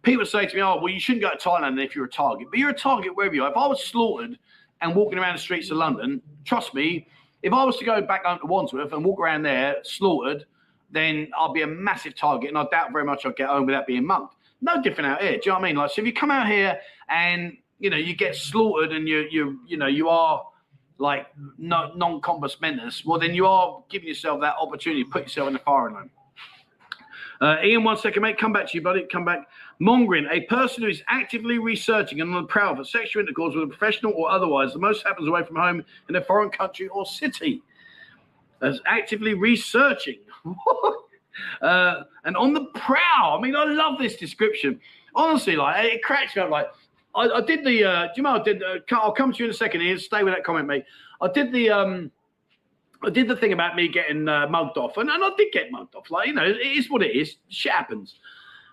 people 0.02 0.26
say 0.26 0.46
to 0.46 0.54
me, 0.54 0.60
oh, 0.60 0.76
well, 0.76 0.92
you 0.92 1.00
shouldn't 1.00 1.22
go 1.22 1.30
to 1.30 1.36
Thailand 1.36 1.82
if 1.82 1.96
you're 1.96 2.04
a 2.04 2.10
target. 2.10 2.48
But 2.50 2.58
you're 2.58 2.70
a 2.70 2.74
target 2.74 3.16
wherever 3.16 3.34
you 3.34 3.44
are. 3.44 3.50
If 3.50 3.56
I 3.56 3.66
was 3.66 3.82
slaughtered 3.82 4.38
and 4.82 4.94
walking 4.94 5.18
around 5.18 5.36
the 5.36 5.40
streets 5.40 5.70
of 5.70 5.78
London, 5.78 6.20
trust 6.44 6.74
me, 6.74 7.08
if 7.42 7.52
I 7.52 7.64
was 7.64 7.76
to 7.78 7.84
go 7.84 8.00
back 8.00 8.24
home 8.24 8.38
to 8.40 8.46
Wandsworth 8.46 8.92
and 8.92 9.04
walk 9.04 9.20
around 9.20 9.42
there 9.42 9.76
slaughtered, 9.82 10.46
then 10.90 11.30
I'll 11.36 11.52
be 11.52 11.62
a 11.62 11.66
massive 11.66 12.14
target, 12.14 12.48
and 12.48 12.58
I 12.58 12.66
doubt 12.70 12.92
very 12.92 13.04
much 13.04 13.24
I'll 13.24 13.32
get 13.32 13.48
home 13.48 13.66
without 13.66 13.86
being 13.86 14.06
mugged. 14.06 14.34
No 14.60 14.80
different 14.80 15.10
out 15.10 15.20
here. 15.20 15.32
Do 15.32 15.36
you 15.36 15.40
know 15.46 15.54
what 15.54 15.64
I 15.64 15.68
mean? 15.68 15.76
Like, 15.76 15.90
so 15.90 16.02
if 16.02 16.06
you 16.06 16.12
come 16.12 16.30
out 16.30 16.46
here 16.46 16.78
and 17.08 17.56
you 17.78 17.90
know 17.90 17.96
you 17.96 18.14
get 18.14 18.36
slaughtered 18.36 18.92
and 18.92 19.08
you 19.08 19.26
you 19.30 19.58
you 19.66 19.76
know 19.76 19.88
you 19.88 20.08
are 20.08 20.44
like 20.98 21.26
no, 21.58 21.92
non-compos 21.96 22.60
mentis, 22.60 23.04
well 23.04 23.18
then 23.18 23.34
you 23.34 23.46
are 23.46 23.82
giving 23.88 24.06
yourself 24.06 24.40
that 24.40 24.54
opportunity 24.60 25.02
to 25.02 25.10
put 25.10 25.22
yourself 25.22 25.48
in 25.48 25.54
the 25.54 25.58
firing 25.58 25.94
line. 25.94 26.10
Uh, 27.40 27.56
Ian, 27.64 27.82
one 27.82 27.96
second, 27.96 28.22
mate. 28.22 28.38
Come 28.38 28.52
back 28.52 28.68
to 28.68 28.78
you, 28.78 28.82
buddy. 28.82 29.04
Come 29.10 29.24
back. 29.24 29.48
Mongering, 29.78 30.26
a 30.30 30.40
person 30.42 30.82
who 30.84 30.88
is 30.88 31.02
actively 31.08 31.58
researching 31.58 32.20
and 32.20 32.34
on 32.34 32.42
the 32.42 32.48
prowl 32.48 32.76
for 32.76 32.84
sexual 32.84 33.22
intercourse 33.22 33.54
with 33.54 33.64
a 33.64 33.66
professional 33.66 34.12
or 34.12 34.30
otherwise. 34.30 34.72
The 34.72 34.78
most 34.78 35.04
happens 35.04 35.28
away 35.28 35.44
from 35.44 35.56
home 35.56 35.84
in 36.08 36.16
a 36.16 36.20
foreign 36.20 36.50
country 36.50 36.88
or 36.88 37.04
city. 37.04 37.62
As 38.60 38.80
actively 38.86 39.34
researching. 39.34 40.18
uh, 41.62 42.02
and 42.24 42.36
on 42.36 42.52
the 42.52 42.66
prowl. 42.74 43.36
I 43.36 43.40
mean, 43.40 43.56
I 43.56 43.64
love 43.64 43.98
this 43.98 44.16
description. 44.16 44.78
Honestly, 45.14 45.56
like 45.56 45.92
it 45.92 46.02
cracks 46.02 46.36
me 46.36 46.42
up. 46.42 46.50
Like 46.50 46.68
I, 47.14 47.28
I 47.28 47.40
did 47.40 47.64
the. 47.64 47.84
Uh, 47.84 48.02
do 48.06 48.12
you 48.16 48.22
know? 48.22 48.30
I 48.36 48.42
did. 48.42 48.62
Uh, 48.62 48.78
I'll 48.92 49.12
come 49.12 49.32
to 49.32 49.38
you 49.38 49.46
in 49.46 49.50
a 49.50 49.54
second. 49.54 49.82
Ian, 49.82 49.98
stay 49.98 50.22
with 50.22 50.32
that 50.32 50.44
comment, 50.44 50.68
mate. 50.68 50.84
I 51.20 51.28
did 51.28 51.52
the. 51.52 51.70
um 51.70 52.10
I 53.04 53.10
did 53.10 53.26
the 53.26 53.36
thing 53.36 53.52
about 53.52 53.74
me 53.74 53.88
getting 53.88 54.28
uh, 54.28 54.46
mugged 54.46 54.76
off, 54.76 54.96
and, 54.96 55.10
and 55.10 55.24
I 55.24 55.30
did 55.36 55.52
get 55.52 55.72
mugged 55.72 55.96
off. 55.96 56.10
Like, 56.10 56.28
you 56.28 56.34
know, 56.34 56.44
it 56.44 56.58
is 56.58 56.88
what 56.88 57.02
it 57.02 57.16
is. 57.16 57.36
Shit 57.48 57.72
happens. 57.72 58.14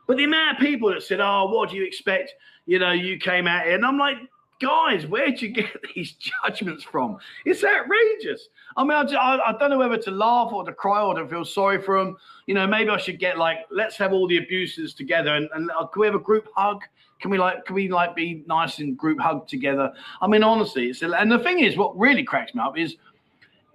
But 0.10 0.18
the 0.18 0.24
amount 0.24 0.57
of 0.57 0.66
people 0.66 0.89
that 0.89 1.03
said, 1.03 1.20
oh, 1.20 1.51
what 1.51 1.70
do 1.70 1.76
you 1.76 1.84
expect? 1.84 2.34
You 2.66 2.80
know, 2.80 2.93
you 2.93 3.20
came 3.20 3.45
out 3.45 3.66
here. 3.66 3.76
And 3.76 3.86
I'm 3.86 3.99
like, 3.99 4.18
guys, 4.60 5.05
where'd 5.05 5.39
you 5.39 5.49
get 5.49 5.70
these 5.95 6.14
judgments 6.14 6.84
from? 6.84 7.20
It's 7.45 7.64
outrageous. 7.64 8.47
I 8.76 8.84
mean, 8.86 8.93
I, 8.93 9.03
just, 9.03 9.14
I, 9.14 9.38
I, 9.38 9.55
don't 9.60 9.70
know 9.70 9.78
whether 9.78 9.99
to 9.99 10.10
laugh 10.10 10.51
or 10.51 10.66
to 10.66 10.74
cry 10.74 11.03
or 11.03 11.14
to 11.14 11.28
feel 11.28 11.45
sorry 11.45 11.80
for 11.80 12.03
them. 12.03 12.18
You 12.47 12.55
know, 12.55 12.66
maybe 12.66 12.89
I 12.89 12.97
should 12.97 13.20
get 13.20 13.38
like, 13.38 13.60
let's 13.70 13.97
have 13.97 14.12
all 14.12 14.28
the 14.28 14.38
abusers 14.38 14.95
together 14.95 15.36
and, 15.36 15.47
and 15.53 15.70
uh, 15.80 15.86
can 15.86 15.99
we 15.99 16.07
have 16.07 16.16
a 16.16 16.20
group 16.20 16.47
hug? 16.55 16.82
Can 17.22 17.30
we 17.30 17.38
like, 17.38 17.66
can 17.66 17.76
we 17.76 17.88
like 17.88 18.16
be 18.16 18.43
nice 18.47 18.80
and 18.80 18.97
group 18.97 19.20
hug 19.20 19.47
together? 19.47 19.93
I 20.24 20.26
mean, 20.26 20.41
honestly, 20.41 20.88
it's 20.88 21.03
and 21.03 21.32
the 21.32 21.38
thing 21.38 21.60
is, 21.60 21.78
what 21.78 21.95
really 21.95 22.24
cracks 22.24 22.55
me 22.55 22.62
up 22.62 22.80
is 22.80 22.95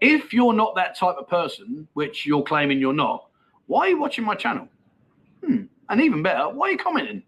if 0.00 0.32
you're 0.32 0.52
not 0.52 0.74
that 0.74 0.98
type 0.98 1.14
of 1.16 1.28
person, 1.28 1.86
which 1.92 2.26
you're 2.26 2.42
claiming 2.42 2.80
you're 2.80 2.92
not, 2.92 3.28
why 3.68 3.82
are 3.82 3.88
you 3.90 4.00
watching 4.00 4.24
my 4.24 4.34
channel? 4.34 4.66
Hmm. 5.46 5.66
And 5.88 6.00
even 6.00 6.22
better, 6.22 6.48
why 6.48 6.68
are 6.68 6.72
you 6.72 6.78
commenting? 6.78 7.22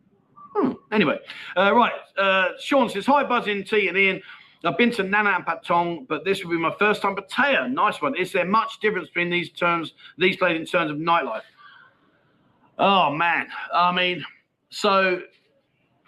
Hmm. 0.54 0.72
Anyway, 0.90 1.18
uh, 1.56 1.74
right. 1.74 1.92
Uh, 2.16 2.48
Sean 2.58 2.88
says, 2.88 3.04
Hi, 3.06 3.24
Buzzing 3.24 3.64
T 3.64 3.88
and 3.88 3.98
Ian. 3.98 4.22
I've 4.64 4.78
been 4.78 4.90
to 4.92 5.02
Nana 5.02 5.30
and 5.30 5.46
Patong, 5.46 6.08
but 6.08 6.24
this 6.24 6.42
will 6.42 6.50
be 6.50 6.58
my 6.58 6.74
first 6.78 7.02
time. 7.02 7.14
Pattaya, 7.14 7.70
nice 7.70 8.00
one. 8.00 8.16
Is 8.16 8.32
there 8.32 8.44
much 8.44 8.80
difference 8.80 9.08
between 9.08 9.30
these 9.30 9.50
terms, 9.50 9.94
these 10.18 10.36
places 10.36 10.60
in 10.60 10.66
terms 10.66 10.90
of 10.90 10.96
nightlife? 10.96 11.42
Oh 12.78 13.10
man, 13.10 13.48
I 13.72 13.92
mean, 13.92 14.24
so, 14.70 15.22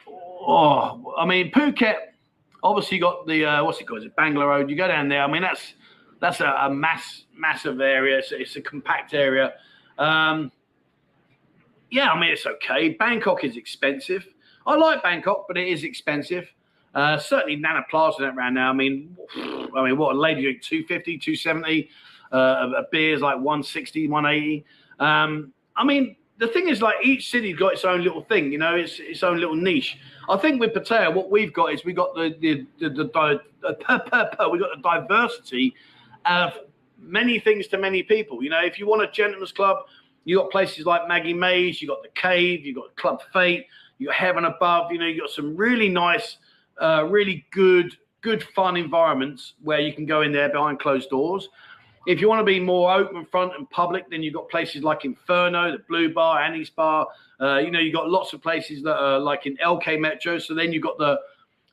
oh, 0.06 1.14
I 1.16 1.24
mean, 1.24 1.50
Phuket. 1.52 1.94
Obviously, 2.62 2.96
you 2.96 3.02
got 3.02 3.26
the 3.26 3.44
uh, 3.44 3.64
what's 3.64 3.80
it 3.80 3.86
called? 3.86 4.00
Is 4.00 4.06
it 4.06 4.16
Bangla 4.16 4.46
Road? 4.46 4.68
You 4.68 4.76
go 4.76 4.88
down 4.88 5.08
there. 5.08 5.22
I 5.22 5.28
mean, 5.28 5.42
that's 5.42 5.74
that's 6.20 6.40
a, 6.40 6.56
a 6.62 6.70
mass 6.70 7.24
massive 7.34 7.80
area. 7.80 8.18
It's, 8.18 8.32
it's 8.32 8.56
a 8.56 8.60
compact 8.60 9.14
area. 9.14 9.54
Um, 9.98 10.50
yeah, 11.90 12.10
I 12.10 12.20
mean, 12.20 12.30
it's 12.30 12.46
okay. 12.46 12.90
Bangkok 12.90 13.44
is 13.44 13.56
expensive. 13.56 14.26
I 14.66 14.76
like 14.76 15.02
Bangkok, 15.02 15.46
but 15.48 15.56
it 15.56 15.68
is 15.68 15.84
expensive. 15.84 16.46
Uh, 16.94 17.18
certainly 17.18 17.56
Nana 17.56 17.84
Plaza 17.90 18.24
around 18.24 18.54
now. 18.54 18.70
I 18.70 18.72
mean, 18.72 19.16
I 19.36 19.84
mean, 19.84 19.96
what 19.96 20.14
a 20.14 20.18
lady 20.18 20.42
drink 20.42 20.62
250, 20.62 21.18
270. 21.18 21.90
Uh, 22.30 22.70
a 22.76 22.82
beer 22.90 23.14
is 23.14 23.22
like 23.22 23.36
160, 23.36 24.08
180. 24.08 24.64
Um, 24.98 25.52
I 25.76 25.84
mean, 25.84 26.16
the 26.38 26.48
thing 26.48 26.68
is, 26.68 26.82
like 26.82 26.96
each 27.02 27.30
city's 27.30 27.56
got 27.56 27.72
its 27.72 27.84
own 27.84 28.02
little 28.02 28.22
thing, 28.22 28.52
you 28.52 28.58
know, 28.58 28.76
it's 28.76 29.00
its 29.00 29.22
own 29.22 29.38
little 29.38 29.56
niche. 29.56 29.98
I 30.28 30.36
think 30.36 30.60
with 30.60 30.72
Pattaya, 30.72 31.12
what 31.12 31.30
we've 31.30 31.52
got 31.52 31.72
is 31.72 31.84
we 31.84 31.92
got 31.92 32.14
the 32.14 32.36
the 32.40 32.66
the, 32.78 32.90
the, 32.90 33.04
the, 33.60 33.76
the 34.38 34.48
we 34.48 34.58
got 34.58 34.76
the 34.76 34.82
diversity 34.82 35.74
of 36.26 36.52
many 37.00 37.40
things 37.40 37.66
to 37.68 37.78
many 37.78 38.02
people. 38.02 38.42
You 38.42 38.50
know, 38.50 38.64
if 38.64 38.78
you 38.78 38.86
want 38.86 39.02
a 39.02 39.10
gentleman's 39.10 39.52
club, 39.52 39.78
you 40.28 40.36
got 40.36 40.50
places 40.50 40.84
like 40.84 41.08
Maggie 41.08 41.32
Mae's, 41.32 41.80
you 41.80 41.88
got 41.88 42.02
the 42.02 42.10
Cave, 42.10 42.66
you 42.66 42.74
got 42.74 42.94
Club 42.96 43.22
Fate, 43.32 43.64
you 43.96 44.08
got 44.08 44.14
Heaven 44.14 44.44
Above. 44.44 44.92
You 44.92 44.98
know, 44.98 45.06
you 45.06 45.18
got 45.18 45.30
some 45.30 45.56
really 45.56 45.88
nice, 45.88 46.36
uh, 46.78 47.06
really 47.08 47.46
good, 47.50 47.96
good 48.20 48.42
fun 48.54 48.76
environments 48.76 49.54
where 49.62 49.80
you 49.80 49.90
can 49.90 50.04
go 50.04 50.20
in 50.20 50.30
there 50.30 50.50
behind 50.50 50.80
closed 50.80 51.08
doors. 51.08 51.48
If 52.06 52.20
you 52.20 52.28
want 52.28 52.40
to 52.40 52.44
be 52.44 52.60
more 52.60 52.92
open 52.92 53.24
front 53.24 53.54
and 53.56 53.68
public, 53.70 54.10
then 54.10 54.22
you've 54.22 54.34
got 54.34 54.50
places 54.50 54.82
like 54.82 55.06
Inferno, 55.06 55.72
the 55.72 55.82
Blue 55.88 56.12
Bar, 56.12 56.42
Annie's 56.42 56.68
Bar. 56.68 57.08
Uh, 57.40 57.56
you 57.56 57.70
know, 57.70 57.78
you've 57.78 57.94
got 57.94 58.10
lots 58.10 58.34
of 58.34 58.42
places 58.42 58.82
that 58.82 59.02
are 59.02 59.18
like 59.18 59.46
in 59.46 59.56
LK 59.56 59.98
Metro. 59.98 60.38
So 60.38 60.54
then 60.54 60.74
you've 60.74 60.82
got 60.82 60.98
the 60.98 61.18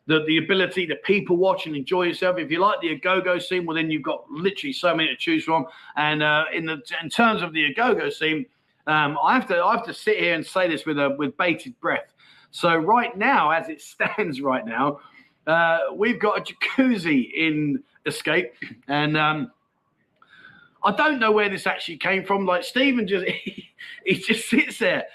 the, 0.07 0.23
the 0.27 0.37
ability 0.37 0.85
to 0.87 0.95
people 0.97 1.37
watch 1.37 1.65
and 1.65 1.75
enjoy 1.75 2.03
yourself. 2.03 2.37
If 2.37 2.51
you 2.51 2.59
like 2.59 2.79
the 2.81 2.99
Agogo 2.99 3.41
scene, 3.41 3.65
well, 3.65 3.75
then 3.75 3.89
you've 3.89 4.03
got 4.03 4.29
literally 4.29 4.73
so 4.73 4.95
many 4.95 5.09
to 5.09 5.15
choose 5.15 5.43
from. 5.43 5.65
And 5.95 6.21
uh, 6.21 6.45
in 6.53 6.65
the 6.65 6.81
in 7.01 7.09
terms 7.09 7.41
of 7.41 7.53
the 7.53 7.73
Agogo 7.73 8.11
scene, 8.13 8.45
um, 8.87 9.17
I 9.23 9.33
have 9.33 9.47
to 9.47 9.63
I 9.63 9.75
have 9.75 9.85
to 9.85 9.93
sit 9.93 10.19
here 10.19 10.35
and 10.35 10.45
say 10.45 10.69
this 10.69 10.85
with 10.85 10.99
a 10.99 11.15
with 11.17 11.35
bated 11.37 11.79
breath. 11.79 12.13
So 12.51 12.75
right 12.75 13.17
now, 13.17 13.49
as 13.49 13.69
it 13.69 13.81
stands 13.81 14.41
right 14.41 14.65
now, 14.65 14.99
uh, 15.47 15.79
we've 15.93 16.19
got 16.19 16.37
a 16.37 16.53
jacuzzi 16.53 17.31
in 17.33 17.83
Escape, 18.05 18.53
and 18.87 19.17
um, 19.17 19.51
I 20.83 20.91
don't 20.91 21.19
know 21.19 21.31
where 21.31 21.49
this 21.49 21.65
actually 21.65 21.97
came 21.97 22.23
from. 22.23 22.45
Like 22.45 22.63
Stephen 22.63 23.07
just 23.07 23.25
he, 23.43 23.69
he 24.05 24.15
just 24.15 24.49
sits 24.49 24.77
there 24.77 25.05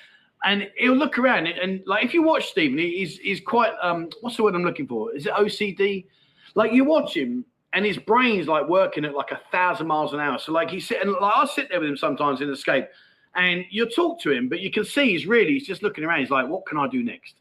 and 0.45 0.69
he'll 0.77 0.95
look 0.95 1.19
around 1.19 1.47
and, 1.47 1.59
and, 1.59 1.83
like 1.87 2.05
if 2.05 2.15
you 2.15 2.23
watch 2.23 2.49
Stephen, 2.49 2.79
he's 2.79 3.19
he's 3.19 3.41
quite 3.41 3.73
um 3.83 4.09
what's 4.21 4.37
the 4.37 4.43
word 4.43 4.55
I'm 4.55 4.65
looking 4.65 4.87
for? 4.87 5.15
Is 5.15 5.27
it 5.27 5.33
OCD? 5.33 6.07
Like 6.55 6.73
you 6.73 6.85
watch 6.85 7.17
him 7.17 7.45
and 7.73 7.85
his 7.85 7.99
brain's 7.99 8.49
like 8.49 8.69
working 8.69 9.05
at 9.05 9.15
like 9.15 9.31
a 9.31 9.41
thousand 9.53 9.87
miles 9.87 10.13
an 10.13 10.21
hour. 10.21 10.39
So 10.39 10.53
like 10.53 10.71
he's 10.71 10.87
sitting 10.87 11.11
like 11.11 11.33
I'll 11.35 11.47
sit 11.47 11.69
there 11.71 11.81
with 11.81 11.89
him 11.89 11.97
sometimes 11.97 12.41
in 12.41 12.51
Escape 12.51 12.87
and 13.35 13.65
you'll 13.71 13.89
talk 13.89 14.21
to 14.21 14.31
him, 14.31 14.49
but 14.49 14.61
you 14.61 14.71
can 14.71 14.85
see 14.85 15.13
he's 15.13 15.27
really 15.27 15.53
he's 15.53 15.67
just 15.67 15.83
looking 15.83 16.05
around. 16.05 16.21
He's 16.21 16.31
like, 16.31 16.49
what 16.49 16.67
can 16.67 16.79
I 16.79 16.89
do 16.89 17.03
next? 17.03 17.35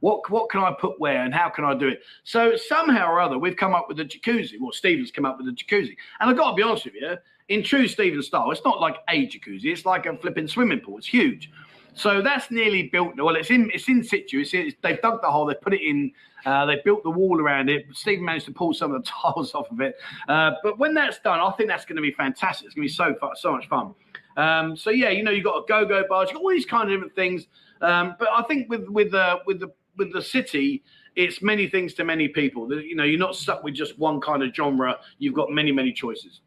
What 0.00 0.28
what 0.30 0.50
can 0.50 0.60
I 0.60 0.72
put 0.72 0.98
where 0.98 1.24
and 1.24 1.32
how 1.32 1.50
can 1.50 1.64
I 1.64 1.74
do 1.74 1.88
it? 1.88 2.02
So 2.24 2.56
somehow 2.56 3.10
or 3.10 3.20
other, 3.20 3.38
we've 3.38 3.56
come 3.56 3.74
up 3.74 3.86
with 3.88 4.00
a 4.00 4.04
jacuzzi. 4.04 4.54
Well, 4.60 4.72
Stephen's 4.72 5.10
come 5.10 5.24
up 5.24 5.38
with 5.38 5.48
a 5.48 5.52
jacuzzi, 5.52 5.96
and 6.18 6.30
I've 6.30 6.36
got 6.36 6.50
to 6.50 6.56
be 6.56 6.62
honest 6.62 6.86
with 6.86 6.94
you, 6.94 7.16
in 7.48 7.62
true 7.62 7.86
Stephen 7.86 8.22
style, 8.22 8.50
it's 8.50 8.64
not 8.64 8.80
like 8.80 8.96
a 9.08 9.26
jacuzzi. 9.26 9.66
It's 9.66 9.84
like 9.84 10.06
a 10.06 10.16
flipping 10.16 10.48
swimming 10.48 10.80
pool. 10.80 10.98
It's 10.98 11.06
huge. 11.06 11.50
So 11.94 12.22
that's 12.22 12.50
nearly 12.50 12.84
built. 12.84 13.16
Well, 13.16 13.36
it's 13.36 13.50
in 13.50 13.70
it's 13.74 13.88
in 13.88 14.02
situ. 14.02 14.40
It's, 14.40 14.54
it's 14.54 14.76
they've 14.82 15.00
dug 15.00 15.20
the 15.22 15.30
hole. 15.30 15.46
They 15.46 15.54
put 15.54 15.74
it 15.74 15.82
in. 15.82 16.12
Uh, 16.46 16.64
they 16.64 16.80
built 16.84 17.02
the 17.02 17.10
wall 17.10 17.40
around 17.40 17.68
it. 17.68 17.84
Stephen 17.92 18.24
managed 18.24 18.46
to 18.46 18.52
pull 18.52 18.72
some 18.72 18.94
of 18.94 19.02
the 19.02 19.10
tiles 19.22 19.54
off 19.54 19.70
of 19.70 19.80
it. 19.80 19.96
Uh, 20.28 20.52
but 20.62 20.78
when 20.78 20.94
that's 20.94 21.18
done, 21.20 21.38
I 21.38 21.50
think 21.52 21.68
that's 21.68 21.84
going 21.84 21.96
to 21.96 22.02
be 22.02 22.12
fantastic. 22.12 22.66
It's 22.66 22.74
going 22.74 22.88
to 22.88 22.90
be 22.90 22.94
so 22.94 23.14
fun, 23.20 23.30
so 23.36 23.52
much 23.52 23.68
fun. 23.68 23.94
Um, 24.36 24.76
so 24.76 24.90
yeah, 24.90 25.10
you 25.10 25.22
know, 25.22 25.30
you've 25.30 25.44
got 25.44 25.58
a 25.58 25.66
go-go 25.66 26.04
bars, 26.08 26.30
you've 26.30 26.36
got 26.36 26.42
all 26.42 26.50
these 26.50 26.64
kind 26.64 26.84
of 26.84 26.96
different 26.96 27.14
things. 27.14 27.46
Um, 27.82 28.16
but 28.18 28.28
I 28.30 28.42
think 28.44 28.70
with 28.70 28.88
with 28.88 29.12
uh, 29.12 29.40
with 29.46 29.60
the 29.60 29.72
with 29.96 30.12
the 30.12 30.22
city, 30.22 30.82
it's 31.16 31.42
many 31.42 31.68
things 31.68 31.94
to 31.94 32.04
many 32.04 32.28
people. 32.28 32.72
You 32.72 32.94
know, 32.94 33.04
you're 33.04 33.18
not 33.18 33.36
stuck 33.36 33.62
with 33.62 33.74
just 33.74 33.98
one 33.98 34.20
kind 34.20 34.42
of 34.42 34.54
genre. 34.54 34.98
You've 35.18 35.34
got 35.34 35.50
many 35.50 35.72
many 35.72 35.92
choices. 35.92 36.40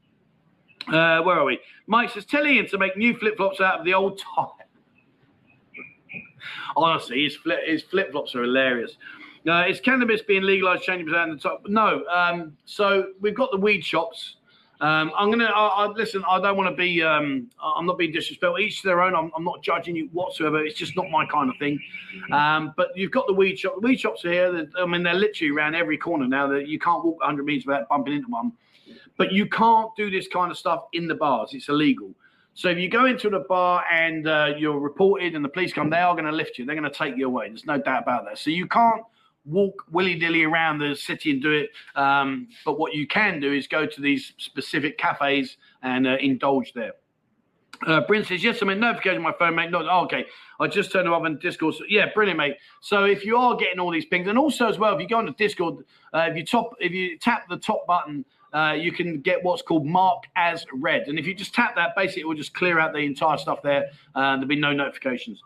Uh, 0.87 1.21
where 1.21 1.39
are 1.39 1.45
we? 1.45 1.59
Mike 1.87 2.09
says, 2.09 2.25
tell 2.25 2.45
Ian 2.45 2.67
to 2.67 2.77
make 2.77 2.97
new 2.97 3.17
flip 3.17 3.37
flops 3.37 3.61
out 3.61 3.79
of 3.79 3.85
the 3.85 3.93
old 3.93 4.19
type. 4.35 4.62
Honestly, 6.75 7.23
his 7.23 7.35
flip 7.35 7.59
his 7.65 7.83
flip 7.83 8.11
flops 8.11 8.35
are 8.35 8.41
hilarious. 8.41 8.97
Uh, 9.47 9.65
is 9.67 9.81
cannabis 9.81 10.21
being 10.21 10.43
legalized 10.43 10.83
changing 10.83 11.07
percent 11.07 11.31
the 11.31 11.37
top? 11.37 11.63
No. 11.67 12.05
Um, 12.05 12.55
so 12.65 13.07
we've 13.19 13.35
got 13.35 13.51
the 13.51 13.57
weed 13.57 13.83
shops. 13.83 14.37
Um, 14.81 15.11
I'm 15.17 15.29
gonna 15.29 15.45
I, 15.45 15.85
I, 15.85 15.87
listen. 15.87 16.23
I 16.29 16.41
don't 16.41 16.57
want 16.57 16.69
to 16.69 16.75
be. 16.75 17.01
Um, 17.01 17.49
I'm 17.61 17.85
not 17.85 17.97
being 17.97 18.11
disrespectful. 18.11 18.59
Each 18.59 18.81
to 18.81 18.87
their 18.87 19.01
own. 19.01 19.15
I'm, 19.15 19.31
I'm, 19.35 19.43
not 19.43 19.61
judging 19.61 19.95
you 19.95 20.09
whatsoever. 20.11 20.65
It's 20.65 20.77
just 20.77 20.95
not 20.95 21.09
my 21.09 21.25
kind 21.25 21.49
of 21.49 21.55
thing. 21.57 21.79
Um, 22.31 22.73
but 22.75 22.89
you've 22.95 23.11
got 23.11 23.27
the 23.27 23.33
weed 23.33 23.57
shop. 23.57 23.75
The 23.75 23.87
weed 23.87 23.99
shops 23.99 24.25
are 24.25 24.31
here. 24.31 24.67
I 24.77 24.85
mean, 24.85 25.03
they're 25.03 25.13
literally 25.13 25.53
around 25.53 25.75
every 25.75 25.97
corner 25.97 26.27
now. 26.27 26.47
That 26.47 26.67
you 26.67 26.79
can't 26.79 27.03
walk 27.03 27.19
100 27.19 27.45
meters 27.45 27.65
without 27.65 27.87
bumping 27.87 28.13
into 28.13 28.29
one. 28.29 28.51
But 29.17 29.31
you 29.31 29.47
can't 29.47 29.89
do 29.95 30.09
this 30.09 30.27
kind 30.27 30.51
of 30.51 30.57
stuff 30.57 30.85
in 30.91 31.07
the 31.07 31.15
bars. 31.15 31.51
It's 31.53 31.69
illegal. 31.69 32.13
So 32.55 32.69
if 32.69 32.77
you 32.77 32.89
go 32.89 33.05
into 33.05 33.29
the 33.29 33.39
bar 33.39 33.83
and 33.91 34.27
uh, 34.27 34.53
you're 34.57 34.79
reported 34.79 35.35
and 35.35 35.43
the 35.43 35.49
police 35.49 35.73
come, 35.73 35.89
they 35.89 35.97
are 35.97 36.13
going 36.13 36.25
to 36.25 36.31
lift 36.31 36.57
you. 36.57 36.65
They're 36.65 36.75
going 36.75 36.89
to 36.89 36.97
take 36.97 37.17
you 37.17 37.25
away. 37.25 37.49
There's 37.49 37.65
no 37.65 37.77
doubt 37.77 38.03
about 38.03 38.25
that. 38.25 38.37
So 38.37 38.51
you 38.51 38.67
can't 38.67 39.03
walk 39.45 39.83
willy 39.91 40.15
nilly 40.15 40.43
around 40.43 40.79
the 40.79 40.95
city 40.95 41.31
and 41.31 41.41
do 41.41 41.51
it. 41.51 41.71
Um, 41.95 42.47
but 42.63 42.79
what 42.79 42.93
you 42.93 43.07
can 43.07 43.39
do 43.39 43.51
is 43.51 43.67
go 43.67 43.85
to 43.85 44.01
these 44.01 44.33
specific 44.37 44.97
cafes 44.97 45.57
and 45.81 46.07
uh, 46.07 46.17
indulge 46.19 46.73
there. 46.73 46.93
Uh, 47.87 48.01
Bryn 48.01 48.23
says, 48.23 48.43
yes, 48.43 48.61
I'm 48.61 48.69
in 48.69 48.79
notification 48.79 49.17
on 49.17 49.23
my 49.23 49.33
phone, 49.37 49.55
mate. 49.55 49.71
Not 49.71 49.85
oh, 49.89 50.05
okay. 50.05 50.25
I 50.59 50.67
just 50.67 50.91
turned 50.91 51.07
it 51.07 51.11
off 51.11 51.23
on 51.23 51.37
Discord. 51.39 51.75
So, 51.75 51.83
yeah, 51.89 52.05
brilliant, 52.13 52.37
mate. 52.37 52.55
So 52.81 53.03
if 53.03 53.25
you 53.25 53.35
are 53.35 53.55
getting 53.55 53.79
all 53.79 53.91
these 53.91 54.05
pings, 54.05 54.27
and 54.27 54.37
also 54.37 54.67
as 54.67 54.77
well, 54.77 54.95
if 54.95 55.01
you 55.01 55.07
go 55.07 55.17
on 55.17 55.25
the 55.25 55.31
Discord, 55.31 55.83
uh, 56.13 56.27
if 56.29 56.37
you 56.37 56.45
top, 56.45 56.75
if 56.79 56.93
you 56.93 57.17
tap 57.17 57.49
the 57.49 57.57
top 57.57 57.85
button 57.85 58.23
uh, 58.53 58.73
you 58.77 58.91
can 58.91 59.19
get 59.19 59.43
what's 59.43 59.61
called 59.61 59.85
mark 59.85 60.23
as 60.35 60.65
read. 60.73 61.07
And 61.07 61.17
if 61.17 61.25
you 61.25 61.33
just 61.33 61.53
tap 61.53 61.75
that, 61.75 61.95
basically 61.95 62.21
it 62.21 62.27
will 62.27 62.35
just 62.35 62.53
clear 62.53 62.79
out 62.79 62.93
the 62.93 62.99
entire 62.99 63.37
stuff 63.37 63.61
there 63.63 63.89
and 64.15 64.41
there'll 64.41 64.47
be 64.47 64.55
no 64.55 64.73
notifications. 64.73 65.41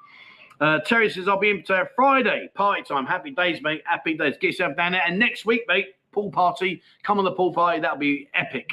Uh, 0.60 0.80
Terry 0.80 1.10
says, 1.10 1.28
I'll 1.28 1.40
be 1.40 1.52
in 1.52 1.64
there 1.68 1.92
Friday, 1.96 2.50
party 2.56 2.82
time. 2.84 3.06
Happy 3.06 3.32
days, 3.32 3.62
mate. 3.62 3.84
Happy 3.86 4.16
days. 4.16 4.36
Get 4.42 4.48
yourself 4.48 4.76
down 4.76 4.94
there. 4.94 5.04
And 5.06 5.20
next 5.20 5.46
week, 5.46 5.62
mate, 5.68 5.88
pool 6.12 6.32
party. 6.32 6.82
Come 7.04 7.20
on 7.20 7.26
the 7.26 7.32
pool 7.32 7.54
party. 7.54 7.80
That'll 7.80 7.98
be 7.98 8.30
epic. 8.34 8.72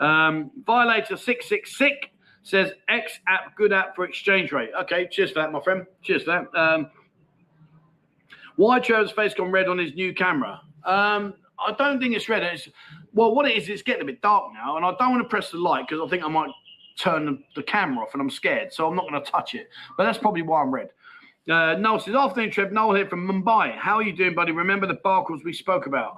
Um, 0.00 0.50
Violator 0.64 1.16
666 1.16 2.08
says, 2.42 2.72
X 2.88 3.18
app, 3.26 3.56
good 3.56 3.72
app 3.72 3.96
for 3.96 4.04
exchange 4.04 4.52
rate. 4.52 4.70
Okay, 4.82 5.08
cheers 5.10 5.30
for 5.30 5.40
that, 5.40 5.50
my 5.50 5.60
friend. 5.60 5.86
Cheers 6.02 6.22
for 6.22 6.46
that. 6.52 6.58
Um, 6.58 6.90
why 8.56 8.78
Trevor's 8.78 9.10
face 9.10 9.34
gone 9.34 9.50
red 9.50 9.68
on 9.68 9.78
his 9.78 9.94
new 9.94 10.14
camera? 10.14 10.60
Um, 10.84 11.34
I 11.58 11.72
don't 11.72 11.98
think 11.98 12.14
it's 12.14 12.28
red. 12.28 12.42
It's 12.42 12.68
well, 13.14 13.34
what 13.34 13.46
it 13.46 13.56
is, 13.56 13.68
it's 13.68 13.82
getting 13.82 14.02
a 14.02 14.04
bit 14.04 14.20
dark 14.20 14.52
now, 14.52 14.76
and 14.76 14.84
I 14.84 14.90
don't 14.98 15.12
want 15.12 15.22
to 15.22 15.28
press 15.28 15.50
the 15.50 15.58
light 15.58 15.86
because 15.88 16.04
I 16.04 16.10
think 16.10 16.24
I 16.24 16.28
might 16.28 16.50
turn 16.98 17.42
the, 17.54 17.62
camera 17.62 18.04
off, 18.04 18.12
and 18.12 18.20
I'm 18.20 18.30
scared, 18.30 18.72
so 18.72 18.86
I'm 18.86 18.94
not 18.94 19.08
going 19.08 19.22
to 19.22 19.30
touch 19.30 19.54
it. 19.54 19.68
But 19.96 20.04
that's 20.04 20.18
probably 20.18 20.42
why 20.42 20.62
I'm 20.62 20.70
red. 20.70 20.90
Uh, 21.48 21.76
Noel 21.78 22.00
says, 22.00 22.14
"Afternoon, 22.14 22.50
Trev. 22.50 22.72
Noel 22.72 22.94
here 22.94 23.06
from 23.06 23.26
Mumbai. 23.28 23.76
How 23.76 23.96
are 23.96 24.02
you 24.02 24.12
doing, 24.12 24.34
buddy? 24.34 24.52
Remember 24.52 24.86
the 24.86 24.96
barcalls 24.96 25.44
we 25.44 25.52
spoke 25.52 25.86
about?" 25.86 26.16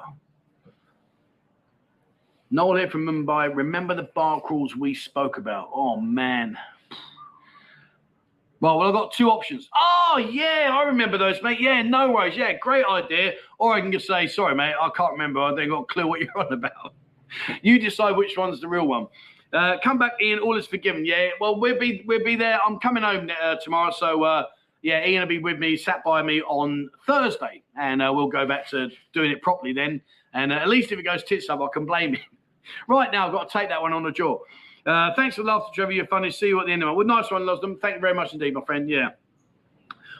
Noel 2.51 2.76
here 2.76 2.90
from 2.90 3.05
Mumbai. 3.05 3.55
Remember 3.55 3.94
the 3.94 4.09
bar 4.14 4.40
crawls 4.40 4.76
we 4.76 4.94
spoke 4.94 5.36
about? 5.36 5.68
Oh 5.74 6.01
man, 6.01 6.57
Well, 8.61 8.79
well, 8.79 8.89
I've 8.89 8.95
got 8.95 9.13
two 9.13 9.29
options. 9.29 9.69
Oh, 9.75 10.27
yeah, 10.31 10.71
I 10.73 10.85
remember 10.85 11.19
those, 11.19 11.43
mate. 11.43 11.61
Yeah, 11.61 11.83
no 11.83 12.11
worries. 12.11 12.37
Yeah, 12.37 12.55
great 12.55 12.87
idea. 12.87 13.35
Or 13.59 13.75
I 13.75 13.81
can 13.81 13.93
just 13.93 14.07
say, 14.07 14.27
sorry, 14.27 14.55
mate, 14.55 14.75
I 14.81 14.89
can't 14.97 15.13
remember. 15.13 15.41
I 15.41 15.51
haven't 15.51 15.69
got 15.69 15.83
a 15.83 15.87
clue 15.87 16.07
what 16.07 16.21
you're 16.23 16.39
on 16.39 16.53
about. 16.53 16.95
you 17.63 17.79
decide 17.79 18.17
which 18.17 18.37
one's 18.37 18.61
the 18.61 18.69
real 18.69 18.87
one. 18.87 19.09
Uh, 19.53 19.77
come 19.83 19.99
back, 19.99 20.13
Ian. 20.23 20.39
All 20.39 20.57
is 20.57 20.67
forgiven. 20.67 21.05
Yeah, 21.05 21.29
well, 21.41 21.59
we'll 21.59 21.79
be 21.79 22.03
we'll 22.07 22.25
be 22.25 22.37
there. 22.37 22.59
I'm 22.67 22.79
coming 22.79 23.03
home 23.03 23.31
uh, 23.41 23.57
tomorrow, 23.63 23.91
so 23.91 24.25
uh, 24.25 24.45
yeah, 24.83 25.07
Ian 25.07 25.23
will 25.23 25.29
be 25.29 25.39
with 25.39 25.59
me, 25.59 25.77
sat 25.77 26.03
by 26.05 26.23
me 26.23 26.43
on 26.43 26.91
Thursday, 27.07 27.63
and 27.77 28.03
uh, 28.03 28.11
we'll 28.13 28.29
go 28.29 28.47
back 28.47 28.69
to 28.71 28.91
doing 29.13 29.31
it 29.31 29.41
properly 29.43 29.73
then. 29.73 30.01
And 30.35 30.53
uh, 30.53 30.57
at 30.57 30.69
least 30.69 30.93
if 30.93 30.99
it 30.99 31.05
goes 31.05 31.23
tits 31.25 31.49
up, 31.49 31.61
I 31.61 31.69
can 31.73 31.87
blame 31.87 32.15
him. 32.15 32.23
right 32.89 33.11
now, 33.13 33.27
I've 33.27 33.33
got 33.33 33.49
to 33.49 33.59
take 33.59 33.69
that 33.69 33.81
one 33.81 33.93
on 33.93 34.03
the 34.03 34.13
jaw. 34.13 34.39
Uh, 34.87 35.12
thanks 35.14 35.34
for 35.34 35.43
laughter, 35.43 35.70
Trevor. 35.74 35.93
You're 35.93 36.07
funny. 36.07 36.30
See 36.30 36.47
you 36.47 36.61
at 36.61 36.66
the 36.66 36.72
end 36.72 36.84
of 36.84 36.91
it. 36.91 36.93
Well, 36.93 37.07
nice 37.07 37.30
one, 37.30 37.43
Losdom. 37.43 37.80
Thank 37.80 37.97
you 37.97 38.01
very 38.01 38.14
much 38.14 38.32
indeed, 38.32 38.55
my 38.55 38.64
friend. 38.64 38.89
Yeah. 38.89 39.11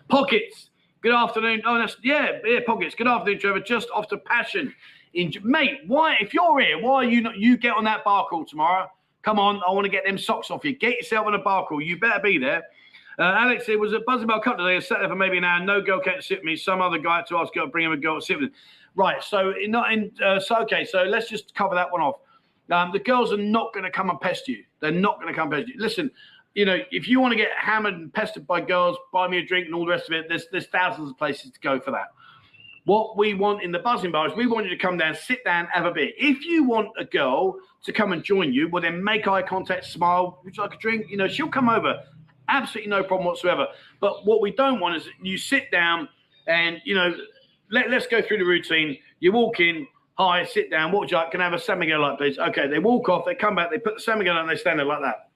Pockets. 0.09 0.71
Good 1.03 1.15
afternoon. 1.15 1.63
Oh, 1.65 1.79
that's 1.79 1.97
yeah, 2.03 2.39
yeah. 2.45 2.61
Pockets. 2.67 2.97
Good 2.97 3.07
afternoon, 3.07 3.39
Trevor. 3.39 3.61
Just 3.61 3.89
off 3.95 4.09
to 4.09 4.19
passion, 4.19 4.75
in 5.15 5.33
mate. 5.45 5.81
Why, 5.87 6.17
if 6.21 6.35
you're 6.35 6.59
here, 6.59 6.81
why 6.81 6.97
are 6.97 7.05
you 7.05 7.21
not? 7.21 7.37
You 7.37 7.57
get 7.57 7.77
on 7.77 7.85
that 7.85 8.03
bar 8.03 8.27
call 8.29 8.45
tomorrow. 8.45 8.89
Come 9.23 9.39
on, 9.39 9.61
I 9.67 9.73
want 9.73 9.85
to 9.85 9.91
get 9.91 10.05
them 10.05 10.19
socks 10.19 10.51
off 10.51 10.65
you. 10.65 10.77
Get 10.77 10.97
yourself 10.97 11.27
on 11.27 11.35
a 11.35 11.39
bar 11.39 11.67
call. 11.67 11.81
You 11.81 11.99
better 11.99 12.21
be 12.21 12.39
there. 12.39 12.63
Uh, 13.19 13.23
Alex, 13.23 13.69
it 13.69 13.79
was 13.79 13.93
a 13.93 14.01
Buzzing 14.01 14.27
Bell 14.27 14.41
Cup 14.41 14.59
today. 14.59 14.77
I 14.77 14.79
sat 14.81 14.99
there 14.99 15.09
for 15.09 15.17
maybe 15.17 15.39
an 15.39 15.45
hour. 15.45 15.65
No 15.65 15.81
girl 15.81 16.01
to 16.03 16.23
sit 16.23 16.39
with 16.39 16.45
me. 16.45 16.57
Some 16.57 16.81
other 16.81 16.99
guy 16.99 17.17
had 17.17 17.27
to 17.29 17.39
ask 17.39 17.55
girl, 17.55 17.67
bring 17.67 17.87
him 17.87 17.93
a 17.93 17.97
girl 17.97 18.21
to 18.21 18.25
sit 18.25 18.39
with 18.39 18.51
him. 18.51 18.55
Right. 18.95 19.23
So, 19.23 19.55
not 19.69 19.93
in. 19.93 20.13
Uh, 20.25 20.39
so 20.39 20.57
okay. 20.63 20.85
So 20.85 21.05
let's 21.05 21.29
just 21.29 21.55
cover 21.55 21.75
that 21.75 21.91
one 21.91 22.03
off. 22.03 22.17
Um, 22.71 22.91
the 22.93 22.99
girls 22.99 23.33
are 23.33 23.39
not 23.39 23.73
going 23.73 23.85
to 23.85 23.91
come 23.91 24.11
and 24.11 24.21
pest 24.21 24.49
you. 24.49 24.65
They're 24.81 24.91
not 24.91 25.21
going 25.21 25.33
to 25.33 25.35
come 25.35 25.53
and 25.53 25.63
pest 25.63 25.73
you. 25.73 25.81
Listen, 25.81 26.11
you 26.55 26.65
know, 26.65 26.79
if 26.91 27.07
you 27.07 27.21
want 27.21 27.33
to 27.33 27.37
get 27.37 27.51
hammered 27.57 27.95
and 27.95 28.13
pestered 28.13 28.47
by 28.47 28.63
girls, 28.63 28.97
buy 29.13 29.29
me 29.29 29.39
a 29.39 29.45
drink 29.45 29.67
and 29.67 29.75
all 29.75 29.85
the 29.85 29.91
rest 29.91 30.09
of 30.09 30.15
it, 30.15 30.27
there's 30.29 30.47
there's 30.51 30.67
thousands 30.67 31.11
of 31.11 31.19
places 31.19 31.51
to 31.53 31.61
go 31.61 31.79
for 31.79 31.91
that. 31.91 32.07
What 32.87 33.17
we 33.17 33.35
want 33.35 33.63
in 33.63 33.73
the 33.73 33.81
Buzzin 33.81 34.13
Bar 34.13 34.29
is 34.29 34.37
we 34.37 34.47
want 34.47 34.65
you 34.65 34.71
to 34.71 34.79
come 34.79 34.97
down, 34.97 35.15
sit 35.15 35.45
down, 35.45 35.67
have 35.73 35.87
a 35.87 35.91
beer. 35.91 36.11
If 36.17 36.45
you 36.45 36.65
want 36.65 36.89
a 36.99 37.05
girl 37.05 37.57
to 37.83 37.93
come 37.93 38.13
and 38.13 38.23
join 38.23 38.53
you, 38.53 38.69
well 38.69 38.81
then 38.81 39.03
make 39.03 39.27
eye 39.27 39.43
contact, 39.43 39.87
smile, 39.87 40.41
would 40.45 40.57
you 40.57 40.63
like 40.63 40.75
a 40.75 40.79
drink? 40.79 41.07
You 41.11 41.17
know, 41.17 41.29
she'll 41.29 41.49
come 41.49 41.69
over. 41.69 42.03
Absolutely 42.49 42.91
no 42.91 43.03
problem 43.03 43.27
whatsoever. 43.27 43.67
But 44.01 44.25
what 44.25 44.41
we 44.41 44.53
don't 44.53 44.79
want 44.79 44.97
is 44.97 45.09
you 45.21 45.37
sit 45.37 45.71
down 45.73 46.09
and, 46.47 46.81
you 46.85 46.95
know, 46.95 47.13
let, 47.71 47.91
let's 47.91 48.07
go 48.07 48.23
through 48.23 48.39
the 48.39 48.45
routine. 48.45 48.97
You 49.19 49.33
walk 49.33 49.59
in, 49.59 49.87
Hi, 50.19 50.45
sit 50.45 50.71
down. 50.71 50.93
What 50.93 51.01
would? 51.01 51.31
Can 51.31 51.43
I 51.43 51.45
have 51.45 51.53
a 51.53 51.59
San 51.59 51.79
Miguel 51.79 52.01
like, 52.01 52.17
please? 52.17 52.39
Okay, 52.39 52.67
they 52.67 52.79
walk 52.79 53.11
off, 53.11 53.27
they 53.27 53.35
come 53.35 53.55
back, 53.55 53.71
they 53.71 53.79
put 53.79 53.97
the 53.97 54.01
San 54.01 54.19
Miguel 54.19 54.37
on, 54.37 54.43
and 54.43 54.51
they 54.51 54.57
stand 54.57 54.79
there 54.79 54.87
like 54.87 55.03
that. 55.03 55.29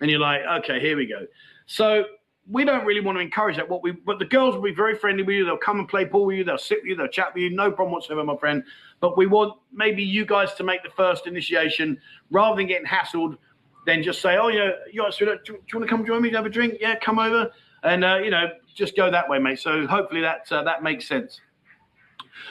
And 0.00 0.10
you're 0.10 0.18
like, 0.18 0.42
okay, 0.58 0.80
here 0.80 0.96
we 0.96 1.06
go. 1.06 1.24
So 1.66 2.04
we 2.50 2.64
don't 2.64 2.84
really 2.84 3.00
want 3.00 3.16
to 3.16 3.20
encourage 3.20 3.56
that. 3.56 3.68
What 3.68 3.84
we, 3.84 3.92
but 3.92 4.18
the 4.18 4.24
girls 4.24 4.56
will 4.56 4.62
be 4.62 4.74
very 4.74 4.96
friendly 4.96 5.22
with 5.22 5.36
you. 5.36 5.44
They'll 5.44 5.56
come 5.56 5.78
and 5.78 5.88
play 5.88 6.04
ball 6.04 6.26
with 6.26 6.36
you. 6.36 6.44
They'll 6.44 6.58
sit 6.58 6.78
with 6.78 6.86
you. 6.86 6.96
They'll 6.96 7.06
chat 7.06 7.32
with 7.32 7.42
you. 7.42 7.50
No 7.50 7.70
problem 7.70 7.92
whatsoever, 7.92 8.24
my 8.24 8.36
friend. 8.36 8.64
But 8.98 9.16
we 9.16 9.26
want 9.26 9.56
maybe 9.72 10.02
you 10.02 10.26
guys 10.26 10.54
to 10.54 10.64
make 10.64 10.82
the 10.82 10.90
first 10.90 11.28
initiation 11.28 12.00
rather 12.32 12.56
than 12.56 12.66
getting 12.66 12.88
hassled. 12.88 13.38
Then 13.86 14.02
just 14.02 14.20
say, 14.20 14.36
oh 14.36 14.48
yeah, 14.48 14.70
you 14.92 15.04
do, 15.16 15.26
do 15.26 15.52
you 15.52 15.78
want 15.78 15.84
to 15.84 15.86
come 15.86 16.04
join 16.04 16.22
me? 16.22 16.30
Have 16.30 16.44
a 16.44 16.50
drink? 16.50 16.74
Yeah, 16.80 16.96
come 16.98 17.20
over. 17.20 17.52
And 17.84 18.04
uh, 18.04 18.16
you 18.16 18.30
know, 18.30 18.48
just 18.74 18.96
go 18.96 19.10
that 19.12 19.28
way, 19.28 19.38
mate. 19.38 19.60
So 19.60 19.86
hopefully 19.86 20.22
that 20.22 20.50
uh, 20.50 20.64
that 20.64 20.82
makes 20.82 21.06
sense. 21.06 21.40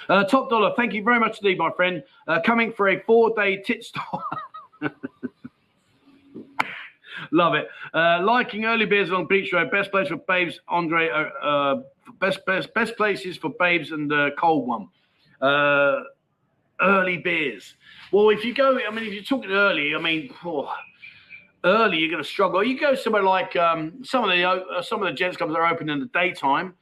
Uh, 0.10 0.24
top 0.24 0.50
dollar, 0.50 0.74
thank 0.76 0.94
you 0.94 1.04
very 1.04 1.20
much 1.20 1.40
indeed, 1.42 1.58
my 1.58 1.72
friend. 1.72 2.04
Uh, 2.28 2.40
coming 2.46 2.72
for 2.72 2.90
a 2.90 3.00
four 3.02 3.34
day 3.36 3.58
tit 3.58 3.84
stop. 3.84 4.22
Love 7.32 7.56
it. 7.56 7.68
Uh, 7.94 8.22
liking 8.24 8.66
early 8.66 8.86
beers 8.86 9.10
along 9.10 9.28
Beach 9.28 9.52
Road. 9.52 9.72
Best 9.72 9.92
place 9.92 10.08
for 10.10 10.18
babes, 10.18 10.60
Andre. 10.68 11.10
Uh, 11.10 11.46
uh 11.46 11.82
best 12.20 12.46
best 12.46 12.74
best 12.74 12.96
places 12.96 13.38
for 13.38 13.50
babes 13.60 13.92
and 13.92 14.10
the 14.10 14.32
cold 14.38 14.68
one. 14.68 14.88
Uh, 15.42 16.02
early 16.82 17.18
beers. 17.18 17.76
Well, 18.12 18.30
if 18.30 18.44
you 18.46 18.54
go, 18.54 18.78
I 18.78 18.90
mean, 18.92 19.06
if 19.06 19.14
you're 19.14 19.24
talking 19.24 19.52
early, 19.52 19.96
I 19.96 20.00
mean, 20.00 20.34
oh, 20.46 20.72
early 21.64 21.98
you're 21.98 22.12
going 22.12 22.24
to 22.24 22.28
struggle. 22.28 22.64
You 22.64 22.80
go 22.80 22.96
somewhere 22.96 23.24
like 23.24 23.56
um, 23.56 24.04
some 24.04 24.24
of 24.24 24.30
the 24.30 24.44
uh, 24.44 24.82
some 24.82 25.02
of 25.02 25.08
the 25.08 25.14
gents 25.14 25.38
clubs 25.38 25.56
are 25.56 25.68
open 25.68 25.90
in 25.90 26.00
the 26.00 26.08
daytime. 26.08 26.76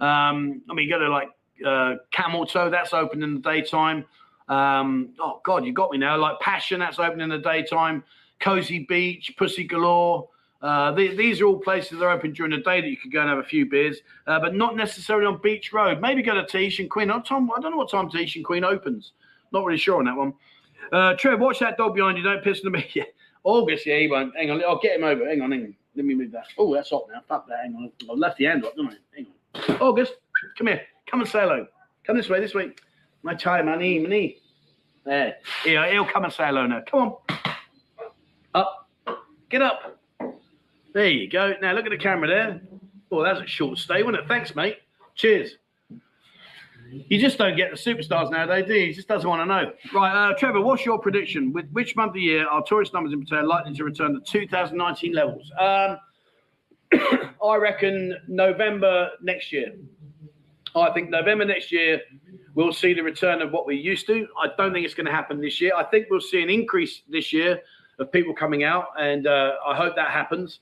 Um, 0.00 0.62
I 0.70 0.74
mean, 0.74 0.88
you 0.88 0.94
go 0.94 0.98
to 0.98 1.10
like 1.10 1.28
uh, 1.66 1.96
Camel 2.10 2.46
Toe, 2.46 2.70
that's 2.70 2.92
open 2.92 3.22
in 3.22 3.34
the 3.34 3.40
daytime. 3.40 4.04
Um, 4.48 5.10
oh 5.20 5.40
God, 5.44 5.64
you 5.64 5.72
got 5.72 5.92
me 5.92 5.98
now. 5.98 6.16
Like 6.16 6.40
Passion, 6.40 6.80
that's 6.80 6.98
open 6.98 7.20
in 7.20 7.28
the 7.28 7.38
daytime. 7.38 8.02
Cozy 8.40 8.80
Beach, 8.88 9.34
Pussy 9.36 9.64
Galore. 9.64 10.28
Uh, 10.62 10.92
the, 10.92 11.14
these 11.16 11.40
are 11.40 11.46
all 11.46 11.58
places 11.58 11.98
that 11.98 12.04
are 12.04 12.10
open 12.10 12.32
during 12.32 12.50
the 12.50 12.58
day 12.58 12.80
that 12.80 12.88
you 12.88 12.96
could 12.96 13.12
go 13.12 13.20
and 13.20 13.30
have 13.30 13.38
a 13.38 13.44
few 13.44 13.64
beers, 13.64 13.98
uh, 14.26 14.38
but 14.38 14.54
not 14.54 14.76
necessarily 14.76 15.26
on 15.26 15.40
Beach 15.42 15.72
Road. 15.72 16.00
Maybe 16.00 16.22
go 16.22 16.34
to 16.34 16.44
Tahitian 16.44 16.88
Queen. 16.88 17.10
Oh, 17.10 17.20
Tom, 17.20 17.50
I 17.56 17.60
don't 17.60 17.70
know 17.70 17.78
what 17.78 17.90
time 17.90 18.10
Tahitian 18.10 18.42
Queen 18.42 18.64
opens. 18.64 19.12
Not 19.52 19.64
really 19.64 19.78
sure 19.78 19.98
on 19.98 20.04
that 20.04 20.16
one. 20.16 20.34
Uh, 20.92 21.14
Trev, 21.14 21.40
watch 21.40 21.60
that 21.60 21.78
dog 21.78 21.94
behind 21.94 22.18
you. 22.18 22.24
Don't 22.24 22.42
piss 22.42 22.64
on 22.64 22.72
me. 22.72 22.86
Yeah. 22.94 23.04
August, 23.42 23.86
yeah, 23.86 23.98
he 23.98 24.06
won't. 24.06 24.36
Hang 24.36 24.50
on, 24.50 24.62
I'll 24.64 24.78
get 24.78 24.96
him 24.96 25.04
over. 25.04 25.26
Hang 25.26 25.40
on, 25.40 25.52
hang 25.52 25.62
on. 25.62 25.74
Let 25.96 26.04
me 26.04 26.14
move 26.14 26.30
that. 26.32 26.44
Oh, 26.58 26.74
that's 26.74 26.90
hot 26.90 27.06
now. 27.10 27.22
Fuck 27.26 27.48
that. 27.48 27.60
Hang 27.60 27.74
on. 27.74 27.90
I 28.10 28.12
left 28.12 28.36
the 28.36 28.44
hand 28.44 28.66
up, 28.66 28.76
didn't 28.76 28.90
I? 28.90 28.96
Hang 29.16 29.26
on. 29.70 29.76
August, 29.80 30.14
come 30.58 30.66
here. 30.66 30.82
Come 31.10 31.20
and 31.20 31.28
say 31.28 31.40
hello. 31.40 31.66
Come 32.06 32.16
this 32.16 32.28
way, 32.28 32.40
this 32.40 32.54
way. 32.54 32.70
My 33.22 33.34
child, 33.34 33.66
my 33.66 33.76
knee, 33.76 33.98
my 33.98 34.08
knee. 34.08 34.38
There. 35.04 35.36
Here, 35.64 35.90
he'll 35.90 36.04
come 36.04 36.24
and 36.24 36.32
say 36.32 36.44
hello 36.46 36.66
now. 36.66 36.82
Come 36.88 37.00
on. 37.00 37.16
Up. 38.54 38.88
Get 39.48 39.62
up. 39.62 39.98
There 40.94 41.08
you 41.08 41.28
go. 41.28 41.54
Now 41.60 41.72
look 41.72 41.84
at 41.84 41.90
the 41.90 41.98
camera 41.98 42.28
there. 42.28 42.60
Oh, 43.10 43.24
that's 43.24 43.40
a 43.40 43.46
short 43.46 43.78
stay, 43.78 44.02
wasn't 44.02 44.22
it? 44.22 44.28
Thanks, 44.28 44.54
mate. 44.54 44.78
Cheers. 45.16 45.56
You 46.92 47.20
just 47.20 47.38
don't 47.38 47.56
get 47.56 47.70
the 47.70 47.76
superstars 47.76 48.30
nowadays, 48.30 48.66
do 48.66 48.74
you? 48.74 48.86
He 48.86 48.92
just 48.92 49.08
doesn't 49.08 49.28
want 49.28 49.40
to 49.42 49.46
know. 49.46 49.72
Right, 49.92 50.12
uh, 50.12 50.34
Trevor, 50.34 50.60
what's 50.60 50.84
your 50.84 50.98
prediction? 50.98 51.52
With 51.52 51.70
which 51.70 51.96
month 51.96 52.10
of 52.10 52.14
the 52.14 52.20
year 52.20 52.48
are 52.48 52.62
tourist 52.64 52.92
numbers 52.92 53.12
in 53.12 53.24
Pattaya 53.24 53.46
likely 53.46 53.74
to 53.74 53.84
return 53.84 54.14
to 54.14 54.20
2019 54.20 55.12
levels? 55.12 55.50
Um, 55.58 55.98
I 57.44 57.56
reckon 57.56 58.16
November 58.28 59.10
next 59.22 59.52
year. 59.52 59.72
I 60.74 60.90
think 60.92 61.10
November 61.10 61.44
next 61.44 61.72
year, 61.72 62.00
we'll 62.54 62.72
see 62.72 62.94
the 62.94 63.02
return 63.02 63.42
of 63.42 63.52
what 63.52 63.66
we 63.66 63.76
used 63.76 64.06
to. 64.06 64.26
I 64.40 64.48
don't 64.56 64.72
think 64.72 64.84
it's 64.84 64.94
going 64.94 65.06
to 65.06 65.12
happen 65.12 65.40
this 65.40 65.60
year. 65.60 65.72
I 65.76 65.84
think 65.84 66.06
we'll 66.10 66.20
see 66.20 66.42
an 66.42 66.50
increase 66.50 67.02
this 67.08 67.32
year 67.32 67.60
of 67.98 68.12
people 68.12 68.34
coming 68.34 68.64
out, 68.64 68.88
and 68.98 69.26
uh, 69.26 69.54
I 69.66 69.74
hope 69.76 69.96
that 69.96 70.10
happens. 70.10 70.60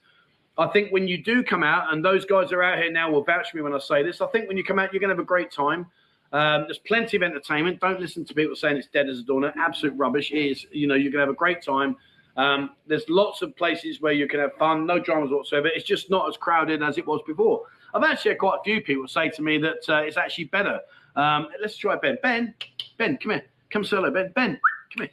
I 0.56 0.66
think 0.68 0.90
when 0.90 1.06
you 1.06 1.22
do 1.22 1.44
come 1.44 1.62
out, 1.62 1.92
and 1.92 2.04
those 2.04 2.24
guys 2.24 2.52
are 2.52 2.62
out 2.62 2.78
here 2.78 2.90
now 2.90 3.10
will 3.10 3.22
vouch 3.22 3.50
for 3.50 3.58
me 3.58 3.62
when 3.62 3.74
I 3.74 3.78
say 3.78 4.02
this. 4.02 4.20
I 4.20 4.26
think 4.28 4.48
when 4.48 4.56
you 4.56 4.64
come 4.64 4.78
out, 4.78 4.92
you're 4.92 5.00
going 5.00 5.10
to 5.10 5.14
have 5.14 5.22
a 5.22 5.26
great 5.26 5.52
time. 5.52 5.86
Um, 6.32 6.64
there's 6.66 6.78
plenty 6.78 7.16
of 7.16 7.22
entertainment. 7.22 7.80
Don't 7.80 8.00
listen 8.00 8.24
to 8.24 8.34
people 8.34 8.56
saying 8.56 8.76
it's 8.76 8.88
dead 8.88 9.08
as 9.08 9.20
a 9.20 9.22
doornail. 9.22 9.52
Absolute 9.56 9.96
rubbish. 9.96 10.30
It 10.32 10.38
is. 10.38 10.66
You 10.72 10.86
know, 10.86 10.94
you're 10.94 11.12
going 11.12 11.20
to 11.20 11.26
have 11.26 11.34
a 11.34 11.34
great 11.34 11.62
time. 11.62 11.96
Um, 12.36 12.70
there's 12.86 13.04
lots 13.08 13.42
of 13.42 13.56
places 13.56 14.00
where 14.00 14.12
you 14.12 14.28
can 14.28 14.40
have 14.40 14.54
fun, 14.58 14.86
no 14.86 14.98
dramas 14.98 15.30
whatsoever. 15.30 15.68
It's 15.68 15.84
just 15.84 16.10
not 16.10 16.28
as 16.28 16.36
crowded 16.36 16.82
as 16.82 16.98
it 16.98 17.06
was 17.06 17.20
before. 17.26 17.62
I've 17.94 18.02
actually 18.04 18.32
had 18.32 18.38
quite 18.38 18.58
a 18.60 18.64
few 18.64 18.80
people 18.80 19.08
say 19.08 19.30
to 19.30 19.42
me 19.42 19.58
that 19.58 19.88
uh, 19.88 19.98
it's 19.98 20.16
actually 20.16 20.44
better. 20.44 20.80
Um, 21.16 21.48
let's 21.60 21.76
try 21.76 21.96
Ben. 21.96 22.18
Ben, 22.22 22.54
Ben, 22.96 23.16
come 23.18 23.32
here. 23.32 23.44
Come 23.70 23.84
solo, 23.84 24.10
Ben. 24.10 24.32
Ben, 24.34 24.60
come 24.96 25.06
here. 25.06 25.10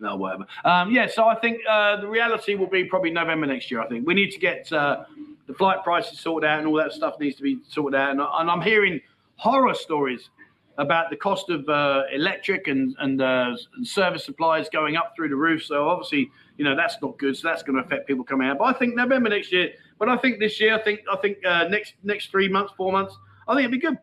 No, 0.00 0.16
whatever. 0.16 0.46
Um, 0.64 0.92
yeah, 0.92 1.08
so 1.08 1.26
I 1.26 1.34
think 1.34 1.60
uh, 1.68 2.00
the 2.00 2.06
reality 2.06 2.54
will 2.54 2.68
be 2.68 2.84
probably 2.84 3.10
November 3.10 3.46
next 3.46 3.70
year. 3.70 3.80
I 3.80 3.88
think 3.88 4.06
we 4.06 4.14
need 4.14 4.30
to 4.30 4.38
get 4.38 4.72
uh, 4.72 5.04
the 5.46 5.54
flight 5.54 5.82
prices 5.82 6.20
sorted 6.20 6.48
out 6.48 6.58
and 6.60 6.68
all 6.68 6.76
that 6.76 6.92
stuff 6.92 7.18
needs 7.18 7.36
to 7.36 7.42
be 7.42 7.58
sorted 7.68 7.98
out. 7.98 8.10
And, 8.12 8.20
and 8.20 8.50
I'm 8.50 8.60
hearing 8.60 9.00
horror 9.36 9.74
stories 9.74 10.30
about 10.78 11.10
the 11.10 11.16
cost 11.16 11.50
of 11.50 11.68
uh, 11.68 12.04
electric 12.12 12.68
and 12.68 12.94
and, 13.00 13.20
uh, 13.20 13.56
and, 13.76 13.86
service 13.86 14.24
supplies 14.24 14.68
going 14.68 14.96
up 14.96 15.12
through 15.16 15.28
the 15.28 15.36
roof. 15.36 15.64
So 15.64 15.88
obviously, 15.88 16.30
you 16.56 16.64
know 16.64 16.76
that's 16.76 16.96
not 17.02 17.18
good. 17.18 17.36
So 17.36 17.48
that's 17.48 17.64
going 17.64 17.76
to 17.76 17.84
affect 17.84 18.06
people 18.06 18.24
coming 18.24 18.48
out. 18.48 18.58
But 18.58 18.64
I 18.64 18.78
think 18.78 18.94
November 18.94 19.28
next 19.28 19.52
year 19.52 19.72
but 19.98 20.08
I 20.08 20.16
think 20.16 20.38
this 20.38 20.60
year, 20.60 20.74
I 20.74 20.82
think 20.82 21.00
I 21.10 21.16
think 21.16 21.44
uh, 21.44 21.64
next 21.68 21.94
next 22.02 22.30
three 22.30 22.48
months, 22.48 22.72
four 22.76 22.92
months, 22.92 23.16
I 23.46 23.54
think 23.54 23.68
it'd 23.68 23.80
be 23.80 23.86
good. 23.86 23.98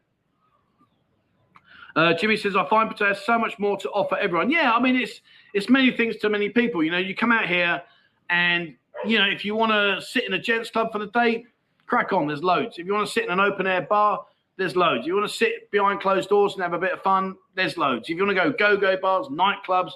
Uh, 1.96 2.14
Jimmy 2.14 2.36
says, 2.36 2.58
I 2.58 2.68
find 2.68 2.90
Pattaya 2.90 3.16
so 3.16 3.40
much 3.40 3.58
more 3.58 3.78
to 3.78 3.90
offer 3.92 4.18
everyone. 4.18 4.52
Yeah, 4.52 4.74
I 4.74 4.82
mean, 4.82 4.98
it's 4.98 5.22
it's 5.54 5.70
many 5.70 5.92
things 5.92 6.18
to 6.18 6.30
many 6.30 6.50
people. 6.50 6.84
You 6.84 6.92
know, 6.92 6.98
you 6.98 7.16
come 7.16 7.32
out 7.32 7.48
here 7.48 7.82
and, 8.30 8.76
you 9.06 9.18
know, 9.18 9.26
if 9.26 9.46
you 9.46 9.56
want 9.56 9.72
to 9.72 10.06
sit 10.06 10.26
in 10.26 10.34
a 10.34 10.40
gents 10.40 10.70
club 10.70 10.92
for 10.92 11.00
the 11.00 11.08
day, 11.08 11.46
crack 11.86 12.12
on, 12.12 12.28
there's 12.28 12.44
loads. 12.44 12.78
If 12.78 12.86
you 12.86 12.94
want 12.94 13.08
to 13.08 13.14
sit 13.14 13.24
in 13.24 13.32
an 13.32 13.40
open 13.40 13.66
air 13.66 13.84
bar, 13.84 14.26
there's 14.58 14.76
loads. 14.76 15.08
You 15.08 15.16
want 15.16 15.30
to 15.30 15.34
sit 15.34 15.72
behind 15.72 16.02
closed 16.02 16.28
doors 16.28 16.54
and 16.54 16.64
have 16.64 16.74
a 16.74 16.80
bit 16.80 16.92
of 16.92 17.02
fun, 17.02 17.36
there's 17.56 17.78
loads. 17.78 18.10
If 18.10 18.18
you 18.18 18.26
want 18.26 18.38
to 18.38 18.44
go 18.44 18.52
go-go 18.52 18.98
bars, 18.98 19.28
nightclubs, 19.28 19.92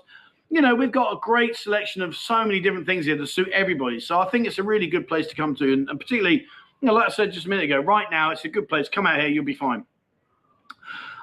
you 0.50 0.62
know, 0.62 0.74
we've 0.74 0.92
got 0.92 1.14
a 1.14 1.20
great 1.22 1.56
selection 1.56 2.02
of 2.02 2.16
so 2.16 2.44
many 2.44 2.60
different 2.60 2.86
things 2.86 3.06
here 3.06 3.18
to 3.18 3.28
suit 3.28 3.50
everybody. 3.50 4.00
So 4.00 4.20
I 4.20 4.30
think 4.30 4.48
it's 4.48 4.58
a 4.58 4.64
really 4.64 4.88
good 4.88 5.08
place 5.08 5.28
to 5.28 5.36
come 5.36 5.56
to. 5.56 5.74
And, 5.74 5.90
and 5.90 6.00
particularly, 6.00 6.46
you 6.82 6.86
know, 6.88 6.94
like 6.94 7.08
I 7.08 7.10
said 7.10 7.32
just 7.32 7.46
a 7.46 7.50
minute 7.50 7.66
ago, 7.66 7.80
right 7.80 8.08
now, 8.10 8.32
it's 8.32 8.46
a 8.46 8.50
good 8.50 8.68
place. 8.68 8.90
Come 8.90 9.06
out 9.06 9.20
here, 9.20 9.30
you'll 9.30 9.46
be 9.46 9.54
fine. 9.54 9.86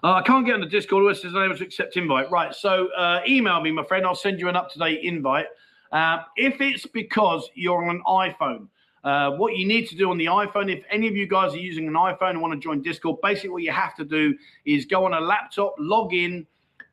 Uh, 0.04 0.12
I 0.12 0.22
can't 0.22 0.46
get 0.46 0.54
on 0.54 0.60
the 0.60 0.66
Discord. 0.66 1.10
It 1.10 1.20
says 1.20 1.34
unable 1.34 1.56
to 1.56 1.64
accept 1.64 1.96
invite. 1.96 2.30
Right. 2.30 2.54
So 2.54 2.88
uh, 2.92 3.20
email 3.26 3.60
me, 3.60 3.72
my 3.72 3.84
friend. 3.84 4.06
I'll 4.06 4.14
send 4.14 4.38
you 4.38 4.48
an 4.48 4.56
up 4.56 4.70
to 4.72 4.78
date 4.78 5.00
invite. 5.02 5.46
Uh, 5.90 6.18
if 6.36 6.60
it's 6.60 6.86
because 6.86 7.50
you're 7.54 7.84
on 7.84 7.96
an 7.96 8.02
iPhone, 8.06 8.68
Uh, 9.06 9.30
what 9.38 9.54
you 9.54 9.64
need 9.64 9.86
to 9.88 9.94
do 9.94 10.10
on 10.10 10.18
the 10.18 10.26
iPhone, 10.26 10.68
if 10.68 10.82
any 10.90 11.06
of 11.06 11.14
you 11.14 11.28
guys 11.28 11.54
are 11.54 11.64
using 11.70 11.86
an 11.86 11.94
iPhone 11.94 12.30
and 12.30 12.40
want 12.42 12.52
to 12.52 12.58
join 12.58 12.82
Discord, 12.82 13.20
basically 13.22 13.50
what 13.50 13.62
you 13.62 13.70
have 13.70 13.94
to 13.94 14.04
do 14.04 14.34
is 14.64 14.84
go 14.84 15.04
on 15.04 15.14
a 15.14 15.20
laptop, 15.20 15.76
log 15.78 16.12
in, 16.12 16.44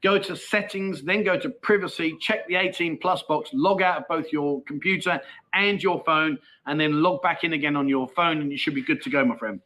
go 0.03 0.19
to 0.19 0.35
settings, 0.35 1.01
then 1.01 1.23
go 1.23 1.39
to 1.39 1.49
privacy, 1.49 2.15
check 2.19 2.45
the 2.47 2.55
18 2.55 2.97
plus 2.99 3.23
box, 3.23 3.49
log 3.53 3.81
out 3.81 3.97
of 3.97 4.07
both 4.09 4.31
your 4.31 4.61
computer 4.63 5.19
and 5.53 5.81
your 5.81 6.03
phone, 6.03 6.37
and 6.65 6.79
then 6.79 7.01
log 7.01 7.21
back 7.21 7.43
in 7.43 7.53
again 7.53 7.75
on 7.75 7.87
your 7.87 8.07
phone, 8.09 8.41
and 8.41 8.51
you 8.51 8.57
should 8.57 8.75
be 8.75 8.83
good 8.83 9.01
to 9.01 9.09
go, 9.09 9.23
my 9.23 9.37
friend. 9.37 9.61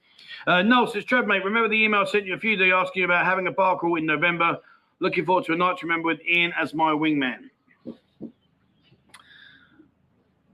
Uh, 0.46 0.62
Noel 0.62 0.88
says, 0.88 1.04
Trev, 1.04 1.26
mate, 1.26 1.44
remember 1.44 1.68
the 1.68 1.84
email 1.84 2.02
I 2.02 2.06
sent 2.06 2.26
you 2.26 2.36
a 2.36 2.40
few 2.40 2.56
days 2.56 2.72
asking 2.74 3.04
about 3.04 3.26
having 3.26 3.48
a 3.48 3.52
bar 3.52 3.78
crawl 3.78 3.98
in 3.98 4.06
November? 4.06 4.60
Looking 5.00 5.26
forward 5.26 5.46
to 5.46 5.54
a 5.54 5.56
night 5.56 5.80
to 5.80 5.86
remember 5.86 6.08
with 6.08 6.20
Ian 6.28 6.54
as 6.60 6.74
my 6.74 6.92
wingman. 6.92 7.50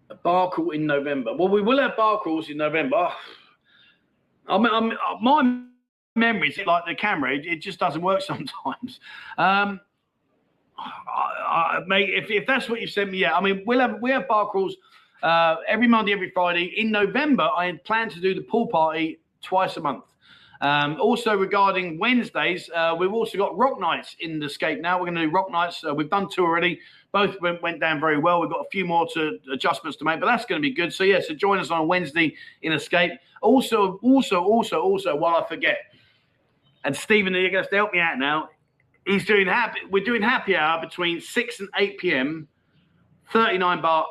A 0.10 0.16
bar 0.16 0.50
crawl 0.50 0.72
in 0.72 0.86
November. 0.86 1.36
Well, 1.36 1.50
we 1.50 1.62
will 1.62 1.80
have 1.80 1.98
bar 1.98 2.20
crawls 2.20 2.50
in 2.50 2.58
November. 2.58 3.10
I 4.48 4.58
mean, 4.58 4.74
I'm, 4.74 4.94
my 5.22 5.64
memories, 6.16 6.60
like 6.66 6.86
the 6.86 6.96
camera, 6.96 7.36
it, 7.36 7.46
it 7.46 7.58
just 7.58 7.80
doesn't 7.80 8.02
work 8.02 8.22
sometimes. 8.34 9.00
Um, 9.38 9.80
I, 10.78 11.78
I, 11.78 11.80
mate, 11.88 12.10
if, 12.10 12.30
if 12.30 12.46
that's 12.48 12.70
what 12.70 12.82
you've 12.82 12.90
sent 12.90 13.12
me, 13.12 13.20
yeah. 13.20 13.36
I 13.36 13.42
mean, 13.42 13.64
we'll 13.66 13.80
have 13.80 14.02
we 14.02 14.12
have 14.12 14.28
bar 14.28 14.50
crawls 14.50 14.76
uh, 15.22 15.58
every 15.68 15.88
Monday, 15.88 16.14
every 16.14 16.32
Friday. 16.32 16.74
In 16.78 16.92
November, 16.92 17.50
I 17.56 17.72
planned 17.84 18.12
to 18.12 18.20
do 18.20 18.34
the 18.34 18.42
pool 18.42 18.68
party 18.68 19.20
twice 19.42 19.78
a 19.78 19.82
month. 19.82 20.06
Um, 20.62 20.98
also, 21.02 21.36
regarding 21.36 22.00
Wednesdays, 22.00 22.70
uh, 22.74 22.96
we've 22.98 23.12
also 23.12 23.38
got 23.38 23.58
rock 23.58 23.82
nights 23.82 24.16
in 24.22 24.40
the 24.40 24.50
scape 24.50 24.80
now. 24.80 24.98
We're 24.98 25.08
going 25.08 25.16
to 25.16 25.26
do 25.26 25.30
rock 25.30 25.52
nights. 25.52 25.84
Uh, 25.86 25.94
we've 25.94 26.10
done 26.10 26.30
two 26.30 26.46
already. 26.46 26.80
Both 27.12 27.40
went, 27.42 27.62
went, 27.62 27.82
down 27.82 28.00
very 28.00 28.18
well. 28.18 28.40
We've 28.40 28.50
got 28.50 28.62
a 28.62 28.70
few 28.72 28.86
more 28.86 29.06
to 29.14 29.40
adjustments 29.52 29.98
to 29.98 30.06
make, 30.06 30.22
but 30.22 30.26
that's 30.26 30.46
going 30.46 30.62
to 30.62 30.68
be 30.68 30.74
good. 30.74 30.94
So 30.94 31.04
yeah, 31.04 31.20
so 31.20 31.34
join 31.34 31.60
us 31.60 31.70
on 31.70 31.88
Wednesday 31.88 32.36
in 32.62 32.72
Escape. 32.72 33.12
Also, 33.42 34.00
also, 34.02 34.42
also, 34.42 34.82
also, 34.82 35.16
while 35.16 35.36
I 35.36 35.46
forget, 35.48 35.80
and 36.84 36.96
Stephen, 36.96 37.34
you're 37.34 37.50
going 37.50 37.66
to 37.66 37.76
help 37.76 37.94
me 37.94 38.00
out 38.00 38.18
now. 38.18 38.50
He's 39.06 39.26
doing 39.26 39.48
happy. 39.48 39.80
We're 39.90 40.04
doing 40.04 40.22
happy 40.22 40.56
hour 40.56 40.80
between 40.82 41.20
six 41.20 41.60
and 41.60 41.70
eight 41.78 41.98
p.m. 41.98 42.48
Thirty 43.32 43.58
nine 43.58 43.82
baht 43.82 44.06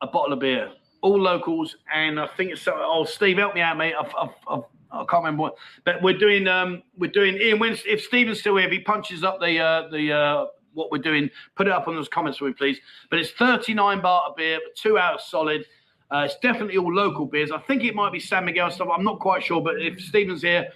a 0.00 0.06
bottle 0.06 0.32
of 0.32 0.40
beer, 0.40 0.70
all 1.00 1.18
locals, 1.18 1.76
and 1.94 2.20
I 2.20 2.26
think 2.36 2.52
it's 2.52 2.62
so. 2.62 2.74
Oh, 2.76 3.04
Steve, 3.04 3.38
help 3.38 3.54
me 3.54 3.60
out, 3.60 3.78
mate. 3.78 3.94
I've, 3.98 4.12
I've, 4.18 4.34
I've, 4.48 4.62
I 4.90 4.98
can 4.98 5.06
not 5.12 5.18
remember 5.18 5.42
what, 5.42 5.54
but 5.84 6.02
we're 6.02 6.18
doing. 6.18 6.46
Um, 6.46 6.82
we're 6.98 7.10
doing. 7.10 7.36
Ian, 7.36 7.58
when 7.58 7.76
if 7.86 8.02
Stephen's 8.02 8.40
still 8.40 8.56
here, 8.56 8.66
if 8.66 8.72
he 8.72 8.80
punches 8.80 9.24
up 9.24 9.40
the 9.40 9.58
uh, 9.58 9.88
the 9.88 10.12
uh, 10.12 10.46
what 10.74 10.90
we're 10.90 10.98
doing, 10.98 11.30
put 11.54 11.66
it 11.66 11.72
up 11.72 11.88
on 11.88 11.94
those 11.94 12.08
comments 12.08 12.38
for 12.38 12.44
me, 12.44 12.52
please. 12.52 12.78
But 13.08 13.20
it's 13.20 13.30
thirty 13.30 13.72
nine 13.74 14.00
baht 14.00 14.32
a 14.32 14.34
beer, 14.36 14.58
two 14.76 14.98
hours 14.98 15.22
solid. 15.26 15.64
Uh, 16.10 16.24
it's 16.26 16.36
definitely 16.40 16.76
all 16.76 16.92
local 16.92 17.26
beers. 17.26 17.50
I 17.50 17.58
think 17.58 17.82
it 17.82 17.94
might 17.94 18.12
be 18.12 18.20
San 18.20 18.44
Miguel 18.44 18.70
stuff. 18.70 18.88
I'm 18.94 19.04
not 19.04 19.20
quite 19.20 19.42
sure, 19.42 19.62
but 19.62 19.80
if 19.80 20.00
Stephen's 20.00 20.42
here, 20.42 20.68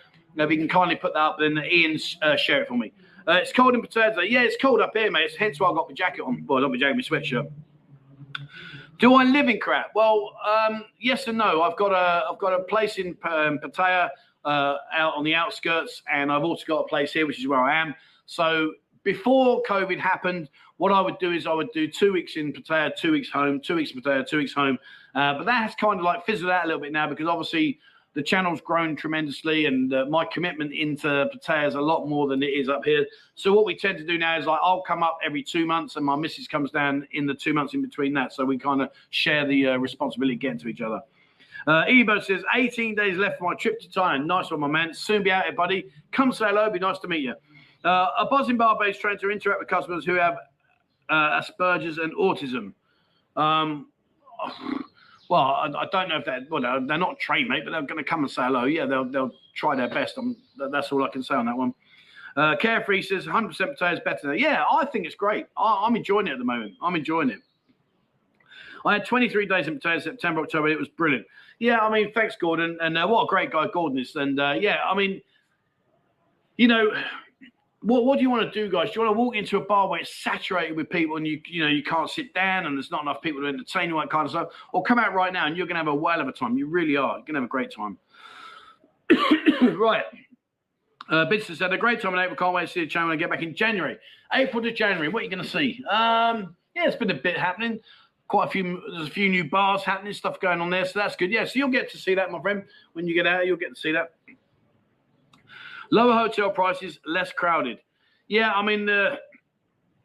if 0.44 0.50
he 0.50 0.56
can 0.56 0.68
kindly 0.68 0.96
put 0.96 1.14
that 1.14 1.20
up, 1.20 1.36
then 1.38 1.58
Ian 1.70 1.98
uh, 2.22 2.36
share 2.36 2.62
it 2.62 2.68
for 2.68 2.76
me. 2.76 2.92
Uh, 3.26 3.32
it's 3.32 3.52
cold 3.52 3.74
in 3.74 3.82
Pattaya. 3.82 4.14
Yeah, 4.28 4.42
it's 4.42 4.56
cold 4.60 4.80
up 4.80 4.92
here, 4.94 5.10
mate. 5.10 5.24
It's 5.24 5.36
hence 5.36 5.60
why 5.60 5.68
I 5.68 5.74
got 5.74 5.88
my 5.88 5.94
jacket 5.94 6.22
on. 6.22 6.44
Well, 6.46 6.60
not 6.60 6.70
my 6.70 6.78
jacket, 6.78 6.96
my 6.96 7.02
sweatshirt. 7.02 7.50
Do 8.98 9.14
I 9.14 9.24
live 9.24 9.48
in 9.48 9.60
crap? 9.60 9.90
Well, 9.94 10.32
um, 10.44 10.84
yes 10.98 11.28
and 11.28 11.38
no. 11.38 11.62
I've 11.62 11.76
got 11.76 11.92
a 11.92 12.26
I've 12.28 12.38
got 12.38 12.58
a 12.58 12.64
place 12.64 12.98
in 12.98 13.16
um, 13.22 13.58
Pattaya 13.62 14.08
uh, 14.44 14.76
out 14.92 15.14
on 15.14 15.24
the 15.24 15.34
outskirts, 15.34 16.02
and 16.12 16.32
I've 16.32 16.42
also 16.42 16.64
got 16.66 16.80
a 16.80 16.88
place 16.88 17.12
here, 17.12 17.26
which 17.26 17.38
is 17.38 17.46
where 17.46 17.60
I 17.60 17.80
am. 17.80 17.94
So 18.26 18.72
before 19.04 19.62
COVID 19.62 19.98
happened, 19.98 20.48
what 20.78 20.90
I 20.90 21.00
would 21.00 21.18
do 21.18 21.32
is 21.32 21.46
I 21.46 21.52
would 21.52 21.70
do 21.72 21.86
two 21.86 22.12
weeks 22.12 22.36
in 22.36 22.52
Pattaya, 22.52 22.94
two 22.96 23.12
weeks 23.12 23.30
home, 23.30 23.60
two 23.60 23.76
weeks 23.76 23.90
in 23.90 24.00
Pattaya, 24.00 24.26
two 24.26 24.38
weeks 24.38 24.52
home. 24.52 24.78
Uh, 25.14 25.34
but 25.34 25.44
that 25.44 25.62
has 25.62 25.74
kind 25.74 25.98
of 25.98 26.04
like 26.04 26.24
fizzled 26.24 26.50
out 26.50 26.64
a 26.64 26.66
little 26.66 26.80
bit 26.80 26.92
now 26.92 27.08
because 27.08 27.26
obviously 27.26 27.78
the 28.18 28.24
channel's 28.24 28.60
grown 28.60 28.96
tremendously, 28.96 29.66
and 29.66 29.94
uh, 29.94 30.04
my 30.06 30.24
commitment 30.24 30.72
into 30.72 31.06
Pattaya 31.06 31.68
is 31.68 31.76
a 31.76 31.80
lot 31.80 32.08
more 32.08 32.26
than 32.26 32.42
it 32.42 32.46
is 32.46 32.68
up 32.68 32.84
here. 32.84 33.06
So 33.36 33.52
what 33.52 33.64
we 33.64 33.76
tend 33.76 33.96
to 33.98 34.04
do 34.04 34.18
now 34.18 34.36
is 34.36 34.44
like 34.44 34.58
I'll 34.60 34.82
come 34.82 35.04
up 35.04 35.18
every 35.24 35.40
two 35.40 35.64
months, 35.66 35.94
and 35.94 36.04
my 36.04 36.16
missus 36.16 36.48
comes 36.48 36.72
down 36.72 37.06
in 37.12 37.26
the 37.26 37.34
two 37.34 37.54
months 37.54 37.74
in 37.74 37.80
between 37.80 38.12
that. 38.14 38.32
So 38.32 38.44
we 38.44 38.58
kind 38.58 38.82
of 38.82 38.90
share 39.10 39.46
the 39.46 39.68
uh, 39.68 39.76
responsibility 39.76 40.34
getting 40.34 40.58
to 40.58 40.66
each 40.66 40.80
other. 40.80 41.00
Uh, 41.68 41.84
Ebo 41.86 42.18
says 42.18 42.42
18 42.56 42.96
days 42.96 43.18
left 43.18 43.38
for 43.38 43.44
my 43.44 43.54
trip 43.54 43.78
to 43.82 43.88
Thailand. 43.88 44.26
Nice 44.26 44.50
one, 44.50 44.58
my 44.58 44.66
man. 44.66 44.92
Soon 44.92 45.22
be 45.22 45.30
out 45.30 45.44
here, 45.44 45.52
buddy. 45.52 45.88
Come 46.10 46.32
say 46.32 46.46
hello. 46.46 46.68
Be 46.70 46.80
nice 46.80 46.98
to 46.98 47.06
meet 47.06 47.20
you. 47.20 47.36
Uh, 47.84 48.08
a 48.18 48.54
bar 48.54 48.76
based 48.80 49.00
train 49.00 49.16
to 49.18 49.30
interact 49.30 49.60
with 49.60 49.68
customers 49.68 50.04
who 50.04 50.14
have 50.14 50.38
uh, 51.08 51.40
Asperger's 51.40 51.98
and 51.98 52.12
autism. 52.16 52.72
Um, 53.36 53.86
well, 55.28 55.40
I, 55.40 55.66
I, 55.66 55.86
don't 55.92 56.08
know 56.08 56.16
if 56.16 56.24
they're 56.24 56.46
well, 56.48 56.62
they're, 56.62 56.80
they're 56.86 56.98
not 56.98 57.18
trained, 57.18 57.48
mate, 57.48 57.62
but 57.64 57.70
they're 57.70 57.82
going 57.82 58.02
to 58.02 58.08
come 58.08 58.20
and 58.20 58.30
say 58.30 58.42
hello. 58.42 58.64
Yeah, 58.64 58.86
they'll 58.86 59.04
they'll 59.04 59.32
try 59.54 59.76
their 59.76 59.88
best. 59.88 60.16
I'm, 60.16 60.36
that's 60.70 60.90
all 60.90 61.04
I 61.04 61.08
can 61.08 61.22
say 61.22 61.34
on 61.34 61.46
that 61.46 61.56
one. 61.56 61.74
Uh, 62.36 62.54
Carefree 62.56 63.02
says 63.02 63.26
100% 63.26 63.50
Pattaya 63.50 63.94
is 63.94 64.00
better. 64.04 64.32
Yeah, 64.32 64.64
I 64.70 64.84
think 64.84 65.06
it's 65.06 65.16
great. 65.16 65.46
I, 65.56 65.86
am 65.86 65.96
enjoying 65.96 66.28
it 66.28 66.32
at 66.32 66.38
the 66.38 66.44
moment. 66.44 66.74
I'm 66.80 66.94
enjoying 66.94 67.30
it. 67.30 67.40
I 68.86 68.92
had 68.92 69.04
23 69.04 69.46
days 69.46 69.66
in 69.66 69.80
Pattaya 69.80 70.00
September, 70.00 70.42
October. 70.42 70.68
It 70.68 70.78
was 70.78 70.88
brilliant. 70.88 71.26
Yeah, 71.58 71.78
I 71.78 71.90
mean, 71.90 72.12
thanks, 72.12 72.36
Gordon. 72.36 72.78
And 72.80 72.96
uh, 72.96 73.08
what 73.08 73.24
a 73.24 73.26
great 73.26 73.50
guy 73.50 73.66
Gordon 73.72 73.98
is. 73.98 74.14
And 74.14 74.38
uh, 74.38 74.54
yeah, 74.58 74.76
I 74.88 74.94
mean, 74.94 75.20
you 76.56 76.68
know, 76.68 76.92
what, 77.88 78.04
what 78.04 78.16
do 78.16 78.22
you 78.22 78.28
want 78.28 78.52
to 78.52 78.62
do, 78.62 78.70
guys? 78.70 78.90
Do 78.90 79.00
you 79.00 79.06
want 79.06 79.16
to 79.16 79.18
walk 79.18 79.34
into 79.34 79.56
a 79.56 79.60
bar 79.60 79.88
where 79.88 80.00
it's 80.00 80.14
saturated 80.14 80.76
with 80.76 80.90
people 80.90 81.16
and 81.16 81.26
you 81.26 81.40
you 81.46 81.62
know 81.62 81.70
you 81.70 81.82
can't 81.82 82.10
sit 82.10 82.34
down 82.34 82.66
and 82.66 82.76
there's 82.76 82.90
not 82.90 83.00
enough 83.00 83.22
people 83.22 83.40
to 83.40 83.48
entertain 83.48 83.88
you, 83.88 83.98
that 83.98 84.10
kind 84.10 84.26
of 84.26 84.30
stuff, 84.30 84.48
or 84.72 84.82
come 84.82 84.98
out 84.98 85.14
right 85.14 85.32
now 85.32 85.46
and 85.46 85.56
you're 85.56 85.66
to 85.66 85.74
have 85.74 85.88
a 85.88 85.94
whale 85.94 86.20
of 86.20 86.28
a 86.28 86.32
time? 86.32 86.58
You 86.58 86.66
really 86.66 86.96
are. 86.96 87.16
You're 87.16 87.26
to 87.26 87.34
have 87.34 87.44
a 87.44 87.48
great 87.48 87.72
time. 87.74 87.96
right. 89.78 90.04
Uh, 91.08 91.24
Bidson 91.24 91.56
said 91.56 91.72
a 91.72 91.78
great 91.78 92.02
time 92.02 92.12
in 92.12 92.20
April. 92.20 92.36
Can't 92.36 92.54
wait 92.54 92.66
to 92.66 92.72
see 92.72 92.80
the 92.80 92.86
channel 92.86 93.10
I 93.10 93.16
get 93.16 93.30
back 93.30 93.42
in 93.42 93.54
January. 93.54 93.96
April 94.34 94.62
to 94.62 94.70
January. 94.70 95.08
What 95.08 95.20
are 95.20 95.24
you 95.24 95.30
going 95.30 95.42
to 95.42 95.48
see? 95.48 95.82
Um, 95.90 96.54
yeah, 96.76 96.86
it's 96.86 96.96
been 96.96 97.10
a 97.10 97.14
bit 97.14 97.38
happening. 97.38 97.80
Quite 98.28 98.48
a 98.48 98.50
few. 98.50 98.82
There's 98.92 99.08
a 99.08 99.10
few 99.10 99.30
new 99.30 99.48
bars 99.48 99.82
happening, 99.82 100.12
stuff 100.12 100.38
going 100.38 100.60
on 100.60 100.68
there, 100.68 100.84
so 100.84 100.98
that's 100.98 101.16
good. 101.16 101.30
Yeah, 101.30 101.46
so 101.46 101.52
you'll 101.54 101.70
get 101.70 101.90
to 101.92 101.96
see 101.96 102.14
that, 102.16 102.30
my 102.30 102.42
friend. 102.42 102.64
When 102.92 103.06
you 103.06 103.14
get 103.14 103.26
out, 103.26 103.46
you'll 103.46 103.56
get 103.56 103.74
to 103.74 103.80
see 103.80 103.92
that. 103.92 104.17
Lower 105.90 106.14
hotel 106.14 106.50
prices, 106.50 106.98
less 107.06 107.32
crowded. 107.32 107.78
Yeah, 108.28 108.52
I 108.52 108.62
mean 108.62 108.86
the 108.86 109.18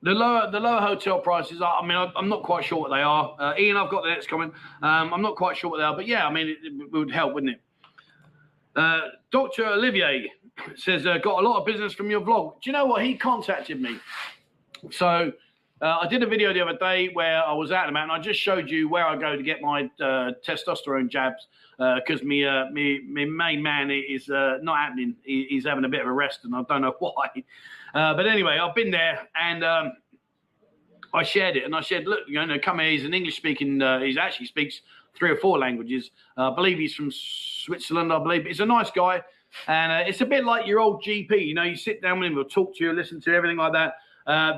the 0.01 0.11
lower 0.11 0.49
the 0.51 0.59
lower 0.59 0.81
hotel 0.81 1.19
prices. 1.19 1.61
Are, 1.61 1.81
I 1.81 1.85
mean, 1.85 1.97
I, 1.97 2.11
am 2.17 2.29
not 2.29 2.43
quite 2.43 2.65
sure 2.65 2.79
what 2.79 2.91
they 2.91 3.01
are. 3.01 3.35
Uh, 3.39 3.53
Ian, 3.57 3.77
I've 3.77 3.89
got 3.89 4.03
the 4.03 4.09
next 4.09 4.27
comment. 4.29 4.53
Um, 4.81 5.13
I'm 5.13 5.21
not 5.21 5.35
quite 5.35 5.57
sure 5.57 5.69
what 5.69 5.77
they 5.77 5.83
are, 5.83 5.95
but 5.95 6.07
yeah, 6.07 6.27
I 6.27 6.31
mean, 6.31 6.47
it, 6.47 6.57
it 6.63 6.91
would 6.91 7.11
help, 7.11 7.33
wouldn't 7.33 7.53
it? 7.53 7.61
Uh, 8.75 9.01
Dr. 9.31 9.65
Olivier 9.65 10.31
says, 10.75 11.05
uh, 11.05 11.17
got 11.19 11.43
a 11.43 11.47
lot 11.47 11.59
of 11.59 11.65
business 11.65 11.93
from 11.93 12.09
your 12.09 12.21
vlog. 12.21 12.61
Do 12.61 12.69
you 12.69 12.73
know 12.73 12.85
what? 12.85 13.03
He 13.03 13.15
contacted 13.15 13.81
me. 13.81 13.97
So 14.91 15.31
uh, 15.81 15.97
I 16.01 16.07
did 16.07 16.23
a 16.23 16.27
video 16.27 16.53
the 16.53 16.61
other 16.61 16.77
day 16.77 17.09
where 17.13 17.43
I 17.43 17.53
was 17.53 17.71
out 17.71 17.87
and 17.87 17.91
about, 17.91 18.03
and 18.03 18.11
I 18.11 18.19
just 18.19 18.39
showed 18.39 18.69
you 18.69 18.89
where 18.89 19.05
I 19.05 19.15
go 19.15 19.35
to 19.35 19.43
get 19.43 19.61
my 19.61 19.83
uh, 20.01 20.31
testosterone 20.45 21.09
jabs 21.09 21.47
because 21.77 22.21
uh, 22.21 22.25
me, 22.25 22.45
uh, 22.45 22.69
me, 22.71 23.01
me 23.07 23.25
main 23.25 23.61
man 23.61 23.89
is 23.91 24.29
uh, 24.29 24.57
not 24.61 24.77
happening. 24.77 25.15
He, 25.23 25.47
he's 25.49 25.65
having 25.65 25.85
a 25.85 25.89
bit 25.89 26.01
of 26.01 26.07
a 26.07 26.11
rest, 26.11 26.39
and 26.43 26.55
I 26.55 26.63
don't 26.63 26.81
know 26.81 26.95
why. 26.99 27.27
Uh, 27.93 28.13
but 28.13 28.27
anyway, 28.27 28.57
I've 28.61 28.75
been 28.75 28.91
there 28.91 29.27
and 29.39 29.63
um, 29.63 29.93
I 31.13 31.23
shared 31.23 31.57
it, 31.57 31.63
and 31.63 31.75
I 31.75 31.81
said, 31.81 32.05
"Look, 32.05 32.21
you 32.27 32.43
know, 32.45 32.57
come 32.59 32.79
here. 32.79 32.91
He's 32.91 33.05
an 33.05 33.13
English 33.13 33.37
speaking. 33.37 33.81
Uh, 33.81 33.99
he 33.99 34.17
actually 34.17 34.47
speaks 34.47 34.81
three 35.15 35.29
or 35.29 35.37
four 35.37 35.59
languages. 35.59 36.11
Uh, 36.37 36.51
I 36.51 36.55
believe 36.55 36.77
he's 36.77 36.95
from 36.95 37.11
Switzerland. 37.11 38.11
I 38.11 38.19
believe 38.19 38.45
he's 38.45 38.59
a 38.59 38.65
nice 38.65 38.91
guy, 38.91 39.21
and 39.67 40.07
it's 40.07 40.21
a 40.21 40.25
bit 40.25 40.43
like 40.43 40.67
your 40.67 40.79
old 40.79 41.03
GP. 41.03 41.45
You 41.45 41.53
know, 41.53 41.63
you 41.63 41.75
sit 41.75 42.01
down 42.01 42.19
with 42.19 42.27
him, 42.27 42.33
he'll 42.33 42.45
talk 42.45 42.75
to 42.77 42.83
you, 42.83 42.93
listen 42.93 43.21
to 43.21 43.31
you, 43.31 43.37
everything 43.37 43.57
like 43.57 43.73
that. 43.73 43.95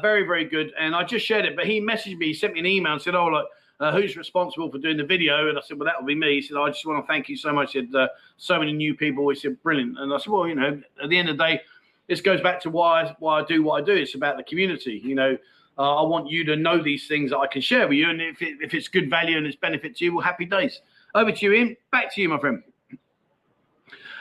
very, 0.02 0.26
very 0.26 0.46
good. 0.46 0.72
And 0.80 0.96
I 0.96 1.04
just 1.04 1.26
shared 1.26 1.46
it, 1.46 1.56
but 1.56 1.66
he 1.66 1.82
messaged 1.82 2.18
me, 2.18 2.28
he 2.28 2.34
sent 2.34 2.54
me 2.54 2.60
an 2.60 2.66
email 2.66 2.94
and 2.94 3.02
said, 3.02 3.16
"Oh, 3.16 3.28
look." 3.28 3.48
Uh, 3.80 3.92
who's 3.92 4.16
responsible 4.16 4.72
for 4.72 4.78
doing 4.78 4.98
the 4.98 5.04
video? 5.04 5.50
And 5.50 5.58
I 5.58 5.62
said, 5.62 5.78
well, 5.78 5.86
that 5.86 6.00
will 6.00 6.08
be 6.08 6.16
me. 6.16 6.36
He 6.36 6.42
said, 6.42 6.58
I 6.58 6.70
just 6.70 6.86
want 6.86 7.04
to 7.04 7.08
thank 7.08 7.30
you 7.30 7.38
so 7.38 7.52
much. 7.52 7.74
He 7.74 7.80
said, 7.80 7.96
uh, 7.96 8.08
so 8.38 8.60
many 8.60 8.74
new 8.74 8.96
people. 8.96 9.28
He 9.30 9.36
said, 9.36 9.62
brilliant. 9.64 10.00
And 10.00 10.14
I 10.14 10.18
said, 10.18 10.28
well, 10.28 10.48
you 10.48 10.56
know, 10.56 10.82
at 11.02 11.10
the 11.10 11.18
end 11.18 11.30
of 11.30 11.38
the 11.38 11.44
day, 11.44 11.62
this 12.08 12.22
goes 12.22 12.42
back 12.42 12.62
to 12.62 12.70
why 12.70 13.16
why 13.20 13.42
I 13.42 13.46
do 13.46 13.64
what 13.64 13.82
I 13.82 13.86
do. 13.86 13.94
It's 13.94 14.16
about 14.16 14.38
the 14.38 14.44
community. 14.44 15.02
You 15.04 15.16
know, 15.16 15.38
uh, 15.78 16.04
I 16.04 16.08
want 16.08 16.30
you 16.30 16.44
to 16.46 16.56
know 16.56 16.82
these 16.82 17.08
things 17.08 17.32
that 17.32 17.38
I 17.38 17.48
can 17.48 17.62
share 17.62 17.88
with 17.88 17.98
you. 17.98 18.10
And 18.10 18.22
if, 18.22 18.42
it, 18.42 18.58
if 18.62 18.74
it's 18.74 18.88
good 18.88 19.10
value 19.10 19.38
and 19.38 19.46
it's 19.46 19.56
benefit 19.56 19.98
to 19.98 20.06
you, 20.06 20.16
well, 20.16 20.24
happy 20.24 20.46
days. 20.46 20.80
Over 21.14 21.32
to 21.32 21.46
you, 21.46 21.54
Ian. 21.54 21.78
Back 21.92 22.14
to 22.16 22.22
you, 22.22 22.30
my 22.30 22.40
friend. 22.40 22.64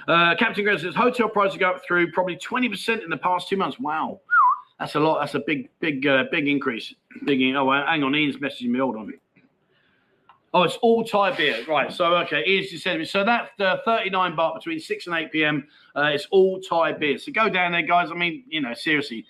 Uh, 0.07 0.35
Captain 0.37 0.65
Grant 0.65 0.81
says 0.81 0.95
hotel 0.95 1.29
prices 1.29 1.59
go 1.59 1.71
up 1.71 1.83
through 1.87 2.13
probably 2.13 2.37
20% 2.37 3.03
in 3.03 3.11
the 3.11 3.17
past 3.17 3.49
two 3.49 3.57
months. 3.57 3.79
Wow. 3.79 4.21
That's 4.79 4.97
a 4.97 5.01
lot. 5.01 5.21
That's 5.21 5.35
a 5.35 5.43
big, 5.47 5.71
big, 5.81 6.07
uh, 6.07 6.25
big 6.31 6.49
increase. 6.49 6.95
Big. 7.25 7.41
Oh, 7.55 7.71
hang 7.71 8.03
on. 8.03 8.15
Ian's 8.15 8.37
messaging 8.37 8.69
me. 8.69 8.81
Hold 8.81 8.97
on. 8.97 9.15
Oh, 10.55 10.63
it's 10.63 10.77
all 10.77 11.03
Thai 11.03 11.33
beer, 11.33 11.65
right? 11.67 11.93
So 11.93 12.15
okay, 12.19 12.45
here's 12.47 12.71
your 12.71 12.81
sentiment. 12.81 13.09
So 13.09 13.25
that's 13.25 13.51
uh, 13.59 13.79
39 13.85 14.37
baht 14.37 14.55
between 14.55 14.79
6 14.79 15.07
and 15.09 15.17
8 15.17 15.33
p.m. 15.33 15.67
Uh, 15.97 16.11
it's 16.15 16.29
all 16.31 16.61
Thai 16.61 16.93
beer. 16.93 17.19
So 17.19 17.33
go 17.33 17.49
down 17.49 17.73
there, 17.73 17.83
guys. 17.83 18.09
I 18.13 18.15
mean, 18.15 18.45
you 18.49 18.61
know, 18.61 18.73
seriously, 18.73 19.27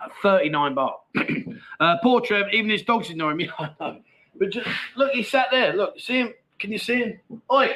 uh, 0.00 0.08
39 0.22 0.76
baht. 0.76 0.92
uh, 1.80 1.96
poor 2.04 2.20
Trev, 2.20 2.46
even 2.52 2.70
his 2.70 2.84
dog's 2.84 3.10
ignoring 3.10 3.36
me. 3.36 3.50
but 3.78 4.50
just 4.50 4.68
look, 4.96 5.10
he 5.10 5.24
sat 5.24 5.48
there. 5.50 5.72
Look, 5.72 5.98
see 5.98 6.20
him. 6.20 6.32
Can 6.60 6.70
you 6.70 6.78
see 6.78 6.98
him? 6.98 7.20
Oi! 7.52 7.70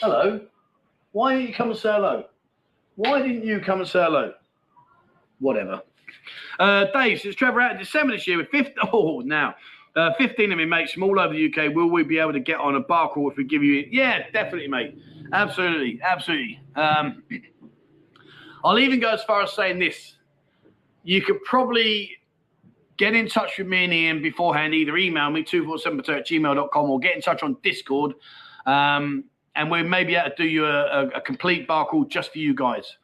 Hello. 0.00 0.40
Why 1.12 1.34
didn't 1.34 1.48
you 1.48 1.54
come 1.54 1.70
and 1.70 1.78
say 1.78 1.92
hello? 1.92 2.24
Why 2.96 3.20
didn't 3.20 3.44
you 3.44 3.60
come 3.60 3.80
and 3.80 3.88
say 3.88 4.02
hello? 4.02 4.32
Whatever. 5.38 5.82
Uh, 6.58 6.86
Dave 6.94 7.20
says 7.20 7.34
Trevor 7.34 7.60
out 7.60 7.72
in 7.72 7.78
December 7.78 8.14
this 8.14 8.26
year 8.26 8.38
with 8.38 8.48
50. 8.48 8.72
Oh, 8.92 9.20
now. 9.20 9.54
Uh, 9.96 10.12
15 10.18 10.52
of 10.52 10.58
me 10.58 10.64
mates 10.64 10.92
from 10.92 11.02
all 11.02 11.18
over 11.18 11.34
the 11.34 11.52
UK. 11.52 11.74
Will 11.74 11.90
we 11.90 12.04
be 12.04 12.18
able 12.18 12.32
to 12.32 12.40
get 12.40 12.60
on 12.60 12.76
a 12.76 12.80
bar 12.80 13.10
crawl 13.10 13.30
if 13.30 13.36
we 13.36 13.44
give 13.44 13.62
you? 13.62 13.86
Yeah, 13.90 14.30
definitely, 14.30 14.68
mate. 14.68 14.96
Absolutely, 15.32 16.00
absolutely. 16.02 16.60
Um, 16.76 17.22
I'll 18.64 18.78
even 18.78 19.00
go 19.00 19.10
as 19.10 19.24
far 19.24 19.42
as 19.42 19.52
saying 19.52 19.78
this: 19.78 20.16
you 21.02 21.22
could 21.22 21.42
probably 21.44 22.20
get 23.00 23.14
in 23.14 23.28
touch 23.28 23.56
with 23.58 23.66
me 23.66 23.84
and 23.84 23.92
Ian 23.92 24.22
beforehand. 24.22 24.74
Either 24.74 24.96
email 24.96 25.30
me 25.30 25.42
247 25.42 26.14
at 26.14 26.74
or 26.74 27.00
get 27.00 27.16
in 27.16 27.22
touch 27.22 27.42
on 27.42 27.56
Discord. 27.62 28.12
Um, 28.66 29.24
and 29.56 29.70
we 29.70 29.82
may 29.82 30.04
be 30.04 30.14
able 30.14 30.30
to 30.30 30.36
do 30.36 30.44
you 30.44 30.66
a, 30.66 30.84
a, 30.84 31.06
a, 31.08 31.20
complete 31.20 31.66
bar 31.66 31.86
call 31.86 32.04
just 32.04 32.30
for 32.32 32.38
you 32.38 32.54
guys. 32.54 32.96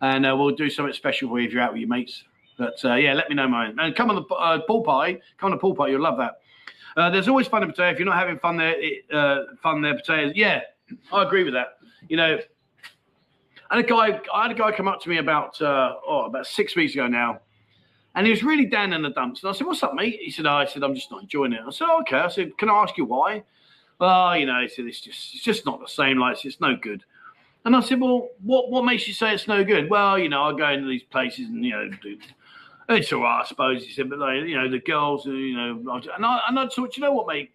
And 0.00 0.26
uh, 0.26 0.34
we'll 0.36 0.54
do 0.54 0.70
something 0.70 0.94
special 0.94 1.28
for 1.28 1.38
you 1.38 1.46
if 1.46 1.52
you're 1.52 1.62
out 1.62 1.72
with 1.72 1.80
your 1.80 1.88
mates. 1.88 2.24
But 2.56 2.82
uh, 2.84 2.94
yeah, 2.94 3.12
let 3.12 3.28
me 3.28 3.34
know, 3.34 3.48
man. 3.48 3.76
And 3.78 3.94
come 3.94 4.10
on 4.10 4.16
the 4.16 4.34
uh, 4.34 4.60
pool 4.60 4.82
party. 4.82 5.20
Come 5.38 5.48
on 5.48 5.50
the 5.52 5.60
pool 5.60 5.74
party. 5.74 5.92
You'll 5.92 6.02
love 6.02 6.18
that. 6.18 6.38
Uh, 6.96 7.10
there's 7.10 7.28
always 7.28 7.46
fun 7.46 7.62
in 7.62 7.70
Pattaya. 7.70 7.92
If 7.92 7.98
you're 7.98 8.06
not 8.06 8.16
having 8.16 8.38
fun 8.38 8.56
there, 8.56 8.74
it, 8.78 9.04
uh, 9.12 9.42
fun 9.62 9.82
there, 9.82 9.94
Pattaya. 9.94 10.32
Yeah, 10.34 10.62
I 11.12 11.22
agree 11.22 11.44
with 11.44 11.52
that. 11.52 11.78
You 12.08 12.16
know, 12.16 12.38
had 13.70 13.78
a 13.78 13.82
guy. 13.82 14.20
I 14.32 14.42
had 14.42 14.52
a 14.52 14.54
guy 14.54 14.72
come 14.72 14.88
up 14.88 15.00
to 15.02 15.08
me 15.08 15.18
about 15.18 15.60
uh, 15.60 15.94
oh 16.06 16.24
about 16.24 16.46
six 16.46 16.74
weeks 16.74 16.94
ago 16.94 17.06
now, 17.06 17.40
and 18.14 18.26
he 18.26 18.30
was 18.30 18.42
really 18.42 18.66
down 18.66 18.92
in 18.92 19.02
the 19.02 19.10
dumps. 19.10 19.42
And 19.42 19.50
I 19.50 19.52
said, 19.52 19.66
"What's 19.66 19.82
up, 19.82 19.94
mate?" 19.94 20.18
He 20.22 20.30
said, 20.30 20.46
oh, 20.46 20.52
"I 20.52 20.64
said 20.64 20.82
I'm 20.82 20.94
just 20.94 21.10
not 21.10 21.22
enjoying 21.22 21.52
it." 21.52 21.60
I 21.66 21.70
said, 21.70 21.86
oh, 21.90 22.00
"Okay." 22.00 22.16
I 22.16 22.28
said, 22.28 22.56
"Can 22.56 22.70
I 22.70 22.74
ask 22.74 22.96
you 22.96 23.04
why?" 23.04 23.44
Well, 23.98 24.36
you 24.36 24.46
know, 24.46 24.60
he 24.60 24.68
said, 24.68 24.86
"It's 24.86 25.00
just 25.00 25.34
it's 25.34 25.42
just 25.42 25.66
not 25.66 25.80
the 25.80 25.88
same. 25.88 26.18
Like 26.18 26.42
it's 26.44 26.60
no 26.60 26.76
good." 26.76 27.04
And 27.64 27.74
I 27.74 27.80
said, 27.80 28.00
"Well, 28.00 28.30
what 28.42 28.70
what 28.70 28.84
makes 28.84 29.06
you 29.08 29.14
say 29.14 29.34
it's 29.34 29.48
no 29.48 29.64
good?" 29.64 29.90
Well, 29.90 30.18
you 30.18 30.28
know, 30.28 30.44
I 30.44 30.56
go 30.56 30.70
into 30.70 30.88
these 30.88 31.02
places 31.02 31.48
and 31.48 31.64
you 31.64 31.72
know 31.72 31.90
do 32.02 32.16
it's 32.88 33.12
all 33.12 33.22
right, 33.22 33.42
I 33.42 33.46
suppose. 33.46 33.84
He 33.84 33.92
said, 33.92 34.08
but 34.08 34.18
they, 34.18 34.48
you 34.48 34.56
know, 34.56 34.70
the 34.70 34.78
girls, 34.78 35.26
you 35.26 35.56
know, 35.56 36.00
and 36.14 36.24
I, 36.24 36.40
and 36.48 36.58
I 36.58 36.68
thought, 36.68 36.96
you 36.96 37.02
know 37.02 37.12
what, 37.12 37.26
mate? 37.26 37.50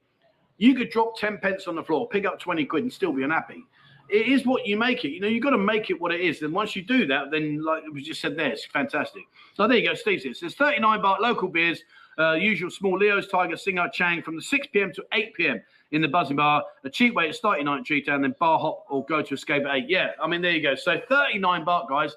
You 0.58 0.76
could 0.76 0.90
drop 0.90 1.18
10 1.18 1.40
pence 1.40 1.68
on 1.68 1.76
the 1.76 1.84
floor, 1.84 2.08
pick 2.08 2.26
up 2.26 2.40
20 2.40 2.66
quid 2.66 2.84
and 2.84 2.94
still 2.94 3.14
be 3.14 3.24
unhappy. 3.24 3.64
It 4.10 4.28
is 4.28 4.46
what 4.46 4.68
you 4.68 4.78
make 4.78 5.06
it. 5.06 5.10
You 5.10 5.22
know, 5.22 5.28
you've 5.28 5.44
got 5.44 5.52
to 5.52 5.58
make 5.58 5.90
it 5.90 6.00
what 6.00 6.12
it 6.12 6.20
is. 6.20 6.42
And 6.42 6.54
once 6.54 6.76
you 6.76 6.82
do 6.82 7.08
that, 7.08 7.32
then, 7.32 7.64
like 7.64 7.84
we 7.94 8.04
just 8.04 8.20
said 8.20 8.38
there, 8.38 8.52
it's 8.52 8.66
fantastic. 8.66 9.24
So 9.54 9.68
there 9.68 9.78
you 9.78 9.88
go, 9.88 9.96
Steve 9.96 10.22
says. 10.22 10.42
There's 10.42 10.56
39 10.56 11.00
baht 11.00 11.20
local 11.22 11.48
beers, 11.48 11.82
uh, 12.20 12.34
usual 12.34 12.70
small 12.70 12.98
Leo's 12.98 13.30
Tiger, 13.30 13.56
Singha 13.56 13.90
Chang 13.94 14.22
from 14.22 14.36
the 14.36 14.42
6 14.42 14.68
p.m. 14.74 14.92
to 14.94 15.04
8 15.14 15.34
p.m. 15.34 15.62
in 15.92 16.02
the 16.02 16.10
Buzzin 16.10 16.36
Bar. 16.36 16.64
A 16.84 16.90
cheap 16.90 17.14
way 17.14 17.28
to 17.28 17.34
start 17.34 17.60
your 17.60 17.66
night 17.66 17.86
treat 17.86 18.08
and 18.10 18.22
then 18.22 18.36
bar 18.38 18.60
hop 18.60 18.86
or 18.90 19.06
go 19.06 19.22
to 19.22 19.34
escape 19.34 19.64
at 19.64 19.76
8. 19.76 19.86
Yeah, 19.88 20.12
I 20.22 20.28
mean, 20.28 20.42
there 20.42 20.52
you 20.52 20.62
go. 20.62 20.76
So 20.76 21.00
39 21.08 21.64
baht, 21.66 21.88
guys. 21.88 22.14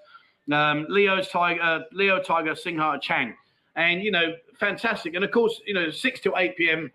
Um, 0.52 0.86
Leo's 0.88 1.28
Tiger, 1.28 1.62
uh, 1.62 1.80
Leo 1.92 2.20
Tiger, 2.22 2.54
Singha 2.54 2.98
Chang 3.00 3.34
and 3.76 4.02
you 4.02 4.10
know, 4.10 4.34
fantastic. 4.58 5.14
And 5.14 5.24
of 5.24 5.30
course, 5.30 5.60
you 5.66 5.74
know, 5.74 5.90
six 5.90 6.20
to 6.20 6.34
eight 6.36 6.56
p.m. 6.56 6.90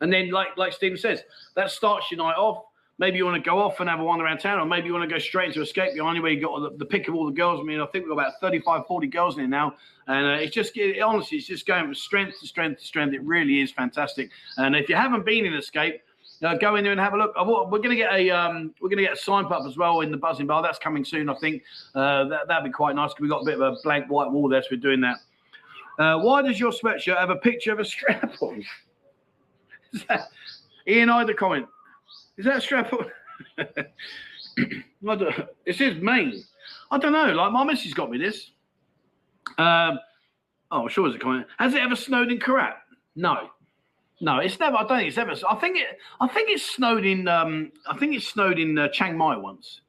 And 0.00 0.12
then, 0.12 0.30
like 0.30 0.56
like 0.56 0.72
Stephen 0.72 0.98
says, 0.98 1.22
that 1.56 1.70
starts 1.70 2.10
your 2.10 2.18
night 2.18 2.36
off. 2.36 2.64
Maybe 3.00 3.16
you 3.16 3.24
want 3.24 3.42
to 3.42 3.48
go 3.48 3.58
off 3.60 3.78
and 3.78 3.88
have 3.88 4.00
a 4.00 4.04
wander 4.04 4.24
around 4.24 4.38
town, 4.38 4.58
or 4.58 4.66
maybe 4.66 4.88
you 4.88 4.92
want 4.92 5.08
to 5.08 5.14
go 5.14 5.20
straight 5.20 5.48
into 5.48 5.62
escape 5.62 5.94
behind 5.94 6.16
you 6.16 6.22
where 6.22 6.32
you 6.32 6.40
got 6.40 6.58
the, 6.60 6.78
the, 6.78 6.84
pick 6.84 7.06
of 7.06 7.14
all 7.14 7.26
the 7.26 7.32
girls. 7.32 7.60
I 7.60 7.62
mean, 7.62 7.80
I 7.80 7.86
think 7.86 8.04
we've 8.04 8.16
got 8.16 8.26
about 8.26 8.40
35, 8.40 8.88
40 8.88 9.06
girls 9.06 9.34
in 9.36 9.42
here 9.42 9.48
now. 9.48 9.76
And 10.08 10.26
uh, 10.26 10.30
it's 10.30 10.52
just, 10.52 10.76
it, 10.76 11.00
honestly, 11.00 11.38
it's 11.38 11.46
just 11.46 11.64
going 11.64 11.84
from 11.84 11.94
strength 11.94 12.40
to 12.40 12.48
strength 12.48 12.80
to 12.80 12.84
strength. 12.84 13.14
It 13.14 13.22
really 13.22 13.60
is 13.60 13.70
fantastic. 13.70 14.32
And 14.56 14.74
if 14.74 14.88
you 14.88 14.96
haven't 14.96 15.24
been 15.24 15.46
in 15.46 15.54
Escape, 15.54 16.02
uh, 16.42 16.54
go 16.54 16.76
in 16.76 16.84
there 16.84 16.92
and 16.92 17.00
have 17.00 17.14
a 17.14 17.16
look. 17.16 17.34
We're 17.36 17.78
going 17.78 17.90
to 17.90 17.96
get 17.96 18.12
a 18.12 18.30
um, 18.30 18.74
we're 18.80 18.88
going 18.88 18.98
to 18.98 19.04
get 19.04 19.14
a 19.14 19.20
sign 19.20 19.44
up 19.46 19.64
as 19.66 19.76
well 19.76 20.00
in 20.00 20.10
the 20.10 20.18
Buzzin 20.18 20.46
Bar. 20.46 20.62
That's 20.62 20.78
coming 20.78 21.04
soon, 21.04 21.28
I 21.28 21.34
think. 21.34 21.62
Uh, 21.94 22.24
that 22.24 22.48
that'd 22.48 22.64
be 22.64 22.70
quite 22.70 22.94
nice 22.94 23.10
because 23.10 23.22
we've 23.22 23.30
got 23.30 23.42
a 23.42 23.44
bit 23.44 23.60
of 23.60 23.60
a 23.60 23.76
blank 23.82 24.06
white 24.08 24.30
wall 24.30 24.48
there, 24.48 24.62
so 24.62 24.68
we're 24.72 24.80
doing 24.80 25.00
that. 25.00 25.16
Uh, 25.98 26.18
why 26.20 26.42
does 26.42 26.60
your 26.60 26.70
sweatshirt 26.70 27.18
have 27.18 27.30
a 27.30 27.36
picture 27.36 27.72
of 27.72 27.80
a 27.80 27.84
strap 27.84 28.34
on? 28.40 28.64
That, 30.06 30.28
Ian 30.86 31.10
either 31.10 31.34
comment. 31.34 31.66
Is 32.36 32.44
that 32.44 32.58
a 32.58 32.60
strap 32.60 32.92
on? 32.92 33.06
it 35.66 35.76
says 35.76 35.96
Maine. 36.00 36.42
I 36.90 36.98
don't 36.98 37.12
know. 37.12 37.32
Like 37.32 37.52
my 37.52 37.64
missus 37.64 37.94
got 37.94 38.10
me 38.10 38.18
this. 38.18 38.52
Um, 39.58 39.98
oh, 40.70 40.82
I'm 40.82 40.88
sure 40.88 41.06
it's 41.06 41.16
a 41.16 41.18
comment. 41.18 41.46
Has 41.58 41.74
it 41.74 41.80
ever 41.80 41.96
snowed 41.96 42.30
in 42.30 42.38
Korat? 42.38 42.74
No, 43.16 43.50
no. 44.20 44.38
It's 44.38 44.58
never. 44.58 44.76
I 44.76 44.80
don't 44.80 44.98
think 44.98 45.08
it's 45.08 45.18
ever. 45.18 45.34
I 45.48 45.54
think 45.56 45.78
it. 45.78 45.98
I 46.20 46.28
think 46.28 46.50
it 46.50 46.60
snowed 46.60 47.04
in. 47.04 47.28
Um, 47.28 47.72
I 47.88 47.96
think 47.96 48.14
it 48.14 48.22
snowed 48.22 48.58
in 48.58 48.78
uh, 48.78 48.88
Chiang 48.88 49.16
Mai 49.16 49.36
once. 49.36 49.80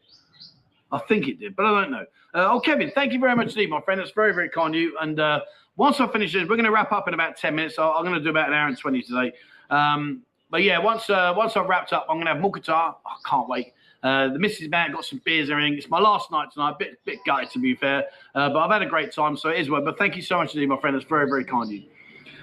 I 0.91 0.99
think 0.99 1.27
it 1.27 1.39
did, 1.39 1.55
but 1.55 1.65
I 1.65 1.81
don't 1.81 1.91
know. 1.91 2.05
Uh, 2.33 2.47
oh, 2.51 2.59
Kevin, 2.59 2.91
thank 2.93 3.13
you 3.13 3.19
very 3.19 3.35
much, 3.35 3.51
Steve, 3.51 3.69
my 3.69 3.81
friend. 3.81 3.99
That's 3.99 4.11
very, 4.11 4.33
very 4.33 4.49
kind 4.49 4.73
of 4.75 4.81
you. 4.81 4.97
And 4.99 5.19
uh, 5.19 5.41
once 5.77 5.99
I 5.99 6.07
finish 6.07 6.33
this, 6.33 6.41
we're 6.43 6.55
going 6.55 6.65
to 6.65 6.71
wrap 6.71 6.91
up 6.91 7.07
in 7.07 7.13
about 7.13 7.37
10 7.37 7.55
minutes. 7.55 7.75
So 7.75 7.91
I'm 7.91 8.03
going 8.03 8.17
to 8.17 8.23
do 8.23 8.29
about 8.29 8.49
an 8.49 8.53
hour 8.53 8.67
and 8.67 8.77
20 8.77 9.01
today. 9.03 9.33
Um, 9.69 10.23
but 10.51 10.63
yeah, 10.63 10.79
once 10.79 11.09
uh, 11.09 11.33
once 11.35 11.55
I've 11.55 11.67
wrapped 11.67 11.93
up, 11.93 12.07
I'm 12.09 12.17
going 12.17 12.25
to 12.25 12.33
have 12.33 12.41
mookata. 12.41 12.95
I 13.05 13.15
can't 13.25 13.47
wait. 13.47 13.73
Uh, 14.01 14.29
the 14.29 14.39
missus 14.39 14.69
man 14.69 14.91
got 14.91 15.05
some 15.05 15.21
beers 15.25 15.49
and 15.49 15.53
everything. 15.53 15.77
It's 15.77 15.89
my 15.89 15.99
last 15.99 16.31
night 16.31 16.49
tonight. 16.53 16.71
A 16.71 16.75
bit 16.77 16.99
bit 17.05 17.19
gutted 17.25 17.51
to 17.51 17.59
be 17.59 17.75
fair, 17.75 18.05
uh, 18.33 18.49
but 18.49 18.59
I've 18.59 18.71
had 18.71 18.81
a 18.81 18.87
great 18.87 19.11
time, 19.11 19.37
so 19.37 19.49
it 19.49 19.59
is 19.59 19.69
well. 19.69 19.83
But 19.83 19.97
thank 19.97 20.15
you 20.15 20.21
so 20.21 20.37
much 20.37 20.55
indeed, 20.55 20.69
my 20.69 20.79
friend. 20.79 20.95
That's 20.95 21.07
very 21.07 21.29
very 21.29 21.43
kind 21.43 21.65
of 21.65 21.71
you. 21.71 21.83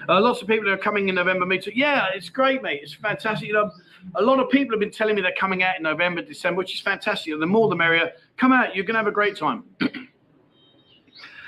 Uh, 0.09 0.21
lots 0.21 0.41
of 0.41 0.47
people 0.47 0.69
are 0.69 0.77
coming 0.77 1.09
in 1.09 1.15
November. 1.15 1.45
Me 1.45 1.59
too. 1.59 1.71
Yeah, 1.75 2.07
it's 2.13 2.29
great, 2.29 2.61
mate. 2.61 2.79
It's 2.81 2.93
fantastic. 2.93 3.47
You 3.47 3.53
know, 3.55 3.71
a 4.15 4.21
lot 4.21 4.39
of 4.39 4.49
people 4.49 4.73
have 4.73 4.79
been 4.79 4.91
telling 4.91 5.15
me 5.15 5.21
they're 5.21 5.33
coming 5.37 5.63
out 5.63 5.77
in 5.77 5.83
November, 5.83 6.21
December, 6.21 6.59
which 6.59 6.73
is 6.73 6.81
fantastic. 6.81 7.37
The 7.37 7.45
more 7.45 7.67
the 7.67 7.75
merrier. 7.75 8.11
Come 8.37 8.53
out. 8.53 8.75
You're 8.75 8.85
going 8.85 8.95
to 8.95 8.99
have 8.99 9.07
a 9.07 9.11
great 9.11 9.35
time. 9.35 9.63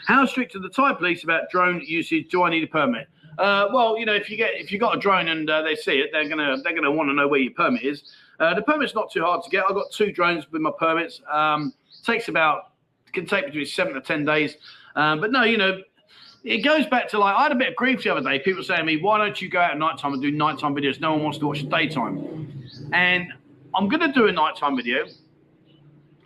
How 0.07 0.26
strict 0.26 0.56
are 0.56 0.60
the 0.60 0.69
Thai 0.69 0.94
police 0.94 1.23
about 1.23 1.49
drone 1.52 1.81
usage? 1.81 2.30
Do 2.30 2.44
I 2.44 2.49
need 2.49 2.64
a 2.64 2.68
permit? 2.68 3.07
Uh, 3.38 3.68
well, 3.72 3.98
you 3.98 4.06
know, 4.06 4.14
if 4.14 4.30
you 4.30 4.36
get 4.36 4.56
if 4.56 4.72
you 4.72 4.80
got 4.80 4.98
a 4.98 4.99
drone 4.99 5.30
and 5.30 5.49
uh, 5.49 5.61
they 5.61 5.76
see 5.76 5.99
it, 5.99 6.10
they're 6.11 6.27
gonna 6.27 6.57
they're 6.61 6.76
gonna 6.76 6.91
want 6.91 7.10
to 7.10 7.14
know 7.14 7.27
where 7.27 7.40
your 7.40 7.53
permit 7.53 7.84
is. 7.84 8.03
Uh, 8.40 8.53
the 8.53 8.61
permit's 8.61 8.95
not 8.95 9.11
too 9.11 9.22
hard 9.22 9.44
to 9.44 9.49
get. 9.49 9.64
I've 9.69 9.76
got 9.76 9.91
two 9.91 10.11
drones 10.11 10.52
with 10.52 10.61
my 10.61 10.72
permits. 10.77 11.22
Um, 11.31 11.73
takes 12.03 12.27
about 12.27 12.73
can 13.14 13.26
take 13.26 13.45
between 13.45 13.65
seven 13.65 13.94
to 13.94 14.02
ten 14.02 14.26
days. 14.26 14.57
Um, 14.95 15.22
but 15.22 15.31
no, 15.31 15.44
you 15.44 15.57
know, 15.57 15.80
it 16.44 16.60
goes 16.60 16.86
back 16.86 17.10
to 17.10 17.20
like 17.20 17.36
I 17.36 17.44
had 17.44 17.52
a 17.52 17.56
bit 17.56 17.70
of 17.70 17.76
grief 17.76 18.03
the 18.03 18.11
other 18.11 18.22
day. 18.28 18.40
People 18.40 18.64
saying 18.64 18.80
to 18.80 18.86
me, 18.86 18.98
"Why 18.98 19.18
don't 19.18 19.41
you 19.41 19.49
go 19.49 19.60
out 19.60 19.72
at 19.72 19.78
nighttime 19.78 20.14
and 20.14 20.22
do 20.22 20.32
nighttime 20.32 20.76
videos? 20.76 20.99
No 20.99 21.14
one 21.14 21.24
wants 21.24 21.38
to 21.40 21.48
watch 21.48 21.61
the 21.61 21.70
daytime." 21.70 22.64
And 22.94 23.34
I'm 23.76 23.88
going 23.88 24.02
to 24.02 24.11
do 24.11 24.28
a 24.28 24.32
nighttime 24.32 24.76
video. 24.76 25.06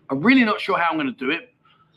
I'm 0.10 0.22
really 0.22 0.44
not 0.44 0.61
sure 0.61 0.77
how 0.77 0.91
I'm 0.91 0.98
going 0.98 1.07
to 1.07 1.14
do 1.14 1.31
it. 1.31 1.53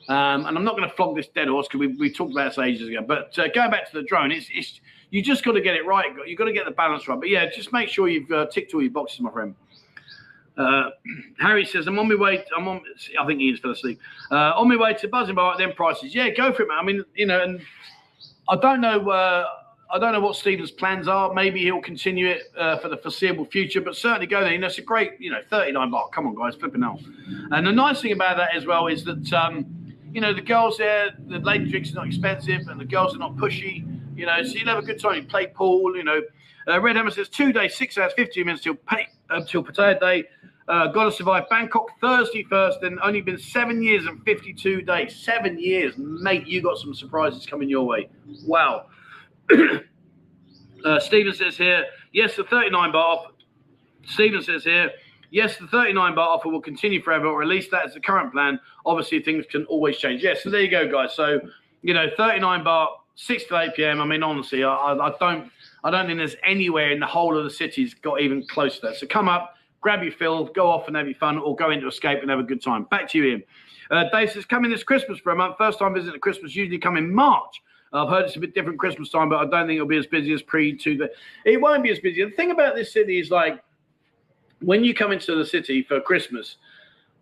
Um, 0.09 0.47
and 0.47 0.57
I'm 0.57 0.65
not 0.65 0.77
going 0.77 0.89
to 0.89 0.95
flog 0.95 1.17
this 1.17 1.29
dead 1.29 1.49
horse 1.49 1.67
because 1.67 1.81
we, 1.81 1.89
we 1.89 2.13
talked 2.13 2.33
about 2.33 2.51
this 2.51 2.59
ages 2.59 2.89
ago. 2.89 3.03
But 3.07 3.37
uh, 3.39 3.49
going 3.49 3.71
back 3.71 3.91
to 3.91 3.97
the 3.97 4.05
drone, 4.05 4.31
it's, 4.31 4.47
it's 4.53 4.81
you 5.11 5.21
just 5.21 5.45
got 5.45 5.53
to 5.53 5.61
get 5.61 5.75
it 5.75 5.85
right. 5.85 6.07
You've 6.27 6.39
got 6.39 6.45
to 6.45 6.53
get 6.53 6.65
the 6.65 6.71
balance 6.71 7.09
right. 7.09 7.19
But 7.19 7.29
yeah, 7.29 7.47
just 7.51 7.73
make 7.73 7.89
sure 7.89 8.09
you've 8.09 8.31
uh, 8.31 8.47
ticked 8.47 8.73
all 8.73 8.83
your 8.83 8.93
boxes, 8.93 9.21
my 9.21 9.33
friend. 9.33 9.55
Uh, 10.57 10.91
Harry 11.39 11.67
says, 11.67 11.87
I'm 11.87 11.99
on 11.99 12.09
my 12.09 12.15
way. 12.15 12.39
To, 12.39 12.45
I'm 12.57 12.67
on. 12.69 12.83
I 13.21 13.27
think 13.27 13.41
Ian's 13.41 13.61
fell 13.61 13.73
asleep. 13.73 14.01
Uh, 14.31 14.53
on 14.55 14.69
my 14.69 14.77
way 14.77 14.95
to 14.95 15.09
Buzzin 15.09 15.35
Bar. 15.35 15.59
Then 15.59 15.73
prices. 15.73 16.15
Yeah, 16.15 16.31
go 16.31 16.53
for 16.53 16.63
it, 16.63 16.69
man. 16.69 16.79
I 16.79 16.83
mean, 16.83 17.05
you 17.15 17.27
know, 17.27 17.43
and 17.43 17.61
I 18.49 18.57
don't 18.57 18.81
know. 18.81 19.11
Uh, 19.11 19.47
I 19.93 19.99
don't 19.99 20.13
know 20.13 20.21
what 20.21 20.37
Stephen's 20.37 20.73
plans 20.73 21.07
are. 21.07 21.33
Maybe 21.33 21.61
he'll 21.61 21.81
continue 21.81 22.27
it 22.29 22.43
uh, 22.59 22.79
for 22.79 22.89
the 22.89 22.97
foreseeable 22.97 23.45
future, 23.45 23.81
but 23.81 23.97
certainly 23.97 24.27
go 24.27 24.41
there. 24.41 24.53
You 24.53 24.59
know, 24.59 24.67
it's 24.67 24.79
a 24.79 24.83
great, 24.83 25.13
you 25.21 25.31
know, 25.31 25.41
39 25.49 25.91
baht. 25.91 26.11
Come 26.13 26.27
on, 26.27 26.35
guys, 26.35 26.57
flipping 26.57 26.83
out. 26.83 27.01
And 27.53 27.67
the 27.67 27.73
nice 27.73 28.01
thing 28.01 28.13
about 28.13 28.37
that 28.37 28.55
as 28.55 28.67
well 28.67 28.89
is 28.89 29.05
that 29.05 29.33
um, 29.33 29.65
you 30.17 30.23
know, 30.23 30.33
the 30.33 30.41
girls 30.41 30.79
there, 30.79 31.11
the 31.29 31.39
lady 31.41 31.71
drinks 31.71 31.93
are 31.93 31.97
not 31.97 32.07
expensive 32.07 32.69
and 32.69 32.81
the 32.81 32.87
girls 32.87 33.15
are 33.15 33.19
not 33.19 33.37
pushy, 33.37 33.87
you 34.17 34.25
know, 34.25 34.43
so 34.43 34.55
you'll 34.57 34.69
have 34.69 34.79
a 34.79 34.87
good 34.87 34.99
time. 34.99 35.17
You 35.17 35.23
play 35.25 35.47
pool, 35.47 35.95
you 35.95 36.05
know. 36.05 36.23
Uh, 36.67 36.81
Red 36.81 36.97
Hammer 36.97 37.11
says 37.11 37.29
two 37.29 37.53
days, 37.53 37.77
six 37.77 37.99
hours, 37.99 38.15
15 38.17 38.47
minutes 38.47 38.65
till, 38.65 38.77
pay, 38.77 39.09
until 39.29 39.63
Pattaya 39.63 40.01
Day. 40.01 40.25
Uh, 40.69 40.89
got 40.89 41.05
to 41.05 41.13
survive 41.13 41.49
Bangkok 41.49 41.89
Thursday 42.01 42.43
first, 42.45 42.83
and 42.83 42.99
only 43.01 43.21
been 43.21 43.39
seven 43.39 43.83
years 43.83 44.07
and 44.07 44.23
52 44.25 44.83
days. 44.83 45.17
Seven 45.17 45.59
years, 45.59 45.95
mate. 45.97 46.47
You 46.47 46.61
got 46.61 46.79
some 46.79 46.95
surprises 46.95 47.47
coming 47.47 47.69
your 47.69 47.85
way. 47.85 48.09
Wow. 48.45 48.87
uh, 50.85 50.99
Stephen 50.99 51.33
says 51.33 51.57
here, 51.57 51.85
yes, 52.13 52.37
the 52.37 52.45
39 52.45 52.93
bar 52.93 53.19
offer. 53.19 53.33
Stephen 54.05 54.43
says 54.43 54.65
here, 54.65 54.91
Yes, 55.31 55.57
the 55.57 55.67
39 55.67 56.15
bar 56.15 56.29
offer 56.29 56.49
will 56.49 56.61
continue 56.61 57.03
forever, 57.03 57.27
or 57.27 57.43
at 57.43 57.49
least 57.49 57.71
that 57.71 57.87
is 57.87 57.95
the 57.95 58.01
current 58.01 58.33
plan. 58.33 58.61
Obviously, 58.85 59.21
things 59.23 59.45
can 59.51 59.65
always 59.67 59.97
change. 59.97 60.23
Yes, 60.23 60.43
so 60.43 60.51
there 60.51 60.61
you 60.61 60.71
go, 60.71 60.91
guys. 60.91 61.15
So, 61.15 61.41
you 61.83 61.95
know, 61.95 62.07
39 62.17 62.65
bar, 62.65 62.91
6 63.17 63.45
to 63.45 63.59
8 63.59 63.75
p.m. 63.75 64.01
I 64.01 64.05
mean, 64.05 64.23
honestly, 64.23 64.63
I, 64.63 64.75
I, 64.75 65.13
don't 65.19 65.51
I 65.83 65.91
don't 65.91 66.07
think 66.07 66.19
there's 66.19 66.37
anywhere 66.45 66.91
in 66.91 67.01
the 67.01 67.07
whole 67.07 67.37
of 67.37 67.45
the 67.45 67.51
city's 67.51 67.95
got 67.95 68.21
even 68.21 68.47
close 68.47 68.77
to 68.77 68.87
that. 68.87 68.97
So 68.97 69.07
come 69.07 69.29
up, 69.29 69.56
grab 69.87 70.03
your 70.03 70.11
fill, 70.11 70.47
go 70.47 70.69
off 70.69 70.89
and 70.89 70.97
have 70.97 71.07
your 71.07 71.15
fun, 71.15 71.39
or 71.39 71.55
go 71.55 71.71
into 71.71 71.87
Escape 71.87 72.19
and 72.21 72.29
have 72.29 72.41
a 72.41 72.43
good 72.43 72.61
time. 72.61 72.83
Back 72.91 73.09
to 73.11 73.19
you, 73.19 73.25
Ian. 73.25 73.43
Uh, 73.89 74.05
Dave 74.11 74.33
says, 74.33 74.45
coming 74.45 74.69
this 74.69 74.83
Christmas 74.83 75.21
for 75.21 75.31
a 75.31 75.37
month. 75.37 75.55
First 75.59 75.79
time 75.79 75.95
visiting 75.95 76.19
Christmas, 76.19 76.57
usually 76.57 76.79
come 76.79 76.97
in 76.97 77.15
March. 77.15 77.63
I've 77.93 78.09
heard 78.09 78.25
it's 78.25 78.35
a 78.35 78.41
bit 78.41 78.53
different 78.53 78.81
Christmas 78.81 79.11
time, 79.11 79.29
but 79.29 79.37
I 79.37 79.49
don't 79.49 79.69
think 79.69 79.77
it'll 79.77 79.87
be 79.87 79.97
as 79.97 80.09
busy 80.09 80.33
as 80.33 80.43
pre 80.43 80.77
to 80.79 80.97
the. 80.97 81.11
It 81.45 81.61
won't 81.61 81.85
be 81.85 81.91
as 81.93 82.01
busy. 82.01 82.25
The 82.25 82.33
thing 82.33 82.51
about 82.51 82.75
this 82.75 82.93
city 82.93 83.21
is 83.21 83.31
like 83.31 83.63
when 84.61 84.83
you 84.83 84.93
come 84.93 85.13
into 85.13 85.37
the 85.37 85.47
city 85.47 85.85
for 85.85 86.01
Christmas, 86.01 86.57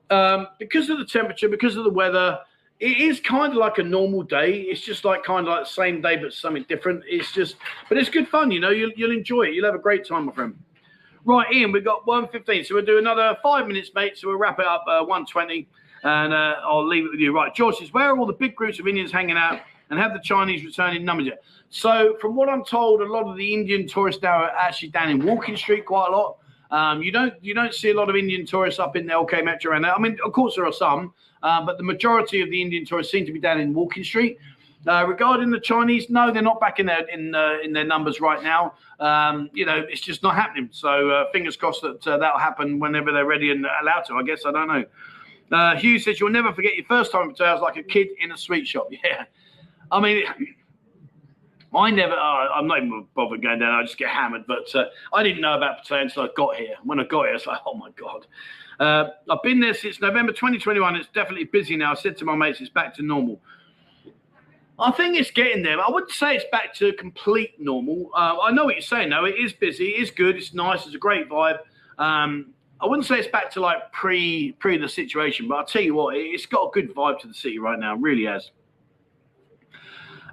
um, 0.08 0.46
because 0.58 0.88
of 0.88 0.96
the 0.96 1.04
temperature, 1.04 1.50
because 1.50 1.76
of 1.76 1.84
the 1.84 1.90
weather, 1.90 2.38
it 2.80 2.96
is 2.96 3.20
kind 3.20 3.52
of 3.52 3.58
like 3.58 3.76
a 3.76 3.82
normal 3.82 4.22
day. 4.22 4.62
It's 4.62 4.80
just 4.80 5.04
like 5.04 5.22
kind 5.22 5.46
of 5.46 5.52
like 5.52 5.64
the 5.64 5.70
same 5.70 6.00
day, 6.00 6.16
but 6.16 6.32
something 6.32 6.64
different. 6.66 7.02
It's 7.06 7.30
just, 7.30 7.56
but 7.90 7.98
it's 7.98 8.08
good 8.08 8.26
fun, 8.26 8.50
you 8.50 8.60
know. 8.60 8.70
You'll, 8.70 8.92
you'll 8.96 9.12
enjoy 9.12 9.42
it. 9.42 9.52
You'll 9.52 9.66
have 9.66 9.74
a 9.74 9.86
great 9.86 10.08
time, 10.08 10.24
my 10.24 10.32
friend. 10.32 10.58
Right, 11.26 11.50
Ian, 11.54 11.72
we've 11.72 11.84
got 11.84 12.06
115. 12.06 12.64
So 12.64 12.74
we'll 12.74 12.84
do 12.84 12.98
another 12.98 13.36
five 13.42 13.66
minutes, 13.66 13.90
mate. 13.94 14.18
So 14.18 14.28
we'll 14.28 14.36
wrap 14.36 14.58
it 14.58 14.66
up 14.66 14.84
uh, 14.86 15.00
120 15.00 15.66
and 16.02 16.34
uh, 16.34 16.56
I'll 16.62 16.86
leave 16.86 17.06
it 17.06 17.10
with 17.10 17.20
you. 17.20 17.34
Right, 17.34 17.54
George 17.54 17.76
says, 17.76 17.92
where 17.92 18.10
are 18.10 18.18
all 18.18 18.26
the 18.26 18.34
big 18.34 18.54
groups 18.54 18.78
of 18.78 18.86
Indians 18.86 19.10
hanging 19.10 19.38
out 19.38 19.60
and 19.88 19.98
have 19.98 20.12
the 20.12 20.20
Chinese 20.22 20.64
return 20.64 20.94
in 20.94 21.04
numbers 21.04 21.26
yet? 21.26 21.42
So 21.70 22.16
from 22.20 22.36
what 22.36 22.50
I'm 22.50 22.62
told, 22.62 23.00
a 23.00 23.06
lot 23.06 23.24
of 23.24 23.36
the 23.38 23.54
Indian 23.54 23.88
tourists 23.88 24.22
now 24.22 24.42
are 24.42 24.50
actually 24.50 24.90
down 24.90 25.08
in 25.08 25.24
Walking 25.24 25.56
Street 25.56 25.86
quite 25.86 26.08
a 26.08 26.16
lot. 26.16 26.36
Um, 26.70 27.02
you 27.02 27.12
don't 27.12 27.34
you 27.42 27.54
don't 27.54 27.72
see 27.72 27.90
a 27.90 27.94
lot 27.94 28.10
of 28.10 28.16
Indian 28.16 28.44
tourists 28.44 28.80
up 28.80 28.96
in 28.96 29.06
the 29.06 29.12
LK 29.12 29.44
Metro 29.44 29.80
there. 29.80 29.94
I 29.94 29.98
mean, 29.98 30.18
of 30.24 30.32
course 30.32 30.56
there 30.56 30.66
are 30.66 30.72
some, 30.72 31.14
uh, 31.42 31.64
but 31.64 31.78
the 31.78 31.84
majority 31.84 32.42
of 32.42 32.50
the 32.50 32.60
Indian 32.60 32.84
tourists 32.84 33.12
seem 33.12 33.24
to 33.26 33.32
be 33.32 33.38
down 33.38 33.60
in 33.60 33.72
Walking 33.72 34.02
Street. 34.02 34.38
Uh, 34.86 35.06
regarding 35.06 35.50
the 35.50 35.60
Chinese, 35.60 36.10
no, 36.10 36.30
they're 36.30 36.42
not 36.42 36.60
back 36.60 36.78
in 36.78 36.86
their 36.86 37.08
in 37.08 37.34
uh, 37.34 37.56
in 37.62 37.72
their 37.72 37.84
numbers 37.84 38.20
right 38.20 38.42
now. 38.42 38.74
Um, 39.00 39.48
you 39.54 39.64
know, 39.64 39.84
it's 39.88 40.00
just 40.00 40.22
not 40.22 40.34
happening. 40.34 40.68
So 40.72 41.10
uh, 41.10 41.30
fingers 41.32 41.56
crossed 41.56 41.82
that 41.82 42.06
uh, 42.06 42.18
that'll 42.18 42.38
happen 42.38 42.78
whenever 42.78 43.10
they're 43.10 43.26
ready 43.26 43.50
and 43.50 43.64
allowed 43.82 44.02
to. 44.08 44.14
I 44.14 44.22
guess 44.22 44.42
I 44.44 44.52
don't 44.52 44.68
know. 44.68 44.84
Uh, 45.50 45.76
Hugh 45.76 45.98
says 45.98 46.20
you'll 46.20 46.30
never 46.30 46.52
forget 46.52 46.74
your 46.74 46.84
first 46.84 47.12
time 47.12 47.30
at 47.30 47.36
Pattaya's 47.36 47.62
like 47.62 47.76
a 47.76 47.82
kid 47.82 48.08
in 48.20 48.32
a 48.32 48.36
sweet 48.36 48.66
shop. 48.66 48.88
Yeah, 49.04 49.24
I 49.90 50.00
mean. 50.00 50.24
I 51.76 51.90
never, 51.90 52.12
uh, 52.12 52.16
I'm 52.54 52.68
not 52.68 52.78
even 52.78 53.04
bothered 53.16 53.42
going 53.42 53.58
down. 53.58 53.74
I 53.74 53.82
just 53.82 53.98
get 53.98 54.08
hammered. 54.08 54.44
But 54.46 54.72
uh, 54.76 54.84
I 55.12 55.24
didn't 55.24 55.40
know 55.40 55.56
about 55.56 55.84
Pattaya 55.84 56.02
until 56.02 56.22
I 56.22 56.28
got 56.36 56.54
here. 56.54 56.76
When 56.84 57.00
I 57.00 57.02
got 57.02 57.22
here, 57.22 57.30
I 57.30 57.32
was 57.32 57.46
like, 57.48 57.58
oh 57.66 57.74
my 57.74 57.90
God. 57.96 58.28
I've 59.28 59.42
been 59.42 59.58
there 59.58 59.74
since 59.74 60.00
November 60.00 60.30
2021. 60.30 60.94
It's 60.94 61.08
definitely 61.08 61.46
busy 61.46 61.76
now. 61.76 61.90
I 61.90 61.94
said 61.96 62.16
to 62.18 62.24
my 62.24 62.36
mates, 62.36 62.60
it's 62.60 62.70
back 62.70 62.94
to 62.94 63.02
normal. 63.02 63.40
I 64.78 64.90
think 64.90 65.16
it's 65.16 65.30
getting 65.30 65.62
there. 65.62 65.80
I 65.80 65.88
wouldn't 65.88 66.10
say 66.10 66.34
it's 66.34 66.44
back 66.50 66.74
to 66.74 66.92
complete 66.94 67.60
normal. 67.60 68.10
Uh, 68.14 68.38
I 68.42 68.50
know 68.50 68.64
what 68.64 68.74
you're 68.74 68.82
saying, 68.82 69.10
though. 69.10 69.24
It 69.24 69.36
is 69.38 69.52
busy. 69.52 69.90
It 69.90 70.02
is 70.02 70.10
good. 70.10 70.36
It's 70.36 70.52
nice. 70.52 70.84
It's 70.84 70.96
a 70.96 70.98
great 70.98 71.28
vibe. 71.28 71.58
Um, 71.98 72.54
I 72.80 72.86
wouldn't 72.86 73.06
say 73.06 73.18
it's 73.18 73.28
back 73.28 73.50
to 73.52 73.60
like 73.60 73.92
pre 73.92 74.52
pre 74.58 74.76
the 74.76 74.88
situation, 74.88 75.46
but 75.46 75.54
I'll 75.54 75.64
tell 75.64 75.82
you 75.82 75.94
what, 75.94 76.16
it's 76.16 76.46
got 76.46 76.66
a 76.66 76.70
good 76.72 76.92
vibe 76.94 77.20
to 77.20 77.28
the 77.28 77.34
city 77.34 77.58
right 77.58 77.78
now. 77.78 77.94
It 77.94 78.00
really 78.00 78.24
has. 78.24 78.50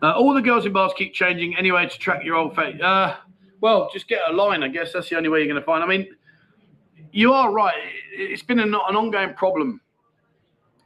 Uh, 0.02 0.14
all 0.14 0.34
the 0.34 0.42
girls 0.42 0.66
in 0.66 0.74
bars 0.74 0.92
keep 0.98 1.14
changing 1.14 1.56
anyway 1.56 1.88
to 1.88 1.98
track 2.00 2.24
your 2.26 2.36
old 2.36 2.56
face. 2.56 2.82
Uh, 2.82 3.18
well, 3.62 3.90
just 3.94 4.08
get 4.08 4.22
a 4.28 4.34
line, 4.34 4.64
I 4.64 4.68
guess. 4.68 4.92
That's 4.92 5.10
the 5.10 5.18
only 5.18 5.30
way 5.30 5.40
you're 5.40 5.48
going 5.48 5.62
to 5.62 5.66
find. 5.66 5.84
I 5.84 5.88
mean, 5.88 6.08
you 7.12 7.32
are 7.32 7.52
right. 7.52 7.76
It's 8.12 8.42
been 8.42 8.60
an, 8.60 8.74
an 8.74 8.96
ongoing 8.96 9.36
problem 9.36 9.80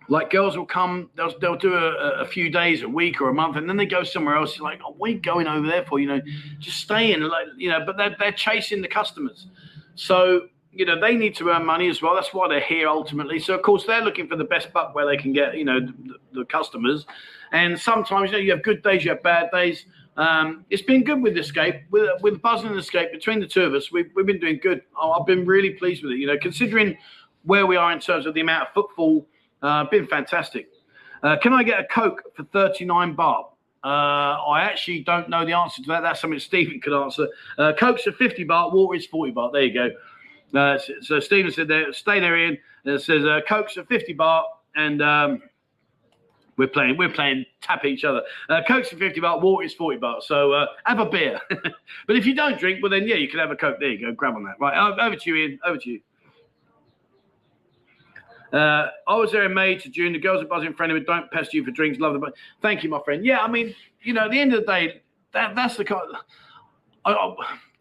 like 0.08 0.30
girls 0.30 0.58
will 0.58 0.66
come, 0.66 1.10
they'll 1.16 1.38
they'll 1.40 1.56
do 1.56 1.74
a, 1.74 2.22
a, 2.22 2.26
few 2.26 2.50
days, 2.50 2.84
a 2.84 2.90
week, 2.90 3.22
or 3.22 3.30
a 3.30 3.34
month, 3.34 3.56
and 3.56 3.68
then 3.68 3.78
they 3.78 3.86
go 3.86 4.04
somewhere 4.04 4.36
else. 4.36 4.52
It's 4.52 4.60
like, 4.60 4.80
oh, 4.86 4.94
what 4.98 5.10
are 5.10 5.14
you 5.14 5.20
going 5.20 5.48
over 5.48 5.66
there 5.68 5.86
for? 5.86 6.00
You 6.00 6.08
know, 6.08 6.22
just 6.60 6.80
stay 6.80 7.14
in, 7.14 7.28
like 7.28 7.48
you 7.58 7.70
know. 7.70 7.84
But 7.86 7.98
they're 7.98 8.16
they're 8.20 8.32
chasing 8.32 8.82
the 8.82 8.88
customers, 8.88 9.48
so 9.96 10.48
you 10.72 10.86
know 10.86 11.00
they 11.00 11.16
need 11.16 11.36
to 11.38 11.50
earn 11.50 11.66
money 11.66 11.90
as 11.90 12.02
well. 12.02 12.14
That's 12.14 12.34
why 12.34 12.48
they're 12.48 12.60
here 12.60 12.88
ultimately. 12.88 13.40
So 13.40 13.56
of 13.56 13.64
course 13.64 13.86
they're 13.86 14.04
looking 14.04 14.28
for 14.28 14.36
the 14.36 14.44
best 14.44 14.72
buck 14.74 14.94
where 14.94 15.06
they 15.06 15.18
can 15.18 15.34
get 15.34 15.58
you 15.58 15.66
know 15.66 15.80
the, 15.80 16.16
the 16.34 16.46
customers. 16.46 17.06
And 17.52 17.80
sometimes 17.80 18.32
you 18.32 18.38
know 18.38 18.44
you 18.44 18.52
have 18.52 18.64
good 18.64 18.84
days, 18.84 19.04
you 19.04 19.12
have 19.12 19.24
bad 19.24 19.50
days. 19.52 19.86
Um, 20.18 20.66
it's 20.70 20.82
been 20.82 21.04
good 21.04 21.22
with 21.22 21.38
Escape, 21.38 21.82
with 21.90 22.10
with 22.22 22.42
Buzz 22.42 22.64
and 22.64 22.78
Escape. 22.78 23.12
Between 23.12 23.40
the 23.40 23.48
two 23.48 23.64
of 23.64 23.74
us, 23.74 23.92
we've 23.92 24.12
we've 24.16 24.26
been 24.26 24.40
doing 24.40 24.60
good. 24.62 24.82
Oh, 24.96 25.14
I've 25.14 25.26
been 25.26 25.46
really 25.46 25.72
pleased 25.72 26.04
with 26.04 26.14
it. 26.14 26.20
You 26.20 26.28
know, 26.28 26.38
considering 26.38 26.98
where 27.44 27.66
we 27.66 27.76
are 27.76 27.92
in 27.92 28.00
terms 28.00 28.26
of 28.26 28.34
the 28.34 28.42
amount 28.42 28.68
of 28.68 28.74
footfall 28.74 29.28
uh, 29.66 29.84
been 29.86 30.08
fantastic. 30.08 30.70
Uh, 31.24 31.38
can 31.42 31.54
I 31.54 31.64
get 31.64 31.80
a 31.80 31.86
Coke 31.86 32.22
for 32.36 32.44
39 32.44 33.16
baht? 33.16 33.46
Uh, 33.84 33.88
I 34.48 34.62
actually 34.64 35.02
don't 35.02 35.30
know 35.30 35.46
the 35.46 35.54
answer 35.54 35.82
to 35.82 35.88
that. 35.90 36.02
That's 36.02 36.20
something 36.22 36.40
Stephen 36.40 36.80
could 36.80 36.94
answer. 36.94 37.28
Uh, 37.58 37.74
Coke's 37.78 38.08
are 38.08 38.12
50 38.12 38.46
baht, 38.46 38.74
water 38.74 38.96
is 38.96 39.06
40 39.06 39.34
baht. 39.34 39.54
There 39.54 39.64
you 39.64 39.74
go. 39.74 39.90
Uh, 40.60 40.78
so, 40.78 40.94
so, 41.02 41.20
Stephen 41.20 41.52
said 41.52 41.68
there, 41.68 41.92
stay 41.94 42.20
there, 42.20 42.38
Ian. 42.38 42.58
And 42.86 42.96
it 42.96 43.02
says 43.02 43.26
uh, 43.26 43.42
Coke's 43.48 43.78
are 43.78 43.86
50 43.86 44.16
baht, 44.16 44.44
and 44.76 45.02
um, 45.02 45.42
we're 46.58 46.68
playing 46.68 46.98
we're 46.98 47.10
playing 47.10 47.46
tap 47.62 47.86
each 47.86 48.04
other. 48.04 48.22
Uh, 48.50 48.62
Coke's 48.68 48.94
are 48.94 48.98
50 48.98 49.20
baht, 49.20 49.42
water 49.42 49.66
is 49.66 49.74
40 49.74 50.00
baht. 50.00 50.24
So 50.24 50.54
uh, 50.54 50.68
have 50.86 51.00
a 51.00 51.06
beer. 51.06 51.40
but 51.50 52.16
if 52.16 52.26
you 52.26 52.36
don't 52.36 52.60
drink, 52.60 52.82
well 52.82 52.92
then 52.92 53.08
yeah, 53.08 53.16
you 53.16 53.28
can 53.28 53.40
have 53.40 53.52
a 53.52 53.56
Coke. 53.56 53.78
There 53.80 53.90
you 53.90 54.08
go. 54.08 54.14
Grab 54.14 54.36
on 54.36 54.44
that. 54.44 54.56
Right, 54.60 54.78
over 55.00 55.16
to 55.16 55.30
you, 55.30 55.36
Ian. 55.36 55.60
Over 55.66 55.78
to 55.78 55.90
you. 55.90 56.02
Uh, 58.56 58.90
I 59.06 59.16
was 59.16 59.34
there 59.34 59.44
in 59.44 59.54
May 59.54 59.76
to 59.76 59.90
June. 59.90 60.14
The 60.14 60.20
girls 60.20 60.42
are 60.42 60.48
buzzing 60.48 60.74
friendly, 60.74 60.98
but 61.02 61.08
don't 61.08 61.30
pester 61.30 61.58
you 61.58 61.66
for 61.66 61.72
drinks. 61.72 62.00
Love 62.00 62.14
them. 62.14 62.22
But 62.22 62.36
thank 62.62 62.84
you, 62.84 62.90
my 62.90 63.02
friend. 63.04 63.26
Yeah, 63.26 63.40
I 63.40 63.50
mean, 63.50 63.76
you 64.02 64.14
know, 64.14 64.22
at 64.22 64.32
the 64.32 64.40
end 64.40 64.54
of 64.54 64.62
the 64.62 64.66
day, 64.66 65.02
that 65.34 65.56
that's 65.56 65.76
the 65.76 65.84
kind. 65.84 66.02
Of, 66.10 66.16
I, 67.04 67.12
I, 67.12 67.36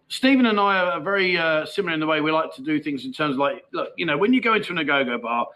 Stephen 0.09 0.46
and 0.46 0.59
I 0.59 0.78
are 0.80 1.01
very 1.01 1.38
uh, 1.38 1.64
similar 1.64 1.94
in 1.94 2.01
the 2.01 2.06
way 2.06 2.20
we 2.20 2.32
like 2.32 2.52
to 2.56 2.62
do 2.62 2.82
things 2.82 3.05
in 3.05 3.12
terms 3.12 3.34
of 3.34 3.38
like, 3.38 3.64
look, 3.72 3.90
you 3.96 4.05
know, 4.05 4.18
when 4.18 4.32
you 4.32 4.40
go 4.40 4.55
into 4.55 4.72
an 4.72 4.84
go-go 4.84 5.16
bar, 5.16 5.46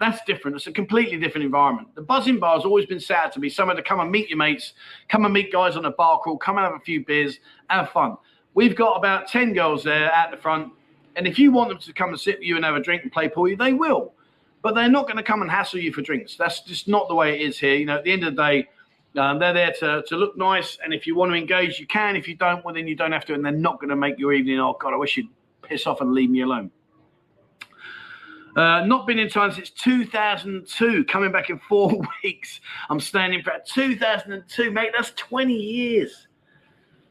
that's 0.00 0.24
different. 0.24 0.56
It's 0.56 0.66
a 0.66 0.72
completely 0.72 1.18
different 1.18 1.44
environment. 1.44 1.94
The 1.94 2.02
Buzzin 2.02 2.40
Bar 2.40 2.56
has 2.56 2.64
always 2.64 2.86
been 2.86 3.00
set 3.00 3.18
out 3.18 3.32
to 3.32 3.40
be 3.40 3.50
somewhere 3.50 3.76
to 3.76 3.82
come 3.82 4.00
and 4.00 4.10
meet 4.10 4.30
your 4.30 4.38
mates, 4.38 4.72
come 5.08 5.26
and 5.26 5.34
meet 5.34 5.52
guys 5.52 5.76
on 5.76 5.84
a 5.84 5.90
bar 5.90 6.18
crawl, 6.20 6.38
come 6.38 6.56
and 6.56 6.64
have 6.64 6.74
a 6.74 6.80
few 6.80 7.04
beers, 7.04 7.40
have 7.68 7.90
fun. 7.90 8.16
We've 8.54 8.74
got 8.74 8.94
about 8.94 9.28
10 9.28 9.52
girls 9.52 9.84
there 9.84 10.10
at 10.10 10.30
the 10.30 10.36
front. 10.38 10.72
And 11.14 11.26
if 11.26 11.38
you 11.38 11.52
want 11.52 11.70
them 11.70 11.78
to 11.78 11.92
come 11.92 12.10
and 12.10 12.20
sit 12.20 12.38
with 12.38 12.46
you 12.46 12.56
and 12.56 12.64
have 12.64 12.74
a 12.74 12.80
drink 12.80 13.02
and 13.02 13.12
play 13.12 13.28
pool, 13.28 13.54
they 13.56 13.74
will 13.74 14.14
but 14.66 14.74
they're 14.74 14.88
not 14.88 15.04
going 15.04 15.16
to 15.16 15.22
come 15.22 15.42
and 15.42 15.48
hassle 15.48 15.78
you 15.78 15.92
for 15.92 16.02
drinks. 16.02 16.34
That's 16.34 16.60
just 16.62 16.88
not 16.88 17.06
the 17.06 17.14
way 17.14 17.40
it 17.40 17.48
is 17.48 17.56
here. 17.56 17.76
You 17.76 17.86
know, 17.86 17.98
at 17.98 18.02
the 18.02 18.10
end 18.10 18.24
of 18.24 18.34
the 18.34 18.42
day, 18.42 18.68
um, 19.16 19.38
they're 19.38 19.52
there 19.52 19.72
to, 19.78 20.02
to 20.08 20.16
look 20.16 20.36
nice, 20.36 20.76
and 20.82 20.92
if 20.92 21.06
you 21.06 21.14
want 21.14 21.30
to 21.30 21.36
engage, 21.36 21.78
you 21.78 21.86
can. 21.86 22.16
If 22.16 22.26
you 22.26 22.34
don't, 22.34 22.64
well, 22.64 22.74
then 22.74 22.88
you 22.88 22.96
don't 22.96 23.12
have 23.12 23.24
to, 23.26 23.34
and 23.34 23.44
they're 23.44 23.52
not 23.52 23.78
going 23.78 23.90
to 23.90 23.96
make 23.96 24.18
your 24.18 24.32
evening. 24.32 24.58
Oh 24.58 24.76
God, 24.80 24.92
I 24.92 24.96
wish 24.96 25.18
you'd 25.18 25.28
piss 25.62 25.86
off 25.86 26.00
and 26.00 26.12
leave 26.12 26.30
me 26.30 26.40
alone. 26.40 26.72
Uh, 28.56 28.84
not 28.84 29.06
been 29.06 29.20
in 29.20 29.28
time 29.28 29.52
since 29.52 29.70
2002. 29.70 31.04
Coming 31.04 31.30
back 31.30 31.48
in 31.48 31.60
four 31.68 31.92
weeks. 32.24 32.60
I'm 32.90 32.98
standing 32.98 33.44
for 33.44 33.52
2002, 33.72 34.72
mate. 34.72 34.90
That's 34.96 35.12
20 35.12 35.54
years. 35.54 36.26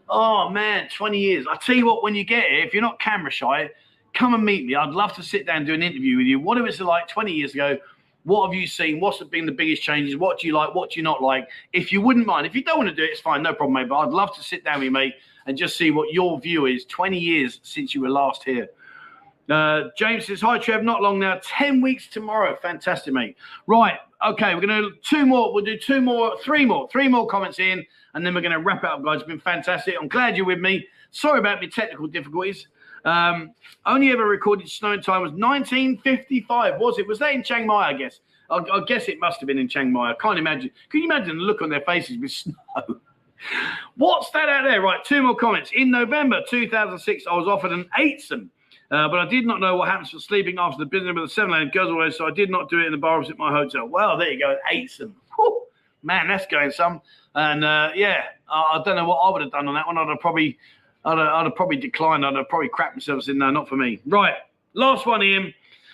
Oh 0.10 0.49
man, 0.49 0.90
20 0.94 1.18
years. 1.18 1.45
I 1.49 1.56
tell 1.56 1.77
you 1.77 1.86
what, 1.86 2.03
when 2.03 2.15
you 2.15 2.26
get 2.26 2.49
here, 2.49 2.65
if 2.65 2.73
you're 2.73 2.84
not 2.84 2.99
camera 2.99 3.32
shy, 3.32 3.69
come 4.16 4.34
and 4.34 4.44
meet 4.44 4.66
me. 4.66 4.76
I'd 4.76 4.92
love 4.92 5.14
to 5.16 5.24
sit 5.24 5.46
down 5.46 5.58
and 5.58 5.68
do 5.68 5.74
an 5.74 5.84
interview 5.84 6.18
with 6.18 6.26
you. 6.26 6.40
What 6.40 6.62
was 6.62 6.80
it 6.80 6.84
like 6.84 7.08
20 7.08 7.32
years 7.32 7.54
ago? 7.54 7.78
What 8.24 8.48
have 8.48 8.56
you 8.56 8.66
seen? 8.66 9.00
What's 9.00 9.22
been 9.26 9.46
the 9.46 9.52
biggest 9.52 9.84
changes? 9.84 10.18
What 10.18 10.40
do 10.40 10.48
you 10.48 10.54
like? 10.54 10.74
What 10.74 10.92
do 10.92 11.00
you 11.00 11.04
not 11.04 11.22
like? 11.22 11.48
If 11.74 11.92
you 11.92 12.02
wouldn't 12.02 12.26
mind, 12.26 12.48
if 12.48 12.56
you 12.56 12.64
don't 12.64 12.78
want 12.78 12.90
to 12.90 12.96
do 12.96 13.04
it, 13.04 13.12
it's 13.12 13.22
fine, 13.22 13.44
no 13.44 13.54
problem, 13.54 13.74
mate. 13.74 13.90
But 13.90 14.00
I'd 14.00 14.10
love 14.10 14.36
to 14.36 14.44
sit 14.44 14.64
down 14.64 14.80
with 14.80 14.86
you, 14.86 14.92
mate, 14.92 15.14
and 15.46 15.56
just 15.56 15.78
see 15.78 15.92
what 15.92 16.12
your 16.12 16.40
view 16.40 16.66
is 16.66 16.86
20 16.86 17.20
years 17.20 17.60
since 17.62 17.94
you 17.94 18.02
were 18.02 18.10
last 18.10 18.44
here. 18.44 18.70
Uh, 19.48 19.90
James 19.96 20.26
says, 20.26 20.42
Hi, 20.42 20.58
Trev. 20.58 20.84
Not 20.84 21.02
long 21.02 21.20
now. 21.20 21.40
10 21.44 21.82
weeks 21.82 22.08
tomorrow. 22.08 22.58
Fantastic, 22.62 23.14
mate. 23.14 23.38
Right. 23.68 23.98
Okay. 24.26 24.56
We're 24.56 24.62
going 24.62 24.82
to 24.82 24.92
two 25.04 25.26
more. 25.26 25.54
We'll 25.54 25.64
do 25.64 25.78
two 25.78 26.02
more, 26.02 26.36
three 26.42 26.66
more, 26.66 26.90
three 26.90 27.08
more 27.08 27.28
comments 27.28 27.60
in, 27.60 27.86
and 28.16 28.26
then 28.26 28.34
we're 28.34 28.42
going 28.42 28.54
to 28.54 28.60
wrap 28.60 28.84
it 28.84 28.90
up, 28.90 29.04
guys. 29.04 29.18
It's 29.18 29.28
been 29.28 29.40
fantastic. 29.40 29.96
I'm 30.02 30.08
glad 30.08 30.36
you're 30.36 30.48
with 30.48 30.60
me. 30.60 30.88
Sorry 31.12 31.38
about 31.38 31.62
the 31.62 31.68
technical 31.68 32.08
difficulties. 32.08 32.68
Um, 33.06 33.52
only 33.86 34.11
ever 34.11 34.26
recorded 34.26 34.69
snow 34.69 34.94
in 34.94 35.02
time 35.02 35.22
was 35.22 35.32
1955. 35.32 36.80
Was 36.80 36.99
it? 36.99 37.07
Was 37.07 37.19
that 37.19 37.34
in 37.34 37.44
Chiang 37.44 37.68
Mai? 37.68 37.90
I 37.90 37.94
guess. 37.94 38.19
I, 38.49 38.57
I 38.57 38.82
guess 38.86 39.07
it 39.07 39.19
must 39.19 39.40
have 39.40 39.48
been 39.48 39.57
in 39.57 39.68
Chiang 39.68 39.91
Mai. 39.91 40.11
I 40.11 40.15
can't 40.15 40.40
imagine. 40.40 40.72
Can 40.90 41.02
you 41.02 41.06
imagine 41.06 41.38
the 41.38 41.44
look 41.44 41.61
on 41.61 41.69
their 41.69 41.82
faces 41.82 42.18
with 42.18 42.32
snow? 42.32 42.53
What's 43.95 44.32
that 44.32 44.49
out 44.49 44.64
there? 44.64 44.82
Right, 44.82 45.03
two 45.03 45.22
more 45.22 45.36
comments. 45.36 45.72
In 45.73 45.91
November 45.91 46.41
2006, 46.49 47.26
I 47.30 47.36
was 47.36 47.48
offered 47.48 47.72
an 47.72 47.88
eightsome, 47.98 48.49
uh, 48.90 49.07
but 49.07 49.19
I 49.19 49.27
did 49.27 49.45
not 49.45 49.60
know 49.60 49.76
what 49.76 49.88
happens 49.88 50.10
for 50.10 50.19
sleeping 50.19 50.57
after 50.57 50.80
the 50.80 50.86
business 50.86 51.14
with 51.14 51.26
the 51.26 51.34
seven 51.34 51.52
lane 51.52 51.72
goes 51.73 51.91
away, 51.91 52.10
so 52.11 52.26
I 52.26 52.32
did 52.32 52.49
not 52.49 52.69
do 52.69 52.80
it 52.80 52.86
in 52.86 52.91
the 52.91 52.98
bar 52.98 53.19
opposite 53.19 53.38
my 53.38 53.52
hotel. 53.52 53.88
Well, 53.88 54.18
there 54.18 54.32
you 54.32 54.40
go, 54.40 54.57
eightsome. 54.72 55.15
Whew. 55.36 55.64
Man, 56.02 56.27
that's 56.27 56.45
going 56.48 56.72
some. 56.72 57.02
And 57.36 57.64
uh, 57.64 57.91
yeah, 57.95 58.23
I, 58.49 58.80
I, 58.80 58.82
don't 58.84 58.95
know 58.95 59.06
what 59.06 59.18
I 59.18 59.32
would 59.32 59.41
have 59.41 59.52
done 59.52 59.68
on 59.68 59.76
that 59.76 59.86
one. 59.88 59.98
I'd 59.98 60.07
have 60.07 60.19
probably 60.19 60.57
I'd, 61.06 61.19
I'd 61.19 61.45
have 61.45 61.56
probably 61.56 61.77
declined. 61.77 62.26
I'd 62.26 62.36
have 62.36 62.49
probably 62.49 62.69
crapped 62.69 62.95
myself 62.95 63.30
in 63.30 63.40
there. 63.40 63.52
Not 63.52 63.69
for 63.69 63.77
me. 63.77 64.02
Right. 64.06 64.36
Last 64.73 65.06
one, 65.06 65.23
Ian. 65.23 65.53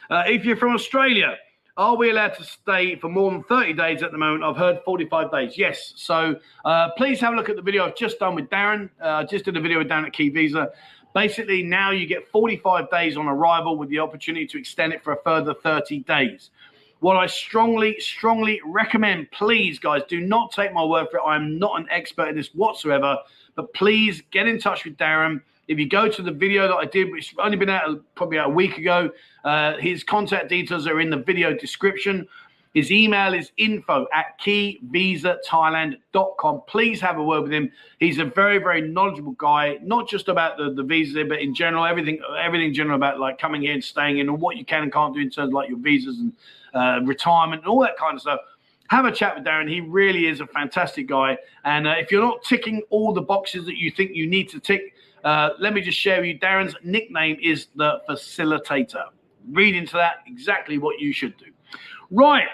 Uh, 0.10 0.24
if 0.26 0.44
you're 0.44 0.58
from 0.58 0.74
Australia, 0.74 1.38
are 1.78 1.96
we 1.96 2.10
allowed 2.10 2.34
to 2.36 2.44
stay 2.44 2.96
for 2.96 3.10
more 3.10 3.32
than 3.32 3.44
30 3.44 3.74
days 3.74 4.04
at 4.04 4.12
the 4.12 4.18
moment? 4.18 4.44
I've 4.44 4.58
heard 4.58 4.82
45 4.84 5.32
days. 5.32 5.58
Yes. 5.58 5.94
So 5.96 6.40
uh, 6.66 6.90
please 6.98 7.20
have 7.22 7.34
a 7.34 7.36
look 7.36 7.50
at 7.50 7.56
the 7.56 7.62
video 7.62 7.86
I've 7.86 7.96
just 7.96 8.20
done 8.20 8.36
with 8.36 8.50
Darren. 8.50 8.90
Uh, 9.00 9.24
just 9.24 9.46
did 9.46 9.56
a 9.56 9.62
video 9.62 9.78
with 9.78 9.88
Darren 9.88 10.06
at 10.06 10.14
Key 10.14 10.30
Visa. 10.30 10.72
Basically, 11.14 11.62
now 11.62 11.92
you 11.92 12.06
get 12.06 12.28
45 12.30 12.90
days 12.90 13.18
on 13.18 13.28
arrival 13.28 13.78
with 13.78 13.90
the 13.90 14.00
opportunity 14.00 14.48
to 14.48 14.58
extend 14.58 14.94
it 14.94 15.04
for 15.04 15.14
a 15.14 15.22
further 15.24 15.54
30 15.54 16.00
days. 16.00 16.52
What 17.00 17.18
I 17.18 17.26
strongly, 17.26 18.00
strongly 18.00 18.62
recommend, 18.64 19.32
please, 19.32 19.80
guys, 19.80 20.04
do 20.08 20.22
not 20.22 20.52
take 20.52 20.72
my 20.72 20.84
word 20.86 21.08
for 21.10 21.18
it. 21.18 21.24
I'm 21.26 21.58
not 21.58 21.80
an 21.80 21.88
expert 21.90 22.30
in 22.30 22.36
this 22.36 22.54
whatsoever. 22.54 23.18
But 23.56 23.74
please 23.74 24.22
get 24.32 24.48
in 24.48 24.60
touch 24.60 24.86
with 24.86 24.98
Darren. 24.98 25.42
If 25.68 25.80
you 25.80 25.88
go 25.88 26.10
to 26.10 26.22
the 26.22 26.32
video 26.32 26.68
that 26.68 26.76
I 26.76 26.86
did, 26.86 27.12
which 27.12 27.34
only 27.42 27.58
been 27.58 27.70
out 27.70 28.02
probably 28.16 28.38
a 28.38 28.50
week 28.50 28.78
ago, 28.78 29.10
uh, 29.46 29.78
his 29.78 30.04
contact 30.04 30.50
details 30.50 30.88
are 30.88 31.00
in 31.00 31.10
the 31.10 31.18
video 31.18 31.56
description. 31.56 32.28
His 32.74 32.92
email 32.92 33.34
is 33.34 33.52
info 33.58 34.08
at 34.14 34.40
keyvisatathailand.com. 34.40 36.62
Please 36.68 37.02
have 37.02 37.18
a 37.18 37.24
word 37.24 37.42
with 37.44 37.52
him. 37.52 37.70
He's 38.00 38.20
a 38.20 38.26
very, 38.26 38.60
very 38.60 38.80
knowledgeable 38.82 39.34
guy, 39.34 39.78
not 39.84 40.08
just 40.08 40.30
about 40.30 40.58
the, 40.58 40.72
the 40.72 40.84
visa, 40.84 41.26
but 41.26 41.40
in 41.40 41.54
general, 41.54 41.86
everything, 41.86 42.22
everything 42.40 42.68
in 42.68 42.74
general 42.74 42.96
about 42.96 43.20
like 43.20 43.38
coming 43.40 43.62
here 43.62 43.74
and 43.74 43.84
staying 43.84 44.20
in 44.20 44.30
and 44.30 44.40
what 44.40 44.56
you 44.56 44.64
can 44.64 44.84
and 44.84 44.94
can't 44.94 45.14
do 45.14 45.20
in 45.20 45.30
terms 45.30 45.50
of 45.50 45.54
like 45.54 45.68
your 45.68 45.80
visas 45.80 46.20
and 46.20 46.32
uh, 46.74 47.02
retirement 47.04 47.64
and 47.64 47.70
all 47.70 47.82
that 47.82 47.98
kind 47.98 48.16
of 48.16 48.22
stuff. 48.22 48.40
Have 48.92 49.06
a 49.06 49.12
chat 49.12 49.36
with 49.36 49.46
Darren. 49.46 49.70
He 49.70 49.80
really 49.80 50.26
is 50.26 50.42
a 50.42 50.48
fantastic 50.48 51.08
guy. 51.08 51.38
And 51.64 51.88
uh, 51.88 51.92
if 51.92 52.12
you're 52.12 52.22
not 52.22 52.44
ticking 52.44 52.82
all 52.90 53.14
the 53.14 53.22
boxes 53.22 53.66
that 53.66 53.78
you 53.78 53.90
think 53.90 54.12
you 54.14 54.28
need 54.28 54.50
to 54.50 54.60
tick, 54.60 54.94
uh, 55.24 55.52
let 55.60 55.74
me 55.74 55.80
just 55.80 55.98
share 55.98 56.18
with 56.18 56.26
you 56.28 56.40
Darren's 56.40 56.76
nickname 56.84 57.38
is 57.42 57.68
the 57.78 58.02
facilitator. 58.10 59.06
Read 59.50 59.76
into 59.76 59.94
that 59.94 60.16
exactly 60.28 60.78
what 60.78 61.00
you 61.00 61.14
should 61.14 61.38
do. 61.38 61.46
Right. 62.10 62.50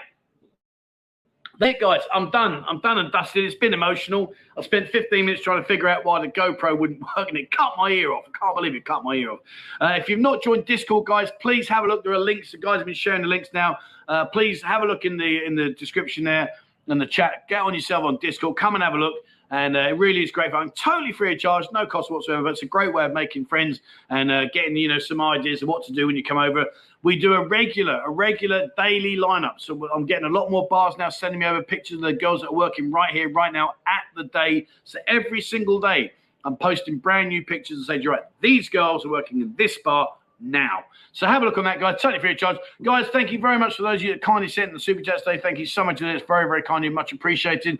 There, 1.60 1.74
guys, 1.80 2.02
I'm 2.14 2.30
done. 2.30 2.64
I'm 2.68 2.78
done 2.80 2.98
and 2.98 3.10
dusted. 3.10 3.44
It's 3.44 3.56
been 3.56 3.74
emotional. 3.74 4.32
I 4.56 4.62
spent 4.62 4.88
15 4.90 5.26
minutes 5.26 5.42
trying 5.42 5.60
to 5.60 5.66
figure 5.66 5.88
out 5.88 6.04
why 6.04 6.20
the 6.20 6.28
GoPro 6.28 6.78
wouldn't 6.78 7.00
work, 7.16 7.28
and 7.28 7.36
it 7.36 7.50
cut 7.50 7.72
my 7.76 7.90
ear 7.90 8.12
off. 8.12 8.26
I 8.28 8.38
can't 8.38 8.54
believe 8.54 8.76
it 8.76 8.84
cut 8.84 9.02
my 9.02 9.14
ear 9.14 9.32
off. 9.32 9.40
Uh, 9.80 9.94
if 9.98 10.08
you've 10.08 10.20
not 10.20 10.40
joined 10.40 10.66
Discord, 10.66 11.06
guys, 11.06 11.30
please 11.40 11.68
have 11.68 11.82
a 11.82 11.88
look. 11.88 12.04
There 12.04 12.12
are 12.12 12.18
links. 12.18 12.52
The 12.52 12.58
guys 12.58 12.76
have 12.76 12.86
been 12.86 12.94
sharing 12.94 13.22
the 13.22 13.28
links 13.28 13.48
now. 13.52 13.76
Uh, 14.06 14.26
please 14.26 14.62
have 14.62 14.82
a 14.82 14.86
look 14.86 15.04
in 15.04 15.16
the 15.16 15.44
in 15.44 15.56
the 15.56 15.70
description 15.70 16.22
there 16.22 16.48
and 16.86 17.00
the 17.00 17.06
chat. 17.06 17.48
Get 17.48 17.60
on 17.62 17.74
yourself 17.74 18.04
on 18.04 18.18
Discord. 18.20 18.56
Come 18.56 18.76
and 18.76 18.84
have 18.84 18.94
a 18.94 18.98
look. 18.98 19.14
And 19.50 19.76
uh, 19.76 19.80
it 19.80 19.98
really 19.98 20.22
is 20.22 20.30
great 20.30 20.50
fun. 20.50 20.70
Totally 20.72 21.12
free 21.12 21.32
of 21.32 21.38
charge, 21.38 21.66
no 21.72 21.86
cost 21.86 22.10
whatsoever. 22.10 22.42
But 22.42 22.50
it's 22.50 22.62
a 22.62 22.66
great 22.66 22.92
way 22.92 23.04
of 23.04 23.12
making 23.12 23.46
friends 23.46 23.80
and 24.10 24.30
uh, 24.30 24.46
getting 24.52 24.76
you 24.76 24.88
know 24.88 24.98
some 24.98 25.20
ideas 25.20 25.62
of 25.62 25.68
what 25.68 25.86
to 25.86 25.92
do 25.92 26.06
when 26.06 26.16
you 26.16 26.22
come 26.22 26.38
over. 26.38 26.66
We 27.02 27.18
do 27.18 27.34
a 27.34 27.46
regular, 27.46 28.02
a 28.04 28.10
regular 28.10 28.68
daily 28.76 29.16
lineup. 29.16 29.54
So 29.58 29.88
I'm 29.94 30.04
getting 30.04 30.24
a 30.24 30.28
lot 30.28 30.50
more 30.50 30.66
bars 30.68 30.94
now 30.98 31.08
sending 31.08 31.40
me 31.40 31.46
over 31.46 31.62
pictures 31.62 31.96
of 31.96 32.02
the 32.02 32.12
girls 32.12 32.40
that 32.40 32.48
are 32.48 32.54
working 32.54 32.90
right 32.90 33.12
here, 33.12 33.30
right 33.30 33.52
now 33.52 33.74
at 33.86 34.02
the 34.16 34.24
day. 34.24 34.66
So 34.84 34.98
every 35.06 35.40
single 35.40 35.80
day, 35.80 36.12
I'm 36.44 36.56
posting 36.56 36.98
brand 36.98 37.28
new 37.28 37.44
pictures 37.44 37.78
and 37.78 37.86
saying, 37.86 38.04
right, 38.04 38.22
these 38.40 38.68
girls 38.68 39.04
are 39.04 39.10
working 39.10 39.40
in 39.40 39.54
this 39.56 39.78
bar 39.78 40.08
now. 40.40 40.84
So 41.12 41.26
have 41.26 41.42
a 41.42 41.44
look 41.44 41.58
on 41.58 41.64
that, 41.64 41.80
guys. 41.80 42.00
Totally 42.00 42.20
free 42.20 42.32
of 42.32 42.38
charge. 42.38 42.56
Guys, 42.82 43.06
thank 43.12 43.32
you 43.32 43.38
very 43.38 43.58
much 43.58 43.76
for 43.76 43.82
those 43.82 44.00
of 44.00 44.02
you 44.02 44.12
that 44.12 44.22
kindly 44.22 44.48
sent 44.48 44.72
the 44.72 44.80
super 44.80 45.00
chat 45.00 45.18
today. 45.18 45.38
Thank 45.38 45.58
you 45.58 45.66
so 45.66 45.84
much. 45.84 46.00
It's 46.00 46.26
very, 46.26 46.46
very 46.46 46.62
kindly, 46.62 46.88
much 46.88 47.12
appreciated. 47.12 47.78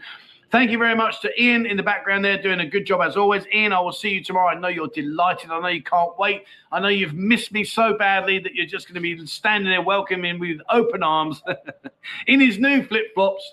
Thank 0.51 0.71
you 0.71 0.79
very 0.79 0.95
much 0.95 1.21
to 1.21 1.43
Ian 1.43 1.67
in 1.67 1.77
the 1.77 1.83
background 1.83 2.25
there, 2.25 2.41
doing 2.41 2.61
a 2.61 2.67
good 2.67 2.87
job 2.87 3.03
as 3.03 3.19
always. 3.19 3.47
Ian, 3.55 3.75
I 3.75 3.81
will 3.81 3.93
see 3.93 4.09
you 4.09 4.25
tomorrow. 4.25 4.49
I 4.49 4.59
know 4.59 4.69
you're 4.69 4.89
delighted. 4.89 5.51
I 5.51 5.61
know 5.61 5.69
you 5.69 5.83
can't 5.83 6.19
wait. 6.19 6.45
I 6.73 6.81
know 6.81 6.89
you've 6.89 7.13
missed 7.13 7.53
me 7.53 7.65
so 7.65 7.99
badly 7.99 8.39
that 8.39 8.55
you're 8.55 8.65
just 8.65 8.89
going 8.89 8.95
to 8.95 9.01
be 9.03 9.27
standing 9.27 9.71
there 9.71 9.83
welcoming 9.83 10.41
me 10.41 10.55
with 10.55 10.67
open 10.71 11.03
arms 11.03 11.43
in 12.27 12.41
his 12.41 12.59
new 12.59 12.83
flip 12.83 13.13
flops. 13.15 13.45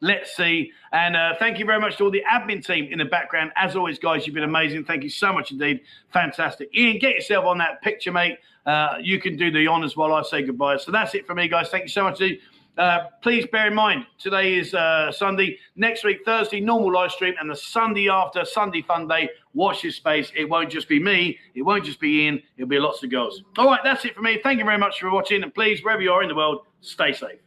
Let's 0.00 0.36
see. 0.36 0.70
And 0.92 1.16
uh, 1.16 1.34
thank 1.40 1.58
you 1.58 1.64
very 1.64 1.80
much 1.80 1.96
to 1.96 2.04
all 2.04 2.10
the 2.12 2.22
admin 2.30 2.64
team 2.64 2.86
in 2.92 2.98
the 2.98 3.04
background. 3.04 3.50
As 3.56 3.74
always, 3.74 3.98
guys, 3.98 4.24
you've 4.24 4.34
been 4.34 4.44
amazing. 4.44 4.84
Thank 4.84 5.02
you 5.02 5.10
so 5.10 5.32
much 5.32 5.50
indeed. 5.50 5.80
Fantastic. 6.12 6.68
Ian, 6.76 6.98
get 6.98 7.14
yourself 7.14 7.46
on 7.46 7.58
that 7.58 7.82
picture, 7.82 8.12
mate. 8.12 8.38
Uh, 8.64 8.94
you 9.00 9.20
can 9.20 9.36
do 9.36 9.50
the 9.50 9.66
honors 9.66 9.96
while 9.96 10.12
I 10.12 10.22
say 10.22 10.42
goodbye. 10.42 10.76
So 10.76 10.92
that's 10.92 11.14
it 11.16 11.26
for 11.26 11.34
me, 11.34 11.48
guys. 11.48 11.68
Thank 11.70 11.82
you 11.82 11.88
so 11.88 12.04
much. 12.04 12.20
Uh, 12.76 13.04
please 13.22 13.46
bear 13.52 13.68
in 13.68 13.74
mind, 13.74 14.04
today 14.18 14.54
is 14.54 14.74
uh, 14.74 15.12
Sunday. 15.12 15.58
Next 15.76 16.04
week, 16.04 16.24
Thursday, 16.24 16.60
normal 16.60 16.92
live 16.92 17.12
stream. 17.12 17.34
And 17.40 17.48
the 17.48 17.56
Sunday 17.56 18.08
after, 18.08 18.44
Sunday 18.44 18.82
Fun 18.82 19.06
Day, 19.06 19.30
watch 19.52 19.82
this 19.82 19.96
space. 19.96 20.32
It 20.36 20.48
won't 20.48 20.70
just 20.70 20.88
be 20.88 20.98
me. 20.98 21.38
It 21.54 21.62
won't 21.62 21.84
just 21.84 22.00
be 22.00 22.22
Ian. 22.22 22.42
It'll 22.56 22.68
be 22.68 22.78
lots 22.78 23.02
of 23.04 23.10
girls. 23.10 23.42
All 23.58 23.66
right, 23.66 23.80
that's 23.84 24.04
it 24.04 24.14
for 24.14 24.22
me. 24.22 24.40
Thank 24.42 24.58
you 24.58 24.64
very 24.64 24.78
much 24.78 25.00
for 25.00 25.10
watching. 25.10 25.42
And 25.42 25.54
please, 25.54 25.84
wherever 25.84 26.02
you 26.02 26.10
are 26.12 26.22
in 26.22 26.28
the 26.28 26.34
world, 26.34 26.66
stay 26.80 27.12
safe. 27.12 27.43